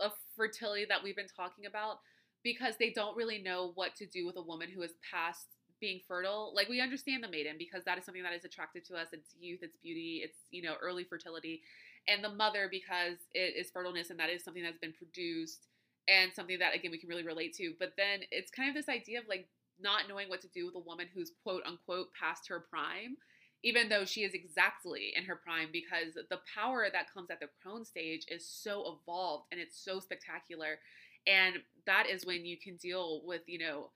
of 0.00 0.10
fertility 0.36 0.84
that 0.88 1.04
we've 1.04 1.14
been 1.14 1.28
talking 1.28 1.66
about, 1.66 2.00
because 2.42 2.74
they 2.78 2.90
don't 2.90 3.16
really 3.16 3.38
know 3.38 3.70
what 3.76 3.94
to 3.94 4.06
do 4.06 4.26
with 4.26 4.36
a 4.36 4.42
woman 4.42 4.68
who 4.68 4.82
is 4.82 4.90
past 5.08 5.46
being 5.80 6.00
fertile. 6.08 6.52
Like 6.54 6.68
we 6.68 6.80
understand 6.80 7.22
the 7.22 7.28
maiden 7.28 7.54
because 7.58 7.84
that 7.84 7.98
is 7.98 8.04
something 8.04 8.22
that 8.24 8.32
is 8.32 8.44
attractive 8.44 8.84
to 8.88 8.96
us. 8.96 9.08
It's 9.12 9.34
youth, 9.38 9.60
it's 9.62 9.76
beauty, 9.76 10.22
it's 10.24 10.38
you 10.50 10.62
know 10.62 10.74
early 10.82 11.04
fertility, 11.04 11.62
and 12.08 12.22
the 12.22 12.30
mother 12.30 12.68
because 12.70 13.18
it 13.34 13.54
is 13.56 13.70
fertileness 13.70 14.10
and 14.10 14.18
that 14.18 14.30
is 14.30 14.42
something 14.42 14.62
that's 14.62 14.78
been 14.78 14.92
produced 14.92 15.66
and 16.08 16.32
something 16.34 16.58
that 16.58 16.74
again 16.74 16.90
we 16.90 16.98
can 16.98 17.08
really 17.08 17.24
relate 17.24 17.54
to. 17.56 17.74
But 17.78 17.92
then 17.96 18.20
it's 18.30 18.50
kind 18.50 18.68
of 18.68 18.74
this 18.74 18.94
idea 18.94 19.20
of 19.20 19.28
like 19.28 19.48
not 19.80 20.08
knowing 20.08 20.28
what 20.28 20.40
to 20.42 20.48
do 20.48 20.66
with 20.66 20.74
a 20.74 20.78
woman 20.78 21.06
who's 21.14 21.32
quote 21.42 21.62
unquote 21.66 22.08
past 22.18 22.48
her 22.48 22.60
prime 22.60 23.16
even 23.64 23.88
though 23.88 24.04
she 24.04 24.20
is 24.24 24.34
exactly 24.34 25.12
in 25.16 25.24
her 25.24 25.36
prime 25.36 25.68
because 25.72 26.14
the 26.14 26.38
power 26.54 26.86
that 26.92 27.12
comes 27.12 27.30
at 27.30 27.40
the 27.40 27.48
crone 27.62 27.84
stage 27.84 28.26
is 28.28 28.46
so 28.46 28.98
evolved 29.00 29.46
and 29.50 29.60
it's 29.60 29.82
so 29.82 29.98
spectacular 29.98 30.78
and 31.26 31.56
that 31.86 32.06
is 32.08 32.26
when 32.26 32.44
you 32.44 32.56
can 32.62 32.76
deal 32.76 33.22
with 33.24 33.40
you 33.46 33.58
know 33.58 33.90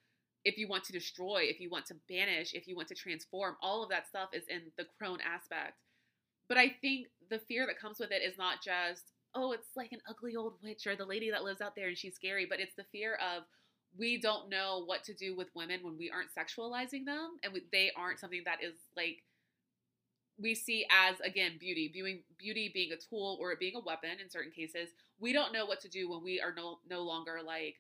if 0.45 0.57
you 0.57 0.67
want 0.67 0.85
to 0.85 0.93
destroy 0.93 1.43
if 1.43 1.61
you 1.61 1.71
want 1.71 1.87
to 1.87 1.95
banish 2.09 2.55
if 2.55 2.67
you 2.67 2.75
want 2.75 2.89
to 2.89 2.95
transform 2.95 3.57
all 3.63 3.83
of 3.83 3.91
that 3.91 4.09
stuff 4.09 4.31
is 4.33 4.45
in 4.49 4.63
the 4.77 4.87
crone 4.99 5.19
aspect 5.21 5.75
but 6.49 6.59
i 6.59 6.69
think 6.81 7.07
the 7.31 7.39
fear 7.39 7.67
that 7.67 7.79
comes 7.79 7.99
with 7.99 8.11
it 8.11 8.23
is 8.23 8.39
not 8.39 8.63
just 8.65 9.13
oh 9.35 9.53
it's 9.53 9.69
like 9.77 9.93
an 9.93 10.01
ugly 10.09 10.37
old 10.37 10.55
witch 10.63 10.87
or 10.87 10.97
the 10.97 11.05
lady 11.05 11.31
that 11.31 11.45
lives 11.45 11.61
out 11.61 11.75
there 11.77 11.89
and 11.89 11.99
she's 11.99 12.15
scary 12.15 12.47
but 12.49 12.61
it's 12.61 12.75
the 12.77 12.85
fear 12.91 13.15
of 13.15 13.45
we 13.97 14.21
don't 14.21 14.51
know 14.51 14.83
what 14.85 15.03
to 15.05 15.15
do 15.15 15.37
with 15.37 15.49
women 15.55 15.81
when 15.83 15.97
we 15.97 16.11
aren't 16.11 16.31
sexualizing 16.35 17.05
them 17.05 17.39
and 17.43 17.53
we, 17.53 17.63
they 17.73 17.91
aren't 17.97 18.21
something 18.21 18.43
that 18.45 18.63
is 18.63 18.75
like 18.97 19.19
we 20.41 20.55
see 20.55 20.87
as 20.91 21.19
again 21.21 21.53
beauty 21.59 21.89
viewing 21.93 22.23
beauty 22.39 22.71
being 22.73 22.93
a 22.93 22.97
tool 22.97 23.37
or 23.41 23.53
it 23.53 23.59
being 23.59 23.75
a 23.75 23.81
weapon 23.81 24.21
in 24.23 24.31
certain 24.31 24.53
cases. 24.53 24.91
We 25.19 25.33
don't 25.33 25.53
know 25.53 25.67
what 25.67 25.81
to 25.81 25.89
do 25.89 26.09
when 26.09 26.23
we 26.23 26.41
are 26.41 26.55
no 26.57 26.79
no 26.89 27.03
longer 27.03 27.41
like 27.45 27.77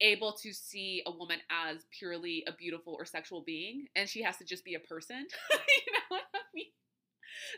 able 0.00 0.32
to 0.32 0.52
see 0.52 1.02
a 1.06 1.10
woman 1.10 1.40
as 1.50 1.86
purely 1.90 2.44
a 2.46 2.52
beautiful 2.52 2.94
or 2.96 3.04
sexual 3.04 3.42
being 3.42 3.86
and 3.96 4.08
she 4.08 4.22
has 4.22 4.36
to 4.36 4.44
just 4.44 4.64
be 4.64 4.74
a 4.74 4.80
person. 4.80 5.26
You 5.86 5.92
know 5.92 6.16
what 6.16 6.22
i 6.34 6.38
mean? 6.54 6.66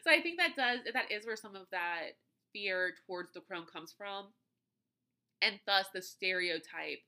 So 0.05 0.11
i 0.11 0.20
think 0.20 0.38
that 0.38 0.57
does 0.57 0.80
that 0.92 1.11
is 1.11 1.26
where 1.26 1.36
some 1.36 1.57
of 1.57 1.66
that 1.72 2.12
fear 2.53 2.92
towards 3.07 3.32
the 3.32 3.40
crone 3.40 3.66
comes 3.72 3.92
from 3.96 4.26
and 5.42 5.59
thus 5.66 5.86
the 5.92 6.03
stereotype 6.03 7.01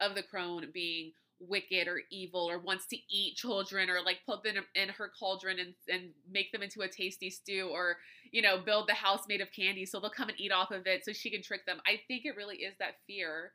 of 0.00 0.14
the 0.14 0.22
crone 0.22 0.66
being 0.72 1.12
wicked 1.40 1.88
or 1.88 2.02
evil 2.10 2.48
or 2.50 2.58
wants 2.58 2.86
to 2.86 2.96
eat 3.10 3.34
children 3.34 3.88
or 3.88 4.02
like 4.04 4.18
put 4.26 4.42
them 4.42 4.56
in 4.74 4.88
her 4.90 5.10
cauldron 5.18 5.58
and, 5.58 5.74
and 5.88 6.10
make 6.30 6.52
them 6.52 6.62
into 6.62 6.82
a 6.82 6.88
tasty 6.88 7.30
stew 7.30 7.70
or 7.72 7.96
you 8.30 8.42
know 8.42 8.58
build 8.58 8.86
the 8.86 8.94
house 8.94 9.22
made 9.26 9.40
of 9.40 9.48
candy 9.50 9.86
so 9.86 9.98
they'll 9.98 10.10
come 10.10 10.28
and 10.28 10.38
eat 10.38 10.52
off 10.52 10.70
of 10.70 10.86
it 10.86 11.04
so 11.04 11.12
she 11.12 11.30
can 11.30 11.42
trick 11.42 11.64
them. 11.64 11.80
I 11.86 12.00
think 12.06 12.24
it 12.24 12.36
really 12.36 12.56
is 12.56 12.74
that 12.78 12.96
fear 13.06 13.52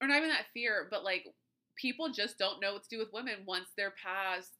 or 0.00 0.08
not 0.08 0.16
even 0.16 0.30
that 0.30 0.46
fear 0.54 0.88
but 0.90 1.04
like 1.04 1.26
people 1.76 2.10
just 2.10 2.38
don't 2.38 2.60
know 2.60 2.72
what 2.72 2.84
to 2.84 2.88
do 2.88 2.98
with 2.98 3.12
women 3.12 3.34
once 3.46 3.68
they're 3.76 3.94
past 4.02 4.52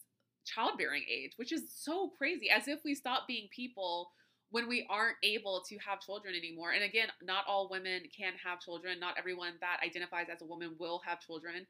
childbearing 0.45 1.05
age 1.11 1.33
which 1.37 1.53
is 1.53 1.63
so 1.75 2.11
crazy 2.19 2.51
as 2.51 2.69
if 2.69 2.81
we 2.85 2.95
stop 2.95 3.27
being 3.27 3.49
people 3.51 4.11
when 4.55 4.69
we 4.69 4.87
aren't 4.89 5.17
able 5.25 5.65
to 5.69 5.77
have 5.79 6.01
children 6.01 6.33
anymore. 6.33 6.71
And 6.71 6.85
again, 6.85 7.09
not 7.21 7.43
all 7.49 7.69
women 7.69 8.03
can 8.17 8.35
have 8.45 8.61
children. 8.61 9.01
Not 9.01 9.17
everyone 9.19 9.55
that 9.61 9.81
identifies 9.85 10.29
as 10.33 10.43
a 10.43 10.45
woman 10.45 10.77
will 10.79 11.01
have 11.05 11.21
children. 11.21 11.67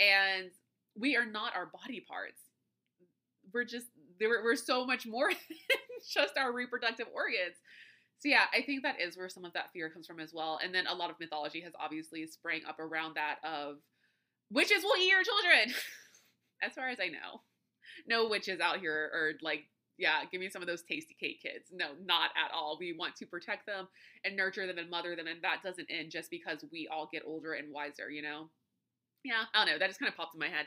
And 0.00 0.50
we 0.98 1.14
are 1.14 1.24
not 1.24 1.54
our 1.54 1.66
body 1.66 2.00
parts. 2.00 2.40
We're 3.54 3.64
just, 3.64 3.86
we're, 4.20 4.56
so 4.56 4.84
much 4.84 5.06
more 5.06 5.30
than 5.68 5.78
just 6.12 6.36
our 6.36 6.52
reproductive 6.52 7.06
organs. 7.14 7.54
So 8.18 8.28
yeah, 8.28 8.46
I 8.52 8.60
think 8.60 8.82
that 8.82 9.00
is 9.00 9.16
where 9.16 9.28
some 9.28 9.44
of 9.44 9.52
that 9.52 9.70
fear 9.72 9.88
comes 9.88 10.08
from 10.08 10.18
as 10.18 10.34
well. 10.34 10.58
And 10.60 10.74
then 10.74 10.88
a 10.88 10.94
lot 10.94 11.10
of 11.10 11.20
mythology 11.20 11.60
has 11.60 11.74
obviously 11.78 12.26
sprang 12.26 12.62
up 12.68 12.80
around 12.80 13.14
that 13.14 13.36
of 13.44 13.76
witches 14.50 14.82
will 14.82 15.00
eat 15.00 15.10
your 15.10 15.22
children. 15.22 15.72
as 16.60 16.72
far 16.72 16.88
as 16.88 16.98
I 16.98 17.06
know. 17.06 17.42
No 18.08 18.28
witches 18.28 18.58
out 18.58 18.80
here 18.80 19.12
are 19.14 19.32
like 19.42 19.66
yeah, 19.98 20.20
give 20.30 20.40
me 20.40 20.48
some 20.48 20.62
of 20.62 20.68
those 20.68 20.82
Tastykake 20.82 21.40
kids. 21.40 21.70
No, 21.72 21.86
not 22.04 22.30
at 22.36 22.52
all. 22.52 22.76
We 22.78 22.92
want 22.92 23.16
to 23.16 23.26
protect 23.26 23.66
them 23.66 23.88
and 24.24 24.36
nurture 24.36 24.66
them 24.66 24.78
and 24.78 24.90
mother 24.90 25.16
them, 25.16 25.26
and 25.26 25.42
that 25.42 25.62
doesn't 25.62 25.90
end 25.90 26.10
just 26.10 26.30
because 26.30 26.64
we 26.70 26.88
all 26.88 27.08
get 27.10 27.22
older 27.26 27.54
and 27.54 27.72
wiser, 27.72 28.10
you 28.10 28.22
know? 28.22 28.48
Yeah, 29.24 29.44
I 29.54 29.64
don't 29.64 29.74
know. 29.74 29.78
That 29.78 29.88
just 29.88 29.98
kind 29.98 30.10
of 30.10 30.16
popped 30.16 30.34
in 30.34 30.40
my 30.40 30.48
head. 30.48 30.66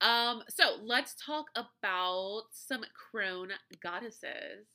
Um, 0.00 0.42
so 0.48 0.78
let's 0.84 1.14
talk 1.14 1.46
about 1.56 2.44
some 2.52 2.84
crone 3.10 3.48
goddesses. 3.82 4.66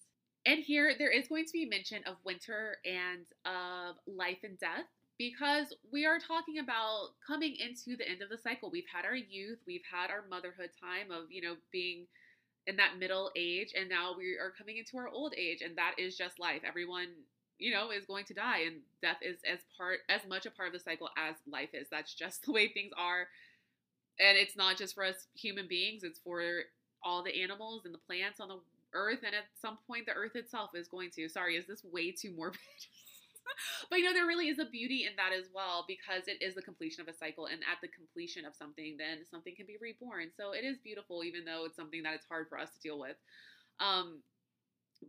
And 0.46 0.60
here 0.60 0.94
there 0.98 1.12
is 1.12 1.28
going 1.28 1.46
to 1.46 1.54
be 1.54 1.66
mention 1.66 2.04
of 2.06 2.16
winter 2.26 2.78
and 2.84 3.26
of 3.46 3.96
life 4.08 4.40
and 4.44 4.60
death 4.60 4.90
because 5.18 5.68
we 5.94 6.06
are 6.06 6.18
talking 6.18 6.58
about 6.58 7.10
coming 7.26 7.56
into 7.56 7.96
the 7.96 8.10
end 8.10 8.24
of 8.24 8.30
the 8.30 8.40
cycle. 8.42 8.72
We've 8.72 8.84
had 8.92 9.06
our 9.06 9.16
youth, 9.16 9.60
we've 9.68 9.86
had 9.90 10.10
our 10.10 10.26
motherhood 10.30 10.72
time 10.82 11.12
of, 11.12 11.32
you 11.32 11.44
know, 11.44 11.56
being 11.72 12.08
in 12.68 12.76
that 12.78 12.98
middle 13.00 13.32
age 13.36 13.74
and 13.78 13.90
now 13.90 14.14
we 14.18 14.38
are 14.38 14.54
coming 14.56 14.78
into 14.78 14.98
our 14.98 15.08
old 15.10 15.34
age 15.38 15.62
and 15.62 15.78
that 15.78 15.96
is 15.98 16.18
just 16.18 16.40
life. 16.40 16.62
Everyone 16.66 17.08
you 17.58 17.72
know 17.72 17.92
is 17.92 18.06
going 18.06 18.26
to 18.26 18.34
die 18.34 18.62
and 18.66 18.78
death 19.02 19.18
is 19.22 19.38
as 19.52 19.60
part 19.78 20.00
as 20.10 20.22
much 20.28 20.46
a 20.46 20.52
part 20.52 20.68
of 20.68 20.74
the 20.74 20.80
cycle 20.80 21.10
as 21.18 21.36
life 21.52 21.70
is. 21.74 21.88
That's 21.90 22.14
just 22.14 22.42
the 22.46 22.52
way 22.52 22.68
things 22.68 22.92
are. 22.98 23.28
And 24.20 24.38
it's 24.38 24.56
not 24.56 24.78
just 24.78 24.96
for 24.96 25.04
us 25.04 25.28
human 25.36 25.68
beings 25.68 26.04
it's 26.04 26.20
for 26.20 26.42
all 27.04 27.24
the 27.24 27.42
animals 27.42 27.86
and 27.86 27.94
the 27.94 28.00
plants 28.00 28.40
on 28.40 28.50
the 28.50 28.60
earth 28.94 29.20
and 29.26 29.34
at 29.34 29.46
some 29.60 29.78
point 29.88 30.06
the 30.06 30.14
earth 30.14 30.36
itself 30.36 30.72
is 30.76 30.88
going 30.88 31.10
to. 31.16 31.28
Sorry 31.30 31.56
is 31.56 31.66
this 31.68 31.84
way 31.84 32.12
too 32.12 32.32
morbid 32.36 32.60
but 33.90 34.00
you 34.00 34.06
know, 34.06 34.14
there 34.14 34.28
really 34.28 34.48
is 34.50 34.60
a 34.60 34.66
beauty 34.66 35.06
in 35.06 35.16
that 35.18 35.34
as 35.38 35.48
well 35.54 35.86
because 35.88 36.28
it 36.28 36.42
is 36.42 36.56
the 36.56 36.62
completion 36.62 37.02
of 37.02 37.08
a 37.08 37.18
cycle, 37.18 37.46
and 37.48 37.62
at 37.64 37.80
the 37.82 37.88
completion 37.88 38.46
of 38.46 38.56
something, 38.56 38.96
then 38.98 39.26
something 39.30 39.56
can 39.56 39.66
be 39.66 39.78
reborn. 39.82 40.30
So 40.36 40.52
it 40.52 40.64
is 40.64 40.78
beautiful, 40.84 41.24
even 41.24 41.46
though 41.46 41.66
it's 41.66 41.76
something 41.76 42.04
that 42.04 42.16
it's 42.16 42.28
hard 42.28 42.48
for 42.50 42.60
us 42.60 42.70
to 42.74 42.80
deal 42.82 43.00
with. 43.00 43.16
Um, 43.80 44.22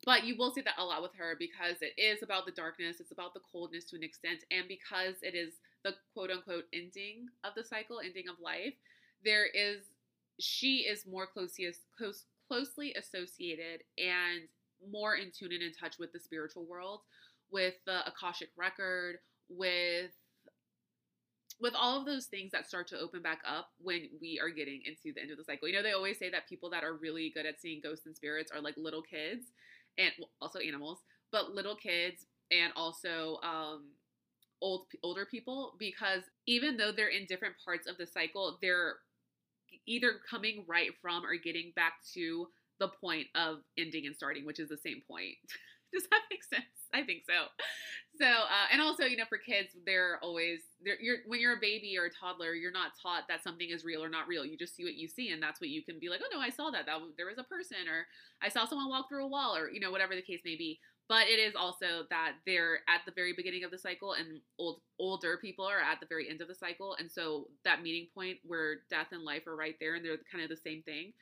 but 0.05 0.25
you 0.25 0.37
will 0.37 0.53
see 0.53 0.63
that 0.63 0.79
a 0.79 0.85
lot 0.85 1.03
with 1.03 1.15
her 1.19 1.37
because 1.39 1.77
it 1.83 1.93
is 2.01 2.23
about 2.23 2.47
the 2.47 2.53
darkness, 2.53 3.01
it's 3.01 3.13
about 3.13 3.35
the 3.35 3.41
coldness 3.51 3.85
to 3.87 3.97
an 3.97 4.03
extent, 4.03 4.45
and 4.51 4.67
because 4.69 5.17
it 5.23 5.35
is 5.35 5.55
the 5.85 5.95
quote 6.15 6.31
unquote 6.31 6.65
ending 6.73 7.27
of 7.45 7.55
the 7.55 7.65
cycle, 7.65 8.01
ending 8.01 8.29
of 8.29 8.41
life, 8.41 8.75
there 9.25 9.47
is 9.47 9.85
she 10.41 10.79
is 10.79 11.07
more 11.07 11.27
closely 11.27 11.69
close, 11.97 12.25
closely 12.49 12.95
associated 12.95 13.83
and 13.99 14.49
more 14.91 15.15
in 15.15 15.31
tune 15.31 15.53
and 15.53 15.63
in 15.63 15.73
touch 15.73 15.99
with 15.99 16.13
the 16.13 16.19
spiritual 16.19 16.65
world 16.65 17.01
with 17.53 17.75
the 17.87 18.01
Akashic 18.09 18.49
record, 18.57 19.17
with 19.49 20.11
with 21.61 21.75
all 21.77 21.99
of 22.01 22.07
those 22.07 22.27
things 22.27 22.51
that 22.53 22.67
start 22.67 22.89
to 22.89 22.99
open 22.99 23.23
back 23.23 23.41
up 23.47 23.69
when 23.79 24.09
we 24.21 24.41
are 24.43 24.51
getting 24.51 24.83
into 24.85 25.15
the 25.15 25.21
end 25.21 25.31
of 25.31 25.39
the 25.39 25.45
cycle. 25.45 25.69
You 25.69 25.75
know, 25.75 25.83
they 25.83 25.93
always 25.93 26.19
say 26.19 26.29
that 26.31 26.49
people 26.49 26.71
that 26.71 26.83
are 26.83 26.95
really 26.95 27.31
good 27.35 27.47
at 27.47 27.61
seeing 27.61 27.81
ghosts 27.83 28.07
and 28.07 28.17
spirits 28.17 28.51
are 28.51 28.61
like 28.61 28.75
little 28.77 29.03
kids 29.03 29.47
and 29.99 30.11
also 30.41 30.59
animals, 30.59 30.99
but 31.31 31.53
little 31.55 31.77
kids 31.77 32.27
and 32.51 32.73
also 32.77 33.39
um 33.43 33.91
old 34.63 34.87
older 35.03 35.27
people 35.27 35.75
because 35.79 36.23
even 36.47 36.77
though 36.77 36.93
they're 36.93 37.09
in 37.09 37.27
different 37.27 37.55
parts 37.65 37.89
of 37.89 37.97
the 37.99 38.07
cycle, 38.07 38.59
they're 38.63 38.97
either 39.87 40.15
coming 40.29 40.65
right 40.69 40.91
from 41.01 41.25
or 41.25 41.37
getting 41.37 41.73
back 41.77 41.95
to 42.15 42.49
the 42.81 42.89
point 42.89 43.27
of 43.35 43.59
ending 43.79 44.07
and 44.07 44.17
starting, 44.17 44.45
which 44.47 44.61
is 44.61 44.69
the 44.69 44.79
same 44.79 45.03
point. 45.09 45.37
Does 45.93 46.05
that 46.11 46.23
make 46.31 46.45
sense? 46.45 46.82
I 46.95 47.03
think 47.03 47.23
so. 47.27 47.49
So, 48.19 48.27
uh, 48.27 48.69
and 48.71 48.81
also, 48.81 49.05
you 49.05 49.17
know, 49.17 49.25
for 49.29 49.39
kids, 49.39 49.71
they're 49.87 50.19
always 50.23 50.61
they're 50.85 51.01
you're 51.01 51.19
when 51.27 51.41
you're 51.41 51.57
a 51.57 51.61
baby 51.61 51.97
or 51.99 52.07
a 52.07 52.11
toddler, 52.11 52.55
you're 52.55 52.73
not 52.73 52.93
taught 53.01 53.27
that 53.29 53.43
something 53.43 53.71
is 53.71 53.85
real 53.85 54.05
or 54.05 54.11
not 54.11 54.29
real. 54.29 54.45
You 54.45 54.57
just 54.59 54.77
see 54.77 54.85
what 54.85 54.95
you 54.95 55.09
see, 55.09 55.31
and 55.31 55.43
that's 55.43 55.61
what 55.61 55.71
you 55.71 55.83
can 55.83 55.99
be 55.99 56.09
like. 56.09 56.21
Oh 56.23 56.29
no, 56.33 56.41
I 56.41 56.51
saw 56.51 56.71
that. 56.71 56.87
That 56.87 56.99
there 57.17 57.27
was 57.27 57.39
a 57.39 57.45
person, 57.45 57.89
or 57.89 58.07
I 58.43 58.49
saw 58.49 58.67
someone 58.67 58.89
walk 58.91 59.09
through 59.09 59.25
a 59.25 59.29
wall, 59.29 59.57
or 59.57 59.71
you 59.71 59.81
know, 59.81 59.91
whatever 59.91 60.15
the 60.15 60.23
case 60.23 60.41
may 60.45 60.57
be. 60.57 60.79
But 61.09 61.27
it 61.27 61.41
is 61.41 61.55
also 61.57 62.05
that 62.11 62.35
they're 62.47 62.81
at 62.89 63.03
the 63.07 63.13
very 63.13 63.33
beginning 63.33 63.65
of 63.65 63.71
the 63.71 63.79
cycle, 63.79 64.13
and 64.13 64.41
old 64.59 64.81
older 64.99 65.39
people 65.39 65.65
are 65.65 65.81
at 65.81 65.99
the 66.01 66.07
very 66.07 66.29
end 66.29 66.43
of 66.43 66.49
the 66.49 66.55
cycle, 66.55 66.97
and 66.99 67.11
so 67.11 67.49
that 67.65 67.83
meeting 67.83 68.09
point 68.15 68.39
where 68.45 68.83
death 68.91 69.09
and 69.13 69.25
life 69.25 69.47
are 69.47 69.57
right 69.57 69.77
there, 69.81 69.95
and 69.95 70.05
they're 70.05 70.19
kind 70.31 70.45
of 70.45 70.51
the 70.51 70.57
same 70.57 70.83
thing. 70.83 71.13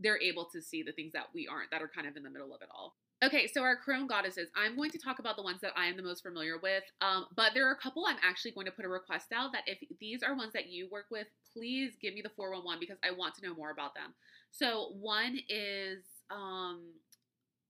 They're 0.00 0.20
able 0.20 0.46
to 0.52 0.62
see 0.62 0.82
the 0.82 0.92
things 0.92 1.12
that 1.12 1.28
we 1.34 1.48
aren't, 1.48 1.70
that 1.72 1.82
are 1.82 1.88
kind 1.88 2.06
of 2.06 2.16
in 2.16 2.22
the 2.22 2.30
middle 2.30 2.54
of 2.54 2.62
it 2.62 2.68
all. 2.72 2.96
Okay, 3.20 3.48
so 3.48 3.62
our 3.62 3.74
crone 3.76 4.06
goddesses, 4.06 4.48
I'm 4.54 4.76
going 4.76 4.92
to 4.92 4.98
talk 4.98 5.18
about 5.18 5.34
the 5.34 5.42
ones 5.42 5.60
that 5.62 5.72
I 5.76 5.86
am 5.86 5.96
the 5.96 6.04
most 6.04 6.22
familiar 6.22 6.56
with, 6.62 6.84
um, 7.00 7.26
but 7.34 7.50
there 7.52 7.68
are 7.68 7.72
a 7.72 7.76
couple 7.76 8.06
I'm 8.06 8.16
actually 8.22 8.52
going 8.52 8.66
to 8.66 8.72
put 8.72 8.84
a 8.84 8.88
request 8.88 9.32
out 9.34 9.50
that 9.52 9.64
if 9.66 9.78
these 9.98 10.22
are 10.22 10.36
ones 10.36 10.52
that 10.52 10.68
you 10.68 10.88
work 10.88 11.06
with, 11.10 11.26
please 11.52 11.94
give 12.00 12.14
me 12.14 12.22
the 12.22 12.30
411 12.36 12.78
because 12.78 12.98
I 13.02 13.10
want 13.10 13.34
to 13.34 13.44
know 13.44 13.56
more 13.56 13.72
about 13.72 13.94
them. 13.94 14.14
So 14.52 14.92
one 15.00 15.36
is, 15.48 16.04
um, 16.30 16.92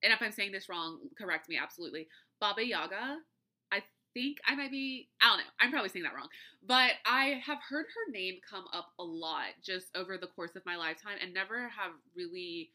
and 0.02 0.12
if 0.12 0.20
I'm 0.20 0.32
saying 0.32 0.52
this 0.52 0.68
wrong, 0.68 0.98
correct 1.16 1.48
me 1.48 1.58
absolutely. 1.60 2.08
Baba 2.40 2.64
Yaga. 2.64 3.16
I 3.72 3.82
think 4.12 4.36
I 4.46 4.54
might 4.54 4.70
be, 4.70 5.08
I 5.22 5.28
don't 5.28 5.38
know, 5.38 5.44
I'm 5.60 5.70
probably 5.70 5.88
saying 5.88 6.02
that 6.02 6.14
wrong, 6.14 6.28
but 6.66 6.92
I 7.06 7.40
have 7.46 7.58
heard 7.66 7.86
her 7.86 8.12
name 8.12 8.34
come 8.48 8.64
up 8.74 8.88
a 8.98 9.04
lot 9.04 9.56
just 9.64 9.86
over 9.96 10.18
the 10.18 10.26
course 10.26 10.56
of 10.56 10.66
my 10.66 10.76
lifetime 10.76 11.16
and 11.22 11.32
never 11.32 11.68
have 11.68 11.92
really 12.14 12.70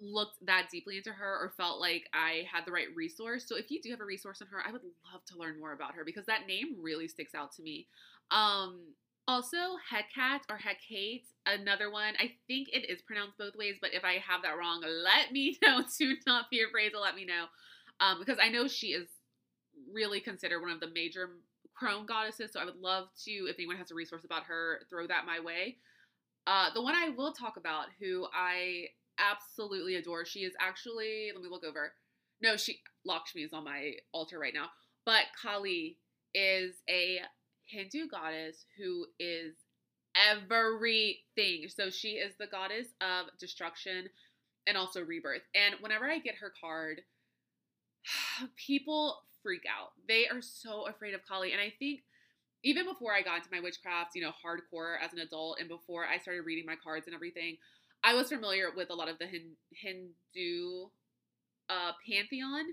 looked 0.00 0.44
that 0.46 0.68
deeply 0.70 0.96
into 0.96 1.12
her 1.12 1.38
or 1.38 1.52
felt 1.56 1.80
like 1.80 2.08
I 2.12 2.44
had 2.50 2.64
the 2.64 2.72
right 2.72 2.88
resource. 2.94 3.46
So 3.46 3.56
if 3.56 3.70
you 3.70 3.80
do 3.82 3.90
have 3.90 4.00
a 4.00 4.04
resource 4.04 4.40
on 4.42 4.48
her, 4.48 4.62
I 4.66 4.72
would 4.72 4.82
love 5.12 5.24
to 5.26 5.38
learn 5.38 5.58
more 5.58 5.72
about 5.72 5.94
her 5.94 6.04
because 6.04 6.26
that 6.26 6.46
name 6.46 6.76
really 6.80 7.08
sticks 7.08 7.34
out 7.34 7.52
to 7.56 7.62
me. 7.62 7.86
Um 8.30 8.94
also 9.28 9.76
Hecate 9.88 10.42
or 10.50 10.56
Hecate, 10.56 11.26
another 11.46 11.90
one. 11.90 12.14
I 12.18 12.32
think 12.46 12.68
it 12.72 12.90
is 12.90 13.02
pronounced 13.02 13.38
both 13.38 13.54
ways, 13.56 13.76
but 13.80 13.94
if 13.94 14.04
I 14.04 14.14
have 14.14 14.42
that 14.42 14.58
wrong, 14.58 14.82
let 14.82 15.32
me 15.32 15.58
know. 15.62 15.82
Do 15.98 16.16
not 16.26 16.50
be 16.50 16.62
afraid 16.62 16.90
to 16.90 17.00
let 17.00 17.14
me 17.14 17.24
know. 17.24 17.46
Um, 18.00 18.18
because 18.18 18.38
I 18.42 18.48
know 18.48 18.66
she 18.66 18.88
is 18.88 19.06
really 19.92 20.20
considered 20.20 20.60
one 20.60 20.70
of 20.70 20.80
the 20.80 20.90
major 20.92 21.30
crone 21.74 22.06
goddesses. 22.06 22.52
So 22.52 22.60
I 22.60 22.64
would 22.64 22.76
love 22.76 23.08
to, 23.24 23.30
if 23.30 23.56
anyone 23.56 23.76
has 23.76 23.90
a 23.90 23.94
resource 23.94 24.24
about 24.24 24.44
her, 24.44 24.80
throw 24.90 25.06
that 25.06 25.26
my 25.26 25.40
way. 25.40 25.76
Uh, 26.46 26.72
the 26.74 26.82
one 26.82 26.94
I 26.94 27.10
will 27.10 27.32
talk 27.32 27.56
about, 27.56 27.86
who 28.00 28.26
I 28.34 28.86
absolutely 29.20 29.96
adore. 29.96 30.24
She 30.24 30.40
is 30.40 30.54
actually, 30.60 31.30
let 31.34 31.42
me 31.42 31.48
look 31.50 31.64
over. 31.64 31.92
No, 32.42 32.56
she 32.56 32.80
Lakshmi 33.04 33.42
is 33.42 33.52
on 33.52 33.64
my 33.64 33.92
altar 34.12 34.38
right 34.38 34.54
now. 34.54 34.66
But 35.04 35.24
Kali 35.40 35.98
is 36.34 36.74
a 36.88 37.20
Hindu 37.66 38.08
goddess 38.08 38.64
who 38.78 39.06
is 39.18 39.54
everything. 40.16 41.68
So 41.68 41.90
she 41.90 42.10
is 42.10 42.34
the 42.38 42.46
goddess 42.46 42.88
of 43.00 43.26
destruction 43.38 44.08
and 44.66 44.76
also 44.76 45.02
rebirth. 45.02 45.42
And 45.54 45.74
whenever 45.80 46.06
I 46.06 46.18
get 46.18 46.36
her 46.36 46.52
card, 46.60 47.02
people 48.56 49.18
freak 49.42 49.62
out. 49.66 49.92
They 50.08 50.26
are 50.28 50.42
so 50.42 50.86
afraid 50.86 51.14
of 51.14 51.26
Kali. 51.26 51.52
And 51.52 51.60
I 51.60 51.72
think 51.78 52.00
even 52.62 52.84
before 52.84 53.14
I 53.14 53.22
got 53.22 53.38
into 53.38 53.48
my 53.52 53.60
witchcraft, 53.60 54.14
you 54.14 54.22
know, 54.22 54.32
hardcore 54.32 54.96
as 55.02 55.12
an 55.12 55.20
adult, 55.20 55.58
and 55.60 55.68
before 55.68 56.06
I 56.06 56.18
started 56.18 56.42
reading 56.42 56.66
my 56.66 56.76
cards 56.76 57.06
and 57.06 57.14
everything, 57.14 57.56
I 58.02 58.14
was 58.14 58.28
familiar 58.28 58.68
with 58.74 58.90
a 58.90 58.94
lot 58.94 59.08
of 59.08 59.18
the 59.18 59.26
Hindu 59.26 60.86
uh, 61.68 61.92
pantheon. 62.08 62.64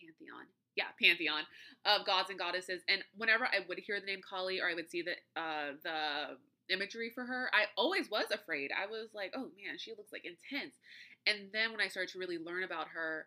Pantheon. 0.00 0.46
Yeah, 0.76 0.90
pantheon 1.00 1.42
of 1.84 2.06
gods 2.06 2.30
and 2.30 2.38
goddesses. 2.38 2.82
And 2.88 3.02
whenever 3.16 3.44
I 3.44 3.60
would 3.68 3.78
hear 3.78 4.00
the 4.00 4.06
name 4.06 4.20
Kali 4.28 4.60
or 4.60 4.68
I 4.68 4.74
would 4.74 4.90
see 4.90 5.02
the 5.02 5.12
uh, 5.40 5.72
the 5.82 6.74
imagery 6.74 7.10
for 7.14 7.24
her, 7.24 7.50
I 7.52 7.66
always 7.76 8.10
was 8.10 8.26
afraid. 8.32 8.70
I 8.72 8.86
was 8.86 9.10
like, 9.14 9.32
oh 9.36 9.50
man, 9.62 9.78
she 9.78 9.92
looks 9.96 10.12
like 10.12 10.24
intense. 10.24 10.74
And 11.26 11.50
then 11.52 11.70
when 11.70 11.80
I 11.80 11.88
started 11.88 12.12
to 12.12 12.18
really 12.18 12.38
learn 12.38 12.64
about 12.64 12.88
her, 12.88 13.26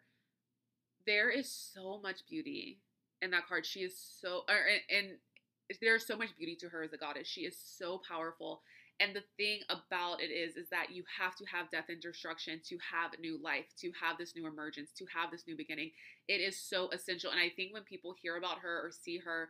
there 1.05 1.29
is 1.29 1.49
so 1.49 1.99
much 2.01 2.27
beauty 2.29 2.79
in 3.21 3.31
that 3.31 3.47
card. 3.47 3.65
She 3.65 3.79
is 3.79 3.97
so, 4.21 4.43
or, 4.49 4.55
and, 4.89 5.07
and 5.07 5.77
there's 5.81 6.05
so 6.05 6.17
much 6.17 6.38
beauty 6.38 6.55
to 6.59 6.69
her 6.69 6.83
as 6.83 6.93
a 6.93 6.97
goddess. 6.97 7.27
She 7.27 7.41
is 7.41 7.57
so 7.57 8.01
powerful 8.07 8.61
and 8.99 9.15
the 9.15 9.23
thing 9.37 9.59
about 9.69 10.21
it 10.21 10.31
is, 10.31 10.55
is 10.55 10.69
that 10.69 10.91
you 10.91 11.03
have 11.19 11.35
to 11.35 11.45
have 11.45 11.69
death 11.69 11.85
and 11.89 12.01
destruction 12.01 12.59
to 12.67 12.77
have 12.91 13.19
new 13.19 13.39
life, 13.41 13.65
to 13.81 13.91
have 14.01 14.17
this 14.17 14.35
new 14.35 14.47
emergence, 14.47 14.91
to 14.97 15.05
have 15.13 15.31
this 15.31 15.45
new 15.47 15.55
beginning. 15.55 15.91
It 16.27 16.41
is 16.41 16.59
so 16.59 16.89
essential. 16.89 17.31
And 17.31 17.39
I 17.39 17.49
think 17.55 17.73
when 17.73 17.83
people 17.83 18.15
hear 18.19 18.37
about 18.37 18.59
her 18.59 18.81
or 18.85 18.91
see 18.91 19.19
her, 19.19 19.49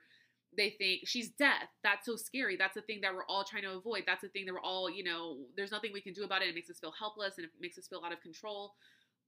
they 0.55 0.71
think 0.71 1.01
she's 1.05 1.29
death. 1.29 1.69
That's 1.83 2.05
so 2.05 2.15
scary. 2.15 2.57
That's 2.57 2.75
the 2.75 2.81
thing 2.81 3.01
that 3.01 3.13
we're 3.13 3.25
all 3.25 3.43
trying 3.43 3.63
to 3.63 3.71
avoid. 3.71 4.03
That's 4.05 4.21
the 4.21 4.29
thing 4.29 4.45
that 4.45 4.53
we're 4.53 4.61
all, 4.61 4.89
you 4.89 5.03
know, 5.03 5.37
there's 5.55 5.71
nothing 5.71 5.91
we 5.93 6.01
can 6.01 6.13
do 6.13 6.23
about 6.23 6.41
it. 6.41 6.49
It 6.49 6.55
makes 6.55 6.69
us 6.69 6.79
feel 6.79 6.93
helpless 6.97 7.37
and 7.37 7.45
it 7.45 7.51
makes 7.59 7.77
us 7.77 7.87
feel 7.87 8.01
out 8.05 8.13
of 8.13 8.21
control. 8.21 8.73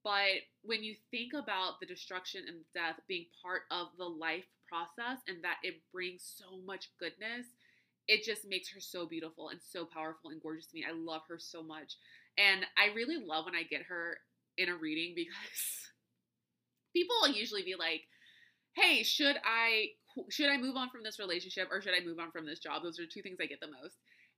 But 0.04 0.48
when 0.64 0.84
you 0.84 0.96
think 1.12 1.34
about 1.34 1.80
the 1.80 1.86
destruction 1.86 2.44
and 2.48 2.60
death 2.74 3.00
being 3.08 3.26
part 3.44 3.64
of 3.70 3.88
the 3.98 4.06
life 4.06 4.48
process 4.68 5.20
and 5.28 5.44
that 5.44 5.58
it 5.64 5.82
brings 5.92 6.24
so 6.24 6.58
much 6.66 6.90
goodness, 7.00 7.48
it 8.10 8.24
just 8.24 8.42
makes 8.50 8.68
her 8.74 8.80
so 8.80 9.06
beautiful 9.06 9.50
and 9.50 9.60
so 9.62 9.86
powerful 9.86 10.32
and 10.32 10.42
gorgeous 10.42 10.66
to 10.66 10.76
me. 10.76 10.84
I 10.84 10.94
love 10.94 11.22
her 11.30 11.38
so 11.38 11.62
much. 11.62 11.96
And 12.40 12.66
I 12.76 12.92
really 12.96 13.24
love 13.24 13.46
when 13.46 13.54
I 13.56 13.62
get 13.62 13.84
her 13.84 14.18
in 14.58 14.68
a 14.68 14.76
reading 14.76 15.14
because 15.16 15.62
people 16.92 17.16
will 17.22 17.30
usually 17.30 17.62
be 17.62 17.76
like, 17.78 18.02
"Hey, 18.74 19.04
should 19.04 19.38
I 19.46 19.90
should 20.30 20.50
I 20.50 20.58
move 20.58 20.76
on 20.76 20.90
from 20.90 21.04
this 21.04 21.20
relationship 21.20 21.70
or 21.72 21.82
should 21.82 21.94
I 21.94 22.04
move 22.04 22.18
on 22.18 22.32
from 22.32 22.48
this 22.48 22.60
job?" 22.60 22.82
Those 22.82 23.00
are 23.00 23.06
two 23.06 23.22
things 23.22 23.38
I 23.40 23.46
get 23.46 23.60
the 23.62 23.68
most. 23.68 23.98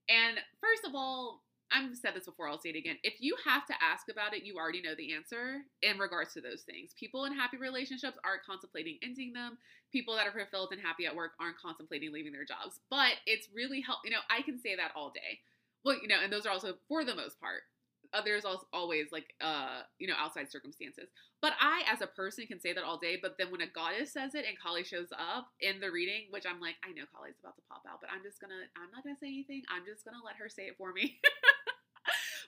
And 0.09 0.37
first 0.59 0.83
of 0.85 0.91
all, 0.93 1.41
I've 1.71 1.95
said 1.97 2.13
this 2.15 2.25
before, 2.25 2.49
I'll 2.49 2.59
say 2.59 2.69
it 2.69 2.75
again. 2.75 2.97
If 3.03 3.15
you 3.19 3.35
have 3.45 3.65
to 3.67 3.73
ask 3.81 4.09
about 4.09 4.33
it, 4.33 4.43
you 4.43 4.57
already 4.57 4.81
know 4.81 4.95
the 4.95 5.13
answer 5.13 5.61
in 5.81 5.97
regards 5.97 6.33
to 6.33 6.41
those 6.41 6.61
things. 6.61 6.93
People 6.99 7.25
in 7.25 7.33
happy 7.33 7.57
relationships 7.57 8.17
aren't 8.23 8.43
contemplating 8.45 8.97
ending 9.01 9.33
them. 9.33 9.57
People 9.91 10.15
that 10.15 10.27
are 10.27 10.31
fulfilled 10.31 10.69
and 10.71 10.81
happy 10.81 11.05
at 11.05 11.15
work 11.15 11.31
aren't 11.39 11.57
contemplating 11.57 12.11
leaving 12.11 12.33
their 12.33 12.45
jobs. 12.45 12.79
But 12.89 13.13
it's 13.25 13.47
really 13.53 13.81
help. 13.81 13.99
You 14.03 14.11
know, 14.11 14.23
I 14.29 14.41
can 14.41 14.59
say 14.59 14.75
that 14.75 14.91
all 14.95 15.11
day. 15.11 15.39
Well, 15.83 15.97
you 16.01 16.07
know, 16.07 16.17
and 16.23 16.31
those 16.31 16.45
are 16.45 16.51
also 16.51 16.75
for 16.87 17.03
the 17.03 17.15
most 17.15 17.39
part. 17.39 17.63
Others 18.13 18.43
also 18.43 18.67
always 18.73 19.07
like 19.11 19.33
uh, 19.39 19.83
you 19.97 20.07
know, 20.07 20.15
outside 20.19 20.51
circumstances. 20.51 21.09
But 21.41 21.53
I 21.59 21.83
as 21.91 22.01
a 22.01 22.07
person 22.07 22.45
can 22.45 22.59
say 22.59 22.73
that 22.73 22.83
all 22.83 22.97
day, 22.97 23.17
but 23.21 23.37
then 23.37 23.51
when 23.51 23.61
a 23.61 23.67
goddess 23.67 24.11
says 24.11 24.35
it 24.35 24.45
and 24.45 24.59
Kali 24.59 24.83
shows 24.83 25.07
up 25.13 25.47
in 25.61 25.79
the 25.79 25.89
reading, 25.89 26.27
which 26.29 26.45
I'm 26.45 26.59
like, 26.59 26.75
I 26.83 26.91
know 26.91 27.03
Kali's 27.15 27.39
about 27.39 27.55
to 27.55 27.61
pop 27.69 27.83
out, 27.89 27.99
but 28.01 28.09
I'm 28.13 28.21
just 28.21 28.41
gonna 28.41 28.67
I'm 28.75 28.91
not 28.91 29.03
gonna 29.03 29.15
say 29.15 29.27
anything. 29.27 29.63
I'm 29.73 29.85
just 29.85 30.03
gonna 30.03 30.21
let 30.23 30.35
her 30.35 30.49
say 30.49 30.63
it 30.63 30.75
for 30.77 30.91
me. 30.91 31.19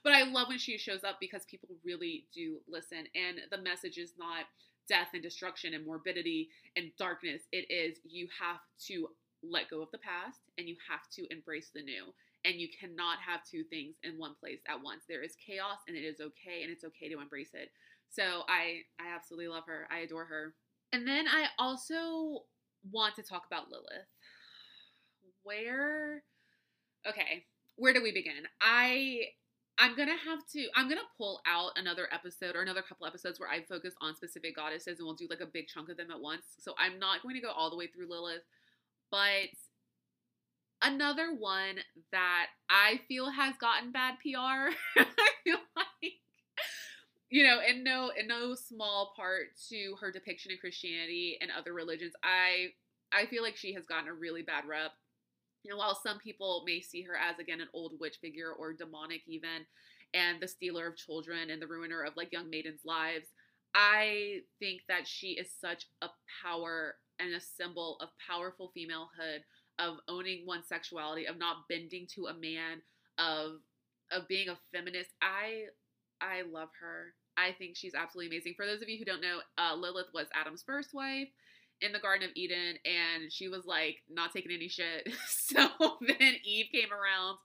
but 0.03 0.13
I 0.13 0.23
love 0.23 0.49
when 0.49 0.57
she 0.57 0.77
shows 0.77 1.03
up 1.03 1.17
because 1.19 1.45
people 1.45 1.69
really 1.83 2.25
do 2.33 2.57
listen. 2.67 3.05
And 3.15 3.39
the 3.51 3.61
message 3.61 3.97
is 3.97 4.13
not 4.17 4.45
death 4.87 5.09
and 5.13 5.23
destruction 5.23 5.73
and 5.73 5.85
morbidity 5.85 6.49
and 6.75 6.91
darkness. 6.97 7.43
It 7.51 7.71
is 7.71 7.99
you 8.03 8.27
have 8.39 8.59
to 8.87 9.07
let 9.41 9.69
go 9.69 9.81
of 9.81 9.91
the 9.91 9.99
past 9.99 10.39
and 10.57 10.67
you 10.67 10.75
have 10.89 11.09
to 11.15 11.25
embrace 11.33 11.69
the 11.73 11.81
new. 11.81 12.13
And 12.45 12.55
you 12.55 12.67
cannot 12.77 13.19
have 13.25 13.39
two 13.49 13.63
things 13.63 13.95
in 14.03 14.17
one 14.17 14.35
place 14.37 14.59
at 14.67 14.83
once. 14.83 15.03
There 15.07 15.23
is 15.23 15.35
chaos 15.45 15.79
and 15.87 15.95
it 15.95 16.01
is 16.01 16.19
okay 16.19 16.63
and 16.63 16.71
it's 16.71 16.83
okay 16.83 17.07
to 17.07 17.21
embrace 17.21 17.51
it. 17.53 17.69
So 18.09 18.43
I 18.49 18.81
I 18.99 19.15
absolutely 19.15 19.47
love 19.47 19.63
her. 19.67 19.87
I 19.89 19.99
adore 19.99 20.25
her. 20.25 20.53
And 20.91 21.07
then 21.07 21.25
I 21.27 21.47
also 21.57 22.43
want 22.91 23.15
to 23.15 23.23
talk 23.23 23.43
about 23.47 23.69
Lilith. 23.71 24.07
Where 25.43 26.23
okay, 27.07 27.45
where 27.75 27.93
do 27.93 28.03
we 28.03 28.11
begin? 28.11 28.43
I 28.61 29.27
I'm 29.79 29.95
gonna 29.95 30.11
have 30.11 30.45
to. 30.53 30.67
I'm 30.75 30.87
gonna 30.87 31.01
pull 31.17 31.41
out 31.47 31.71
another 31.75 32.07
episode 32.11 32.55
or 32.55 32.61
another 32.61 32.81
couple 32.81 33.07
episodes 33.07 33.39
where 33.39 33.49
I 33.49 33.61
focus 33.63 33.93
on 34.01 34.15
specific 34.15 34.55
goddesses, 34.55 34.99
and 34.99 35.05
we'll 35.05 35.15
do 35.15 35.27
like 35.29 35.41
a 35.41 35.47
big 35.47 35.67
chunk 35.67 35.89
of 35.89 35.97
them 35.97 36.11
at 36.11 36.21
once. 36.21 36.43
So 36.59 36.73
I'm 36.77 36.99
not 36.99 37.23
going 37.23 37.35
to 37.35 37.41
go 37.41 37.51
all 37.51 37.69
the 37.69 37.75
way 37.77 37.87
through 37.87 38.09
Lilith, 38.09 38.43
but 39.09 39.49
another 40.83 41.33
one 41.33 41.77
that 42.11 42.47
I 42.69 42.99
feel 43.07 43.31
has 43.31 43.55
gotten 43.57 43.91
bad 43.91 44.15
PR. 44.21 44.75
I 44.97 45.05
feel 45.43 45.57
like, 45.75 46.13
you 47.29 47.43
know, 47.43 47.59
in 47.67 47.83
no 47.83 48.11
in 48.17 48.27
no 48.27 48.53
small 48.53 49.13
part 49.15 49.47
to 49.69 49.95
her 50.01 50.11
depiction 50.11 50.51
of 50.51 50.59
Christianity 50.59 51.37
and 51.41 51.49
other 51.49 51.73
religions. 51.73 52.13
I 52.23 52.73
I 53.11 53.25
feel 53.25 53.41
like 53.41 53.57
she 53.57 53.73
has 53.73 53.85
gotten 53.85 54.09
a 54.09 54.13
really 54.13 54.43
bad 54.43 54.65
rep 54.67 54.91
know, 55.71 55.77
while 55.77 55.95
some 55.95 56.19
people 56.19 56.63
may 56.65 56.81
see 56.81 57.01
her 57.03 57.15
as 57.15 57.39
again 57.39 57.61
an 57.61 57.69
old 57.73 57.93
witch 57.99 58.17
figure 58.21 58.51
or 58.51 58.73
demonic 58.73 59.21
even, 59.27 59.65
and 60.13 60.41
the 60.41 60.47
stealer 60.47 60.87
of 60.87 60.97
children 60.97 61.49
and 61.49 61.61
the 61.61 61.67
ruiner 61.67 62.03
of 62.03 62.15
like 62.15 62.31
young 62.31 62.49
maidens' 62.49 62.85
lives, 62.85 63.27
I 63.75 64.41
think 64.59 64.81
that 64.87 65.07
she 65.07 65.29
is 65.31 65.49
such 65.59 65.85
a 66.01 66.09
power 66.43 66.95
and 67.19 67.33
a 67.33 67.39
symbol 67.39 67.97
of 68.01 68.09
powerful 68.29 68.71
femalehood, 68.77 69.39
of 69.79 69.97
owning 70.07 70.45
one's 70.45 70.67
sexuality, 70.67 71.25
of 71.25 71.37
not 71.37 71.67
bending 71.69 72.07
to 72.15 72.27
a 72.27 72.33
man, 72.33 72.81
of 73.17 73.61
of 74.11 74.27
being 74.27 74.49
a 74.49 74.57
feminist. 74.71 75.09
I 75.21 75.65
I 76.21 76.43
love 76.43 76.69
her. 76.79 77.13
I 77.35 77.51
think 77.51 77.75
she's 77.75 77.95
absolutely 77.95 78.35
amazing. 78.35 78.53
For 78.55 78.65
those 78.65 78.81
of 78.81 78.89
you 78.89 78.99
who 78.99 79.05
don't 79.05 79.21
know, 79.21 79.39
uh, 79.57 79.75
Lilith 79.75 80.13
was 80.13 80.27
Adam's 80.35 80.61
first 80.63 80.93
wife 80.93 81.29
in 81.81 81.91
the 81.91 81.99
Garden 81.99 82.29
of 82.29 82.35
Eden, 82.35 82.75
and 82.85 83.31
she 83.31 83.47
was 83.47 83.65
like 83.65 83.97
not 84.09 84.31
taking 84.31 84.51
any 84.51 84.67
shit. 84.67 85.09
so 85.27 85.67
then 86.01 86.35
Eve 86.43 86.67
came 86.71 86.91
around, 86.91 87.37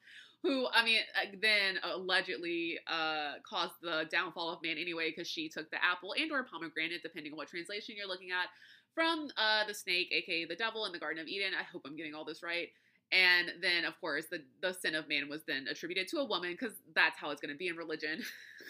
who 0.43 0.66
I 0.72 0.85
mean, 0.85 1.01
uh, 1.16 1.37
then 1.41 1.79
allegedly 1.83 2.79
uh, 2.87 3.35
caused 3.49 3.74
the 3.83 4.05
downfall 4.11 4.51
of 4.51 4.62
man 4.62 4.76
anyway, 4.79 5.11
because 5.11 5.29
she 5.29 5.49
took 5.49 5.70
the 5.70 5.85
apple 5.85 6.14
and 6.18 6.31
or 6.31 6.45
pomegranate, 6.45 7.03
depending 7.03 7.33
on 7.33 7.39
what 7.39 7.49
translation 7.49 7.95
you're 7.97 8.09
looking 8.09 8.31
at, 8.31 8.49
from 8.95 9.29
uh, 9.37 9.66
the 9.66 9.74
snake, 9.74 10.12
aka 10.12 10.45
the 10.45 10.57
devil, 10.57 10.87
in 10.87 10.93
the 10.93 10.99
Garden 10.99 11.20
of 11.22 11.29
Eden. 11.29 11.53
I 11.59 11.64
hope 11.64 11.83
I'm 11.87 11.97
getting 11.97 12.14
all 12.14 12.24
this 12.24 12.43
right. 12.43 12.68
And 13.11 13.53
then, 13.62 13.85
of 13.85 13.99
course, 14.01 14.26
the, 14.31 14.43
the 14.61 14.74
sin 14.74 14.95
of 14.95 15.09
man 15.09 15.29
was 15.29 15.41
then 15.47 15.66
attributed 15.70 16.09
to 16.09 16.18
a 16.18 16.24
woman 16.24 16.53
because 16.53 16.74
that's 16.95 17.18
how 17.18 17.31
it's 17.31 17.41
going 17.41 17.55
to 17.55 17.59
be 17.59 17.68
in 17.68 17.76
religion. 17.76 18.22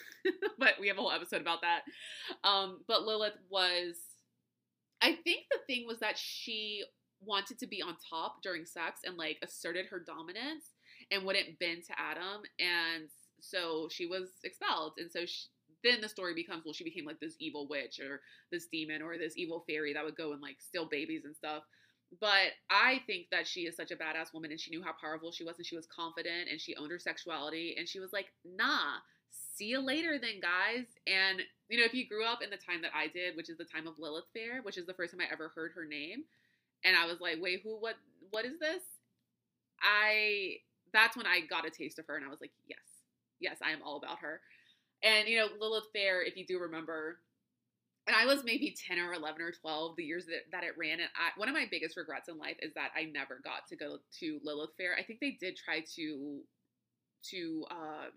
but 0.59 0.74
we 0.80 0.88
have 0.88 0.98
a 0.98 1.00
whole 1.00 1.11
episode 1.11 1.40
about 1.40 1.61
that. 1.62 1.82
Um, 2.48 2.80
but 2.86 3.02
Lilith 3.02 3.38
was, 3.50 3.96
I 5.03 5.12
think 5.12 5.44
the 5.51 5.61
thing 5.66 5.86
was 5.86 6.01
that 6.01 6.18
she 6.18 6.84
wanted 7.20 7.59
to 7.59 7.66
be 7.66 7.82
on 7.82 7.96
top 8.09 8.42
during 8.42 8.64
sex 8.64 9.01
and 9.05 9.16
like 9.16 9.38
asserted 9.42 9.86
her 9.86 10.01
dominance 10.01 10.74
and 11.11 11.24
wouldn't 11.24 11.59
bend 11.59 11.84
to 11.86 11.92
Adam. 11.99 12.42
And 12.59 13.09
so 13.40 13.88
she 13.90 14.07
was 14.07 14.28
expelled. 14.44 14.94
And 14.99 15.11
so 15.11 15.26
she, 15.26 15.46
then 15.84 16.01
the 16.01 16.09
story 16.09 16.34
becomes 16.34 16.64
well, 16.64 16.74
she 16.74 16.84
became 16.84 17.05
like 17.05 17.20
this 17.20 17.36
evil 17.38 17.68
witch 17.68 18.01
or 18.01 18.20
this 18.51 18.66
demon 18.66 19.03
or 19.03 19.16
this 19.16 19.36
evil 19.36 19.64
fairy 19.68 19.92
that 19.94 20.05
would 20.05 20.16
go 20.16 20.32
and 20.32 20.42
like 20.42 20.57
steal 20.61 20.86
babies 20.86 21.24
and 21.24 21.36
stuff. 21.36 21.62
But 22.20 22.53
I 22.70 23.03
think 23.07 23.26
that 23.30 23.46
she 23.46 23.62
is 23.62 23.76
such 23.76 23.90
a 23.90 23.96
badass 23.96 24.32
woman 24.32 24.51
and 24.51 24.59
she 24.59 24.70
knew 24.70 24.82
how 24.82 24.92
powerful 24.99 25.30
she 25.30 25.44
was 25.44 25.57
and 25.59 25.66
she 25.66 25.76
was 25.76 25.86
confident 25.86 26.49
and 26.51 26.61
she 26.61 26.74
owned 26.76 26.90
her 26.90 26.99
sexuality 26.99 27.76
and 27.78 27.86
she 27.86 28.01
was 28.01 28.12
like, 28.12 28.26
nah, 28.44 28.96
see 29.57 29.66
you 29.66 29.80
later 29.80 30.18
then, 30.18 30.40
guys. 30.40 30.86
And, 31.07 31.42
you 31.68 31.78
know, 31.78 31.84
if 31.84 31.94
you 31.94 32.08
grew 32.08 32.24
up 32.24 32.42
in 32.42 32.50
the 32.50 32.56
time 32.56 32.82
that 32.82 32.92
I 32.94 33.08
did, 33.08 33.36
which 33.36 33.50
is 33.50 33.58
the 33.58 33.64
time 33.64 33.86
of 33.86 33.98
Lilith 33.98 34.24
Fair, 34.32 34.62
which 34.62 34.78
is 34.78 34.86
the 34.86 34.94
first 34.94 35.12
time 35.12 35.20
I 35.20 35.32
ever 35.32 35.52
heard 35.54 35.72
her 35.74 35.84
name, 35.84 36.24
and 36.84 36.96
I 36.96 37.06
was 37.06 37.20
like, 37.20 37.36
wait, 37.40 37.60
who, 37.62 37.76
what, 37.76 37.96
what 38.30 38.44
is 38.44 38.58
this? 38.58 38.82
I, 39.82 40.56
that's 40.92 41.16
when 41.16 41.26
I 41.26 41.40
got 41.48 41.66
a 41.66 41.70
taste 41.70 41.98
of 41.98 42.06
her 42.06 42.16
and 42.16 42.24
I 42.24 42.28
was 42.30 42.40
like, 42.40 42.52
yes, 42.66 42.78
yes, 43.40 43.56
I 43.62 43.70
am 43.70 43.82
all 43.84 43.96
about 43.96 44.20
her. 44.20 44.40
And, 45.02 45.28
you 45.28 45.38
know, 45.38 45.46
Lilith 45.60 45.90
Fair, 45.92 46.22
if 46.22 46.36
you 46.36 46.46
do 46.46 46.58
remember, 46.58 47.18
and 48.06 48.16
I 48.16 48.24
was 48.24 48.42
maybe 48.42 48.74
10 48.88 48.98
or 48.98 49.12
11 49.12 49.42
or 49.42 49.52
12 49.52 49.96
the 49.96 50.04
years 50.04 50.24
that, 50.26 50.50
that 50.52 50.64
it 50.64 50.78
ran. 50.78 51.00
And 51.00 51.10
I, 51.14 51.38
one 51.38 51.48
of 51.48 51.54
my 51.54 51.66
biggest 51.70 51.96
regrets 51.96 52.28
in 52.28 52.38
life 52.38 52.56
is 52.62 52.72
that 52.74 52.90
I 52.96 53.04
never 53.04 53.40
got 53.44 53.68
to 53.68 53.76
go 53.76 53.98
to 54.20 54.40
Lilith 54.42 54.70
Fair. 54.78 54.96
I 54.98 55.02
think 55.02 55.20
they 55.20 55.36
did 55.38 55.56
try 55.56 55.84
to, 55.96 56.40
to, 57.30 57.64
um, 57.70 58.10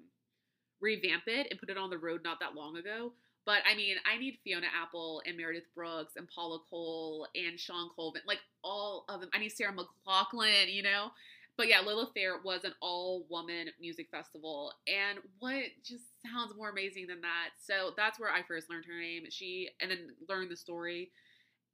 revamp 0.79 1.23
it 1.27 1.47
and 1.51 1.59
put 1.59 1.69
it 1.69 1.77
on 1.77 1.89
the 1.89 1.97
road 1.97 2.21
not 2.23 2.39
that 2.39 2.55
long 2.55 2.77
ago. 2.77 3.13
But 3.45 3.59
I 3.69 3.75
mean, 3.75 3.95
I 4.11 4.17
need 4.17 4.37
Fiona 4.43 4.67
Apple 4.81 5.21
and 5.25 5.35
Meredith 5.35 5.73
Brooks 5.75 6.13
and 6.15 6.27
Paula 6.27 6.59
Cole 6.69 7.27
and 7.35 7.59
Shawn 7.59 7.89
Colvin, 7.95 8.21
like 8.27 8.39
all 8.63 9.05
of 9.09 9.21
them. 9.21 9.29
I 9.33 9.39
need 9.39 9.51
Sarah 9.51 9.73
McLachlan, 9.73 10.71
you 10.73 10.83
know? 10.83 11.09
But 11.57 11.67
yeah, 11.67 11.81
Lilith 11.81 12.09
Fair 12.15 12.35
was 12.43 12.63
an 12.63 12.73
all 12.81 13.25
woman 13.29 13.67
music 13.79 14.07
festival. 14.09 14.73
And 14.87 15.19
what 15.39 15.63
just 15.83 16.05
sounds 16.25 16.55
more 16.55 16.69
amazing 16.69 17.07
than 17.07 17.21
that? 17.21 17.49
So 17.59 17.91
that's 17.97 18.19
where 18.19 18.31
I 18.31 18.41
first 18.43 18.69
learned 18.69 18.85
her 18.85 18.99
name. 18.99 19.23
She, 19.29 19.69
and 19.81 19.91
then 19.91 20.09
learned 20.29 20.51
the 20.51 20.55
story. 20.55 21.11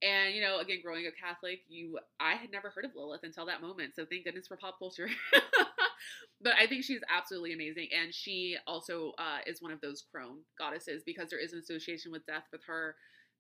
And 0.02 0.36
you 0.36 0.42
know, 0.42 0.60
again, 0.60 0.80
growing 0.84 1.08
up 1.08 1.14
Catholic, 1.20 1.62
you 1.70 2.00
I 2.20 2.34
had 2.34 2.52
never 2.52 2.70
heard 2.70 2.86
of 2.86 2.92
Lilith 2.96 3.24
until 3.24 3.48
that 3.48 3.62
moment. 3.62 3.96
So 3.96 4.06
thank 4.06 4.26
goodness 4.26 4.48
for 4.48 4.58
pop 4.58 4.78
culture. 4.80 5.10
but 6.42 6.54
I 6.60 6.68
think 6.68 6.84
she's 6.84 7.02
absolutely 7.10 7.54
amazing, 7.54 7.90
and 7.92 8.14
she 8.14 8.58
also 8.66 9.14
uh, 9.18 9.40
is 9.46 9.62
one 9.62 9.72
of 9.72 9.82
those 9.82 10.04
crone 10.12 10.40
goddesses 10.58 11.04
because 11.06 11.30
there 11.30 11.40
is 11.40 11.54
an 11.54 11.60
association 11.60 12.12
with 12.12 12.26
death 12.26 12.46
with 12.52 12.62
her. 12.68 12.96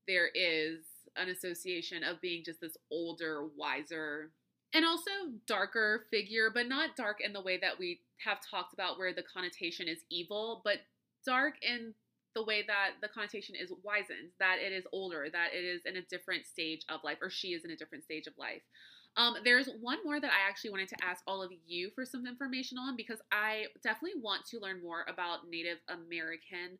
There 0.07 0.29
is 0.33 0.85
an 1.15 1.29
association 1.29 2.03
of 2.03 2.21
being 2.21 2.43
just 2.45 2.61
this 2.61 2.77
older, 2.91 3.45
wiser, 3.55 4.31
and 4.73 4.85
also 4.85 5.11
darker 5.47 6.05
figure, 6.11 6.49
but 6.53 6.67
not 6.67 6.95
dark 6.95 7.17
in 7.21 7.33
the 7.33 7.41
way 7.41 7.57
that 7.57 7.79
we 7.79 8.01
have 8.25 8.39
talked 8.39 8.73
about, 8.73 8.97
where 8.97 9.13
the 9.13 9.23
connotation 9.23 9.87
is 9.87 9.99
evil, 10.09 10.61
but 10.63 10.77
dark 11.25 11.55
in 11.61 11.93
the 12.35 12.43
way 12.43 12.63
that 12.67 12.91
the 13.01 13.07
connotation 13.07 13.55
is 13.55 13.71
wizened, 13.83 14.29
that 14.39 14.57
it 14.63 14.71
is 14.71 14.85
older, 14.93 15.27
that 15.31 15.53
it 15.53 15.63
is 15.63 15.81
in 15.85 15.95
a 15.95 16.01
different 16.03 16.45
stage 16.45 16.85
of 16.89 17.03
life, 17.03 17.17
or 17.21 17.29
she 17.29 17.49
is 17.49 17.65
in 17.65 17.71
a 17.71 17.75
different 17.75 18.03
stage 18.03 18.27
of 18.27 18.33
life. 18.37 18.61
Um, 19.17 19.35
there's 19.43 19.67
one 19.81 19.97
more 20.05 20.19
that 20.19 20.31
I 20.31 20.47
actually 20.47 20.69
wanted 20.69 20.89
to 20.89 21.03
ask 21.03 21.23
all 21.25 21.41
of 21.41 21.51
you 21.65 21.89
for 21.95 22.05
some 22.05 22.27
information 22.27 22.77
on 22.77 22.95
because 22.95 23.19
I 23.31 23.65
definitely 23.83 24.21
want 24.21 24.45
to 24.51 24.59
learn 24.59 24.81
more 24.81 25.05
about 25.09 25.49
Native 25.49 25.79
American 25.89 26.77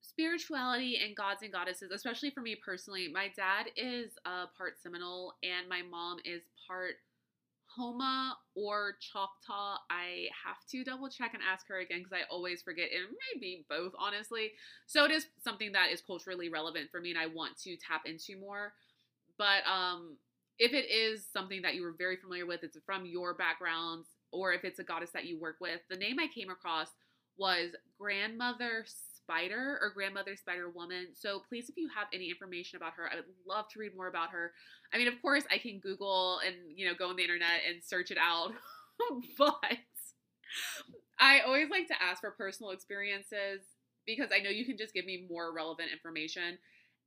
spirituality 0.00 1.00
and 1.04 1.16
gods 1.16 1.42
and 1.42 1.52
goddesses, 1.52 1.90
especially 1.90 2.30
for 2.30 2.42
me 2.42 2.56
personally. 2.64 3.08
My 3.12 3.28
dad 3.36 3.66
is 3.76 4.12
a 4.24 4.46
part 4.56 4.80
Seminole 4.80 5.34
and 5.42 5.68
my 5.68 5.82
mom 5.82 6.18
is 6.24 6.42
part 6.66 6.94
Houma 7.76 8.36
or 8.54 8.94
Choctaw. 9.00 9.78
I 9.90 10.28
have 10.44 10.56
to 10.70 10.84
double 10.84 11.08
check 11.08 11.34
and 11.34 11.42
ask 11.42 11.66
her 11.68 11.80
again 11.80 11.98
because 12.00 12.12
I 12.12 12.32
always 12.32 12.62
forget. 12.62 12.86
It 12.90 13.02
may 13.10 13.40
be 13.40 13.64
both, 13.68 13.92
honestly. 13.98 14.52
So 14.86 15.04
it 15.04 15.10
is 15.10 15.26
something 15.42 15.72
that 15.72 15.90
is 15.92 16.00
culturally 16.00 16.48
relevant 16.48 16.90
for 16.90 17.00
me 17.00 17.10
and 17.10 17.18
I 17.18 17.26
want 17.26 17.56
to 17.64 17.76
tap 17.76 18.02
into 18.06 18.40
more. 18.40 18.74
But 19.38 19.66
um, 19.66 20.16
if 20.60 20.74
it 20.74 20.90
is 20.90 21.26
something 21.32 21.62
that 21.62 21.74
you 21.74 21.82
were 21.82 21.94
very 21.98 22.16
familiar 22.16 22.46
with, 22.46 22.64
it's 22.64 22.78
from 22.86 23.06
your 23.06 23.34
backgrounds, 23.34 24.08
or 24.32 24.52
if 24.52 24.64
it's 24.64 24.78
a 24.80 24.84
goddess 24.84 25.10
that 25.12 25.26
you 25.26 25.40
work 25.40 25.56
with, 25.60 25.80
the 25.90 25.96
name 25.96 26.20
I 26.20 26.28
came 26.28 26.50
across 26.50 26.90
was 27.38 27.70
Grandmother 27.98 28.84
Spider 28.86 29.78
or 29.82 29.90
Grandmother 29.94 30.36
Spider 30.36 30.68
Woman. 30.70 31.08
So 31.14 31.40
please, 31.48 31.70
if 31.70 31.78
you 31.78 31.88
have 31.96 32.08
any 32.14 32.30
information 32.30 32.76
about 32.76 32.94
her, 32.94 33.08
I 33.10 33.16
would 33.16 33.24
love 33.48 33.68
to 33.70 33.80
read 33.80 33.96
more 33.96 34.08
about 34.08 34.30
her. 34.30 34.52
I 34.92 34.98
mean, 34.98 35.08
of 35.08 35.20
course, 35.22 35.44
I 35.50 35.58
can 35.58 35.80
Google 35.80 36.40
and, 36.46 36.56
you 36.76 36.86
know, 36.86 36.94
go 36.94 37.08
on 37.08 37.16
the 37.16 37.22
internet 37.22 37.62
and 37.68 37.82
search 37.82 38.12
it 38.12 38.18
out, 38.18 38.52
but 39.38 39.54
I 41.18 41.40
always 41.40 41.70
like 41.70 41.88
to 41.88 42.02
ask 42.02 42.20
for 42.20 42.30
personal 42.30 42.72
experiences 42.72 43.60
because 44.06 44.30
I 44.34 44.40
know 44.42 44.50
you 44.50 44.64
can 44.64 44.76
just 44.78 44.94
give 44.94 45.04
me 45.04 45.26
more 45.30 45.52
relevant 45.52 45.90
information. 45.92 46.58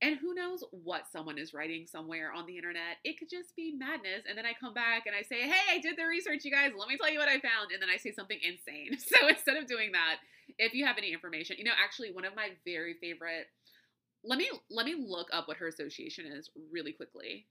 And 0.02 0.18
who 0.18 0.34
knows 0.34 0.64
what 0.72 1.04
someone 1.12 1.38
is 1.38 1.54
writing 1.54 1.88
somewhere 1.88 2.32
on 2.34 2.46
the 2.46 2.58
internet? 2.58 2.98
It 3.06 3.18
could 3.18 3.30
just 3.30 3.56
be 3.56 3.74
madness. 3.78 4.24
And 4.28 4.38
then 4.38 4.46
I 4.46 4.52
come 4.60 4.74
back 4.74 5.06
and 5.06 5.16
I 5.16 5.22
say, 5.22 5.42
hey, 5.44 5.64
I 5.72 5.80
did 5.80 5.96
the 5.98 6.06
research, 6.06 6.44
you 6.44 6.52
guys. 6.52 6.72
Let 6.78 6.90
me 6.90 6.98
tell 6.98 7.12
you 7.12 7.20
what 7.20 7.30
I 7.30 7.40
found. 7.40 7.72
And 7.72 7.82
then 7.82 7.90
I 7.90 7.98
say 7.98 8.12
something 8.12 8.40
insane. 8.44 8.98
So 9.00 9.28
instead 9.28 9.56
of 9.56 9.68
doing 9.68 9.94
that, 9.94 10.18
if 10.58 10.74
you 10.74 10.86
have 10.86 10.98
any 10.98 11.14
information, 11.14 11.56
you 11.58 11.64
know, 11.64 11.72
actually 11.82 12.12
one 12.12 12.26
of 12.26 12.36
my 12.36 12.50
very 12.66 12.96
favorite 13.00 13.48
let 14.24 14.40
me 14.40 14.50
let 14.70 14.86
me 14.86 14.96
look 14.98 15.28
up 15.34 15.48
what 15.48 15.58
her 15.58 15.68
association 15.68 16.26
is 16.26 16.50
really 16.72 16.94
quickly. 16.94 17.46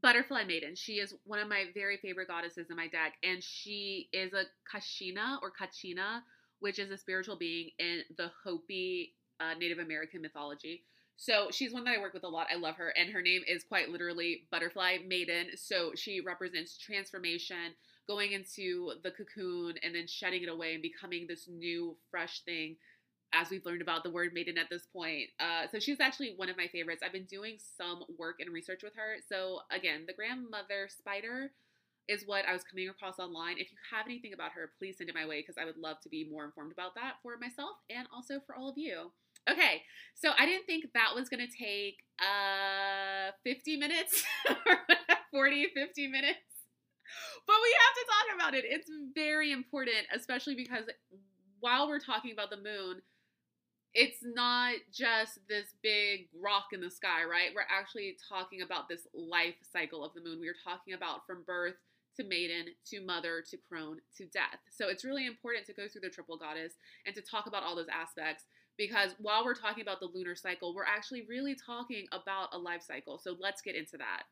Butterfly 0.00 0.44
Maiden. 0.44 0.74
She 0.74 0.94
is 0.94 1.14
one 1.24 1.38
of 1.38 1.48
my 1.48 1.66
very 1.74 1.96
favorite 1.96 2.28
goddesses 2.28 2.70
in 2.70 2.76
my 2.76 2.88
deck, 2.88 3.14
and 3.22 3.42
she 3.42 4.08
is 4.12 4.32
a 4.32 4.44
Kashina 4.72 5.38
or 5.42 5.52
Kachina, 5.52 6.22
which 6.60 6.78
is 6.78 6.90
a 6.90 6.98
spiritual 6.98 7.36
being 7.36 7.70
in 7.78 8.02
the 8.16 8.30
Hopi 8.44 9.14
uh, 9.40 9.54
Native 9.58 9.78
American 9.78 10.22
mythology. 10.22 10.82
So 11.16 11.48
she's 11.50 11.72
one 11.72 11.84
that 11.84 11.96
I 11.96 12.00
work 12.00 12.14
with 12.14 12.24
a 12.24 12.28
lot. 12.28 12.48
I 12.52 12.56
love 12.56 12.76
her, 12.76 12.88
and 12.96 13.12
her 13.12 13.22
name 13.22 13.42
is 13.46 13.64
quite 13.64 13.90
literally 13.90 14.44
Butterfly 14.50 14.98
Maiden. 15.06 15.48
So 15.56 15.92
she 15.94 16.20
represents 16.20 16.76
transformation, 16.78 17.74
going 18.08 18.32
into 18.32 18.92
the 19.04 19.12
cocoon 19.12 19.74
and 19.82 19.94
then 19.94 20.06
shedding 20.06 20.42
it 20.42 20.48
away 20.48 20.74
and 20.74 20.82
becoming 20.82 21.26
this 21.28 21.48
new, 21.48 21.96
fresh 22.10 22.40
thing. 22.44 22.76
As 23.34 23.48
we've 23.48 23.64
learned 23.64 23.80
about 23.80 24.02
the 24.02 24.10
word 24.10 24.34
maiden 24.34 24.58
at 24.58 24.68
this 24.68 24.84
point. 24.92 25.30
Uh, 25.40 25.66
so 25.70 25.78
she's 25.78 26.00
actually 26.00 26.34
one 26.36 26.50
of 26.50 26.58
my 26.58 26.66
favorites. 26.66 27.02
I've 27.02 27.14
been 27.14 27.24
doing 27.24 27.56
some 27.78 28.04
work 28.18 28.40
and 28.40 28.52
research 28.52 28.82
with 28.82 28.92
her. 28.94 29.16
So, 29.26 29.60
again, 29.70 30.04
the 30.06 30.12
grandmother 30.12 30.88
spider 30.90 31.50
is 32.08 32.24
what 32.26 32.44
I 32.46 32.52
was 32.52 32.62
coming 32.62 32.90
across 32.90 33.18
online. 33.18 33.56
If 33.58 33.70
you 33.72 33.78
have 33.90 34.06
anything 34.06 34.34
about 34.34 34.52
her, 34.52 34.72
please 34.78 34.98
send 34.98 35.08
it 35.08 35.14
my 35.14 35.26
way 35.26 35.40
because 35.40 35.56
I 35.56 35.64
would 35.64 35.78
love 35.78 35.96
to 36.02 36.10
be 36.10 36.28
more 36.30 36.44
informed 36.44 36.72
about 36.72 36.94
that 36.96 37.14
for 37.22 37.38
myself 37.38 37.76
and 37.88 38.06
also 38.12 38.40
for 38.44 38.54
all 38.54 38.68
of 38.68 38.76
you. 38.76 39.12
Okay, 39.50 39.82
so 40.14 40.30
I 40.38 40.46
didn't 40.46 40.66
think 40.66 40.84
that 40.94 41.14
was 41.14 41.28
to 41.28 41.46
take 41.46 41.98
uh 42.20 43.32
50 43.44 43.76
minutes 43.76 44.22
or 44.50 44.78
40, 45.32 45.68
50 45.74 46.06
minutes 46.06 46.38
but 47.46 47.56
we 47.62 47.74
have 47.74 47.94
to 47.96 48.04
talk 48.06 48.26
about 48.36 48.54
it. 48.54 48.64
It's 48.66 48.90
very 49.14 49.52
important, 49.52 50.06
especially 50.14 50.54
because 50.54 50.84
while 51.60 51.88
we're 51.88 52.00
talking 52.00 52.32
about 52.32 52.50
the 52.50 52.56
moon, 52.56 53.02
it's 53.94 54.18
not 54.24 54.76
just 54.92 55.38
this 55.48 55.74
big 55.82 56.28
rock 56.40 56.66
in 56.72 56.80
the 56.80 56.90
sky, 56.90 57.24
right? 57.24 57.50
We're 57.54 57.68
actually 57.68 58.16
talking 58.28 58.62
about 58.62 58.88
this 58.88 59.06
life 59.14 59.56
cycle 59.72 60.04
of 60.04 60.14
the 60.14 60.22
moon. 60.22 60.40
We 60.40 60.48
are 60.48 60.56
talking 60.64 60.94
about 60.94 61.26
from 61.26 61.44
birth 61.46 61.74
to 62.16 62.24
maiden 62.24 62.66
to 62.88 63.00
mother 63.04 63.42
to 63.50 63.56
crone 63.68 63.98
to 64.18 64.26
death. 64.26 64.60
So 64.70 64.88
it's 64.88 65.04
really 65.04 65.26
important 65.26 65.66
to 65.66 65.74
go 65.74 65.88
through 65.88 66.02
the 66.02 66.10
triple 66.10 66.36
goddess 66.38 66.74
and 67.06 67.14
to 67.14 67.22
talk 67.22 67.46
about 67.46 67.62
all 67.64 67.76
those 67.76 67.92
aspects 67.92 68.44
because 68.78 69.14
while 69.18 69.44
we're 69.44 69.54
talking 69.54 69.82
about 69.82 70.00
the 70.00 70.08
lunar 70.12 70.34
cycle, 70.34 70.74
we're 70.74 70.84
actually 70.84 71.24
really 71.28 71.54
talking 71.54 72.06
about 72.12 72.48
a 72.52 72.58
life 72.58 72.82
cycle. 72.82 73.18
So 73.18 73.36
let's 73.38 73.62
get 73.62 73.76
into 73.76 73.96
that. 73.98 74.24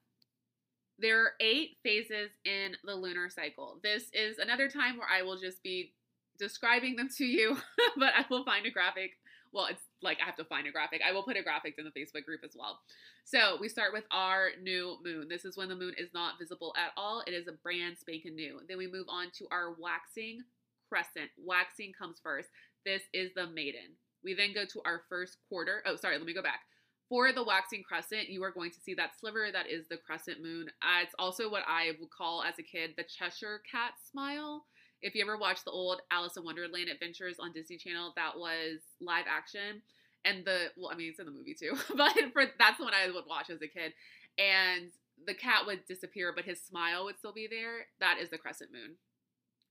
There 0.99 1.23
are 1.23 1.33
eight 1.41 1.79
phases 1.83 2.31
in 2.45 2.77
the 2.85 2.95
lunar 2.95 3.31
cycle. 3.31 3.79
This 3.83 4.05
is 4.13 4.39
another 4.39 4.69
time 4.69 4.99
where 4.99 5.09
I 5.11 5.23
will 5.23 5.39
just 5.39 5.63
be 5.63 5.93
describing 6.39 6.97
them 6.97 7.09
to 7.19 7.25
you, 7.25 7.57
but 7.97 8.13
I 8.17 8.25
will 8.31 8.45
find 8.45 8.67
a 8.67 8.71
graphic. 8.71 9.13
Well, 9.53 9.67
it's 9.67 9.83
like 10.03 10.19
I 10.23 10.27
have 10.27 10.37
to 10.37 10.45
find 10.45 10.67
a 10.67 10.73
graphic. 10.73 11.01
I 11.07 11.13
will 11.13 11.23
put 11.23 11.37
a 11.37 11.43
graphic 11.43 11.75
in 11.79 11.85
the 11.85 11.91
Facebook 11.91 12.25
group 12.25 12.41
as 12.45 12.53
well. 12.57 12.81
So 13.25 13.57
we 13.61 13.69
start 13.69 13.93
with 13.93 14.05
our 14.11 14.49
new 14.63 14.97
moon. 15.05 15.27
This 15.29 15.45
is 15.45 15.57
when 15.57 15.69
the 15.69 15.77
moon 15.77 15.95
is 15.99 16.11
not 16.15 16.39
visible 16.39 16.75
at 16.77 16.93
all. 16.97 17.23
It 17.27 17.33
is 17.33 17.49
a 17.49 17.53
brand 17.53 17.97
spanking 17.99 18.35
new. 18.35 18.61
Then 18.69 18.79
we 18.79 18.87
move 18.87 19.07
on 19.09 19.29
to 19.39 19.47
our 19.51 19.75
waxing 19.79 20.41
crescent. 20.89 21.31
Waxing 21.39 21.93
comes 21.97 22.21
first. 22.23 22.49
This 22.85 23.03
is 23.13 23.31
the 23.35 23.47
maiden. 23.47 23.97
We 24.25 24.35
then 24.35 24.55
go 24.55 24.65
to 24.65 24.83
our 24.85 25.03
first 25.09 25.39
quarter. 25.49 25.83
Oh, 25.87 25.97
sorry, 25.97 26.19
let 26.19 26.27
me 26.27 26.35
go 26.35 26.43
back. 26.43 26.61
For 27.09 27.33
the 27.33 27.43
waxing 27.43 27.83
crescent, 27.83 28.29
you 28.29 28.43
are 28.45 28.53
going 28.53 28.71
to 28.71 28.81
see 28.81 28.95
that 28.95 29.19
sliver 29.19 29.49
that 29.53 29.69
is 29.69 29.89
the 29.89 29.97
crescent 29.97 30.41
moon. 30.41 30.69
Uh, 30.81 31.03
it's 31.03 31.15
also 31.19 31.51
what 31.51 31.65
I 31.67 31.93
would 31.99 32.11
call 32.11 32.45
as 32.45 32.55
a 32.59 32.63
kid 32.63 32.95
the 32.97 33.03
Cheshire 33.03 33.63
cat 33.71 33.95
smile. 34.11 34.65
If 35.03 35.15
you 35.15 35.23
ever 35.23 35.37
watched 35.37 35.65
the 35.65 35.73
old 35.73 36.03
Alice 36.13 36.37
in 36.37 36.45
Wonderland 36.45 36.89
adventures 36.89 37.37
on 37.41 37.53
Disney 37.53 37.79
Channel, 37.79 38.13
that 38.17 38.39
was 38.39 38.81
live 39.01 39.25
action. 39.29 39.83
And 40.25 40.45
the 40.45 40.71
well, 40.77 40.91
I 40.93 40.97
mean, 40.97 41.09
it's 41.11 41.19
in 41.19 41.27
the 41.27 41.33
movie 41.33 41.57
too, 41.59 41.73
but 41.97 42.13
for 42.33 42.45
that's 42.59 42.79
the 42.79 42.85
one 42.85 42.95
I 42.95 43.11
would 43.11 43.25
watch 43.27 43.51
as 43.51 43.63
a 43.63 43.67
kid. 43.67 43.93
And 44.39 44.93
the 45.27 45.35
cat 45.35 45.67
would 45.67 45.87
disappear, 45.87 46.33
but 46.35 46.45
his 46.45 46.63
smile 46.63 47.05
would 47.07 47.19
still 47.19 47.33
be 47.33 47.49
there. 47.51 47.87
That 47.99 48.19
is 48.21 48.31
the 48.31 48.39
crescent 48.39 48.71
moon. 48.73 48.97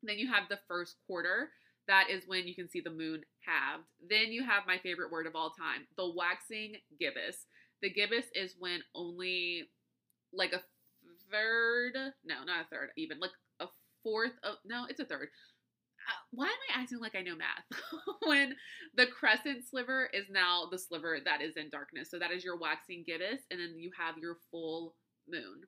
Then 0.04 0.18
you 0.18 0.32
have 0.32 0.50
the 0.50 0.60
first 0.68 0.96
quarter. 1.08 1.50
That 1.90 2.12
is 2.12 2.28
when 2.28 2.48
you 2.48 2.54
can 2.54 2.70
see 2.70 2.82
the 2.82 2.92
moon 2.92 3.24
halved. 3.42 3.84
Then 4.08 4.32
you 4.32 4.46
have 4.46 4.68
my 4.68 4.78
favorite 4.78 5.12
word 5.12 5.26
of 5.26 5.36
all 5.36 5.50
time, 5.50 5.88
the 5.98 6.14
waxing 6.16 6.76
gibbous. 7.00 7.48
The 7.82 7.90
gibbous 7.90 8.26
is 8.36 8.54
when 8.60 8.82
only 8.94 9.64
like 10.32 10.54
a 10.54 10.62
third, 11.32 11.94
no, 12.24 12.44
not 12.46 12.66
a 12.66 12.68
third, 12.70 12.90
even 12.96 13.20
like 13.20 13.32
a 13.60 13.66
fourth 14.04 14.34
of, 14.44 14.58
no, 14.66 14.86
it's 14.88 15.00
a 15.00 15.06
third. 15.06 15.30
Uh, 16.08 16.22
why 16.30 16.46
am 16.46 16.52
I 16.76 16.82
acting 16.82 17.00
like 17.00 17.16
I 17.16 17.24
know 17.24 17.36
math? 17.36 17.82
when 18.28 18.56
the 18.96 19.08
crescent 19.08 19.68
sliver 19.68 20.12
is 20.14 20.26
now 20.30 20.68
the 20.70 20.78
sliver 20.78 21.18
that 21.26 21.42
is 21.42 21.58
in 21.58 21.72
darkness. 21.72 22.12
So 22.12 22.20
that 22.20 22.32
is 22.32 22.44
your 22.44 22.60
waxing 22.60 23.04
gibbous, 23.04 23.42
and 23.50 23.60
then 23.60 23.74
you 23.80 23.90
have 23.98 24.20
your 24.20 24.38
full 24.52 24.94
moon. 25.28 25.62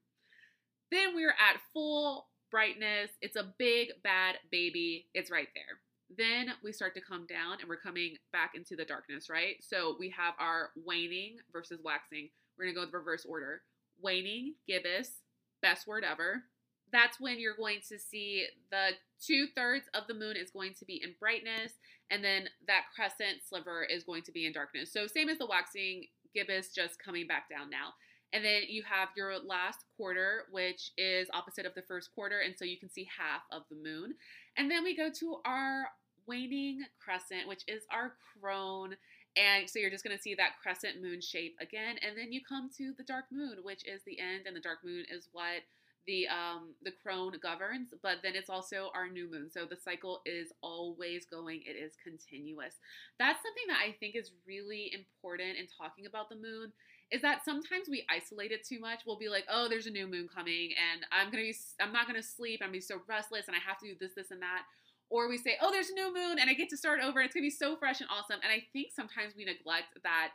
Then 0.92 1.16
we're 1.16 1.30
at 1.32 1.62
full 1.74 2.28
brightness. 2.52 3.10
It's 3.22 3.38
a 3.38 3.54
big 3.58 3.90
bad 4.04 4.36
baby. 4.52 5.08
It's 5.16 5.32
right 5.32 5.48
there. 5.56 5.80
Then 6.18 6.52
we 6.64 6.72
start 6.72 6.94
to 6.96 7.02
come 7.02 7.26
down 7.26 7.58
and 7.60 7.70
we're 7.70 7.78
coming 7.78 8.16
back 8.34 8.52
into 8.56 8.76
the 8.76 8.86
darkness, 8.86 9.30
right? 9.30 9.56
So 9.62 9.96
we 10.00 10.10
have 10.10 10.34
our 10.40 10.70
waning 10.76 11.38
versus 11.54 11.80
waxing. 11.84 12.30
We're 12.58 12.66
going 12.66 12.76
to 12.76 12.82
go 12.82 12.86
the 12.86 12.98
reverse 12.98 13.26
order. 13.26 13.62
Waning, 14.02 14.56
gibbous, 14.68 15.22
best 15.62 15.88
word 15.88 16.04
ever. 16.04 16.44
That's 16.92 17.20
when 17.20 17.40
you're 17.40 17.56
going 17.56 17.80
to 17.88 17.98
see 17.98 18.46
the 18.70 18.90
two 19.26 19.48
thirds 19.56 19.86
of 19.94 20.08
the 20.08 20.14
moon 20.14 20.36
is 20.36 20.52
going 20.52 20.74
to 20.80 20.86
be 20.86 21.02
in 21.02 21.16
brightness, 21.20 21.74
and 22.10 22.22
then 22.22 22.50
that 22.68 22.84
crescent 22.94 23.44
sliver 23.48 23.86
is 23.90 24.04
going 24.04 24.24
to 24.24 24.32
be 24.34 24.46
in 24.46 24.52
darkness. 24.52 24.92
So, 24.92 25.08
same 25.08 25.30
as 25.30 25.38
the 25.38 25.46
waxing 25.46 26.08
gibbous, 26.36 26.74
just 26.74 27.02
coming 27.02 27.28
back 27.28 27.50
down 27.50 27.70
now. 27.70 27.94
And 28.34 28.46
then 28.46 28.64
you 28.70 28.84
have 28.84 29.10
your 29.16 29.40
last 29.40 29.80
quarter, 29.98 30.44
which 30.52 30.92
is 30.98 31.28
opposite 31.34 31.66
of 31.66 31.76
the 31.76 31.82
first 31.82 32.14
quarter. 32.16 32.40
And 32.40 32.56
so 32.58 32.64
you 32.64 32.80
can 32.80 32.90
see 32.90 33.08
half 33.18 33.42
of 33.52 33.64
the 33.70 33.76
moon. 33.76 34.14
And 34.58 34.72
then 34.72 34.84
we 34.84 34.96
go 34.96 35.10
to 35.20 35.38
our 35.46 35.88
waning 36.32 36.84
crescent, 37.04 37.48
which 37.48 37.64
is 37.68 37.84
our 37.92 38.14
crone. 38.40 38.96
And 39.36 39.70
so 39.70 39.80
you're 39.80 39.92
just 39.92 40.04
going 40.04 40.16
to 40.16 40.22
see 40.22 40.36
that 40.36 40.60
crescent 40.62 41.02
moon 41.02 41.22
shape 41.22 41.56
again. 41.60 41.96
And 42.06 42.18
then 42.18 42.32
you 42.32 42.42
come 42.48 42.70
to 42.78 42.94
the 42.98 43.04
dark 43.04 43.26
moon, 43.32 43.58
which 43.64 43.86
is 43.88 44.02
the 44.06 44.20
end. 44.20 44.48
And 44.48 44.56
the 44.56 44.62
dark 44.62 44.80
moon 44.84 45.04
is 45.12 45.28
what 45.32 45.64
the 46.08 46.28
um 46.28 46.74
the 46.82 46.92
crone 47.04 47.34
governs 47.44 47.90
but 48.02 48.18
then 48.24 48.34
it's 48.34 48.50
also 48.50 48.90
our 48.96 49.08
new 49.08 49.30
moon 49.30 49.52
so 49.52 49.66
the 49.70 49.78
cycle 49.78 50.20
is 50.26 50.52
always 50.64 51.28
going 51.28 51.62
it 51.64 51.78
is 51.78 51.94
continuous 52.04 52.74
that's 53.20 53.38
something 53.44 53.68
that 53.68 53.78
i 53.86 53.92
think 54.00 54.16
is 54.16 54.32
really 54.48 54.92
important 54.96 55.60
in 55.60 55.68
talking 55.78 56.08
about 56.08 56.28
the 56.28 56.36
moon 56.36 56.74
is 57.12 57.22
that 57.22 57.44
sometimes 57.44 57.90
we 57.90 58.06
isolate 58.10 58.52
it 58.52 58.66
too 58.66 58.80
much. 58.80 59.02
We'll 59.06 59.18
be 59.18 59.28
like, 59.28 59.44
oh, 59.50 59.68
there's 59.68 59.86
a 59.86 59.92
new 59.92 60.08
moon 60.08 60.30
coming, 60.34 60.72
and 60.80 61.06
I'm 61.12 61.30
gonna 61.30 61.44
be, 61.44 61.56
I'm 61.82 61.92
not 61.92 62.08
gonna 62.08 62.24
sleep. 62.24 62.62
I'm 62.62 62.70
gonna 62.70 62.78
be 62.78 62.82
so 62.82 63.02
restless, 63.08 63.48
and 63.48 63.56
I 63.56 63.60
have 63.60 63.78
to 63.80 63.86
do 63.86 63.96
this, 64.00 64.14
this, 64.16 64.32
and 64.32 64.42
that. 64.42 64.64
Or 65.12 65.28
we 65.28 65.38
say, 65.38 65.58
oh, 65.62 65.72
there's 65.72 65.90
a 65.90 65.94
new 65.94 66.14
moon, 66.14 66.40
and 66.40 66.50
I 66.50 66.54
get 66.54 66.70
to 66.70 66.78
start 66.78 67.02
over. 67.04 67.20
It's 67.20 67.34
gonna 67.34 67.46
be 67.46 67.50
so 67.50 67.76
fresh 67.76 68.00
and 68.00 68.10
awesome. 68.10 68.40
And 68.42 68.52
I 68.52 68.64
think 68.74 68.92
sometimes 68.96 69.34
we 69.36 69.46
neglect 69.46 70.00
that 70.04 70.30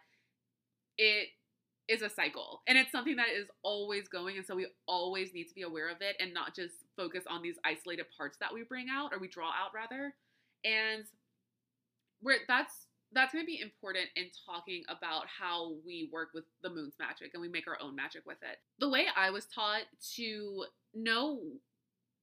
it 0.98 1.28
is 1.88 2.02
a 2.02 2.10
cycle, 2.10 2.62
and 2.66 2.76
it's 2.76 2.92
something 2.92 3.16
that 3.16 3.28
is 3.34 3.48
always 3.62 4.06
going, 4.06 4.36
and 4.36 4.46
so 4.46 4.54
we 4.54 4.66
always 4.86 5.32
need 5.32 5.48
to 5.48 5.54
be 5.54 5.62
aware 5.62 5.88
of 5.88 6.02
it 6.02 6.16
and 6.20 6.34
not 6.34 6.54
just 6.54 6.74
focus 6.96 7.24
on 7.28 7.42
these 7.42 7.56
isolated 7.64 8.06
parts 8.16 8.36
that 8.38 8.52
we 8.52 8.64
bring 8.64 8.88
out 8.90 9.12
or 9.12 9.18
we 9.18 9.28
draw 9.28 9.48
out 9.48 9.72
rather. 9.74 10.14
And 10.64 11.04
we're 12.22 12.38
that's 12.46 12.86
that's 13.12 13.32
going 13.32 13.44
to 13.44 13.46
be 13.46 13.60
important 13.60 14.06
in 14.16 14.26
talking 14.44 14.82
about 14.88 15.24
how 15.26 15.74
we 15.86 16.10
work 16.12 16.30
with 16.34 16.44
the 16.62 16.70
moon's 16.70 16.94
magic 16.98 17.30
and 17.32 17.40
we 17.40 17.48
make 17.48 17.68
our 17.68 17.78
own 17.80 17.94
magic 17.94 18.22
with 18.26 18.38
it. 18.42 18.58
The 18.78 18.88
way 18.88 19.06
I 19.16 19.30
was 19.30 19.46
taught 19.46 19.82
to 20.16 20.64
know 20.94 21.40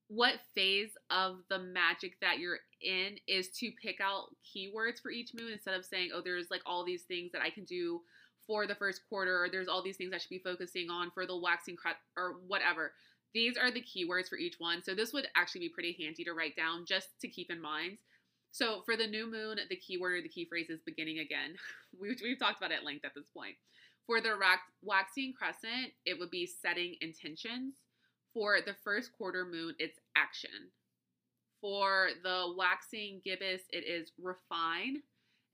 what 0.08 0.36
phase 0.54 0.92
of 1.10 1.38
the 1.50 1.60
magic 1.60 2.20
that 2.22 2.40
you're 2.40 2.60
in 2.82 3.16
is 3.28 3.50
to 3.50 3.72
pick 3.82 3.98
out 4.02 4.36
keywords 4.44 5.02
for 5.02 5.12
each 5.12 5.32
moon 5.34 5.52
instead 5.52 5.76
of 5.76 5.86
saying, 5.86 6.10
oh, 6.14 6.22
there's 6.24 6.52
like 6.52 6.62
all 6.66 6.86
these 6.86 7.04
things 7.04 7.32
that 7.32 7.42
I 7.42 7.50
can 7.50 7.66
do 7.66 8.02
for 8.46 8.68
the 8.68 8.76
first 8.76 9.02
quarter, 9.08 9.44
or 9.44 9.50
there's 9.50 9.70
all 9.70 9.82
these 9.82 9.98
things 9.98 10.12
I 10.14 10.18
should 10.18 10.30
be 10.30 10.42
focusing 10.44 10.90
on 10.90 11.12
for 11.12 11.26
the 11.26 11.38
waxing 11.38 11.78
cre- 11.78 11.90
or 12.18 12.36
whatever. 12.48 12.92
These 13.34 13.58
are 13.58 13.72
the 13.72 13.82
keywords 13.82 14.30
for 14.30 14.38
each 14.38 14.56
one. 14.60 14.84
So 14.84 14.94
this 14.94 15.14
would 15.14 15.28
actually 15.36 15.62
be 15.62 15.70
pretty 15.70 15.96
handy 16.00 16.24
to 16.26 16.34
write 16.34 16.56
down 16.56 16.86
just 16.86 17.08
to 17.22 17.28
keep 17.28 17.50
in 17.50 17.62
mind. 17.62 17.98
So 18.52 18.84
for 18.86 18.96
the 18.96 19.08
new 19.08 19.32
moon, 19.32 19.58
the 19.70 19.76
keyword 19.76 20.14
or 20.14 20.22
the 20.22 20.30
key 20.30 20.46
phrase 20.46 20.70
is 20.70 20.80
beginning 20.86 21.20
again. 21.20 21.56
We've, 22.00 22.20
we've 22.22 22.40
talked 22.40 22.58
about 22.58 22.72
it 22.72 22.80
at 22.80 22.84
length 22.84 23.06
at 23.06 23.14
this 23.16 23.28
point. 23.36 23.56
For 24.06 24.20
the 24.20 24.36
waxing 24.82 25.34
crescent, 25.38 25.94
it 26.06 26.20
would 26.20 26.32
be 26.32 26.46
setting 26.46 26.96
intentions. 27.02 27.76
For 28.34 28.60
the 28.62 28.76
first 28.84 29.12
quarter 29.14 29.46
moon, 29.46 29.76
it's 29.80 30.00
action. 30.16 30.72
For 31.62 32.10
the 32.24 32.54
waxing 32.58 33.22
gibbous, 33.24 33.62
it 33.72 33.86
is 33.88 34.12
refine. 34.22 35.02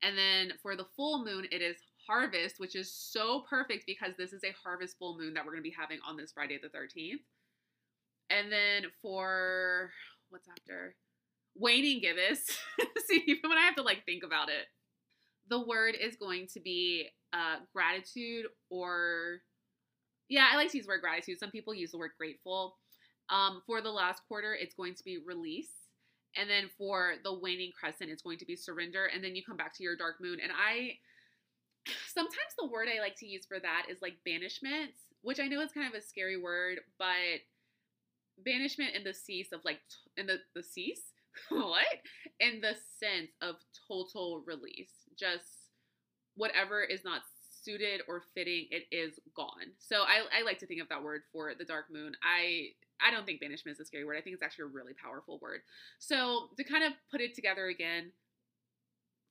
And 0.02 0.16
then 0.16 0.54
for 0.62 0.76
the 0.76 0.86
full 0.96 1.24
moon, 1.24 1.46
it 1.52 1.60
is 1.60 1.76
harvest, 2.08 2.58
which 2.58 2.74
is 2.74 2.92
so 2.92 3.44
perfect 3.48 3.84
because 3.86 4.14
this 4.16 4.32
is 4.32 4.42
a 4.44 4.54
harvest 4.64 4.96
full 4.98 5.18
moon 5.18 5.34
that 5.34 5.44
we're 5.44 5.52
going 5.52 5.62
to 5.62 5.70
be 5.70 5.76
having 5.78 5.98
on 6.06 6.16
this 6.16 6.32
Friday 6.32 6.58
the 6.60 6.68
13th. 6.68 7.20
And 8.30 8.50
then 8.50 8.84
for 9.02 9.90
what's 10.30 10.48
after? 10.48 10.94
waning 11.54 12.00
gibbous. 12.00 12.40
See, 13.06 13.22
even 13.26 13.50
when 13.50 13.58
I 13.58 13.62
have 13.62 13.76
to 13.76 13.82
like 13.82 14.04
think 14.04 14.24
about 14.24 14.48
it, 14.48 14.66
the 15.48 15.60
word 15.60 15.96
is 16.00 16.16
going 16.16 16.46
to 16.54 16.60
be 16.60 17.08
uh, 17.32 17.56
gratitude 17.74 18.46
or 18.70 19.40
yeah, 20.30 20.46
I 20.50 20.56
like 20.56 20.70
to 20.70 20.78
use 20.78 20.86
the 20.86 20.90
word 20.90 21.02
gratitude. 21.02 21.38
Some 21.38 21.50
people 21.50 21.74
use 21.74 21.90
the 21.90 21.98
word 21.98 22.12
grateful. 22.16 22.76
Um, 23.28 23.62
for 23.66 23.80
the 23.80 23.90
last 23.90 24.22
quarter, 24.26 24.54
it's 24.54 24.74
going 24.74 24.94
to 24.94 25.04
be 25.04 25.18
release. 25.18 25.70
And 26.36 26.48
then 26.48 26.70
for 26.78 27.14
the 27.24 27.34
waning 27.34 27.72
crescent, 27.78 28.10
it's 28.10 28.22
going 28.22 28.38
to 28.38 28.46
be 28.46 28.56
surrender. 28.56 29.06
And 29.12 29.22
then 29.22 29.34
you 29.34 29.42
come 29.44 29.56
back 29.56 29.76
to 29.76 29.82
your 29.82 29.96
dark 29.96 30.20
moon. 30.20 30.38
And 30.42 30.52
I 30.52 30.94
sometimes 32.14 32.54
the 32.58 32.68
word 32.68 32.88
I 32.88 33.00
like 33.00 33.16
to 33.16 33.26
use 33.26 33.44
for 33.46 33.58
that 33.58 33.86
is 33.90 33.98
like 34.00 34.14
banishment, 34.24 34.92
which 35.22 35.40
I 35.40 35.48
know 35.48 35.60
is 35.60 35.72
kind 35.72 35.92
of 35.92 36.00
a 36.00 36.04
scary 36.04 36.36
word, 36.36 36.78
but 36.98 37.42
banishment 38.44 38.94
in 38.94 39.04
the 39.04 39.12
cease 39.12 39.52
of 39.52 39.60
like 39.64 39.80
in 40.16 40.26
the 40.26 40.38
the 40.54 40.62
cease 40.62 41.02
what? 41.50 41.84
In 42.38 42.60
the 42.60 42.74
sense 42.98 43.30
of 43.42 43.56
total 43.88 44.42
release. 44.46 44.92
Just 45.18 45.44
whatever 46.36 46.82
is 46.82 47.04
not 47.04 47.22
suited 47.62 48.02
or 48.08 48.22
fitting, 48.34 48.66
it 48.70 48.84
is 48.90 49.18
gone. 49.34 49.74
So 49.78 50.02
I, 50.02 50.40
I 50.40 50.42
like 50.44 50.58
to 50.60 50.66
think 50.66 50.80
of 50.80 50.88
that 50.88 51.02
word 51.02 51.22
for 51.32 51.52
the 51.58 51.64
dark 51.64 51.86
moon. 51.92 52.14
I 52.22 52.68
I 53.00 53.10
don't 53.10 53.24
think 53.24 53.40
banishment 53.40 53.76
is 53.76 53.80
a 53.80 53.84
scary 53.84 54.04
word. 54.04 54.16
I 54.18 54.20
think 54.20 54.34
it's 54.34 54.42
actually 54.42 54.64
a 54.64 54.74
really 54.74 54.92
powerful 54.92 55.38
word. 55.40 55.60
So 55.98 56.50
to 56.56 56.64
kind 56.64 56.84
of 56.84 56.92
put 57.10 57.20
it 57.20 57.34
together 57.34 57.66
again, 57.66 58.12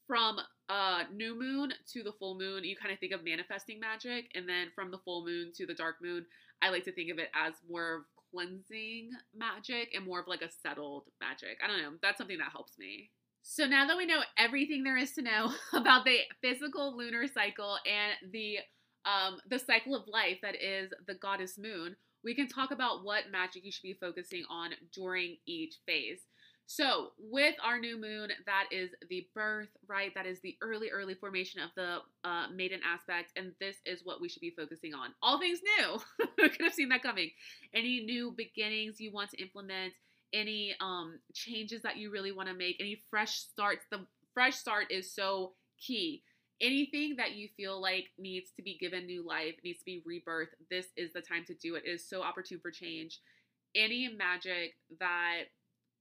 from 0.07 0.39
uh 0.69 1.03
new 1.13 1.37
moon 1.39 1.71
to 1.93 2.03
the 2.03 2.11
full 2.13 2.37
moon, 2.37 2.63
you 2.63 2.75
kind 2.75 2.91
of 2.93 2.99
think 2.99 3.13
of 3.13 3.23
manifesting 3.23 3.79
magic, 3.79 4.31
and 4.35 4.49
then 4.49 4.67
from 4.73 4.91
the 4.91 4.97
full 4.99 5.23
moon 5.23 5.51
to 5.55 5.65
the 5.65 5.73
dark 5.73 5.97
moon, 6.01 6.25
I 6.61 6.69
like 6.69 6.83
to 6.85 6.91
think 6.91 7.11
of 7.11 7.19
it 7.19 7.29
as 7.35 7.53
more 7.69 7.95
of 7.95 8.01
cleansing 8.31 9.11
magic 9.35 9.93
and 9.95 10.05
more 10.05 10.19
of 10.19 10.27
like 10.27 10.41
a 10.41 10.49
settled 10.49 11.03
magic. 11.19 11.59
I 11.63 11.67
don't 11.67 11.81
know. 11.81 11.97
That's 12.01 12.17
something 12.17 12.37
that 12.37 12.51
helps 12.51 12.77
me. 12.77 13.11
So 13.41 13.65
now 13.65 13.87
that 13.87 13.97
we 13.97 14.05
know 14.05 14.21
everything 14.37 14.83
there 14.83 14.97
is 14.97 15.11
to 15.13 15.21
know 15.21 15.51
about 15.73 16.05
the 16.05 16.19
physical 16.41 16.95
lunar 16.95 17.27
cycle 17.27 17.77
and 17.85 18.31
the 18.31 18.57
um, 19.05 19.39
the 19.49 19.59
cycle 19.59 19.95
of 19.95 20.07
life 20.07 20.39
that 20.41 20.61
is 20.61 20.91
the 21.07 21.15
goddess 21.15 21.57
moon, 21.57 21.95
we 22.23 22.35
can 22.35 22.47
talk 22.47 22.71
about 22.71 23.03
what 23.03 23.31
magic 23.31 23.63
you 23.63 23.71
should 23.71 23.83
be 23.83 23.97
focusing 23.99 24.43
on 24.49 24.71
during 24.93 25.37
each 25.45 25.75
phase. 25.85 26.19
So, 26.65 27.13
with 27.17 27.55
our 27.63 27.79
new 27.79 27.99
moon, 27.99 28.29
that 28.45 28.65
is 28.71 28.91
the 29.09 29.27
birth, 29.33 29.69
right? 29.87 30.13
That 30.13 30.27
is 30.27 30.39
the 30.41 30.55
early, 30.61 30.91
early 30.91 31.15
formation 31.15 31.61
of 31.61 31.71
the 31.75 31.97
uh, 32.23 32.45
maiden 32.53 32.81
aspect. 32.85 33.31
And 33.35 33.53
this 33.59 33.77
is 33.87 34.01
what 34.03 34.21
we 34.21 34.29
should 34.29 34.41
be 34.41 34.53
focusing 34.55 34.93
on. 34.93 35.09
All 35.23 35.39
things 35.39 35.61
new. 35.79 35.99
Could 36.37 36.61
have 36.61 36.73
seen 36.73 36.89
that 36.89 37.01
coming. 37.01 37.31
Any 37.73 38.01
new 38.05 38.35
beginnings 38.37 38.99
you 38.99 39.11
want 39.11 39.31
to 39.31 39.41
implement, 39.41 39.93
any 40.33 40.75
um, 40.79 41.19
changes 41.33 41.81
that 41.81 41.97
you 41.97 42.11
really 42.11 42.31
want 42.31 42.49
to 42.49 42.53
make, 42.53 42.77
any 42.79 43.01
fresh 43.09 43.35
starts. 43.35 43.85
The 43.91 44.05
fresh 44.33 44.55
start 44.55 44.91
is 44.91 45.11
so 45.13 45.53
key. 45.77 46.23
Anything 46.61 47.15
that 47.17 47.33
you 47.35 47.47
feel 47.55 47.81
like 47.81 48.09
needs 48.17 48.51
to 48.57 48.61
be 48.61 48.77
given 48.77 49.05
new 49.05 49.25
life, 49.25 49.55
needs 49.63 49.79
to 49.79 49.85
be 49.85 50.03
rebirth, 50.05 50.49
this 50.69 50.87
is 50.97 51.13
the 51.13 51.21
time 51.21 51.45
to 51.45 51.53
do 51.53 51.75
it. 51.75 51.83
It 51.85 51.91
is 51.91 52.07
so 52.07 52.21
opportune 52.21 52.59
for 52.59 52.69
change. 52.69 53.19
Any 53.75 54.09
magic 54.09 54.73
that 54.99 55.43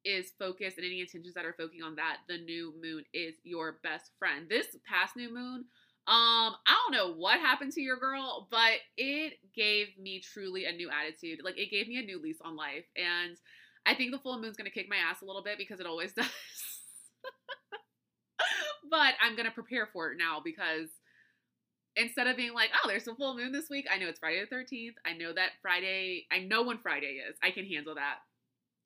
is 0.04 0.32
focused 0.38 0.78
and 0.78 0.86
any 0.86 1.00
intentions 1.00 1.34
that 1.34 1.44
are 1.44 1.52
focusing 1.52 1.82
on 1.82 1.94
that, 1.96 2.18
the 2.28 2.38
new 2.38 2.72
moon 2.82 3.04
is 3.12 3.34
your 3.44 3.78
best 3.82 4.10
friend. 4.18 4.48
This 4.48 4.76
past 4.88 5.16
new 5.16 5.32
moon, 5.32 5.64
um, 6.08 6.56
I 6.66 6.74
don't 6.74 6.92
know 6.92 7.14
what 7.14 7.38
happened 7.38 7.72
to 7.72 7.82
your 7.82 7.98
girl, 7.98 8.48
but 8.50 8.78
it 8.96 9.34
gave 9.54 9.88
me 10.00 10.20
truly 10.20 10.64
a 10.64 10.72
new 10.72 10.88
attitude. 10.90 11.40
Like 11.44 11.58
it 11.58 11.70
gave 11.70 11.86
me 11.86 11.98
a 11.98 12.02
new 12.02 12.20
lease 12.20 12.40
on 12.42 12.56
life. 12.56 12.84
And 12.96 13.36
I 13.88 13.94
think 13.94 14.12
the 14.12 14.18
full 14.18 14.40
moon's 14.40 14.56
gonna 14.56 14.70
kick 14.70 14.86
my 14.88 14.96
ass 14.96 15.22
a 15.22 15.24
little 15.24 15.42
bit 15.42 15.56
because 15.58 15.80
it 15.80 15.86
always 15.86 16.12
does. 16.14 16.26
but 18.90 19.14
I'm 19.20 19.34
gonna 19.36 19.50
prepare 19.50 19.88
for 19.92 20.12
it 20.12 20.18
now 20.18 20.40
because 20.44 20.88
instead 21.96 22.26
of 22.26 22.36
being 22.36 22.54
like, 22.54 22.70
oh, 22.74 22.88
there's 22.88 23.08
a 23.08 23.14
full 23.14 23.36
moon 23.36 23.52
this 23.52 23.68
week, 23.68 23.86
I 23.92 23.98
know 23.98 24.06
it's 24.06 24.20
Friday 24.20 24.44
the 24.48 24.54
13th. 24.54 24.94
I 25.04 25.14
know 25.14 25.32
that 25.32 25.50
Friday, 25.60 26.26
I 26.30 26.38
know 26.38 26.62
when 26.62 26.78
Friday 26.78 27.20
is. 27.28 27.36
I 27.42 27.50
can 27.50 27.66
handle 27.66 27.96
that. 27.96 28.18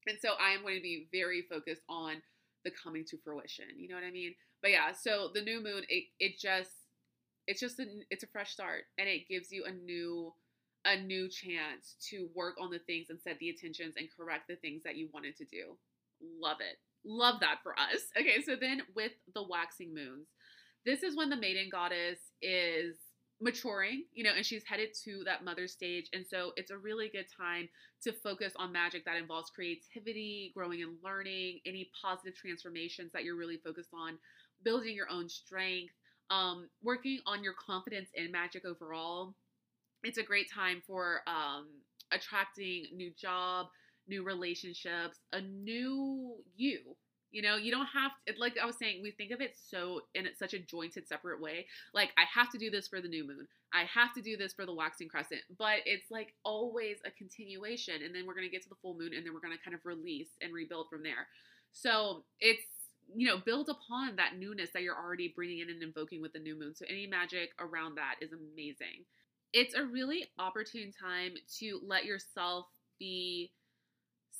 And 0.07 0.19
so 0.21 0.31
I 0.41 0.53
am 0.53 0.63
going 0.63 0.77
to 0.77 0.83
be 0.83 1.09
very 1.13 1.45
focused 1.51 1.83
on 1.89 2.23
the 2.65 2.71
coming 2.71 3.05
to 3.09 3.19
fruition. 3.23 3.67
You 3.77 3.89
know 3.89 3.95
what 3.97 4.05
I 4.05 4.11
mean? 4.11 4.35
But 4.63 4.71
yeah, 4.71 4.93
so 4.93 5.31
the 5.35 5.43
new 5.43 5.63
moon, 5.63 5.83
it 5.89 6.05
it 6.19 6.39
just 6.39 6.71
it's 7.47 7.61
just 7.61 7.79
a 7.81 7.85
it's 8.11 8.23
a 8.23 8.29
fresh 8.29 8.53
start 8.53 8.85
and 8.99 9.09
it 9.09 9.29
gives 9.29 9.51
you 9.51 9.65
a 9.65 9.73
new 9.73 10.33
a 10.85 11.01
new 11.01 11.29
chance 11.29 11.97
to 12.11 12.29
work 12.35 12.55
on 12.61 12.71
the 12.71 12.79
things 12.81 13.07
and 13.11 13.21
set 13.21 13.39
the 13.39 13.51
attentions 13.51 13.95
and 13.97 14.09
correct 14.17 14.49
the 14.49 14.57
things 14.57 14.83
that 14.85 14.97
you 14.97 15.09
wanted 15.13 15.37
to 15.37 15.45
do. 15.45 15.77
Love 16.41 16.59
it. 16.61 16.79
Love 17.05 17.41
that 17.41 17.59
for 17.63 17.73
us. 17.73 18.01
Okay, 18.19 18.43
so 18.43 18.57
then 18.61 18.83
with 18.95 19.13
the 19.35 19.43
waxing 19.49 19.95
moons, 19.95 20.29
this 20.85 21.03
is 21.03 21.17
when 21.17 21.31
the 21.31 21.37
maiden 21.37 21.69
goddess 21.71 22.19
is 22.41 22.97
maturing, 23.41 24.05
you 24.13 24.23
know, 24.23 24.31
and 24.37 24.47
she's 24.47 24.63
headed 24.65 24.91
to 25.05 25.23
that 25.25 25.45
mother 25.45 25.67
stage. 25.67 26.09
And 26.13 26.25
so 26.27 26.53
it's 26.57 26.71
a 26.71 26.79
really 26.79 27.09
good 27.09 27.27
time 27.37 27.69
to 28.03 28.13
focus 28.13 28.53
on 28.57 28.73
magic 28.73 29.05
that 29.05 29.17
involves 29.17 29.51
creativity, 29.51 30.53
growing 30.55 30.83
and 30.83 30.97
learning, 31.03 31.61
any 31.67 31.91
positive 32.01 32.37
transformations 32.37 33.11
that 33.13 33.25
you're 33.25 33.37
really 33.37 33.59
focused 33.65 33.91
on, 33.93 34.19
building 34.63 34.95
your 34.95 35.11
own 35.11 35.29
strength, 35.29 35.95
um, 36.31 36.69
working 36.83 37.19
on 37.27 37.43
your 37.43 37.55
confidence 37.55 38.11
in 38.15 38.31
magic 38.31 38.65
overall. 38.65 39.35
It's 40.03 40.19
a 40.19 40.23
great 40.23 40.51
time 40.51 40.83
for 40.87 41.21
um, 41.27 41.67
attracting 42.11 42.87
new 42.95 43.11
job, 43.19 43.67
new 44.09 44.25
relationships, 44.25 45.19
a 45.33 45.41
new 45.41 46.37
you, 46.57 46.97
you 47.33 47.41
know, 47.41 47.57
you 47.57 47.73
don't 47.73 47.87
have 47.87 48.13
to, 48.29 48.35
like 48.39 48.59
I 48.63 48.67
was 48.67 48.77
saying, 48.79 49.01
we 49.03 49.11
think 49.11 49.33
of 49.33 49.41
it 49.41 49.57
so 49.57 50.03
in 50.15 50.27
such 50.39 50.53
a 50.53 50.59
jointed, 50.59 51.09
separate 51.09 51.41
way. 51.41 51.67
Like, 51.95 52.11
I 52.19 52.25
have 52.33 52.51
to 52.51 52.59
do 52.59 52.71
this 52.71 52.87
for 52.89 53.01
the 53.01 53.09
new 53.09 53.27
moon. 53.27 53.49
I 53.73 53.85
have 53.85 54.13
to 54.15 54.23
do 54.23 54.37
this 54.37 54.53
for 54.53 54.67
the 54.67 54.75
waxing 54.75 55.09
crescent. 55.09 55.41
But 55.59 55.79
it's 55.87 56.11
like 56.11 56.35
always 56.45 56.99
a 57.07 57.11
continuation. 57.11 58.03
And 58.05 58.15
then 58.15 58.27
we're 58.27 58.35
going 58.35 58.47
to 58.47 58.53
get 58.53 58.63
to 58.65 58.69
the 58.69 58.77
full 58.83 58.95
moon 58.99 59.13
and 59.17 59.25
then 59.25 59.33
we're 59.33 59.41
going 59.41 59.57
to 59.57 59.65
kind 59.65 59.75
of 59.75 59.81
release 59.85 60.29
and 60.43 60.53
rebuild 60.53 60.89
from 60.91 61.03
there. 61.03 61.27
So 61.73 62.25
it's, 62.39 62.67
you 63.17 63.27
know, 63.27 63.39
build 63.39 63.71
upon 63.71 64.17
that 64.17 64.37
newness 64.39 64.71
that 64.75 64.83
you're 64.83 64.97
already 64.97 65.33
bringing 65.35 65.61
in 65.61 65.71
and 65.71 65.83
invoking 65.83 66.21
with 66.21 66.35
the 66.35 66.39
new 66.39 66.59
moon. 66.59 66.75
So 66.75 66.85
any 66.87 67.07
magic 67.07 67.53
around 67.59 67.95
that 67.95 68.17
is 68.21 68.33
amazing. 68.33 69.09
It's 69.53 69.75
a 69.75 69.85
really 69.85 70.27
opportune 70.39 70.93
time 70.93 71.35
to 71.59 71.81
let 71.87 72.05
yourself 72.05 72.67
be 72.99 73.53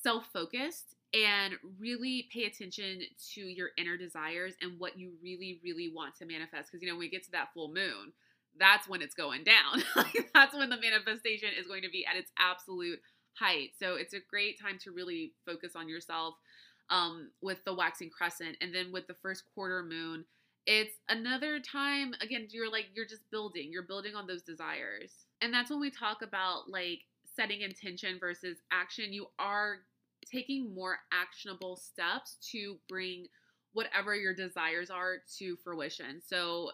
self 0.03 0.27
focused 0.33 0.95
and 1.15 1.55
really 1.79 2.29
pay 2.33 2.45
attention 2.45 3.03
to 3.35 3.41
your 3.41 3.71
inner 3.77 3.97
desires 3.97 4.55
and 4.63 4.79
what 4.79 4.99
you 4.99 5.13
really, 5.23 5.61
really 5.63 5.93
want 5.95 6.17
to 6.17 6.27
manifest. 6.27 6.71
Because, 6.71 6.83
you 6.83 6.89
know, 6.89 6.95
when 6.95 7.01
we 7.01 7.11
get 7.11 7.25
to 7.25 7.31
that 7.33 7.49
full 7.53 7.69
moon, 7.69 8.13
that's 8.59 8.89
when 8.89 9.03
it's 9.03 9.15
going 9.15 9.45
down. 9.45 9.83
that's 10.35 10.55
when 10.55 10.71
the 10.71 10.81
manifestation 10.81 11.51
is 11.59 11.67
going 11.67 11.83
to 11.83 11.91
be 11.91 12.07
at 12.07 12.17
its 12.17 12.31
absolute 12.39 13.01
height. 13.35 13.71
So 13.79 13.97
it's 13.97 14.15
a 14.15 14.21
great 14.31 14.61
time 14.61 14.79
to 14.85 14.91
really 14.91 15.33
focus 15.47 15.73
on 15.77 15.89
yourself 15.89 16.35
um, 16.91 17.31
with 17.43 17.65
the 17.65 17.75
waxing 17.75 18.11
crescent. 18.11 18.57
And 18.61 18.75
then 18.75 18.93
with 18.93 19.07
the 19.07 19.17
first 19.23 19.45
quarter 19.55 19.83
moon, 19.83 20.25
it's 20.67 20.95
another 21.09 21.61
time, 21.61 22.15
again, 22.21 22.47
you're 22.51 22.71
like, 22.71 22.87
you're 22.95 23.07
just 23.07 23.29
building, 23.31 23.71
you're 23.73 23.83
building 23.83 24.15
on 24.15 24.27
those 24.27 24.43
desires. 24.43 25.13
And 25.41 25.53
that's 25.53 25.71
when 25.71 25.81
we 25.81 25.91
talk 25.91 26.23
about 26.23 26.69
like 26.69 27.01
setting 27.35 27.63
intention 27.63 28.19
versus 28.21 28.59
action. 28.71 29.13
You 29.13 29.27
are 29.39 29.79
taking 30.31 30.75
more 30.75 30.99
actionable 31.13 31.77
steps 31.77 32.37
to 32.53 32.77
bring 32.89 33.27
whatever 33.73 34.15
your 34.15 34.35
desires 34.35 34.91
are 34.91 35.17
to 35.39 35.57
fruition. 35.65 36.21
So 36.25 36.71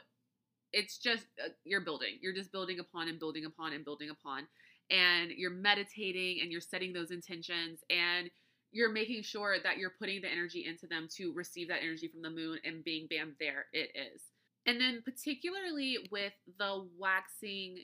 it's 0.73 0.99
just 0.99 1.25
uh, 1.43 1.49
you're 1.65 1.81
building. 1.81 2.19
You're 2.21 2.35
just 2.35 2.53
building 2.53 2.81
upon 2.81 3.09
and 3.09 3.19
building 3.19 3.47
upon 3.47 3.73
and 3.73 3.85
building 3.85 4.11
upon. 4.11 4.47
And 4.91 5.31
you're 5.31 5.51
meditating 5.51 6.41
and 6.43 6.51
you're 6.51 6.61
setting 6.61 6.93
those 6.93 7.11
intentions 7.11 7.81
and 7.91 8.31
you're 8.73 8.93
making 8.93 9.23
sure 9.23 9.57
that 9.63 9.79
you're 9.79 9.95
putting 9.99 10.21
the 10.21 10.31
energy 10.31 10.67
into 10.67 10.87
them 10.87 11.09
to 11.17 11.33
receive 11.33 11.69
that 11.69 11.83
energy 11.83 12.09
from 12.09 12.23
the 12.23 12.31
moon 12.31 12.59
and 12.65 12.85
being 12.85 13.07
bam 13.09 13.35
there 13.41 13.67
it 13.73 13.91
is. 13.95 14.23
And 14.67 14.81
then 14.81 15.03
particularly 15.05 15.97
with 16.11 16.35
the 16.59 16.87
waxing 16.99 17.79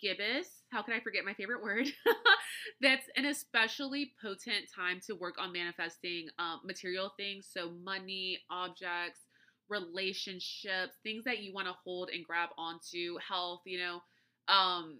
gibbous, 0.00 0.48
how 0.70 0.82
can 0.82 0.94
I 0.94 1.00
forget 1.00 1.24
my 1.24 1.34
favorite 1.34 1.62
word? 1.62 1.86
That's 2.80 3.06
an 3.16 3.26
especially 3.26 4.12
potent 4.20 4.66
time 4.74 5.00
to 5.06 5.14
work 5.14 5.36
on 5.38 5.52
manifesting 5.52 6.26
um, 6.38 6.60
material 6.64 7.12
things. 7.16 7.48
So, 7.52 7.70
money, 7.84 8.40
objects, 8.50 9.20
relationships, 9.68 10.94
things 11.02 11.24
that 11.24 11.40
you 11.40 11.54
want 11.54 11.68
to 11.68 11.74
hold 11.84 12.10
and 12.12 12.24
grab 12.24 12.50
onto, 12.58 13.16
health, 13.26 13.60
you 13.64 13.78
know, 13.78 14.00
um, 14.52 14.98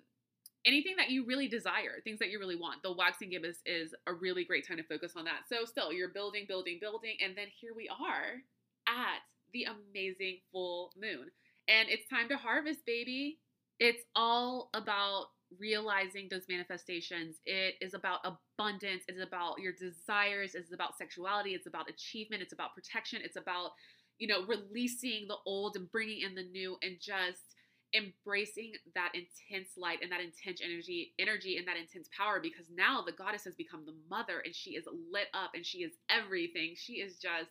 anything 0.66 0.96
that 0.96 1.10
you 1.10 1.24
really 1.26 1.48
desire, 1.48 2.00
things 2.02 2.18
that 2.18 2.30
you 2.30 2.38
really 2.38 2.56
want. 2.56 2.82
The 2.82 2.92
waxing 2.92 3.30
gibbous 3.30 3.58
is 3.66 3.94
a 4.06 4.12
really 4.12 4.44
great 4.44 4.66
time 4.66 4.78
to 4.78 4.82
focus 4.82 5.12
on 5.16 5.24
that. 5.24 5.48
So, 5.48 5.64
still, 5.64 5.92
you're 5.92 6.08
building, 6.08 6.46
building, 6.48 6.78
building, 6.80 7.16
and 7.22 7.36
then 7.36 7.46
here 7.60 7.72
we 7.74 7.88
are 7.88 8.40
at 8.86 9.20
the 9.52 9.64
amazing 9.64 10.38
full 10.52 10.92
moon. 11.00 11.30
And 11.68 11.88
it's 11.88 12.08
time 12.08 12.28
to 12.28 12.36
harvest, 12.36 12.84
baby. 12.86 13.38
It's 13.78 14.02
all 14.14 14.70
about 14.74 15.26
realizing 15.58 16.28
those 16.30 16.46
manifestations. 16.48 17.36
It 17.46 17.74
is 17.80 17.94
about 17.94 18.20
abundance. 18.24 19.04
It's 19.08 19.22
about 19.22 19.60
your 19.60 19.72
desires. 19.72 20.54
It's 20.54 20.72
about 20.72 20.98
sexuality. 20.98 21.54
It's 21.54 21.66
about 21.66 21.88
achievement. 21.88 22.42
It's 22.42 22.52
about 22.52 22.74
protection. 22.74 23.20
It's 23.22 23.36
about, 23.36 23.70
you 24.18 24.26
know, 24.26 24.44
releasing 24.46 25.26
the 25.28 25.36
old 25.46 25.76
and 25.76 25.90
bringing 25.90 26.20
in 26.22 26.34
the 26.34 26.44
new 26.44 26.76
and 26.82 26.96
just 27.00 27.53
embracing 27.94 28.72
that 28.94 29.12
intense 29.14 29.70
light 29.76 29.98
and 30.02 30.10
that 30.10 30.20
intense 30.20 30.60
energy 30.62 31.12
energy 31.18 31.56
and 31.56 31.66
that 31.68 31.76
intense 31.76 32.08
power 32.16 32.40
because 32.42 32.66
now 32.74 33.02
the 33.02 33.12
goddess 33.12 33.44
has 33.44 33.54
become 33.54 33.84
the 33.86 33.94
mother 34.10 34.42
and 34.44 34.54
she 34.54 34.70
is 34.70 34.84
lit 35.12 35.28
up 35.32 35.50
and 35.54 35.64
she 35.64 35.78
is 35.78 35.92
everything 36.10 36.74
she 36.76 36.94
is 36.94 37.16
just 37.16 37.50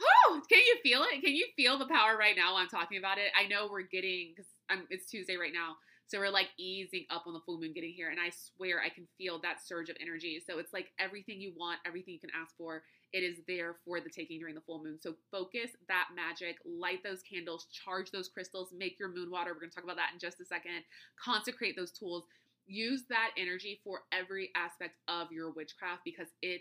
oh 0.00 0.40
can 0.48 0.58
you 0.58 0.76
feel 0.82 1.02
it 1.02 1.20
can 1.20 1.34
you 1.34 1.46
feel 1.56 1.78
the 1.78 1.86
power 1.86 2.16
right 2.16 2.36
now 2.36 2.56
i'm 2.56 2.68
talking 2.68 2.98
about 2.98 3.18
it 3.18 3.30
i 3.38 3.46
know 3.46 3.68
we're 3.70 3.82
getting 3.82 4.32
because 4.34 4.50
it's 4.90 5.10
tuesday 5.10 5.36
right 5.36 5.52
now 5.52 5.76
so 6.08 6.18
we're 6.18 6.30
like 6.30 6.48
easing 6.58 7.04
up 7.10 7.24
on 7.26 7.34
the 7.34 7.40
full 7.44 7.60
moon 7.60 7.72
getting 7.74 7.92
here. 7.92 8.08
And 8.08 8.18
I 8.18 8.30
swear 8.30 8.80
I 8.80 8.88
can 8.88 9.06
feel 9.18 9.38
that 9.42 9.60
surge 9.60 9.90
of 9.90 9.96
energy. 10.00 10.42
So 10.44 10.58
it's 10.58 10.72
like 10.72 10.88
everything 10.98 11.38
you 11.38 11.52
want, 11.54 11.80
everything 11.86 12.14
you 12.14 12.20
can 12.20 12.30
ask 12.34 12.56
for, 12.56 12.82
it 13.12 13.20
is 13.20 13.38
there 13.46 13.76
for 13.84 14.00
the 14.00 14.10
taking 14.10 14.38
during 14.38 14.54
the 14.54 14.60
full 14.60 14.82
moon. 14.82 14.98
So 15.00 15.14
focus 15.30 15.70
that 15.88 16.08
magic, 16.14 16.56
light 16.64 17.02
those 17.02 17.22
candles, 17.22 17.66
charge 17.72 18.10
those 18.10 18.28
crystals, 18.28 18.72
make 18.76 18.98
your 18.98 19.08
moon 19.08 19.30
water. 19.30 19.52
We're 19.52 19.60
going 19.60 19.70
to 19.70 19.74
talk 19.74 19.84
about 19.84 19.96
that 19.96 20.10
in 20.12 20.18
just 20.18 20.40
a 20.40 20.44
second. 20.44 20.84
Consecrate 21.22 21.76
those 21.76 21.92
tools. 21.92 22.24
Use 22.66 23.04
that 23.08 23.30
energy 23.38 23.80
for 23.82 24.02
every 24.12 24.50
aspect 24.54 24.96
of 25.08 25.32
your 25.32 25.50
witchcraft 25.52 26.02
because 26.04 26.28
it 26.42 26.60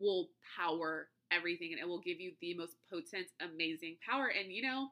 will 0.00 0.30
power 0.56 1.08
everything 1.30 1.70
and 1.72 1.80
it 1.80 1.86
will 1.88 2.00
give 2.00 2.20
you 2.20 2.32
the 2.40 2.54
most 2.54 2.76
potent, 2.90 3.26
amazing 3.40 3.96
power. 4.08 4.26
And 4.28 4.52
you 4.52 4.62
know, 4.62 4.88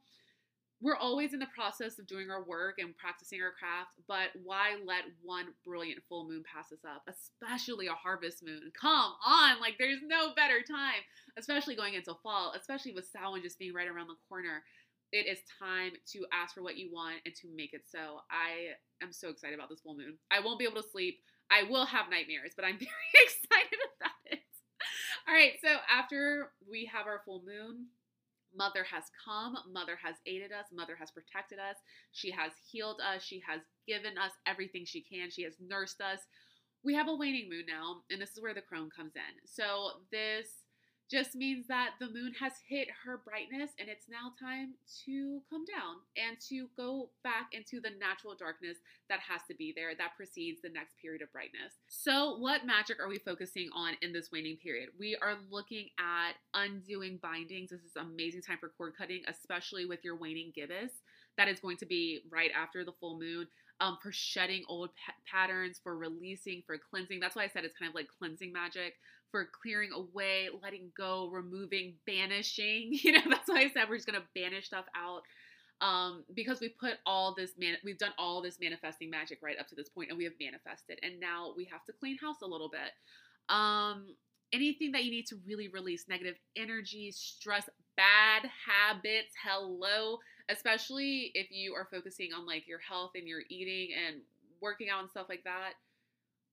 we're 0.81 0.97
always 0.97 1.33
in 1.33 1.39
the 1.39 1.47
process 1.55 1.99
of 1.99 2.07
doing 2.07 2.31
our 2.31 2.45
work 2.45 2.77
and 2.79 2.97
practicing 2.97 3.41
our 3.41 3.53
craft, 3.53 3.97
but 4.07 4.29
why 4.45 4.77
let 4.85 5.05
one 5.23 5.47
brilliant 5.65 6.01
full 6.09 6.29
moon 6.29 6.43
pass 6.45 6.71
us 6.71 6.85
up, 6.85 7.09
especially 7.09 7.87
a 7.87 7.93
harvest 7.93 8.45
moon? 8.45 8.71
Come 8.79 9.13
on, 9.25 9.61
like 9.61 9.77
there's 9.79 10.01
no 10.05 10.35
better 10.35 10.61
time, 10.61 11.01
especially 11.39 11.77
going 11.77 11.95
into 11.95 12.15
fall, 12.23 12.53
especially 12.59 12.93
with 12.93 13.09
Samhain 13.09 13.43
just 13.43 13.59
being 13.59 13.73
right 13.73 13.89
around 13.89 14.09
the 14.09 14.21
corner. 14.29 14.63
It 15.13 15.27
is 15.27 15.39
time 15.59 15.93
to 16.13 16.27
ask 16.33 16.55
for 16.55 16.63
what 16.63 16.77
you 16.77 16.91
want 16.93 17.17
and 17.25 17.35
to 17.37 17.49
make 17.55 17.73
it 17.73 17.83
so. 17.91 18.21
I 18.31 18.77
am 19.03 19.13
so 19.13 19.31
excited 19.31 19.55
about 19.55 19.71
this 19.71 19.81
full 19.81 19.97
moon. 19.97 20.19
I 20.31 20.41
won't 20.41 20.59
be 20.59 20.67
able 20.67 20.83
to 20.83 20.89
sleep. 20.89 21.21
I 21.51 21.63
will 21.63 21.87
have 21.87 22.11
nightmares, 22.11 22.53
but 22.55 22.65
I'm 22.65 22.79
very 22.79 22.91
excited 23.25 23.81
about 23.97 24.21
it. 24.27 24.41
All 25.27 25.35
right, 25.35 25.53
so 25.63 25.69
after 25.91 26.53
we 26.71 26.91
have 26.93 27.07
our 27.07 27.23
full 27.25 27.43
moon, 27.47 27.87
Mother 28.57 28.85
has 28.85 29.05
come, 29.25 29.57
Mother 29.73 29.99
has 30.03 30.17
aided 30.27 30.53
us, 30.53 30.67
Mother 30.73 30.97
has 30.99 31.11
protected 31.11 31.59
us, 31.59 31.77
she 32.13 32.31
has 32.31 32.53
healed 32.71 33.01
us, 33.01 33.23
she 33.23 33.43
has 33.47 33.61
given 33.87 34.19
us 34.19 34.33
everything 34.47 34.85
she 34.85 35.03
can, 35.03 35.31
she 35.31 35.43
has 35.43 35.55
nursed 35.61 36.01
us. 36.01 36.21
We 36.85 36.95
have 36.95 37.09
a 37.09 37.15
waning 37.15 37.49
moon 37.51 37.65
now, 37.69 38.03
and 38.11 38.21
this 38.21 38.31
is 38.31 38.43
where 38.43 38.55
the 38.55 38.63
crone 38.63 38.91
comes 38.97 39.13
in. 39.17 39.23
So, 39.45 40.03
this 40.11 40.47
just 41.11 41.35
means 41.35 41.67
that 41.69 41.91
the 42.01 42.07
moon 42.07 42.33
has 42.41 42.53
hit 42.69 42.89
her 43.05 43.21
brightness 43.25 43.71
and 43.79 43.89
it's 43.89 44.09
now 44.09 44.33
time 44.41 44.75
to 45.05 45.41
come 45.49 45.65
down 45.65 46.03
and 46.17 46.37
to 46.49 46.69
go 46.77 47.11
back 47.23 47.49
into 47.53 47.81
the 47.81 47.91
natural 47.99 48.35
darkness 48.35 48.79
that 49.09 49.21
has 49.21 49.41
to 49.49 49.55
be 49.55 49.73
there 49.75 49.95
that 49.95 50.17
precedes 50.17 50.61
the 50.63 50.69
next 50.69 50.95
period 51.01 51.23
of 51.23 51.33
brightness. 51.33 51.75
So, 51.89 52.39
what 52.39 52.67
magic 52.67 52.99
are 53.01 53.09
we 53.09 53.19
focusing 53.19 53.69
on 53.75 53.95
in 54.03 54.13
this 54.13 54.31
waning 54.33 54.57
period? 54.57 54.91
We 54.99 55.17
are 55.23 55.37
looking 55.51 55.89
at 55.99 56.35
undoing 56.55 57.21
bindings. 57.23 57.71
This 57.71 57.81
is 57.81 57.97
an 57.97 58.07
amazing 58.07 58.43
time 58.43 58.59
for 58.59 58.73
cord 58.77 58.95
cutting, 58.99 59.23
especially 59.29 59.87
with 59.87 60.01
your 60.03 60.17
waning 60.17 60.53
gibbous. 60.55 60.93
That 61.39 61.49
is 61.49 61.61
going 61.61 61.77
to 61.79 61.87
be 61.87 62.23
right 62.31 62.51
after 62.57 62.85
the 62.85 62.93
full 62.99 63.19
moon. 63.19 63.47
Um, 63.79 63.99
for 64.03 64.11
shedding 64.11 64.65
old 64.71 64.89
pa- 65.05 65.13
patterns, 65.31 65.79
for 65.83 65.99
releasing, 65.99 66.63
for 66.67 66.79
cleansing. 66.79 67.21
That's 67.21 67.37
why 67.37 67.45
I 67.45 67.49
said 67.49 67.63
it's 67.63 67.77
kind 67.77 67.91
of 67.91 67.95
like 67.95 68.07
cleansing 68.19 68.51
magic 68.51 68.95
for 69.31 69.49
clearing 69.63 69.91
away, 69.93 70.49
letting 70.63 70.91
go, 70.97 71.29
removing, 71.29 71.95
banishing. 72.07 72.91
You 73.03 73.13
know, 73.13 73.23
that's 73.29 73.49
why 73.49 73.61
I 73.61 73.71
said 73.71 73.89
we're 73.89 73.97
just 73.97 74.07
gonna 74.07 74.25
banish 74.35 74.67
stuff 74.67 74.87
out. 74.97 75.23
Um, 75.81 76.25
because 76.35 76.61
we 76.61 76.71
put 76.71 76.95
all 77.05 77.35
this 77.35 77.53
man, 77.59 77.77
we've 77.85 77.99
done 77.99 78.13
all 78.19 78.41
this 78.41 78.59
manifesting 78.61 79.11
magic 79.11 79.39
right 79.43 79.59
up 79.59 79.69
to 79.69 79.75
this 79.75 79.89
point, 79.89 80.09
and 80.09 80.17
we 80.17 80.25
have 80.25 80.33
manifested, 80.41 80.99
and 81.03 81.21
now 81.21 81.53
we 81.57 81.65
have 81.71 81.85
to 81.85 81.93
clean 81.93 82.17
house 82.19 82.41
a 82.43 82.47
little 82.47 82.71
bit. 82.71 82.93
Um, 83.55 84.15
anything 84.53 84.93
that 84.93 85.05
you 85.05 85.11
need 85.11 85.27
to 85.27 85.37
really 85.47 85.69
release 85.69 86.07
negative 86.09 86.37
energy, 86.57 87.11
stress, 87.13 87.69
bad 87.97 88.49
habits. 88.67 89.35
Hello, 89.45 90.19
especially 90.49 91.31
if 91.35 91.51
you 91.51 91.75
are 91.75 91.89
focusing 91.91 92.31
on 92.33 92.47
like 92.47 92.67
your 92.67 92.79
health 92.79 93.13
and 93.15 93.27
your 93.29 93.43
eating 93.51 93.95
and 93.95 94.23
working 94.61 94.89
out 94.89 95.01
and 95.01 95.11
stuff 95.11 95.27
like 95.29 95.45
that 95.45 95.75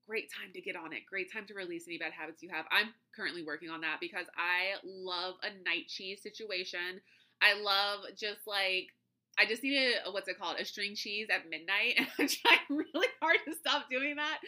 great 0.07 0.31
time 0.31 0.51
to 0.53 0.61
get 0.61 0.75
on 0.75 0.93
it. 0.93 1.05
Great 1.09 1.31
time 1.31 1.45
to 1.47 1.53
release 1.53 1.85
any 1.87 1.97
bad 1.97 2.13
habits 2.13 2.43
you 2.43 2.49
have. 2.49 2.65
I'm 2.71 2.93
currently 3.15 3.43
working 3.43 3.69
on 3.69 3.81
that 3.81 3.97
because 3.99 4.27
I 4.37 4.79
love 4.83 5.35
a 5.43 5.49
night 5.63 5.87
cheese 5.87 6.21
situation. 6.21 7.01
I 7.41 7.59
love 7.59 8.01
just 8.17 8.47
like 8.47 8.89
I 9.37 9.45
just 9.45 9.63
need 9.63 9.95
a 10.05 10.11
what's 10.11 10.27
it 10.27 10.37
called 10.37 10.59
a 10.59 10.65
string 10.65 10.95
cheese 10.95 11.27
at 11.33 11.49
midnight, 11.49 11.95
and 11.97 12.07
I'm 12.19 12.27
trying 12.27 12.59
really 12.69 13.07
hard 13.21 13.39
to 13.45 13.55
stop 13.55 13.89
doing 13.89 14.15
that. 14.17 14.39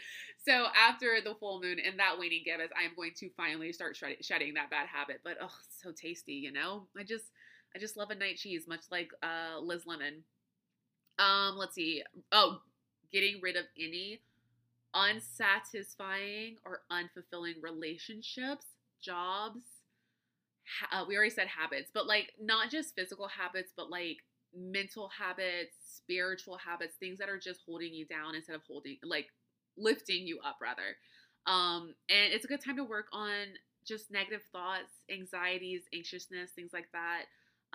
So 0.45 0.67
after 0.75 1.17
the 1.23 1.35
full 1.35 1.59
moon 1.61 1.77
and 1.83 1.99
that 1.99 2.19
waning 2.19 2.43
gibbous, 2.45 2.69
I 2.79 2.83
am 2.83 2.91
going 2.95 3.11
to 3.17 3.29
finally 3.35 3.73
start 3.73 3.97
shedding 4.21 4.53
that 4.53 4.69
bad 4.69 4.87
habit. 4.87 5.21
But 5.23 5.37
oh, 5.41 5.49
so 5.81 5.91
tasty, 5.91 6.33
you 6.33 6.51
know. 6.51 6.87
I 6.97 7.03
just 7.03 7.25
I 7.75 7.79
just 7.79 7.97
love 7.97 8.11
a 8.11 8.15
night 8.15 8.37
cheese, 8.37 8.65
much 8.67 8.85
like 8.91 9.09
uh, 9.23 9.59
Liz 9.59 9.85
Lemon. 9.85 10.23
Um, 11.17 11.55
let's 11.57 11.73
see. 11.73 12.03
Oh, 12.31 12.61
getting 13.11 13.39
rid 13.41 13.55
of 13.55 13.65
any 13.79 14.21
unsatisfying 14.95 16.57
or 16.65 16.81
unfulfilling 16.91 17.61
relationships, 17.61 18.65
jobs. 19.01 19.61
Uh, 20.91 21.05
we 21.07 21.15
already 21.15 21.29
said 21.29 21.47
habits, 21.47 21.91
but 21.93 22.07
like 22.07 22.33
not 22.41 22.71
just 22.71 22.95
physical 22.95 23.27
habits, 23.27 23.71
but 23.75 23.89
like 23.89 24.17
mental 24.55 25.09
habits, 25.09 25.75
spiritual 25.85 26.57
habits, 26.57 26.95
things 26.99 27.19
that 27.19 27.29
are 27.29 27.37
just 27.39 27.61
holding 27.65 27.93
you 27.93 28.05
down 28.05 28.35
instead 28.35 28.55
of 28.55 28.63
holding, 28.67 28.97
like 29.03 29.27
lifting 29.77 30.25
you 30.25 30.39
up, 30.43 30.57
rather. 30.61 30.97
Um, 31.45 31.93
and 32.09 32.33
it's 32.33 32.45
a 32.45 32.47
good 32.47 32.63
time 32.63 32.77
to 32.77 32.83
work 32.83 33.07
on 33.13 33.45
just 33.85 34.09
negative 34.09 34.41
thoughts, 34.51 34.91
anxieties, 35.11 35.83
anxiousness, 35.93 36.51
things 36.51 36.73
like 36.73 36.87
that 36.93 37.25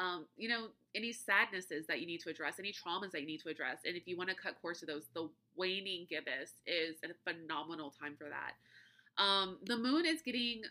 um, 0.01 0.25
you 0.37 0.49
know, 0.49 0.69
any 0.95 1.13
sadnesses 1.13 1.87
that 1.87 2.01
you 2.01 2.07
need 2.07 2.21
to 2.21 2.31
address, 2.31 2.55
any 2.59 2.73
traumas 2.73 3.11
that 3.13 3.21
you 3.21 3.27
need 3.27 3.41
to 3.43 3.51
address. 3.51 3.79
And 3.85 3.97
if 3.97 4.09
you 4.09 4.17
want 4.17 4.31
to 4.31 4.35
cut 4.35 4.61
course 4.61 4.81
of 4.81 4.89
those, 4.89 5.05
the 5.15 5.29
waning 5.57 6.07
gibbous 6.09 6.53
is 6.67 6.97
a 7.05 7.31
phenomenal 7.31 7.93
time 8.01 8.17
for 8.17 8.29
that. 8.29 9.23
Um, 9.23 9.59
the 9.67 9.77
moon 9.77 10.07
is 10.07 10.23
getting 10.23 10.63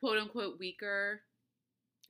quote 0.00 0.16
unquote 0.16 0.58
weaker 0.58 1.20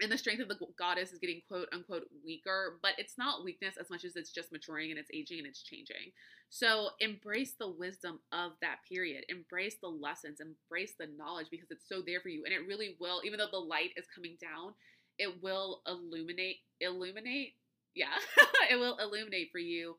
and 0.01 0.13
the 0.13 0.19
strength 0.19 0.41
of 0.41 0.49
the 0.49 0.59
goddess 0.79 1.11
is 1.11 1.19
getting 1.19 1.41
quote 1.49 1.69
unquote 1.73 2.05
weaker, 2.25 2.79
but 2.83 2.93
it's 2.99 3.19
not 3.19 3.45
weakness 3.45 3.75
as 3.81 3.91
much 3.91 4.05
as 4.05 4.15
it's 4.15 4.31
just 4.31 4.53
maturing 4.53 4.91
and 4.91 5.01
it's 5.01 5.11
aging 5.13 5.39
and 5.39 5.47
it's 5.47 5.63
changing. 5.63 6.13
So 6.51 6.91
embrace 7.01 7.55
the 7.59 7.69
wisdom 7.69 8.21
of 8.31 8.53
that 8.61 8.77
period, 8.89 9.25
embrace 9.29 9.77
the 9.83 9.89
lessons, 9.89 10.39
embrace 10.41 10.95
the 10.99 11.09
knowledge 11.19 11.49
because 11.51 11.71
it's 11.71 11.89
so 11.89 12.03
there 12.07 12.21
for 12.21 12.29
you. 12.29 12.45
And 12.45 12.55
it 12.55 12.69
really 12.69 12.97
will, 13.01 13.23
even 13.25 13.39
though 13.39 13.51
the 13.51 13.59
light 13.59 13.91
is 13.97 14.07
coming 14.15 14.37
down, 14.41 14.75
it 15.19 15.43
will 15.43 15.83
illuminate 15.87 16.59
illuminate 16.81 17.55
yeah 17.95 18.17
it 18.71 18.77
will 18.77 18.97
illuminate 18.99 19.49
for 19.51 19.59
you 19.59 19.97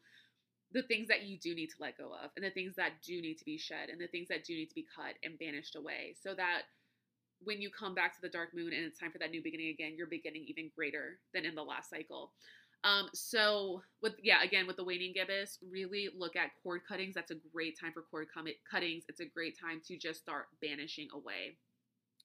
the 0.73 0.83
things 0.83 1.07
that 1.07 1.23
you 1.23 1.37
do 1.37 1.55
need 1.55 1.67
to 1.67 1.75
let 1.79 1.97
go 1.97 2.11
of 2.23 2.29
and 2.35 2.45
the 2.45 2.49
things 2.49 2.75
that 2.75 3.01
do 3.05 3.21
need 3.21 3.37
to 3.37 3.45
be 3.45 3.57
shed 3.57 3.89
and 3.89 3.99
the 3.99 4.07
things 4.07 4.27
that 4.27 4.43
do 4.43 4.53
need 4.53 4.67
to 4.67 4.75
be 4.75 4.85
cut 4.95 5.15
and 5.23 5.39
banished 5.39 5.75
away 5.75 6.13
so 6.21 6.33
that 6.33 6.63
when 7.43 7.61
you 7.61 7.69
come 7.69 7.93
back 7.93 8.13
to 8.15 8.21
the 8.21 8.29
dark 8.29 8.49
moon 8.53 8.73
and 8.73 8.85
it's 8.85 8.99
time 8.99 9.11
for 9.11 9.19
that 9.19 9.31
new 9.31 9.41
beginning 9.43 9.69
again 9.69 9.93
you're 9.97 10.07
beginning 10.07 10.45
even 10.47 10.69
greater 10.75 11.19
than 11.33 11.45
in 11.45 11.55
the 11.55 11.63
last 11.63 11.89
cycle. 11.89 12.31
Um, 12.83 13.09
so 13.13 13.81
with 14.01 14.13
yeah 14.21 14.43
again 14.43 14.67
with 14.67 14.77
the 14.77 14.83
waning 14.83 15.13
gibbous 15.13 15.57
really 15.67 16.09
look 16.15 16.35
at 16.35 16.51
cord 16.61 16.81
cuttings. 16.87 17.15
That's 17.15 17.31
a 17.31 17.37
great 17.51 17.79
time 17.79 17.91
for 17.91 18.03
cord 18.03 18.27
cuttings. 18.33 19.03
It's 19.07 19.19
a 19.19 19.25
great 19.25 19.57
time 19.59 19.81
to 19.87 19.97
just 19.97 20.19
start 20.19 20.47
banishing 20.61 21.07
away 21.13 21.57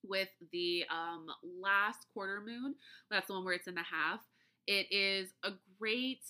with 0.07 0.29
the 0.53 0.85
um, 0.91 1.27
last 1.61 2.07
quarter 2.13 2.41
moon. 2.41 2.75
That's 3.11 3.27
the 3.29 3.35
one 3.35 3.45
where 3.45 3.55
it's 3.55 3.69
in 3.69 3.75
the 3.75 3.83
half. 3.83 4.21
It 4.67 4.87
is 4.91 5.33
a 5.45 5.51
great 5.79 6.25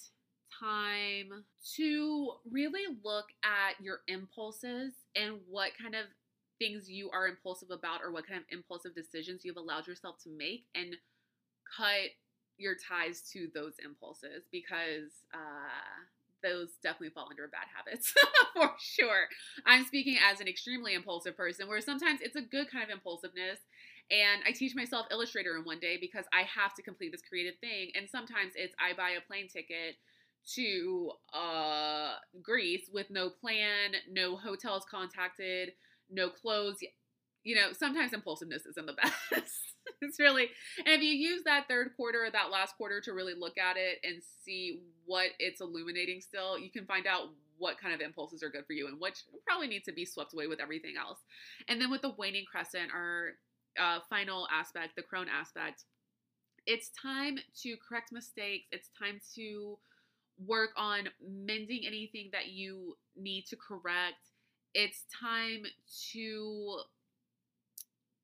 time 0.60 1.44
to 1.76 2.32
really 2.50 2.96
look 3.04 3.26
at 3.44 3.82
your 3.82 4.00
impulses 4.08 4.92
and 5.16 5.36
what 5.48 5.72
kind 5.80 5.94
of 5.94 6.06
things 6.58 6.88
you 6.88 7.10
are 7.10 7.26
impulsive 7.26 7.70
about 7.70 8.00
or 8.02 8.12
what 8.12 8.26
kind 8.26 8.38
of 8.38 8.46
impulsive 8.50 8.94
decisions 8.94 9.44
you've 9.44 9.56
allowed 9.56 9.86
yourself 9.86 10.16
to 10.22 10.30
make 10.30 10.64
and 10.74 10.96
cut 11.76 12.10
your 12.58 12.74
ties 12.76 13.22
to 13.32 13.48
those 13.54 13.74
impulses 13.84 14.44
because 14.52 15.24
uh, 15.34 16.04
those 16.42 16.70
definitely 16.82 17.10
fall 17.10 17.28
under 17.30 17.48
bad 17.48 17.66
habits 17.74 18.12
for 18.54 18.72
sure. 18.78 19.26
I'm 19.66 19.84
speaking 19.84 20.18
as 20.30 20.40
an 20.40 20.48
extremely 20.48 20.94
impulsive 20.94 21.36
person 21.36 21.68
where 21.68 21.80
sometimes 21.80 22.20
it's 22.22 22.36
a 22.36 22.42
good 22.42 22.70
kind 22.70 22.84
of 22.84 22.90
impulsiveness. 22.90 23.58
And 24.10 24.42
I 24.46 24.52
teach 24.52 24.74
myself 24.74 25.06
Illustrator 25.10 25.56
in 25.56 25.64
one 25.64 25.78
day 25.78 25.96
because 26.00 26.24
I 26.32 26.42
have 26.42 26.74
to 26.74 26.82
complete 26.82 27.12
this 27.12 27.22
creative 27.22 27.58
thing. 27.60 27.90
And 27.94 28.08
sometimes 28.10 28.52
it's 28.56 28.74
I 28.78 28.94
buy 28.94 29.10
a 29.10 29.20
plane 29.26 29.48
ticket 29.48 29.96
to 30.54 31.12
uh, 31.32 32.14
Greece 32.42 32.90
with 32.92 33.06
no 33.10 33.30
plan, 33.30 33.92
no 34.10 34.36
hotels 34.36 34.84
contacted, 34.90 35.72
no 36.10 36.28
clothes. 36.28 36.78
You 37.44 37.56
know, 37.56 37.72
sometimes 37.72 38.12
impulsiveness 38.12 38.66
isn't 38.66 38.86
the 38.86 38.92
best. 39.32 39.74
it's 40.00 40.18
really, 40.18 40.48
and 40.78 40.88
if 40.88 41.02
you 41.02 41.12
use 41.12 41.42
that 41.44 41.66
third 41.68 41.90
quarter 41.96 42.24
or 42.24 42.30
that 42.30 42.50
last 42.50 42.76
quarter 42.76 43.00
to 43.00 43.12
really 43.12 43.34
look 43.34 43.58
at 43.58 43.76
it 43.76 43.98
and 44.04 44.22
see 44.44 44.80
what 45.06 45.28
it's 45.38 45.60
illuminating 45.60 46.20
still, 46.20 46.58
you 46.58 46.70
can 46.70 46.86
find 46.86 47.06
out 47.06 47.30
what 47.58 47.78
kind 47.78 47.94
of 47.94 48.00
impulses 48.00 48.42
are 48.42 48.50
good 48.50 48.66
for 48.66 48.72
you 48.72 48.88
and 48.88 49.00
which 49.00 49.22
probably 49.46 49.68
need 49.68 49.84
to 49.84 49.92
be 49.92 50.04
swept 50.04 50.32
away 50.34 50.46
with 50.46 50.60
everything 50.60 50.94
else. 50.98 51.20
And 51.68 51.80
then 51.80 51.90
with 51.90 52.02
the 52.02 52.14
waning 52.18 52.44
crescent, 52.50 52.90
our 52.92 53.34
uh, 53.78 54.00
final 54.10 54.48
aspect, 54.52 54.96
the 54.96 55.02
crone 55.02 55.28
aspect, 55.28 55.84
it's 56.66 56.90
time 56.90 57.38
to 57.62 57.76
correct 57.76 58.12
mistakes. 58.12 58.66
It's 58.72 58.90
time 58.98 59.20
to 59.36 59.78
work 60.46 60.70
on 60.76 61.08
mending 61.20 61.82
anything 61.86 62.30
that 62.32 62.48
you 62.48 62.96
need 63.16 63.46
to 63.46 63.56
correct. 63.56 64.30
It's 64.74 65.04
time 65.20 65.64
to 66.12 66.78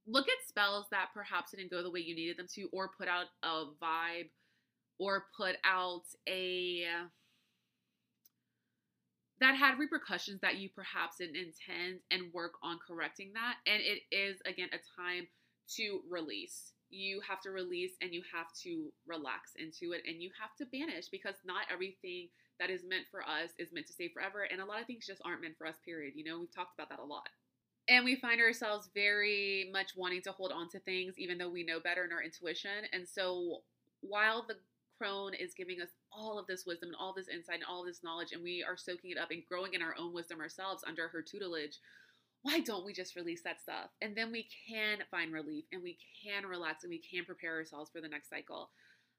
look 0.09 0.27
at 0.29 0.49
spells 0.49 0.87
that 0.91 1.09
perhaps 1.15 1.51
didn't 1.51 1.71
go 1.71 1.83
the 1.83 1.91
way 1.91 2.01
you 2.01 2.15
needed 2.15 2.39
them 2.39 2.49
to, 2.55 2.69
or 2.73 2.91
put 2.97 3.09
out 3.09 3.27
a 3.43 3.67
vibe, 3.83 4.31
or 4.99 5.27
put 5.37 5.57
out 5.65 6.03
a 6.29 6.85
that 9.41 9.55
had 9.55 9.79
repercussions 9.79 10.41
that 10.41 10.57
you 10.57 10.69
perhaps 10.75 11.19
didn't 11.19 11.37
intend 11.37 12.01
and 12.11 12.33
work 12.33 12.55
on 12.63 12.79
correcting 12.85 13.31
that. 13.35 13.55
And 13.67 13.81
it 13.81 14.03
is, 14.11 14.41
again, 14.47 14.69
a 14.73 14.83
time 15.01 15.29
to 15.77 16.01
release. 16.11 16.73
You 16.91 17.21
have 17.29 17.41
to 17.43 17.51
release 17.51 17.93
and 18.03 18.13
you 18.13 18.23
have 18.35 18.49
to 18.65 18.91
relax 19.07 19.53
into 19.57 19.93
it 19.93 20.03
and 20.09 20.21
you 20.21 20.31
have 20.41 20.57
to 20.57 20.67
banish 20.67 21.09
because 21.09 21.35
not 21.45 21.71
everything 21.71 22.29
that 22.59 22.71
is 22.71 22.83
meant 22.83 23.05
for 23.11 23.23
us 23.23 23.51
is 23.59 23.73
meant 23.73 23.87
to 23.87 23.93
stay 23.93 24.09
forever. 24.09 24.43
And 24.51 24.61
a 24.61 24.65
lot 24.65 24.81
of 24.81 24.87
things 24.87 25.07
just 25.07 25.23
aren't 25.25 25.43
meant 25.43 25.57
for 25.57 25.67
us, 25.67 25.77
period. 25.85 26.15
You 26.17 26.25
know, 26.25 26.41
we've 26.41 26.55
talked 26.55 26.75
about 26.75 26.89
that 26.89 26.99
a 26.99 27.05
lot. 27.05 27.29
And 27.89 28.05
we 28.05 28.16
find 28.16 28.40
ourselves 28.40 28.90
very 28.94 29.70
much 29.73 29.97
wanting 29.97 30.23
to 30.23 30.32
hold 30.32 30.52
on 30.52 30.69
to 30.70 30.78
things, 30.81 31.15
even 31.16 31.39
though 31.39 31.48
we 31.48 31.65
know 31.65 31.81
better 31.81 32.05
in 32.05 32.12
our 32.12 32.23
intuition. 32.23 32.85
And 32.93 33.09
so, 33.09 33.62
while 34.01 34.44
the 34.47 34.56
crone 34.98 35.32
is 35.35 35.55
giving 35.55 35.81
us 35.81 35.89
all 36.12 36.39
of 36.39 36.47
this 36.47 36.66
wisdom 36.66 36.89
and 36.89 36.97
all 37.01 37.15
this 37.15 37.28
insight 37.28 37.56
and 37.56 37.65
all 37.65 37.81
of 37.81 37.86
this 37.86 38.02
knowledge, 38.02 38.32
and 38.32 38.43
we 38.43 38.62
are 38.62 38.77
soaking 38.77 39.12
it 39.12 39.19
up 39.19 39.31
and 39.31 39.43
growing 39.48 39.74
in 39.74 39.82
our 39.82 39.94
own 39.98 40.12
wisdom 40.12 40.40
ourselves 40.40 40.85
under 40.86 41.09
her 41.09 41.23
tutelage, 41.23 41.78
why 42.43 42.60
don't 42.60 42.85
we 42.85 42.93
just 42.93 43.16
release 43.16 43.43
that 43.43 43.60
stuff? 43.60 43.90
And 44.02 44.16
then 44.16 44.31
we 44.31 44.48
can 44.69 44.98
find 45.10 45.32
relief 45.32 45.65
and 45.73 45.82
we 45.82 45.98
can 46.23 46.47
relax 46.47 46.85
and 46.85 46.90
we 46.90 46.98
can 47.01 47.24
prepare 47.24 47.56
ourselves 47.56 47.90
for 47.90 48.01
the 48.01 48.09
next 48.09 48.28
cycle. 48.31 48.70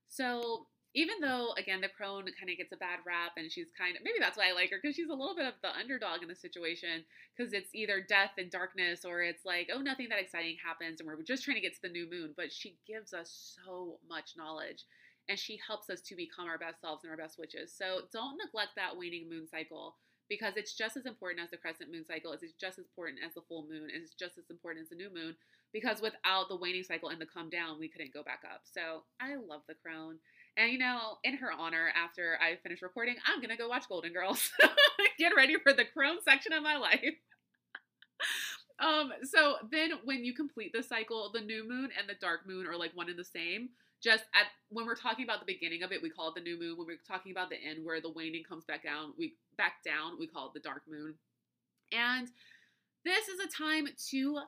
So 0.07 0.67
even 0.95 1.22
though 1.22 1.53
again 1.57 1.82
the 1.82 1.90
crone 1.90 2.26
kind 2.40 2.49
of 2.49 2.57
gets 2.57 2.74
a 2.74 2.78
bad 2.78 2.99
rap 3.06 3.34
and 3.38 3.52
she's 3.52 3.70
kind 3.78 3.95
of 3.95 4.02
maybe 4.03 4.18
that's 4.20 4.38
why 4.38 4.49
I 4.49 4.53
like 4.53 4.72
her 4.72 4.80
because 4.82 4.95
she's 4.95 5.10
a 5.10 5.16
little 5.16 5.36
bit 5.36 5.45
of 5.45 5.53
the 5.61 5.76
underdog 5.76 6.22
in 6.22 6.28
the 6.28 6.36
situation 6.36 7.06
because 7.36 7.53
it's 7.53 7.74
either 7.76 8.02
death 8.02 8.32
and 8.38 8.49
darkness 8.49 9.06
or 9.06 9.22
it's 9.22 9.45
like 9.45 9.70
oh 9.74 9.82
nothing 9.82 10.10
that 10.10 10.20
exciting 10.20 10.57
happens 10.64 10.99
and 10.99 11.07
we're 11.07 11.22
just 11.22 11.44
trying 11.44 11.56
to 11.56 11.61
get 11.61 11.76
to 11.76 11.82
the 11.84 11.94
new 11.94 12.10
moon 12.10 12.34
but 12.36 12.52
she 12.52 12.78
gives 12.88 13.14
us 13.14 13.57
so 13.57 13.99
much 14.10 14.34
knowledge 14.36 14.86
and 15.30 15.38
she 15.38 15.60
helps 15.66 15.90
us 15.90 16.02
to 16.02 16.16
become 16.16 16.48
our 16.48 16.57
best 16.57 16.82
selves 16.82 17.03
and 17.03 17.11
our 17.11 17.18
best 17.18 17.38
witches. 17.38 17.72
So 17.72 18.10
don't 18.11 18.41
neglect 18.44 18.72
that 18.76 18.98
waning 18.98 19.30
moon 19.30 19.48
cycle 19.48 19.95
because 20.28 20.57
it's 20.57 20.74
just 20.74 20.98
as 20.98 21.06
important 21.06 21.44
as 21.44 21.52
the 21.52 21.57
crescent 21.57 21.91
moon 21.91 22.06
cycle 22.06 22.34
it's 22.34 22.44
just 22.60 22.78
as 22.78 22.86
important 22.86 23.18
as 23.26 23.34
the 23.34 23.41
full 23.48 23.66
moon 23.70 23.90
and 23.94 24.02
it's 24.03 24.14
just 24.14 24.38
as 24.38 24.49
important 24.49 24.84
as 24.84 24.90
the 24.90 24.95
new 24.95 25.11
moon 25.11 25.36
because 25.74 26.02
without 26.02 26.49
the 26.49 26.56
waning 26.56 26.84
cycle 26.84 27.10
and 27.10 27.20
the 27.22 27.26
come 27.26 27.49
down 27.49 27.80
we 27.80 27.88
couldn't 27.88 28.14
go 28.14 28.24
back 28.24 28.41
up. 28.45 28.61
So 28.66 29.03
I 29.22 29.36
love 29.38 29.61
the 29.68 29.76
crone 29.76 30.18
and 30.60 30.72
you 30.73 30.77
know, 30.77 31.18
in 31.23 31.38
her 31.38 31.52
honor, 31.52 31.90
after 31.95 32.38
I 32.41 32.57
finish 32.61 32.81
recording, 32.81 33.15
I'm 33.26 33.41
gonna 33.41 33.56
go 33.56 33.69
watch 33.69 33.88
Golden 33.88 34.11
Girls. 34.11 34.52
Get 35.18 35.34
ready 35.36 35.56
for 35.64 35.72
the 35.72 35.86
crone 35.86 36.18
section 36.22 36.52
of 36.52 36.61
my 36.61 36.76
life. 36.76 37.15
um, 38.80 39.14
so 39.23 39.56
then 39.72 39.91
when 40.03 40.26
you 40.26 40.34
complete 40.34 40.73
the 40.73 40.84
cycle, 40.84 41.31
the 41.34 41.40
new 41.40 41.68
moon 41.68 41.90
and 41.98 42.10
the 42.10 42.15
dark 42.19 42.41
moon 42.45 42.68
are 42.68 42.77
like 42.77 42.91
one 42.94 43.10
and 43.10 43.18
the 43.18 43.23
same. 43.23 43.69
Just 44.03 44.26
at 44.36 44.48
when 44.69 44.86
we're 44.86 44.95
talking 44.95 45.23
about 45.23 45.40
the 45.40 45.52
beginning 45.52 45.81
of 45.81 45.94
it, 45.94 46.02
we 46.02 46.10
call 46.10 46.30
it 46.30 46.36
the 46.36 46.41
new 46.41 46.60
moon. 46.60 46.77
When 46.77 46.88
we're 46.88 46.98
talking 47.07 47.31
about 47.31 47.49
the 47.49 47.57
end 47.57 47.86
where 47.86 48.02
the 48.02 48.11
waning 48.11 48.44
comes 48.44 48.65
back 48.65 48.84
down, 48.84 49.14
we 49.18 49.36
back 49.57 49.84
down, 49.84 50.19
we 50.19 50.27
call 50.27 50.48
it 50.48 50.53
the 50.53 50.60
dark 50.60 50.84
moon. 50.90 51.15
And 51.94 52.27
this 53.06 53.30
is 53.30 53.40
a 53.40 53.48
time 53.48 53.88
to 54.11 54.40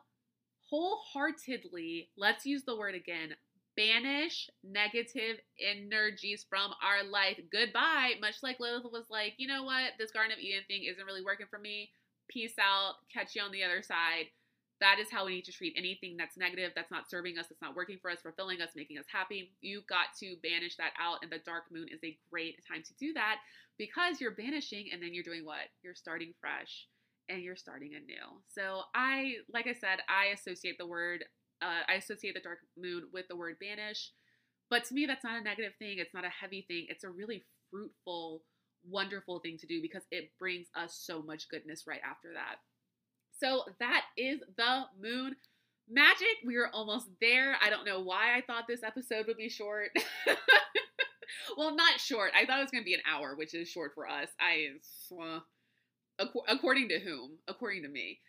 wholeheartedly, 0.69 2.09
let's 2.17 2.45
use 2.45 2.63
the 2.63 2.77
word 2.77 2.95
again, 2.95 3.35
banish 3.75 4.49
negative 4.63 5.37
energies 5.59 6.45
from 6.49 6.71
our 6.83 7.03
life. 7.03 7.39
Goodbye. 7.51 8.13
Much 8.19 8.35
like 8.43 8.59
Lilith 8.59 8.91
was 8.91 9.05
like, 9.09 9.33
you 9.37 9.47
know 9.47 9.63
what, 9.63 9.93
this 9.97 10.11
Garden 10.11 10.33
of 10.33 10.39
Eden 10.39 10.63
thing 10.67 10.83
isn't 10.83 11.05
really 11.05 11.23
working 11.23 11.47
for 11.49 11.59
me. 11.59 11.89
Peace 12.29 12.55
out. 12.59 12.95
Catch 13.13 13.35
you 13.35 13.41
on 13.41 13.51
the 13.51 13.63
other 13.63 13.81
side. 13.81 14.27
That 14.79 14.97
is 14.99 15.11
how 15.11 15.25
we 15.25 15.35
need 15.35 15.45
to 15.45 15.51
treat 15.51 15.75
anything 15.77 16.17
that's 16.17 16.37
negative, 16.37 16.71
that's 16.75 16.89
not 16.89 17.07
serving 17.07 17.37
us, 17.37 17.45
that's 17.47 17.61
not 17.61 17.75
working 17.75 17.99
for 18.01 18.09
us, 18.09 18.21
fulfilling 18.21 18.61
us, 18.61 18.71
making 18.75 18.97
us 18.97 19.05
happy. 19.11 19.53
You've 19.61 19.85
got 19.85 20.17
to 20.19 20.35
banish 20.41 20.75
that 20.77 20.93
out, 20.99 21.19
and 21.21 21.31
the 21.31 21.37
dark 21.45 21.65
moon 21.71 21.85
is 21.91 21.99
a 22.03 22.17
great 22.31 22.57
time 22.67 22.81
to 22.81 22.93
do 22.99 23.13
that 23.13 23.37
because 23.77 24.19
you're 24.19 24.31
banishing 24.31 24.89
and 24.91 25.01
then 25.01 25.13
you're 25.13 25.23
doing 25.23 25.45
what? 25.45 25.69
You're 25.83 25.93
starting 25.93 26.33
fresh 26.41 26.87
and 27.29 27.43
you're 27.43 27.55
starting 27.55 27.91
anew. 27.93 28.41
So, 28.47 28.81
I, 28.95 29.35
like 29.53 29.67
I 29.67 29.73
said, 29.73 29.99
I 30.09 30.33
associate 30.33 30.79
the 30.79 30.87
word 30.87 31.25
uh, 31.61 31.83
I 31.87 31.95
associate 31.95 32.33
the 32.33 32.41
dark 32.41 32.59
moon 32.77 33.03
with 33.13 33.27
the 33.27 33.35
word 33.35 33.57
banish. 33.59 34.11
But 34.69 34.85
to 34.85 34.93
me, 34.93 35.05
that's 35.05 35.23
not 35.23 35.39
a 35.39 35.43
negative 35.43 35.73
thing. 35.79 35.97
It's 35.99 36.13
not 36.13 36.25
a 36.25 36.29
heavy 36.29 36.65
thing. 36.67 36.87
It's 36.89 37.03
a 37.03 37.09
really 37.09 37.43
fruitful, 37.69 38.43
wonderful 38.87 39.39
thing 39.39 39.57
to 39.59 39.67
do 39.67 39.81
because 39.81 40.03
it 40.11 40.31
brings 40.39 40.67
us 40.75 40.99
so 41.01 41.21
much 41.21 41.49
goodness 41.49 41.83
right 41.87 42.01
after 42.09 42.29
that. 42.33 42.57
So 43.37 43.63
that 43.79 44.03
is 44.17 44.39
the 44.55 44.83
moon 45.01 45.35
magic. 45.89 46.37
We 46.45 46.57
are 46.57 46.69
almost 46.73 47.07
there. 47.19 47.55
I 47.61 47.69
don't 47.69 47.85
know 47.85 48.01
why 48.01 48.37
I 48.37 48.41
thought 48.41 48.65
this 48.67 48.83
episode 48.83 49.27
would 49.27 49.37
be 49.37 49.49
short. 49.49 49.89
well, 51.57 51.75
not 51.75 51.99
short. 51.99 52.31
I 52.35 52.45
thought 52.45 52.59
it 52.59 52.63
was 52.63 52.71
going 52.71 52.83
to 52.83 52.89
be 52.89 52.93
an 52.93 53.01
hour, 53.09 53.35
which 53.35 53.53
is 53.53 53.69
short 53.69 53.91
for 53.93 54.07
us. 54.07 54.29
I, 54.39 54.67
uh, 55.21 56.25
according 56.47 56.89
to 56.89 56.99
whom? 56.99 57.37
According 57.47 57.83
to 57.83 57.89
me. 57.89 58.19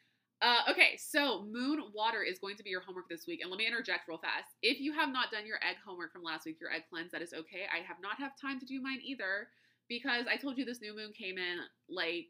Uh, 0.43 0.67
okay, 0.69 0.99
so 0.99 1.47
moon 1.47 1.79
water 1.95 2.21
is 2.21 2.41
going 2.41 2.57
to 2.57 2.65
be 2.65 2.71
your 2.71 2.83
homework 2.83 3.09
this 3.09 3.29
week. 3.29 3.39
And 3.41 3.51
let 3.51 3.59
me 3.59 3.67
interject 3.67 4.09
real 4.09 4.19
fast. 4.19 4.51
If 4.61 4.81
you 4.81 4.93
have 4.93 5.13
not 5.13 5.31
done 5.31 5.47
your 5.47 5.63
egg 5.63 5.77
homework 5.87 6.13
from 6.13 6.25
last 6.25 6.45
week, 6.45 6.59
your 6.61 6.73
egg 6.73 6.83
cleanse, 6.91 7.13
that 7.13 7.23
is 7.23 7.33
okay. 7.33 7.71
I 7.71 7.87
have 7.87 8.03
not 8.03 8.19
have 8.19 8.33
time 8.35 8.59
to 8.59 8.67
do 8.67 8.83
mine 8.83 8.99
either 9.07 9.47
because 9.89 10.27
I 10.27 10.37
told 10.37 10.59
you 10.59 10.65
this 10.65 10.83
new 10.83 10.97
moon 10.97 11.13
came 11.15 11.39
in 11.39 11.63
like 11.89 12.27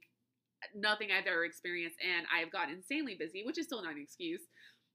nothing 0.76 1.08
I've 1.08 1.26
ever 1.26 1.46
experienced 1.46 1.96
and 2.04 2.26
I've 2.28 2.52
gotten 2.52 2.76
insanely 2.76 3.16
busy, 3.18 3.44
which 3.46 3.56
is 3.56 3.64
still 3.64 3.82
not 3.82 3.96
an 3.96 4.04
excuse. 4.04 4.42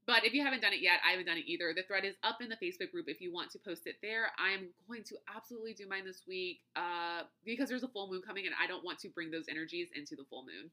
But 0.06 0.24
if 0.24 0.34
you 0.34 0.46
haven't 0.46 0.62
done 0.62 0.72
it 0.72 0.86
yet, 0.86 1.02
I 1.04 1.12
haven't 1.12 1.26
done 1.26 1.42
it 1.42 1.50
either. 1.50 1.74
The 1.76 1.84
thread 1.90 2.06
is 2.06 2.16
up 2.22 2.38
in 2.40 2.54
the 2.54 2.62
Facebook 2.62 2.94
group 2.94 3.10
if 3.10 3.20
you 3.20 3.34
want 3.34 3.50
to 3.52 3.60
post 3.60 3.90
it 3.90 3.98
there. 4.04 4.30
I 4.38 4.54
am 4.54 4.70
going 4.88 5.04
to 5.10 5.18
absolutely 5.36 5.74
do 5.74 5.90
mine 5.90 6.06
this 6.06 6.22
week 6.28 6.62
uh, 6.78 7.26
because 7.44 7.68
there's 7.68 7.84
a 7.84 7.90
full 7.90 8.14
moon 8.14 8.22
coming 8.22 8.46
and 8.46 8.54
I 8.62 8.68
don't 8.68 8.86
want 8.86 9.00
to 9.00 9.10
bring 9.10 9.32
those 9.32 9.50
energies 9.50 9.90
into 9.98 10.16
the 10.16 10.24
full 10.30 10.46
moon 10.46 10.70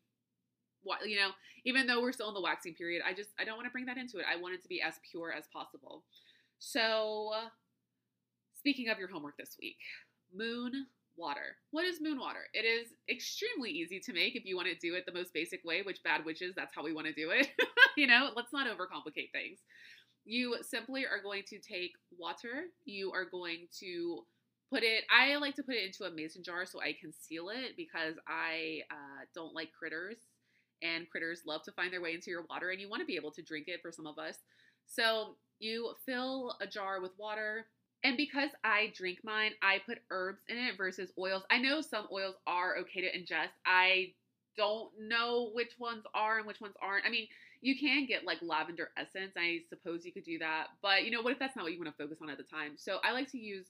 you 1.04 1.16
know, 1.16 1.30
even 1.64 1.86
though 1.86 2.00
we're 2.00 2.12
still 2.12 2.28
in 2.28 2.34
the 2.34 2.40
waxing 2.40 2.74
period, 2.74 3.02
I 3.06 3.12
just 3.14 3.30
I 3.38 3.44
don't 3.44 3.56
want 3.56 3.66
to 3.66 3.72
bring 3.72 3.86
that 3.86 3.96
into 3.96 4.18
it. 4.18 4.24
I 4.30 4.40
want 4.40 4.54
it 4.54 4.62
to 4.62 4.68
be 4.68 4.82
as 4.82 4.94
pure 5.10 5.32
as 5.32 5.44
possible. 5.52 6.04
So, 6.58 7.32
speaking 8.56 8.88
of 8.88 8.98
your 8.98 9.08
homework 9.08 9.36
this 9.36 9.56
week, 9.60 9.78
moon 10.34 10.86
water. 11.16 11.56
What 11.70 11.84
is 11.84 12.00
moon 12.00 12.18
water? 12.18 12.46
It 12.52 12.64
is 12.64 12.88
extremely 13.08 13.70
easy 13.70 14.00
to 14.00 14.12
make 14.12 14.34
if 14.34 14.44
you 14.44 14.56
want 14.56 14.68
to 14.68 14.74
do 14.74 14.94
it 14.94 15.06
the 15.06 15.12
most 15.12 15.32
basic 15.32 15.64
way, 15.64 15.82
which 15.82 16.02
bad 16.02 16.24
witches, 16.24 16.54
that's 16.56 16.74
how 16.74 16.82
we 16.82 16.92
want 16.92 17.06
to 17.06 17.12
do 17.12 17.30
it. 17.30 17.48
you 17.96 18.06
know, 18.06 18.30
let's 18.34 18.52
not 18.52 18.66
overcomplicate 18.66 19.30
things. 19.30 19.60
You 20.24 20.56
simply 20.62 21.04
are 21.04 21.22
going 21.22 21.42
to 21.48 21.58
take 21.58 21.92
water, 22.18 22.64
you 22.84 23.12
are 23.12 23.26
going 23.26 23.68
to 23.80 24.24
put 24.70 24.82
it 24.82 25.04
i 25.14 25.36
like 25.36 25.54
to 25.54 25.62
put 25.62 25.74
it 25.74 25.84
into 25.84 26.04
a 26.04 26.10
mason 26.10 26.42
jar 26.42 26.66
so 26.66 26.80
i 26.80 26.94
can 26.98 27.12
seal 27.12 27.48
it 27.48 27.76
because 27.76 28.14
i 28.26 28.80
uh, 28.90 29.24
don't 29.34 29.54
like 29.54 29.70
critters 29.72 30.16
and 30.84 31.10
critters 31.10 31.42
love 31.46 31.62
to 31.64 31.72
find 31.72 31.92
their 31.92 32.02
way 32.02 32.14
into 32.14 32.30
your 32.30 32.44
water 32.48 32.70
and 32.70 32.80
you 32.80 32.88
want 32.88 33.00
to 33.00 33.06
be 33.06 33.16
able 33.16 33.32
to 33.32 33.42
drink 33.42 33.66
it 33.68 33.80
for 33.82 33.90
some 33.90 34.06
of 34.06 34.18
us. 34.18 34.36
So 34.86 35.36
you 35.58 35.94
fill 36.06 36.54
a 36.60 36.66
jar 36.66 37.00
with 37.00 37.12
water. 37.18 37.66
And 38.04 38.18
because 38.18 38.50
I 38.62 38.92
drink 38.94 39.20
mine, 39.24 39.52
I 39.62 39.80
put 39.86 39.98
herbs 40.10 40.42
in 40.48 40.58
it 40.58 40.76
versus 40.76 41.10
oils. 41.18 41.42
I 41.50 41.58
know 41.58 41.80
some 41.80 42.06
oils 42.12 42.34
are 42.46 42.76
okay 42.78 43.00
to 43.00 43.18
ingest. 43.18 43.48
I 43.64 44.12
don't 44.56 44.90
know 45.00 45.50
which 45.54 45.72
ones 45.78 46.04
are 46.14 46.38
and 46.38 46.46
which 46.46 46.60
ones 46.60 46.74
aren't. 46.82 47.06
I 47.06 47.10
mean, 47.10 47.26
you 47.62 47.78
can 47.78 48.06
get 48.06 48.26
like 48.26 48.38
lavender 48.42 48.90
essence. 48.98 49.32
I 49.38 49.60
suppose 49.70 50.04
you 50.04 50.12
could 50.12 50.24
do 50.24 50.38
that. 50.38 50.66
But 50.82 51.04
you 51.04 51.10
know, 51.10 51.22
what 51.22 51.32
if 51.32 51.38
that's 51.38 51.56
not 51.56 51.62
what 51.62 51.72
you 51.72 51.78
want 51.78 51.96
to 51.96 52.02
focus 52.02 52.18
on 52.22 52.28
at 52.28 52.36
the 52.36 52.44
time? 52.44 52.72
So 52.76 52.98
I 53.02 53.12
like 53.12 53.30
to 53.32 53.38
use 53.38 53.68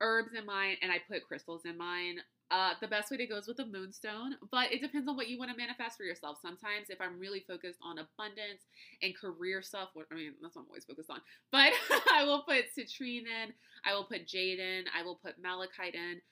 herbs 0.00 0.30
in 0.36 0.44
mine 0.44 0.76
and 0.82 0.90
I 0.90 0.96
put 1.08 1.26
crystals 1.26 1.62
in 1.64 1.78
mine. 1.78 2.18
Uh, 2.50 2.72
the 2.80 2.88
best 2.88 3.10
way 3.10 3.16
to 3.18 3.26
go 3.26 3.36
is 3.36 3.46
with 3.46 3.58
a 3.58 3.66
moonstone, 3.66 4.34
but 4.50 4.72
it 4.72 4.80
depends 4.80 5.06
on 5.06 5.16
what 5.16 5.28
you 5.28 5.38
want 5.38 5.50
to 5.50 5.56
manifest 5.56 5.98
for 5.98 6.04
yourself. 6.04 6.38
Sometimes, 6.40 6.88
if 6.88 6.98
I'm 6.98 7.18
really 7.18 7.44
focused 7.46 7.78
on 7.82 7.98
abundance 7.98 8.64
and 9.02 9.14
career 9.14 9.60
stuff, 9.60 9.90
I 10.10 10.14
mean, 10.14 10.32
that's 10.40 10.56
what 10.56 10.62
I'm 10.62 10.68
always 10.68 10.84
focused 10.84 11.10
on, 11.10 11.20
but 11.52 11.72
I 12.12 12.24
will 12.24 12.42
put 12.42 12.74
citrine 12.76 13.26
in, 13.26 13.52
I 13.84 13.94
will 13.94 14.04
put 14.04 14.26
jade 14.26 14.60
in, 14.60 14.84
I 14.98 15.02
will 15.02 15.16
put 15.16 15.34
malachite 15.42 15.94
in. 15.94 16.22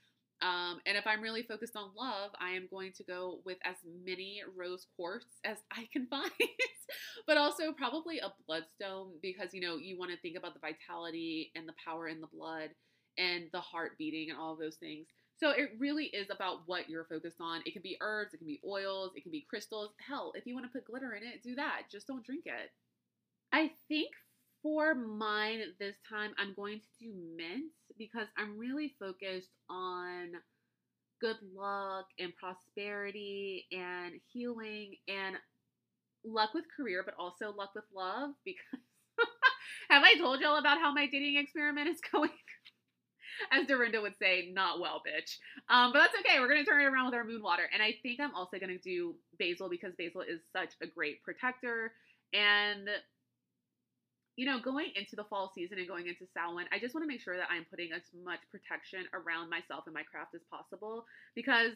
Um, 0.42 0.80
and 0.84 0.98
if 0.98 1.06
I'm 1.06 1.22
really 1.22 1.42
focused 1.42 1.76
on 1.76 1.92
love, 1.96 2.30
I 2.38 2.50
am 2.50 2.68
going 2.70 2.92
to 2.96 3.04
go 3.04 3.40
with 3.46 3.56
as 3.64 3.76
many 4.04 4.42
rose 4.54 4.86
quartz 4.96 5.26
as 5.44 5.58
I 5.72 5.88
can 5.92 6.06
find, 6.10 6.30
but 7.26 7.38
also 7.38 7.72
probably 7.72 8.18
a 8.18 8.32
bloodstone 8.46 9.12
because 9.22 9.54
you 9.54 9.60
know 9.60 9.76
you 9.76 9.98
want 9.98 10.12
to 10.12 10.18
think 10.18 10.36
about 10.36 10.54
the 10.54 10.60
vitality 10.60 11.52
and 11.54 11.66
the 11.68 11.74
power 11.82 12.08
in 12.08 12.20
the 12.20 12.26
blood 12.26 12.70
and 13.18 13.44
the 13.52 13.60
heart 13.60 13.92
beating 13.98 14.30
and 14.30 14.38
all 14.38 14.52
of 14.52 14.58
those 14.58 14.76
things. 14.76 15.06
So 15.38 15.50
it 15.50 15.72
really 15.78 16.04
is 16.06 16.28
about 16.30 16.60
what 16.66 16.88
you're 16.88 17.04
focused 17.04 17.40
on. 17.40 17.60
It 17.66 17.72
can 17.72 17.82
be 17.82 17.98
herbs, 18.00 18.32
it 18.32 18.38
can 18.38 18.46
be 18.46 18.60
oils, 18.66 19.12
it 19.14 19.22
can 19.22 19.32
be 19.32 19.46
crystals. 19.48 19.90
Hell, 20.06 20.32
if 20.34 20.46
you 20.46 20.54
want 20.54 20.66
to 20.66 20.72
put 20.72 20.86
glitter 20.86 21.12
in 21.12 21.22
it, 21.22 21.42
do 21.42 21.54
that. 21.56 21.82
Just 21.90 22.06
don't 22.06 22.24
drink 22.24 22.44
it. 22.46 22.70
I 23.52 23.70
think 23.88 24.10
for 24.62 24.94
mine 24.94 25.60
this 25.78 25.96
time, 26.08 26.32
I'm 26.38 26.54
going 26.54 26.80
to 26.80 27.04
do 27.04 27.12
mint 27.36 27.72
because 27.98 28.26
I'm 28.36 28.58
really 28.58 28.94
focused 28.98 29.50
on 29.68 30.32
good 31.20 31.36
luck 31.54 32.06
and 32.18 32.32
prosperity 32.36 33.66
and 33.72 34.14
healing 34.32 34.96
and 35.08 35.36
luck 36.24 36.54
with 36.54 36.64
career, 36.76 37.02
but 37.04 37.14
also 37.18 37.52
luck 37.56 37.70
with 37.74 37.84
love 37.94 38.30
because 38.44 38.80
have 39.90 40.02
I 40.02 40.14
told 40.18 40.40
y'all 40.40 40.58
about 40.58 40.78
how 40.78 40.92
my 40.92 41.06
dating 41.06 41.36
experiment 41.36 41.88
is 41.88 42.00
going? 42.12 42.30
as 43.52 43.66
Dorinda 43.66 44.00
would 44.00 44.16
say, 44.18 44.50
not 44.52 44.80
well, 44.80 45.02
bitch. 45.06 45.38
Um, 45.68 45.92
but 45.92 46.00
that's 46.00 46.14
okay. 46.20 46.40
We're 46.40 46.48
gonna 46.48 46.64
turn 46.64 46.82
it 46.82 46.86
around 46.86 47.06
with 47.06 47.14
our 47.14 47.24
moon 47.24 47.42
water, 47.42 47.68
and 47.72 47.82
I 47.82 47.96
think 48.02 48.20
I'm 48.20 48.34
also 48.34 48.58
gonna 48.58 48.78
do 48.78 49.14
basil 49.38 49.68
because 49.68 49.94
basil 49.98 50.22
is 50.22 50.40
such 50.52 50.70
a 50.82 50.86
great 50.86 51.22
protector. 51.22 51.92
And 52.32 52.88
you 54.36 54.44
know, 54.44 54.60
going 54.60 54.92
into 54.94 55.16
the 55.16 55.24
fall 55.24 55.50
season 55.54 55.78
and 55.78 55.88
going 55.88 56.08
into 56.08 56.28
Samhain, 56.34 56.66
I 56.70 56.78
just 56.78 56.94
want 56.94 57.04
to 57.04 57.08
make 57.08 57.22
sure 57.22 57.36
that 57.36 57.48
I'm 57.50 57.64
putting 57.64 57.92
as 57.92 58.02
much 58.12 58.40
protection 58.52 59.08
around 59.16 59.48
myself 59.48 59.84
and 59.86 59.94
my 59.94 60.02
craft 60.04 60.34
as 60.34 60.42
possible 60.52 61.06
because 61.34 61.72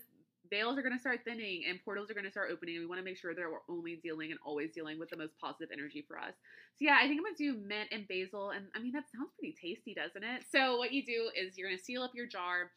veils 0.51 0.77
are 0.77 0.83
going 0.83 0.95
to 0.95 1.01
start 1.01 1.21
thinning 1.25 1.65
and 1.69 1.83
portals 1.85 2.11
are 2.11 2.15
going 2.15 2.25
to 2.25 2.31
start 2.31 2.51
opening. 2.53 2.77
And 2.77 2.85
we 2.85 2.89
want 2.89 2.99
to 3.01 3.05
make 3.05 3.17
sure 3.17 3.35
that 3.35 3.45
we're 3.45 3.75
only 3.75 4.01
dealing 4.03 4.31
and 4.31 4.41
always 4.45 4.71
dealing 4.73 4.99
with 4.99 5.11
the 5.11 5.17
most 5.17 5.39
positive 5.41 5.71
energy 5.73 6.05
for 6.07 6.19
us. 6.19 6.35
So, 6.77 6.85
yeah, 6.85 6.99
I 6.99 7.07
think 7.07 7.21
I'm 7.21 7.25
going 7.25 7.37
to 7.37 7.53
do 7.53 7.67
mint 7.67 7.89
and 7.93 8.07
basil. 8.09 8.51
And 8.51 8.67
I 8.75 8.81
mean, 8.81 8.93
that 8.93 9.05
sounds 9.15 9.31
pretty 9.39 9.55
tasty, 9.55 9.95
doesn't 9.95 10.23
it? 10.23 10.43
So, 10.51 10.77
what 10.77 10.93
you 10.93 11.05
do 11.05 11.31
is 11.35 11.57
you're 11.57 11.69
going 11.69 11.79
to 11.79 11.85
seal 11.85 12.03
up 12.03 12.13
your 12.15 12.27
jar 12.27 12.71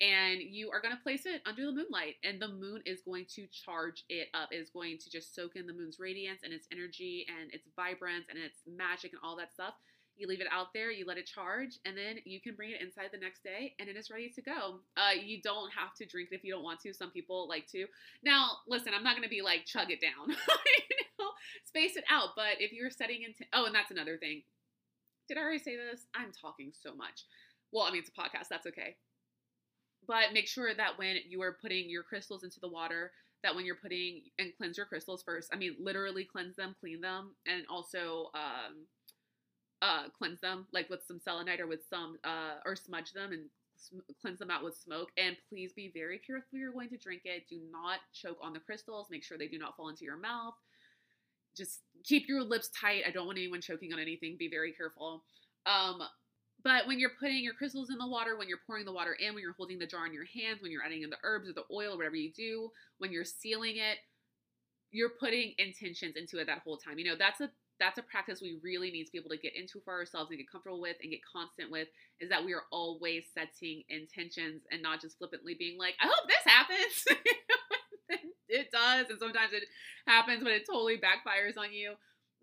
and 0.00 0.40
you 0.40 0.70
are 0.70 0.80
going 0.80 0.94
to 0.96 1.02
place 1.02 1.26
it 1.26 1.42
under 1.44 1.66
the 1.66 1.72
moonlight 1.72 2.14
and 2.22 2.40
the 2.40 2.48
moon 2.48 2.80
is 2.86 3.02
going 3.02 3.26
to 3.34 3.46
charge 3.50 4.04
it 4.08 4.28
up 4.32 4.48
is 4.52 4.70
going 4.70 4.96
to 4.98 5.10
just 5.10 5.34
soak 5.34 5.56
in 5.56 5.66
the 5.66 5.72
moon's 5.72 5.98
radiance 5.98 6.40
and 6.44 6.52
its 6.52 6.68
energy 6.72 7.26
and 7.28 7.52
its 7.52 7.66
vibrance 7.74 8.26
and 8.30 8.38
its 8.38 8.62
magic 8.66 9.10
and 9.12 9.20
all 9.24 9.36
that 9.36 9.52
stuff 9.52 9.74
you 10.18 10.26
leave 10.26 10.40
it 10.40 10.46
out 10.52 10.72
there, 10.74 10.90
you 10.90 11.06
let 11.06 11.18
it 11.18 11.26
charge, 11.26 11.78
and 11.84 11.96
then 11.96 12.16
you 12.24 12.40
can 12.40 12.54
bring 12.54 12.70
it 12.70 12.82
inside 12.82 13.10
the 13.12 13.18
next 13.18 13.42
day 13.42 13.74
and 13.78 13.88
it 13.88 13.96
is 13.96 14.10
ready 14.10 14.30
to 14.34 14.42
go. 14.42 14.80
Uh, 14.96 15.12
you 15.20 15.40
don't 15.42 15.70
have 15.72 15.94
to 15.94 16.06
drink 16.06 16.28
it 16.32 16.36
if 16.36 16.44
you 16.44 16.52
don't 16.52 16.64
want 16.64 16.80
to. 16.80 16.92
Some 16.92 17.10
people 17.10 17.48
like 17.48 17.66
to. 17.72 17.86
Now, 18.22 18.50
listen, 18.66 18.92
I'm 18.94 19.04
not 19.04 19.16
going 19.16 19.28
to 19.28 19.28
be 19.28 19.42
like 19.42 19.64
chug 19.64 19.90
it 19.90 20.00
down, 20.00 20.28
you 20.30 20.96
know, 21.18 21.30
space 21.64 21.96
it 21.96 22.04
out. 22.10 22.30
But 22.36 22.60
if 22.60 22.72
you're 22.72 22.90
setting 22.90 23.22
into, 23.22 23.44
oh, 23.52 23.66
and 23.66 23.74
that's 23.74 23.90
another 23.90 24.16
thing. 24.16 24.42
Did 25.28 25.36
I 25.36 25.42
already 25.42 25.58
say 25.58 25.76
this? 25.76 26.06
I'm 26.14 26.32
talking 26.32 26.72
so 26.72 26.94
much. 26.94 27.24
Well, 27.70 27.84
I 27.84 27.90
mean, 27.90 28.00
it's 28.00 28.08
a 28.08 28.12
podcast, 28.12 28.48
that's 28.48 28.66
okay. 28.66 28.96
But 30.06 30.32
make 30.32 30.48
sure 30.48 30.74
that 30.74 30.98
when 30.98 31.16
you 31.28 31.42
are 31.42 31.58
putting 31.60 31.90
your 31.90 32.02
crystals 32.02 32.44
into 32.44 32.60
the 32.60 32.68
water, 32.68 33.12
that 33.42 33.54
when 33.54 33.66
you're 33.66 33.76
putting 33.76 34.22
and 34.38 34.52
cleanse 34.56 34.78
your 34.78 34.86
crystals 34.86 35.22
first, 35.22 35.50
I 35.52 35.56
mean, 35.56 35.76
literally 35.78 36.24
cleanse 36.24 36.56
them, 36.56 36.74
clean 36.80 37.00
them, 37.00 37.34
and 37.46 37.64
also, 37.68 38.30
um, 38.34 38.86
uh, 39.82 40.04
cleanse 40.16 40.40
them 40.40 40.66
like 40.72 40.90
with 40.90 41.00
some 41.06 41.20
selenite 41.20 41.60
or 41.60 41.66
with 41.66 41.80
some 41.88 42.18
uh, 42.24 42.56
or 42.64 42.76
smudge 42.76 43.12
them 43.12 43.32
and 43.32 43.42
cleanse 44.20 44.38
them 44.38 44.50
out 44.50 44.64
with 44.64 44.76
smoke. 44.76 45.10
And 45.16 45.36
please 45.48 45.72
be 45.72 45.90
very 45.94 46.18
careful 46.18 46.58
you're 46.58 46.72
going 46.72 46.90
to 46.90 46.98
drink 46.98 47.22
it. 47.24 47.44
Do 47.48 47.60
not 47.70 48.00
choke 48.12 48.38
on 48.42 48.52
the 48.52 48.60
crystals. 48.60 49.08
Make 49.10 49.24
sure 49.24 49.38
they 49.38 49.48
do 49.48 49.58
not 49.58 49.76
fall 49.76 49.88
into 49.88 50.04
your 50.04 50.18
mouth. 50.18 50.54
Just 51.56 51.80
keep 52.04 52.28
your 52.28 52.42
lips 52.42 52.70
tight. 52.78 53.02
I 53.06 53.10
don't 53.10 53.26
want 53.26 53.38
anyone 53.38 53.60
choking 53.60 53.92
on 53.92 53.98
anything. 53.98 54.36
Be 54.38 54.48
very 54.50 54.72
careful. 54.72 55.24
Um, 55.66 56.00
but 56.64 56.86
when 56.86 56.98
you're 56.98 57.12
putting 57.20 57.42
your 57.44 57.54
crystals 57.54 57.90
in 57.90 57.98
the 57.98 58.06
water, 58.06 58.36
when 58.36 58.48
you're 58.48 58.58
pouring 58.66 58.84
the 58.84 58.92
water 58.92 59.16
in, 59.18 59.34
when 59.34 59.42
you're 59.42 59.54
holding 59.56 59.78
the 59.78 59.86
jar 59.86 60.06
in 60.06 60.12
your 60.12 60.24
hands, 60.24 60.60
when 60.60 60.72
you're 60.72 60.84
adding 60.84 61.02
in 61.02 61.10
the 61.10 61.16
herbs 61.22 61.48
or 61.48 61.52
the 61.52 61.64
oil, 61.72 61.96
whatever 61.96 62.16
you 62.16 62.32
do, 62.32 62.70
when 62.98 63.12
you're 63.12 63.24
sealing 63.24 63.76
it, 63.76 63.98
you're 64.90 65.10
putting 65.20 65.54
intentions 65.58 66.16
into 66.16 66.38
it 66.38 66.46
that 66.46 66.62
whole 66.64 66.76
time. 66.76 66.98
You 66.98 67.04
know, 67.04 67.16
that's 67.16 67.40
a 67.40 67.50
that's 67.80 67.98
a 67.98 68.02
practice 68.02 68.40
we 68.40 68.58
really 68.62 68.90
need 68.90 69.04
to 69.04 69.12
be 69.12 69.18
able 69.18 69.30
to 69.30 69.36
get 69.38 69.56
into 69.56 69.80
for 69.84 69.94
ourselves 69.94 70.30
and 70.30 70.38
get 70.38 70.50
comfortable 70.50 70.80
with 70.80 70.96
and 71.02 71.10
get 71.10 71.20
constant 71.24 71.70
with 71.70 71.88
is 72.20 72.28
that 72.30 72.44
we 72.44 72.52
are 72.54 72.64
always 72.70 73.24
setting 73.34 73.82
intentions 73.88 74.62
and 74.70 74.82
not 74.82 75.00
just 75.00 75.18
flippantly 75.18 75.54
being 75.58 75.78
like, 75.78 75.94
I 76.00 76.06
hope 76.06 76.28
this 76.28 76.44
happens. 76.52 77.04
it 78.48 78.70
does. 78.72 79.10
And 79.10 79.18
sometimes 79.18 79.52
it 79.52 79.64
happens 80.06 80.42
but 80.42 80.52
it 80.52 80.66
totally 80.66 80.96
backfires 80.96 81.58
on 81.58 81.72
you. 81.72 81.94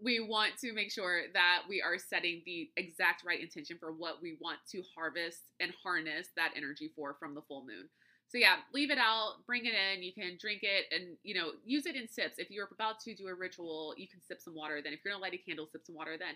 We 0.01 0.19
want 0.19 0.57
to 0.59 0.73
make 0.73 0.91
sure 0.91 1.21
that 1.33 1.63
we 1.69 1.81
are 1.81 1.97
setting 1.97 2.41
the 2.45 2.69
exact 2.75 3.23
right 3.25 3.39
intention 3.39 3.77
for 3.79 3.93
what 3.93 4.21
we 4.21 4.37
want 4.41 4.59
to 4.71 4.83
harvest 4.95 5.39
and 5.61 5.71
harness 5.83 6.27
that 6.35 6.51
energy 6.55 6.91
for 6.95 7.15
from 7.17 7.33
the 7.33 7.41
full 7.41 7.65
moon. 7.65 7.87
So 8.27 8.37
yeah, 8.37 8.55
leave 8.73 8.91
it 8.91 8.97
out, 8.97 9.45
bring 9.45 9.65
it 9.65 9.73
in. 9.73 10.03
You 10.03 10.11
can 10.13 10.37
drink 10.39 10.61
it 10.63 10.85
and 10.93 11.15
you 11.23 11.35
know 11.35 11.51
use 11.63 11.85
it 11.85 11.95
in 11.95 12.07
sips. 12.07 12.39
If 12.39 12.49
you're 12.49 12.67
about 12.71 12.99
to 13.01 13.15
do 13.15 13.27
a 13.27 13.33
ritual, 13.33 13.93
you 13.97 14.07
can 14.07 14.21
sip 14.21 14.41
some 14.41 14.55
water. 14.55 14.81
Then, 14.83 14.93
if 14.93 14.99
you're 15.03 15.13
gonna 15.13 15.21
light 15.21 15.33
a 15.33 15.37
candle, 15.37 15.67
sip 15.71 15.85
some 15.85 15.95
water. 15.95 16.17
Then, 16.17 16.35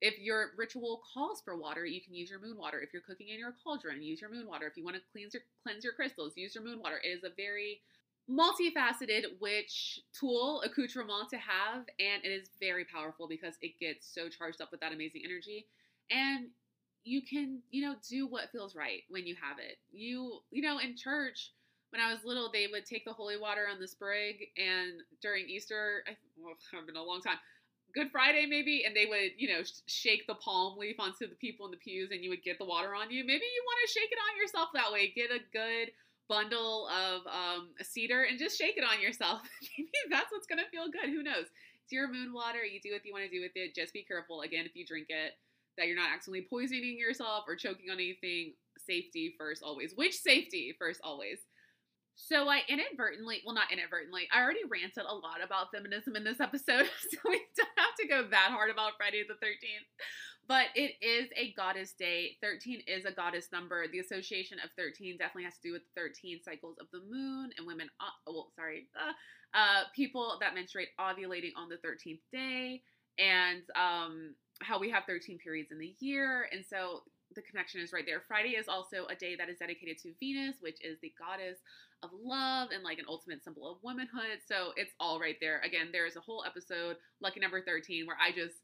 if 0.00 0.18
your 0.18 0.52
ritual 0.56 1.02
calls 1.12 1.42
for 1.42 1.56
water, 1.56 1.84
you 1.84 2.00
can 2.00 2.14
use 2.14 2.30
your 2.30 2.40
moon 2.40 2.56
water. 2.56 2.80
If 2.80 2.92
you're 2.92 3.02
cooking 3.02 3.28
in 3.28 3.38
your 3.38 3.54
cauldron, 3.64 4.02
use 4.02 4.20
your 4.20 4.30
moon 4.30 4.46
water. 4.46 4.66
If 4.66 4.76
you 4.76 4.84
want 4.84 4.96
to 4.96 5.02
cleanse 5.12 5.34
your 5.34 5.42
cleanse 5.62 5.84
your 5.84 5.94
crystals, 5.94 6.34
use 6.36 6.54
your 6.54 6.64
moon 6.64 6.80
water. 6.80 7.00
It 7.02 7.08
is 7.08 7.24
a 7.24 7.30
very 7.36 7.80
multifaceted 8.30 9.40
witch 9.40 10.00
tool 10.18 10.62
accoutrement 10.62 11.28
to 11.30 11.38
have, 11.38 11.84
and 11.98 12.24
it 12.24 12.28
is 12.28 12.50
very 12.60 12.84
powerful 12.84 13.26
because 13.28 13.54
it 13.60 13.78
gets 13.80 14.06
so 14.12 14.28
charged 14.28 14.60
up 14.60 14.70
with 14.70 14.80
that 14.80 14.92
amazing 14.92 15.22
energy. 15.24 15.66
And 16.10 16.48
you 17.04 17.22
can, 17.22 17.60
you 17.70 17.82
know, 17.82 17.94
do 18.08 18.26
what 18.26 18.50
feels 18.52 18.74
right 18.74 19.02
when 19.08 19.26
you 19.26 19.34
have 19.40 19.58
it. 19.58 19.78
You, 19.92 20.40
you 20.50 20.62
know, 20.62 20.78
in 20.78 20.96
church, 20.96 21.52
when 21.90 22.00
I 22.00 22.12
was 22.12 22.24
little, 22.24 22.50
they 22.52 22.66
would 22.70 22.86
take 22.86 23.04
the 23.04 23.12
holy 23.12 23.38
water 23.38 23.66
on 23.70 23.80
the 23.80 23.88
sprig, 23.88 24.46
and 24.56 25.02
during 25.20 25.48
Easter, 25.48 26.04
I, 26.06 26.16
well, 26.38 26.54
it's 26.72 26.86
been 26.86 26.96
a 26.96 27.02
long 27.02 27.20
time, 27.20 27.38
Good 27.92 28.12
Friday 28.12 28.46
maybe, 28.46 28.84
and 28.86 28.94
they 28.94 29.06
would, 29.06 29.32
you 29.36 29.48
know, 29.48 29.62
shake 29.86 30.26
the 30.28 30.36
palm 30.36 30.78
leaf 30.78 30.96
onto 31.00 31.26
the 31.26 31.34
people 31.34 31.66
in 31.66 31.72
the 31.72 31.78
pews, 31.82 32.10
and 32.12 32.22
you 32.22 32.30
would 32.30 32.44
get 32.44 32.58
the 32.58 32.64
water 32.64 32.94
on 32.94 33.10
you. 33.10 33.24
Maybe 33.24 33.42
you 33.42 33.62
want 33.66 33.78
to 33.86 33.92
shake 33.92 34.10
it 34.12 34.18
on 34.22 34.38
yourself 34.38 34.68
that 34.74 34.92
way. 34.92 35.12
Get 35.14 35.30
a 35.30 35.42
good 35.52 35.90
bundle 36.28 36.86
of 36.86 37.26
um, 37.26 37.70
a 37.80 37.84
cedar 37.84 38.22
and 38.22 38.38
just 38.38 38.56
shake 38.56 38.78
it 38.78 38.84
on 38.84 39.02
yourself. 39.02 39.42
maybe 39.78 39.90
that's 40.08 40.30
what's 40.30 40.46
gonna 40.46 40.70
feel 40.70 40.86
good. 40.86 41.10
Who 41.10 41.24
knows? 41.24 41.50
It's 41.82 41.90
your 41.90 42.06
moon 42.06 42.32
water. 42.32 42.62
You 42.62 42.78
do 42.80 42.92
what 42.92 43.04
you 43.04 43.12
want 43.12 43.24
to 43.24 43.30
do 43.30 43.42
with 43.42 43.50
it. 43.56 43.74
Just 43.74 43.92
be 43.92 44.04
careful 44.04 44.42
again 44.42 44.64
if 44.64 44.76
you 44.76 44.86
drink 44.86 45.06
it 45.10 45.34
that 45.80 45.88
you're 45.88 45.96
not 45.96 46.12
accidentally 46.14 46.46
poisoning 46.48 46.98
yourself 46.98 47.44
or 47.48 47.56
choking 47.56 47.90
on 47.90 47.96
anything. 47.96 48.52
Safety 48.86 49.34
first, 49.38 49.62
always. 49.62 49.92
Which 49.96 50.14
safety 50.14 50.74
first, 50.78 51.00
always. 51.02 51.38
So 52.14 52.48
I 52.48 52.60
inadvertently, 52.68 53.40
well, 53.46 53.54
not 53.54 53.72
inadvertently, 53.72 54.28
I 54.32 54.42
already 54.42 54.60
ranted 54.68 55.04
a 55.08 55.14
lot 55.14 55.42
about 55.42 55.72
feminism 55.72 56.16
in 56.16 56.24
this 56.24 56.38
episode, 56.38 56.84
so 57.10 57.18
we 57.24 57.40
don't 57.56 57.78
have 57.78 57.94
to 57.98 58.06
go 58.06 58.28
that 58.30 58.50
hard 58.50 58.70
about 58.70 58.92
Friday 58.98 59.24
the 59.26 59.34
13th. 59.34 59.88
But 60.46 60.66
it 60.74 60.92
is 61.00 61.30
a 61.36 61.54
goddess 61.56 61.92
day. 61.98 62.36
13 62.42 62.82
is 62.86 63.04
a 63.04 63.12
goddess 63.12 63.48
number. 63.52 63.86
The 63.88 64.00
association 64.00 64.58
of 64.62 64.70
13 64.76 65.16
definitely 65.16 65.44
has 65.44 65.54
to 65.54 65.62
do 65.62 65.72
with 65.72 65.82
13 65.96 66.40
cycles 66.44 66.76
of 66.80 66.88
the 66.92 67.00
moon 67.08 67.50
and 67.56 67.66
women, 67.66 67.88
oh, 68.02 68.32
well, 68.32 68.52
sorry, 68.54 68.88
uh, 68.98 69.12
uh, 69.56 69.84
people 69.94 70.36
that 70.40 70.54
menstruate 70.54 70.88
ovulating 71.00 71.52
on 71.56 71.68
the 71.68 71.76
13th 71.76 72.20
day. 72.32 72.82
And 73.18 73.62
um, 73.76 74.34
how 74.62 74.78
we 74.78 74.90
have 74.90 75.04
13 75.04 75.38
periods 75.38 75.70
in 75.72 75.78
the 75.78 75.94
year. 76.00 76.48
And 76.52 76.64
so 76.64 77.02
the 77.34 77.42
connection 77.42 77.80
is 77.80 77.92
right 77.92 78.04
there. 78.06 78.22
Friday 78.26 78.50
is 78.50 78.68
also 78.68 79.06
a 79.06 79.14
day 79.14 79.36
that 79.36 79.48
is 79.48 79.58
dedicated 79.58 79.98
to 79.98 80.12
Venus, 80.18 80.56
which 80.60 80.84
is 80.84 80.98
the 81.00 81.12
goddess 81.18 81.58
of 82.02 82.10
love 82.12 82.70
and 82.72 82.82
like 82.82 82.98
an 82.98 83.04
ultimate 83.08 83.44
symbol 83.44 83.70
of 83.70 83.78
womanhood. 83.82 84.40
So 84.46 84.72
it's 84.76 84.92
all 84.98 85.20
right 85.20 85.36
there. 85.40 85.60
Again, 85.60 85.88
there's 85.92 86.16
a 86.16 86.20
whole 86.20 86.44
episode, 86.46 86.96
lucky 87.20 87.40
number 87.40 87.60
13, 87.62 88.06
where 88.06 88.16
I 88.20 88.32
just, 88.32 88.56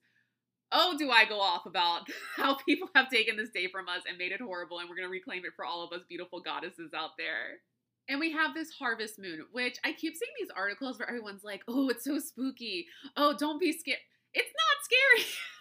oh, 0.73 0.97
do 0.98 1.10
I 1.10 1.24
go 1.27 1.40
off 1.40 1.66
about 1.66 2.02
how 2.36 2.56
people 2.56 2.89
have 2.94 3.10
taken 3.10 3.36
this 3.36 3.51
day 3.51 3.68
from 3.68 3.89
us 3.89 4.02
and 4.09 4.18
made 4.18 4.32
it 4.32 4.40
horrible, 4.40 4.78
and 4.78 4.89
we're 4.89 4.97
going 4.97 5.09
to 5.09 5.12
reclaim 5.12 5.44
it 5.44 5.52
for 5.55 5.64
all 5.64 5.85
of 5.85 5.93
us 5.93 6.05
beautiful 6.09 6.40
goddesses 6.40 6.93
out 6.94 7.10
there. 7.18 7.60
And 8.09 8.20
we 8.20 8.32
have 8.32 8.55
this 8.55 8.70
harvest 8.70 9.18
moon, 9.18 9.47
which 9.51 9.78
I 9.85 9.93
keep 9.93 10.14
seeing 10.16 10.32
these 10.39 10.51
articles 10.56 10.98
where 10.98 11.09
everyone's 11.09 11.43
like, 11.43 11.62
oh, 11.66 11.89
it's 11.89 12.05
so 12.05 12.18
spooky. 12.20 12.86
Oh, 13.16 13.35
don't 13.36 13.60
be 13.60 13.73
scared. 13.73 13.98
It's 14.32 14.52
not 14.55 14.85
scary. 14.85 15.27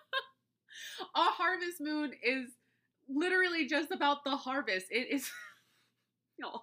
a 1.16 1.20
harvest 1.20 1.80
moon 1.80 2.12
is 2.22 2.50
literally 3.08 3.66
just 3.66 3.90
about 3.90 4.24
the 4.24 4.36
harvest. 4.36 4.86
It 4.90 5.08
is 5.10 5.30
know, 6.42 6.62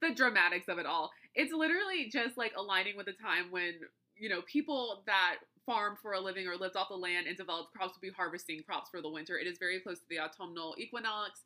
the 0.00 0.14
dramatics 0.14 0.68
of 0.68 0.78
it 0.78 0.86
all. 0.86 1.10
It's 1.34 1.52
literally 1.52 2.08
just 2.10 2.36
like 2.36 2.52
aligning 2.56 2.96
with 2.96 3.06
the 3.06 3.12
time 3.12 3.50
when, 3.50 3.74
you 4.16 4.28
know, 4.28 4.40
people 4.42 5.02
that 5.06 5.36
farmed 5.66 5.98
for 6.00 6.12
a 6.12 6.20
living 6.20 6.46
or 6.46 6.56
lived 6.56 6.76
off 6.76 6.88
the 6.88 6.94
land 6.94 7.26
and 7.26 7.36
developed 7.36 7.72
crops 7.72 7.94
would 7.94 8.06
be 8.06 8.14
harvesting 8.14 8.62
crops 8.66 8.90
for 8.90 9.02
the 9.02 9.10
winter. 9.10 9.38
It 9.38 9.46
is 9.46 9.58
very 9.58 9.80
close 9.80 9.98
to 9.98 10.06
the 10.08 10.20
autumnal 10.20 10.74
equinox. 10.78 11.42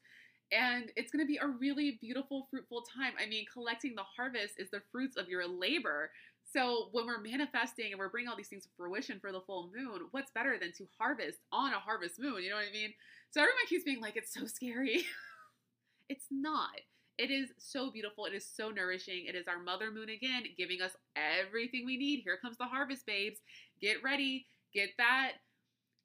And 0.52 0.92
it's 0.96 1.10
going 1.10 1.24
to 1.24 1.26
be 1.26 1.38
a 1.38 1.46
really 1.46 1.98
beautiful, 2.00 2.46
fruitful 2.50 2.82
time. 2.82 3.14
I 3.18 3.26
mean, 3.26 3.46
collecting 3.50 3.94
the 3.94 4.04
harvest 4.16 4.54
is 4.58 4.70
the 4.70 4.82
fruits 4.92 5.16
of 5.16 5.28
your 5.28 5.48
labor. 5.48 6.10
So 6.52 6.88
when 6.92 7.06
we're 7.06 7.20
manifesting 7.20 7.92
and 7.92 7.98
we're 7.98 8.10
bringing 8.10 8.28
all 8.28 8.36
these 8.36 8.48
things 8.48 8.64
to 8.64 8.68
fruition 8.76 9.18
for 9.20 9.32
the 9.32 9.40
full 9.40 9.70
moon, 9.74 10.08
what's 10.10 10.30
better 10.32 10.58
than 10.60 10.72
to 10.72 10.86
harvest 10.98 11.38
on 11.50 11.72
a 11.72 11.78
harvest 11.78 12.20
moon? 12.20 12.42
You 12.42 12.50
know 12.50 12.56
what 12.56 12.66
I 12.68 12.72
mean? 12.72 12.92
So 13.30 13.40
everyone 13.40 13.66
keeps 13.68 13.84
being 13.84 14.00
like, 14.00 14.16
it's 14.16 14.34
so 14.34 14.44
scary. 14.44 15.04
it's 16.10 16.26
not. 16.30 16.80
It 17.16 17.30
is 17.30 17.50
so 17.56 17.90
beautiful. 17.90 18.26
It 18.26 18.34
is 18.34 18.46
so 18.46 18.68
nourishing. 18.68 19.24
It 19.26 19.34
is 19.34 19.48
our 19.48 19.58
mother 19.58 19.90
moon 19.90 20.10
again, 20.10 20.42
giving 20.58 20.82
us 20.82 20.92
everything 21.16 21.86
we 21.86 21.96
need. 21.96 22.22
Here 22.24 22.38
comes 22.40 22.58
the 22.58 22.64
harvest, 22.64 23.06
babes. 23.06 23.38
Get 23.80 24.02
ready. 24.02 24.46
Get 24.74 24.90
that 24.98 25.32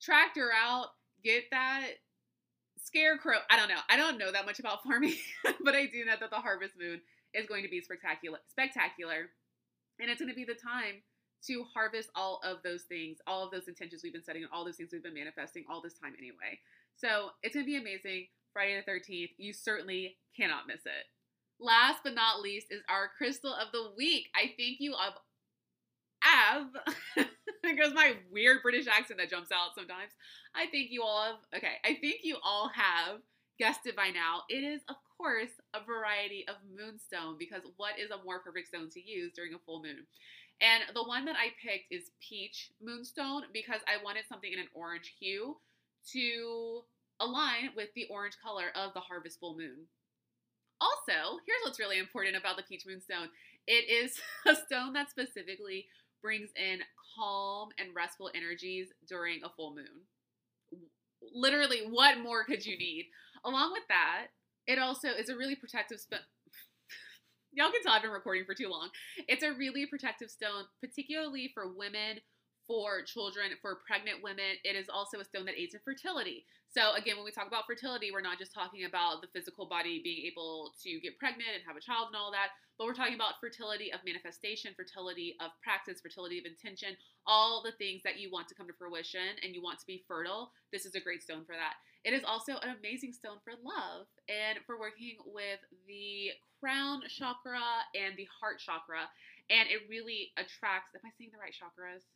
tractor 0.01 0.49
out. 0.57 0.87
Get 1.23 1.43
that 1.51 1.87
scarecrow. 2.81 3.39
I 3.49 3.57
don't 3.57 3.69
know. 3.69 3.79
I 3.89 3.97
don't 3.97 4.17
know 4.17 4.31
that 4.31 4.45
much 4.45 4.59
about 4.59 4.83
farming, 4.83 5.15
but 5.63 5.75
I 5.75 5.87
do 5.87 6.05
know 6.05 6.15
that 6.19 6.29
the 6.29 6.37
harvest 6.37 6.73
moon 6.79 7.01
is 7.33 7.45
going 7.47 7.63
to 7.63 7.69
be 7.69 7.81
spectacular. 7.81 8.39
Spectacular 8.49 9.29
and 9.99 10.09
it's 10.09 10.21
going 10.21 10.29
to 10.29 10.35
be 10.35 10.45
the 10.45 10.53
time 10.53 11.01
to 11.47 11.63
harvest 11.73 12.09
all 12.15 12.39
of 12.43 12.57
those 12.63 12.83
things, 12.83 13.17
all 13.27 13.43
of 13.43 13.51
those 13.51 13.67
intentions 13.67 14.01
we've 14.03 14.13
been 14.13 14.23
setting, 14.23 14.43
and 14.43 14.51
all 14.51 14.65
those 14.65 14.75
things 14.75 14.89
we've 14.91 15.03
been 15.03 15.13
manifesting 15.13 15.63
all 15.69 15.81
this 15.81 15.93
time 15.93 16.13
anyway. 16.17 16.59
So 16.95 17.29
it's 17.43 17.53
going 17.53 17.65
to 17.65 17.71
be 17.71 17.77
amazing. 17.77 18.27
Friday 18.53 18.81
the 18.83 18.91
13th, 18.91 19.29
you 19.37 19.53
certainly 19.53 20.17
cannot 20.35 20.67
miss 20.67 20.85
it. 20.85 21.05
Last 21.59 21.99
but 22.03 22.15
not 22.15 22.41
least 22.41 22.67
is 22.71 22.81
our 22.89 23.09
crystal 23.17 23.53
of 23.53 23.71
the 23.71 23.91
week. 23.95 24.27
I 24.35 24.53
think 24.57 24.77
you 24.79 24.95
have, 26.21 26.67
because 27.63 27.93
my 27.93 28.13
weird 28.31 28.61
British 28.63 28.87
accent 28.87 29.19
that 29.19 29.29
jumps 29.29 29.51
out 29.51 29.75
sometimes. 29.75 30.11
I 30.55 30.67
think 30.67 30.91
you 30.91 31.03
all 31.03 31.23
have, 31.23 31.35
okay, 31.55 31.73
I 31.85 31.95
think 32.01 32.21
you 32.23 32.37
all 32.43 32.69
have 32.73 33.19
guessed 33.59 33.85
it 33.85 33.95
by 33.95 34.09
now. 34.09 34.43
It 34.49 34.63
is, 34.63 34.81
of 34.89 34.95
course, 35.17 35.51
a 35.73 35.83
variety 35.83 36.45
of 36.47 36.55
moonstone 36.69 37.37
because 37.37 37.61
what 37.77 37.99
is 37.99 38.11
a 38.11 38.23
more 38.23 38.39
perfect 38.39 38.69
stone 38.69 38.89
to 38.91 39.01
use 39.01 39.33
during 39.35 39.53
a 39.53 39.59
full 39.65 39.81
moon? 39.81 40.05
And 40.61 40.83
the 40.93 41.03
one 41.03 41.25
that 41.25 41.35
I 41.35 41.53
picked 41.61 41.91
is 41.91 42.11
peach 42.19 42.71
moonstone 42.81 43.43
because 43.53 43.81
I 43.87 44.03
wanted 44.03 44.23
something 44.27 44.51
in 44.51 44.59
an 44.59 44.69
orange 44.73 45.13
hue 45.19 45.57
to 46.13 46.81
align 47.19 47.71
with 47.75 47.89
the 47.95 48.07
orange 48.09 48.37
color 48.43 48.71
of 48.75 48.93
the 48.93 48.99
harvest 48.99 49.39
full 49.39 49.57
moon. 49.57 49.87
Also, 50.79 51.39
here's 51.45 51.61
what's 51.63 51.79
really 51.79 51.97
important 51.97 52.35
about 52.35 52.57
the 52.57 52.63
Peach 52.63 52.83
Moonstone 52.85 53.29
it 53.65 53.89
is 53.89 54.19
a 54.47 54.55
stone 54.55 54.93
that 54.93 55.09
specifically 55.09 55.87
brings 56.21 56.49
in 56.55 56.79
calm 57.15 57.69
and 57.77 57.95
restful 57.95 58.29
energies 58.33 58.87
during 59.07 59.43
a 59.43 59.49
full 59.49 59.75
moon. 59.75 60.05
Literally, 61.33 61.81
what 61.89 62.19
more 62.19 62.43
could 62.43 62.65
you 62.65 62.77
need? 62.77 63.07
Along 63.45 63.71
with 63.71 63.87
that, 63.89 64.27
it 64.65 64.79
also 64.79 65.09
is 65.09 65.29
a 65.29 65.37
really 65.37 65.55
protective 65.55 65.99
stone. 65.99 66.19
Y'all 67.53 67.71
can 67.71 67.81
tell 67.81 67.93
I've 67.93 68.01
been 68.01 68.11
recording 68.11 68.45
for 68.45 68.53
too 68.53 68.69
long. 68.69 68.89
It's 69.27 69.43
a 69.43 69.53
really 69.53 69.85
protective 69.85 70.29
stone, 70.29 70.65
particularly 70.81 71.51
for 71.53 71.73
women 71.73 72.19
for 72.67 73.01
children, 73.01 73.55
for 73.61 73.79
pregnant 73.87 74.21
women. 74.21 74.59
It 74.63 74.75
is 74.75 74.91
also 74.91 75.19
a 75.19 75.25
stone 75.25 75.45
that 75.45 75.57
aids 75.57 75.73
in 75.73 75.79
fertility. 75.83 76.43
So, 76.67 76.93
again, 76.99 77.15
when 77.15 77.23
we 77.23 77.31
talk 77.31 77.47
about 77.47 77.65
fertility, 77.65 78.11
we're 78.11 78.21
not 78.21 78.37
just 78.37 78.53
talking 78.53 78.83
about 78.83 79.23
the 79.23 79.31
physical 79.31 79.65
body 79.65 80.01
being 80.03 80.27
able 80.27 80.75
to 80.83 80.99
get 80.99 81.17
pregnant 81.17 81.55
and 81.55 81.63
have 81.65 81.79
a 81.79 81.81
child 81.81 82.11
and 82.11 82.19
all 82.19 82.29
that, 82.35 82.51
but 82.77 82.85
we're 82.85 82.93
talking 82.93 83.15
about 83.15 83.39
fertility 83.39 83.91
of 83.91 84.03
manifestation, 84.03 84.75
fertility 84.75 85.39
of 85.39 85.55
practice, 85.63 86.03
fertility 86.03 86.37
of 86.37 86.45
intention, 86.45 86.93
all 87.25 87.63
the 87.63 87.71
things 87.79 88.03
that 88.03 88.19
you 88.19 88.29
want 88.29 88.47
to 88.49 88.55
come 88.55 88.67
to 88.67 88.75
fruition 88.77 89.39
and 89.41 89.55
you 89.55 89.63
want 89.63 89.79
to 89.79 89.87
be 89.87 90.03
fertile. 90.07 90.51
This 90.71 90.85
is 90.85 90.93
a 90.93 90.99
great 91.01 91.23
stone 91.23 91.47
for 91.47 91.55
that. 91.55 91.79
It 92.07 92.15
is 92.15 92.23
also 92.23 92.55
an 92.63 92.71
amazing 92.79 93.11
stone 93.11 93.43
for 93.43 93.51
love 93.59 94.07
and 94.31 94.63
for 94.63 94.79
working 94.79 95.19
with 95.27 95.59
the 95.91 96.31
crown 96.63 97.03
chakra 97.11 97.83
and 97.91 98.15
the 98.15 98.27
heart 98.31 98.63
chakra. 98.63 99.11
And 99.51 99.67
it 99.67 99.91
really 99.91 100.31
attracts, 100.39 100.95
am 100.95 101.03
I 101.03 101.11
saying 101.19 101.35
the 101.35 101.43
right 101.43 101.51
chakras? 101.51 102.07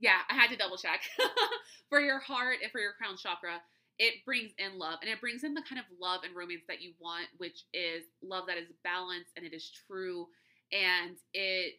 yeah, 0.00 0.24
I 0.28 0.34
had 0.34 0.50
to 0.50 0.56
double 0.56 0.78
check 0.78 1.02
for 1.88 2.00
your 2.00 2.18
heart 2.18 2.58
and 2.62 2.72
for 2.72 2.80
your 2.80 2.92
crown 2.92 3.16
chakra. 3.16 3.60
It 3.98 4.24
brings 4.24 4.52
in 4.56 4.78
love 4.78 4.98
and 5.02 5.10
it 5.10 5.20
brings 5.20 5.44
in 5.44 5.52
the 5.52 5.62
kind 5.68 5.78
of 5.78 5.84
love 6.00 6.22
and 6.24 6.34
romance 6.34 6.64
that 6.68 6.80
you 6.80 6.92
want, 6.98 7.26
which 7.36 7.64
is 7.74 8.04
love 8.22 8.46
that 8.48 8.56
is 8.56 8.72
balanced 8.82 9.30
and 9.36 9.44
it 9.44 9.52
is 9.52 9.70
true 9.86 10.26
and 10.72 11.16
it 11.34 11.74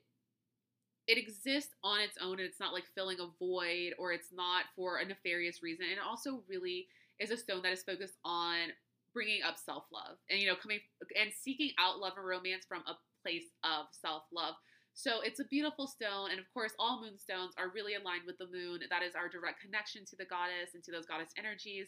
it 1.07 1.17
exists 1.17 1.73
on 1.83 1.99
its 1.99 2.15
own 2.21 2.33
and 2.33 2.41
it's 2.41 2.59
not 2.59 2.73
like 2.73 2.83
filling 2.93 3.17
a 3.19 3.27
void 3.39 3.93
or 3.97 4.13
it's 4.13 4.31
not 4.31 4.65
for 4.75 4.97
a 4.99 5.05
nefarious 5.05 5.63
reason. 5.63 5.85
And 5.85 5.93
it 5.93 6.05
also 6.07 6.43
really 6.47 6.87
is 7.21 7.31
a 7.31 7.37
stone 7.37 7.61
that 7.61 7.71
is 7.71 7.83
focused 7.83 8.17
on 8.25 8.69
bringing 9.13 9.43
up 9.43 9.57
self-love 9.57 10.17
and 10.29 10.39
you 10.39 10.47
know 10.47 10.55
coming 10.55 10.79
and 11.19 11.31
seeking 11.33 11.71
out 11.79 11.99
love 11.99 12.13
and 12.17 12.25
romance 12.25 12.65
from 12.67 12.81
a 12.87 12.95
place 13.23 13.51
of 13.63 13.85
self-love 13.91 14.55
so 14.93 15.21
it's 15.21 15.39
a 15.39 15.45
beautiful 15.45 15.87
stone. 15.87 16.31
And 16.31 16.39
of 16.39 16.45
course, 16.53 16.73
all 16.77 17.01
moonstones 17.01 17.53
are 17.57 17.71
really 17.73 17.95
aligned 17.95 18.25
with 18.25 18.37
the 18.37 18.47
moon. 18.51 18.79
That 18.89 19.03
is 19.03 19.15
our 19.15 19.29
direct 19.29 19.61
connection 19.61 20.05
to 20.05 20.15
the 20.15 20.25
goddess 20.25 20.73
and 20.73 20.83
to 20.83 20.91
those 20.91 21.05
goddess 21.05 21.31
energies. 21.37 21.87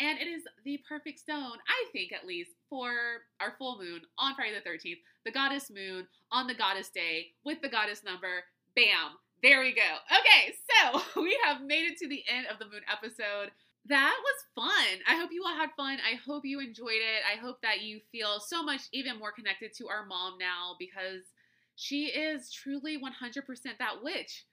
And 0.00 0.18
it 0.18 0.26
is 0.26 0.42
the 0.64 0.80
perfect 0.88 1.18
stone, 1.18 1.58
I 1.68 1.90
think 1.92 2.12
at 2.12 2.26
least, 2.26 2.52
for 2.68 2.92
our 3.40 3.54
full 3.58 3.78
moon 3.78 4.02
on 4.18 4.34
Friday 4.34 4.54
the 4.54 4.68
13th, 4.68 5.00
the 5.24 5.32
goddess 5.32 5.70
moon 5.70 6.06
on 6.30 6.46
the 6.46 6.54
goddess 6.54 6.88
day 6.88 7.32
with 7.44 7.60
the 7.62 7.68
goddess 7.68 8.02
number. 8.04 8.44
Bam! 8.76 9.16
There 9.42 9.60
we 9.60 9.74
go. 9.74 9.98
Okay, 10.06 10.54
so 10.70 11.02
we 11.20 11.38
have 11.44 11.62
made 11.62 11.90
it 11.90 11.98
to 11.98 12.08
the 12.08 12.22
end 12.28 12.46
of 12.46 12.58
the 12.58 12.66
moon 12.66 12.82
episode. 12.90 13.50
That 13.86 14.14
was 14.22 14.70
fun. 14.70 15.00
I 15.08 15.16
hope 15.16 15.30
you 15.32 15.42
all 15.44 15.56
had 15.56 15.70
fun. 15.76 15.98
I 15.98 16.14
hope 16.14 16.44
you 16.44 16.60
enjoyed 16.60 17.02
it. 17.02 17.22
I 17.26 17.38
hope 17.40 17.60
that 17.62 17.82
you 17.82 18.00
feel 18.12 18.38
so 18.38 18.62
much 18.62 18.82
even 18.92 19.18
more 19.18 19.32
connected 19.32 19.72
to 19.78 19.88
our 19.88 20.06
mom 20.06 20.38
now 20.38 20.76
because 20.78 21.22
she 21.74 22.06
is 22.06 22.50
truly 22.52 22.96
100% 22.96 23.42
that 23.78 24.02
witch. 24.02 24.44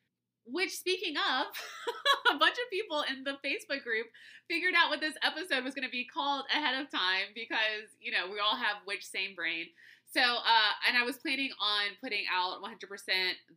Which, 0.46 0.72
speaking 0.72 1.16
of, 1.16 1.46
a 2.34 2.40
bunch 2.40 2.56
of 2.56 2.72
people 2.72 3.04
in 3.08 3.24
the 3.24 3.38
Facebook 3.46 3.84
group 3.84 4.08
figured 4.48 4.74
out 4.76 4.90
what 4.90 5.00
this 5.00 5.14
episode 5.22 5.64
was 5.64 5.76
going 5.76 5.86
to 5.86 5.92
be 5.92 6.08
called 6.12 6.46
ahead 6.52 6.82
of 6.82 6.90
time 6.90 7.30
because, 7.36 7.94
you 8.02 8.12
know, 8.12 8.32
we 8.32 8.40
all 8.40 8.56
have 8.56 8.78
witch 8.88 9.06
same 9.06 9.36
brain. 9.36 9.68
So, 10.12 10.22
uh, 10.22 10.74
and 10.88 10.98
I 10.98 11.04
was 11.04 11.18
planning 11.18 11.52
on 11.62 11.94
putting 12.02 12.26
out 12.34 12.64
100% 12.64 12.88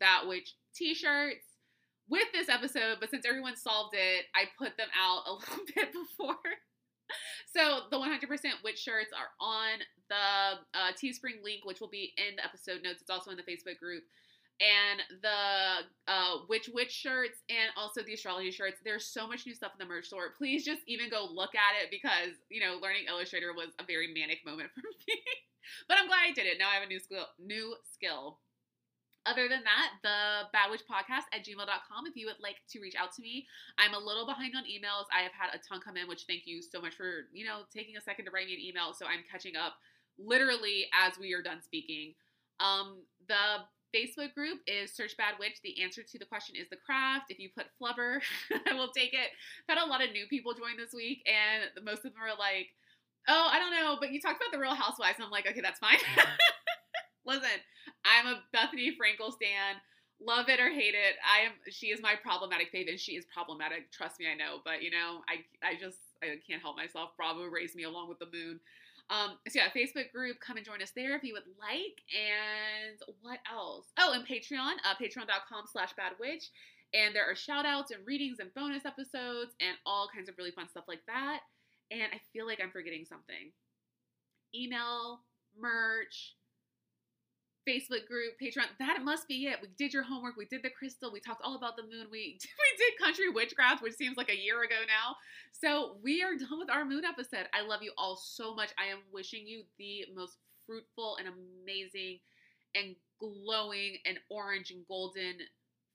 that 0.00 0.24
witch 0.26 0.52
t 0.74 0.92
shirts 0.94 1.46
with 2.12 2.28
this 2.32 2.52
episode, 2.52 2.98
but 3.00 3.10
since 3.10 3.24
everyone 3.26 3.56
solved 3.56 3.96
it, 3.96 4.26
I 4.36 4.44
put 4.60 4.76
them 4.76 4.92
out 4.92 5.24
a 5.26 5.32
little 5.40 5.64
bit 5.74 5.88
before 5.92 6.36
so 7.52 7.80
the 7.90 7.96
100% 7.96 8.28
witch 8.64 8.78
shirts 8.78 9.10
are 9.12 9.30
on 9.40 9.80
the 10.08 10.78
uh, 10.78 10.92
Teespring 10.92 11.42
link, 11.44 11.64
which 11.64 11.80
will 11.80 11.88
be 11.88 12.12
in 12.16 12.36
the 12.36 12.44
episode 12.44 12.82
notes. 12.82 13.00
It's 13.00 13.10
also 13.10 13.30
in 13.30 13.36
the 13.36 13.42
Facebook 13.42 13.78
group. 13.78 14.04
And 14.60 15.00
the 15.22 15.86
uh, 16.06 16.36
witch 16.48 16.70
witch 16.72 16.92
shirts 16.92 17.40
and 17.48 17.70
also 17.76 18.02
the 18.02 18.14
astrology 18.14 18.52
shirts. 18.52 18.78
There's 18.84 19.06
so 19.06 19.26
much 19.26 19.44
new 19.44 19.54
stuff 19.54 19.72
in 19.78 19.84
the 19.84 19.92
merch 19.92 20.06
store. 20.06 20.34
Please 20.38 20.64
just 20.64 20.82
even 20.86 21.10
go 21.10 21.26
look 21.28 21.50
at 21.56 21.82
it 21.82 21.90
because 21.90 22.38
you 22.48 22.60
know 22.60 22.78
learning 22.80 23.06
Illustrator 23.08 23.52
was 23.54 23.68
a 23.80 23.84
very 23.84 24.12
manic 24.14 24.46
moment 24.46 24.70
for 24.74 24.82
me. 24.82 25.18
but 25.88 25.98
I'm 25.98 26.06
glad 26.06 26.28
I 26.28 26.32
did 26.32 26.46
it. 26.46 26.58
Now 26.60 26.68
I 26.70 26.74
have 26.74 26.84
a 26.84 26.86
new 26.86 27.00
skill. 27.00 27.26
New 27.40 27.74
skill. 27.92 28.38
Other 29.24 29.48
than 29.48 29.62
that, 29.62 30.02
the 30.02 30.50
Bad 30.52 30.70
Witch 30.70 30.82
Podcast 30.82 31.30
at 31.32 31.46
gmail.com 31.46 32.06
if 32.06 32.16
you 32.16 32.26
would 32.26 32.42
like 32.42 32.56
to 32.70 32.80
reach 32.80 32.96
out 32.98 33.12
to 33.14 33.22
me. 33.22 33.46
I'm 33.78 33.94
a 33.94 33.98
little 33.98 34.26
behind 34.26 34.54
on 34.56 34.64
emails. 34.64 35.06
I 35.14 35.22
have 35.22 35.32
had 35.32 35.54
a 35.54 35.62
ton 35.62 35.80
come 35.80 35.96
in, 35.96 36.08
which 36.08 36.24
thank 36.26 36.42
you 36.44 36.60
so 36.60 36.80
much 36.80 36.94
for, 36.94 37.30
you 37.32 37.44
know, 37.44 37.62
taking 37.72 37.96
a 37.96 38.00
second 38.00 38.26
to 38.26 38.30
write 38.32 38.46
me 38.46 38.54
an 38.54 38.60
email. 38.60 38.92
So 38.92 39.06
I'm 39.06 39.22
catching 39.30 39.54
up 39.54 39.74
literally 40.18 40.86
as 40.90 41.18
we 41.18 41.34
are 41.34 41.42
done 41.42 41.62
speaking. 41.62 42.14
Um, 42.58 43.02
the 43.28 43.62
Facebook 43.94 44.34
group 44.34 44.60
is 44.66 44.92
Search 44.92 45.16
Bad 45.16 45.34
Witch. 45.38 45.60
The 45.62 45.82
answer 45.82 46.02
to 46.02 46.18
the 46.18 46.24
question 46.24 46.56
is 46.56 46.68
the 46.70 46.76
craft. 46.76 47.26
If 47.30 47.38
you 47.38 47.50
put 47.54 47.66
flubber, 47.80 48.20
I 48.66 48.74
will 48.74 48.90
take 48.90 49.12
it. 49.12 49.30
I've 49.68 49.78
had 49.78 49.86
a 49.86 49.88
lot 49.88 50.02
of 50.02 50.12
new 50.12 50.26
people 50.26 50.54
join 50.54 50.76
this 50.76 50.92
week, 50.94 51.22
and 51.26 51.70
most 51.84 52.04
of 52.04 52.14
them 52.14 52.22
are 52.22 52.38
like, 52.38 52.68
oh, 53.28 53.48
I 53.52 53.58
don't 53.58 53.70
know, 53.70 53.96
but 54.00 54.12
you 54.12 54.20
talked 54.20 54.42
about 54.42 54.52
the 54.52 54.58
Real 54.58 54.74
Housewives. 54.74 55.16
And 55.18 55.24
I'm 55.24 55.30
like, 55.30 55.46
okay, 55.46 55.60
that's 55.60 55.78
fine. 55.78 55.98
Listen, 57.24 57.62
I'm 58.04 58.26
a 58.26 58.42
Bethenny 58.54 58.90
Frankel 58.96 59.32
stan. 59.32 59.76
Love 60.20 60.48
it 60.48 60.60
or 60.60 60.70
hate 60.70 60.94
it. 60.94 61.16
I 61.26 61.46
am 61.46 61.52
she 61.70 61.86
is 61.88 62.00
my 62.00 62.14
problematic 62.14 62.72
fave 62.72 62.88
and 62.88 62.98
she 62.98 63.12
is 63.12 63.24
problematic. 63.32 63.90
Trust 63.90 64.20
me, 64.20 64.26
I 64.30 64.34
know. 64.34 64.58
But 64.64 64.82
you 64.82 64.90
know, 64.90 65.20
I 65.28 65.42
I 65.66 65.74
just 65.74 65.98
I 66.22 66.38
can't 66.46 66.62
help 66.62 66.76
myself. 66.76 67.10
Bravo 67.16 67.44
raised 67.44 67.74
me 67.74 67.84
along 67.84 68.08
with 68.08 68.18
the 68.18 68.28
moon. 68.32 68.60
Um, 69.10 69.36
so 69.48 69.58
yeah, 69.58 69.68
Facebook 69.74 70.12
group, 70.12 70.38
come 70.40 70.56
and 70.56 70.64
join 70.64 70.80
us 70.80 70.92
there 70.94 71.16
if 71.16 71.24
you 71.24 71.34
would 71.34 71.48
like. 71.60 72.00
And 72.14 72.98
what 73.20 73.40
else? 73.52 73.86
Oh, 73.98 74.12
and 74.14 74.26
Patreon, 74.26 74.78
uh, 74.88 74.94
patreon.com 75.00 75.64
slash 75.70 75.90
badwitch. 75.98 76.48
And 76.94 77.14
there 77.14 77.28
are 77.28 77.34
shout 77.34 77.66
outs 77.66 77.90
and 77.90 78.06
readings 78.06 78.38
and 78.38 78.52
bonus 78.54 78.84
episodes 78.84 79.54
and 79.60 79.76
all 79.84 80.08
kinds 80.14 80.28
of 80.28 80.36
really 80.38 80.50
fun 80.50 80.68
stuff 80.68 80.84
like 80.88 81.04
that. 81.06 81.40
And 81.90 82.04
I 82.12 82.20
feel 82.32 82.46
like 82.46 82.60
I'm 82.62 82.70
forgetting 82.70 83.04
something. 83.04 83.52
Email, 84.54 85.20
merch, 85.58 86.34
Facebook 87.68 88.06
group, 88.06 88.34
Patreon. 88.42 88.66
That 88.78 89.02
must 89.02 89.28
be 89.28 89.46
it. 89.46 89.58
We 89.62 89.68
did 89.78 89.92
your 89.92 90.02
homework. 90.02 90.36
We 90.36 90.46
did 90.46 90.62
the 90.62 90.70
crystal. 90.70 91.12
We 91.12 91.20
talked 91.20 91.42
all 91.44 91.56
about 91.56 91.76
the 91.76 91.82
moon. 91.82 92.08
We 92.10 92.38
we 92.42 92.78
did 92.78 92.98
country 92.98 93.28
witchcraft, 93.28 93.82
which 93.82 93.94
seems 93.94 94.16
like 94.16 94.30
a 94.30 94.36
year 94.36 94.62
ago 94.62 94.76
now. 94.86 95.16
So 95.52 95.96
we 96.02 96.22
are 96.22 96.36
done 96.36 96.58
with 96.58 96.70
our 96.70 96.84
moon 96.84 97.04
episode. 97.04 97.46
I 97.52 97.66
love 97.66 97.82
you 97.82 97.92
all 97.96 98.16
so 98.16 98.54
much. 98.54 98.70
I 98.78 98.90
am 98.90 98.98
wishing 99.12 99.46
you 99.46 99.62
the 99.78 100.06
most 100.14 100.36
fruitful 100.66 101.16
and 101.18 101.28
amazing 101.28 102.18
and 102.74 102.96
glowing 103.20 103.98
and 104.06 104.18
orange 104.30 104.70
and 104.70 104.86
golden 104.88 105.36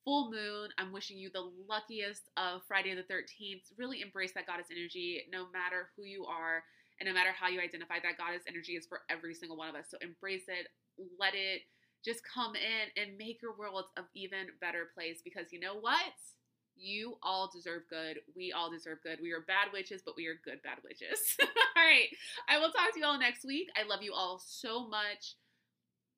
full 0.05 0.31
moon. 0.31 0.69
I'm 0.77 0.93
wishing 0.93 1.17
you 1.17 1.29
the 1.33 1.51
luckiest 1.67 2.29
of 2.37 2.61
Friday 2.67 2.95
the 2.95 3.01
13th. 3.01 3.63
Really 3.77 4.01
embrace 4.01 4.31
that 4.35 4.47
goddess 4.47 4.67
energy 4.71 5.23
no 5.31 5.45
matter 5.51 5.89
who 5.95 6.05
you 6.05 6.25
are 6.25 6.63
and 6.99 7.07
no 7.07 7.13
matter 7.13 7.31
how 7.31 7.47
you 7.47 7.59
identify 7.59 7.95
that 8.01 8.17
goddess 8.17 8.43
energy 8.47 8.73
is 8.73 8.85
for 8.85 9.01
every 9.09 9.33
single 9.33 9.57
one 9.57 9.69
of 9.69 9.75
us. 9.75 9.85
So 9.89 9.97
embrace 10.01 10.45
it 10.47 10.67
let 11.19 11.33
it 11.33 11.61
just 12.03 12.21
come 12.23 12.53
in 12.55 13.01
and 13.01 13.17
make 13.17 13.41
your 13.41 13.55
world 13.57 13.85
an 13.97 14.05
even 14.15 14.47
better 14.61 14.89
place 14.93 15.19
because 15.23 15.51
you 15.51 15.59
know 15.59 15.75
what? 15.79 16.13
You 16.75 17.17
all 17.23 17.49
deserve 17.53 17.83
good. 17.89 18.19
We 18.35 18.51
all 18.51 18.69
deserve 18.69 18.99
good. 19.03 19.19
We 19.21 19.31
are 19.31 19.43
bad 19.47 19.73
witches, 19.73 20.03
but 20.05 20.15
we 20.15 20.27
are 20.27 20.39
good 20.45 20.61
bad 20.63 20.77
witches. 20.83 21.35
all 21.41 21.47
right. 21.75 22.07
I 22.47 22.59
will 22.59 22.71
talk 22.71 22.93
to 22.93 22.99
you 22.99 23.05
all 23.05 23.19
next 23.19 23.43
week. 23.45 23.67
I 23.75 23.87
love 23.87 24.03
you 24.03 24.13
all 24.13 24.39
so 24.45 24.87
much. 24.87 25.35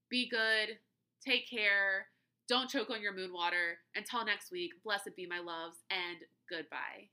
Be 0.09 0.29
good. 0.29 0.77
Take 1.25 1.49
care. 1.49 2.07
Don't 2.49 2.69
choke 2.69 2.89
on 2.89 3.01
your 3.01 3.15
moon 3.15 3.31
water. 3.31 3.77
Until 3.95 4.25
next 4.25 4.51
week, 4.51 4.71
blessed 4.83 5.15
be 5.15 5.25
my 5.27 5.39
loves 5.39 5.77
and 5.89 6.17
goodbye. 6.49 7.09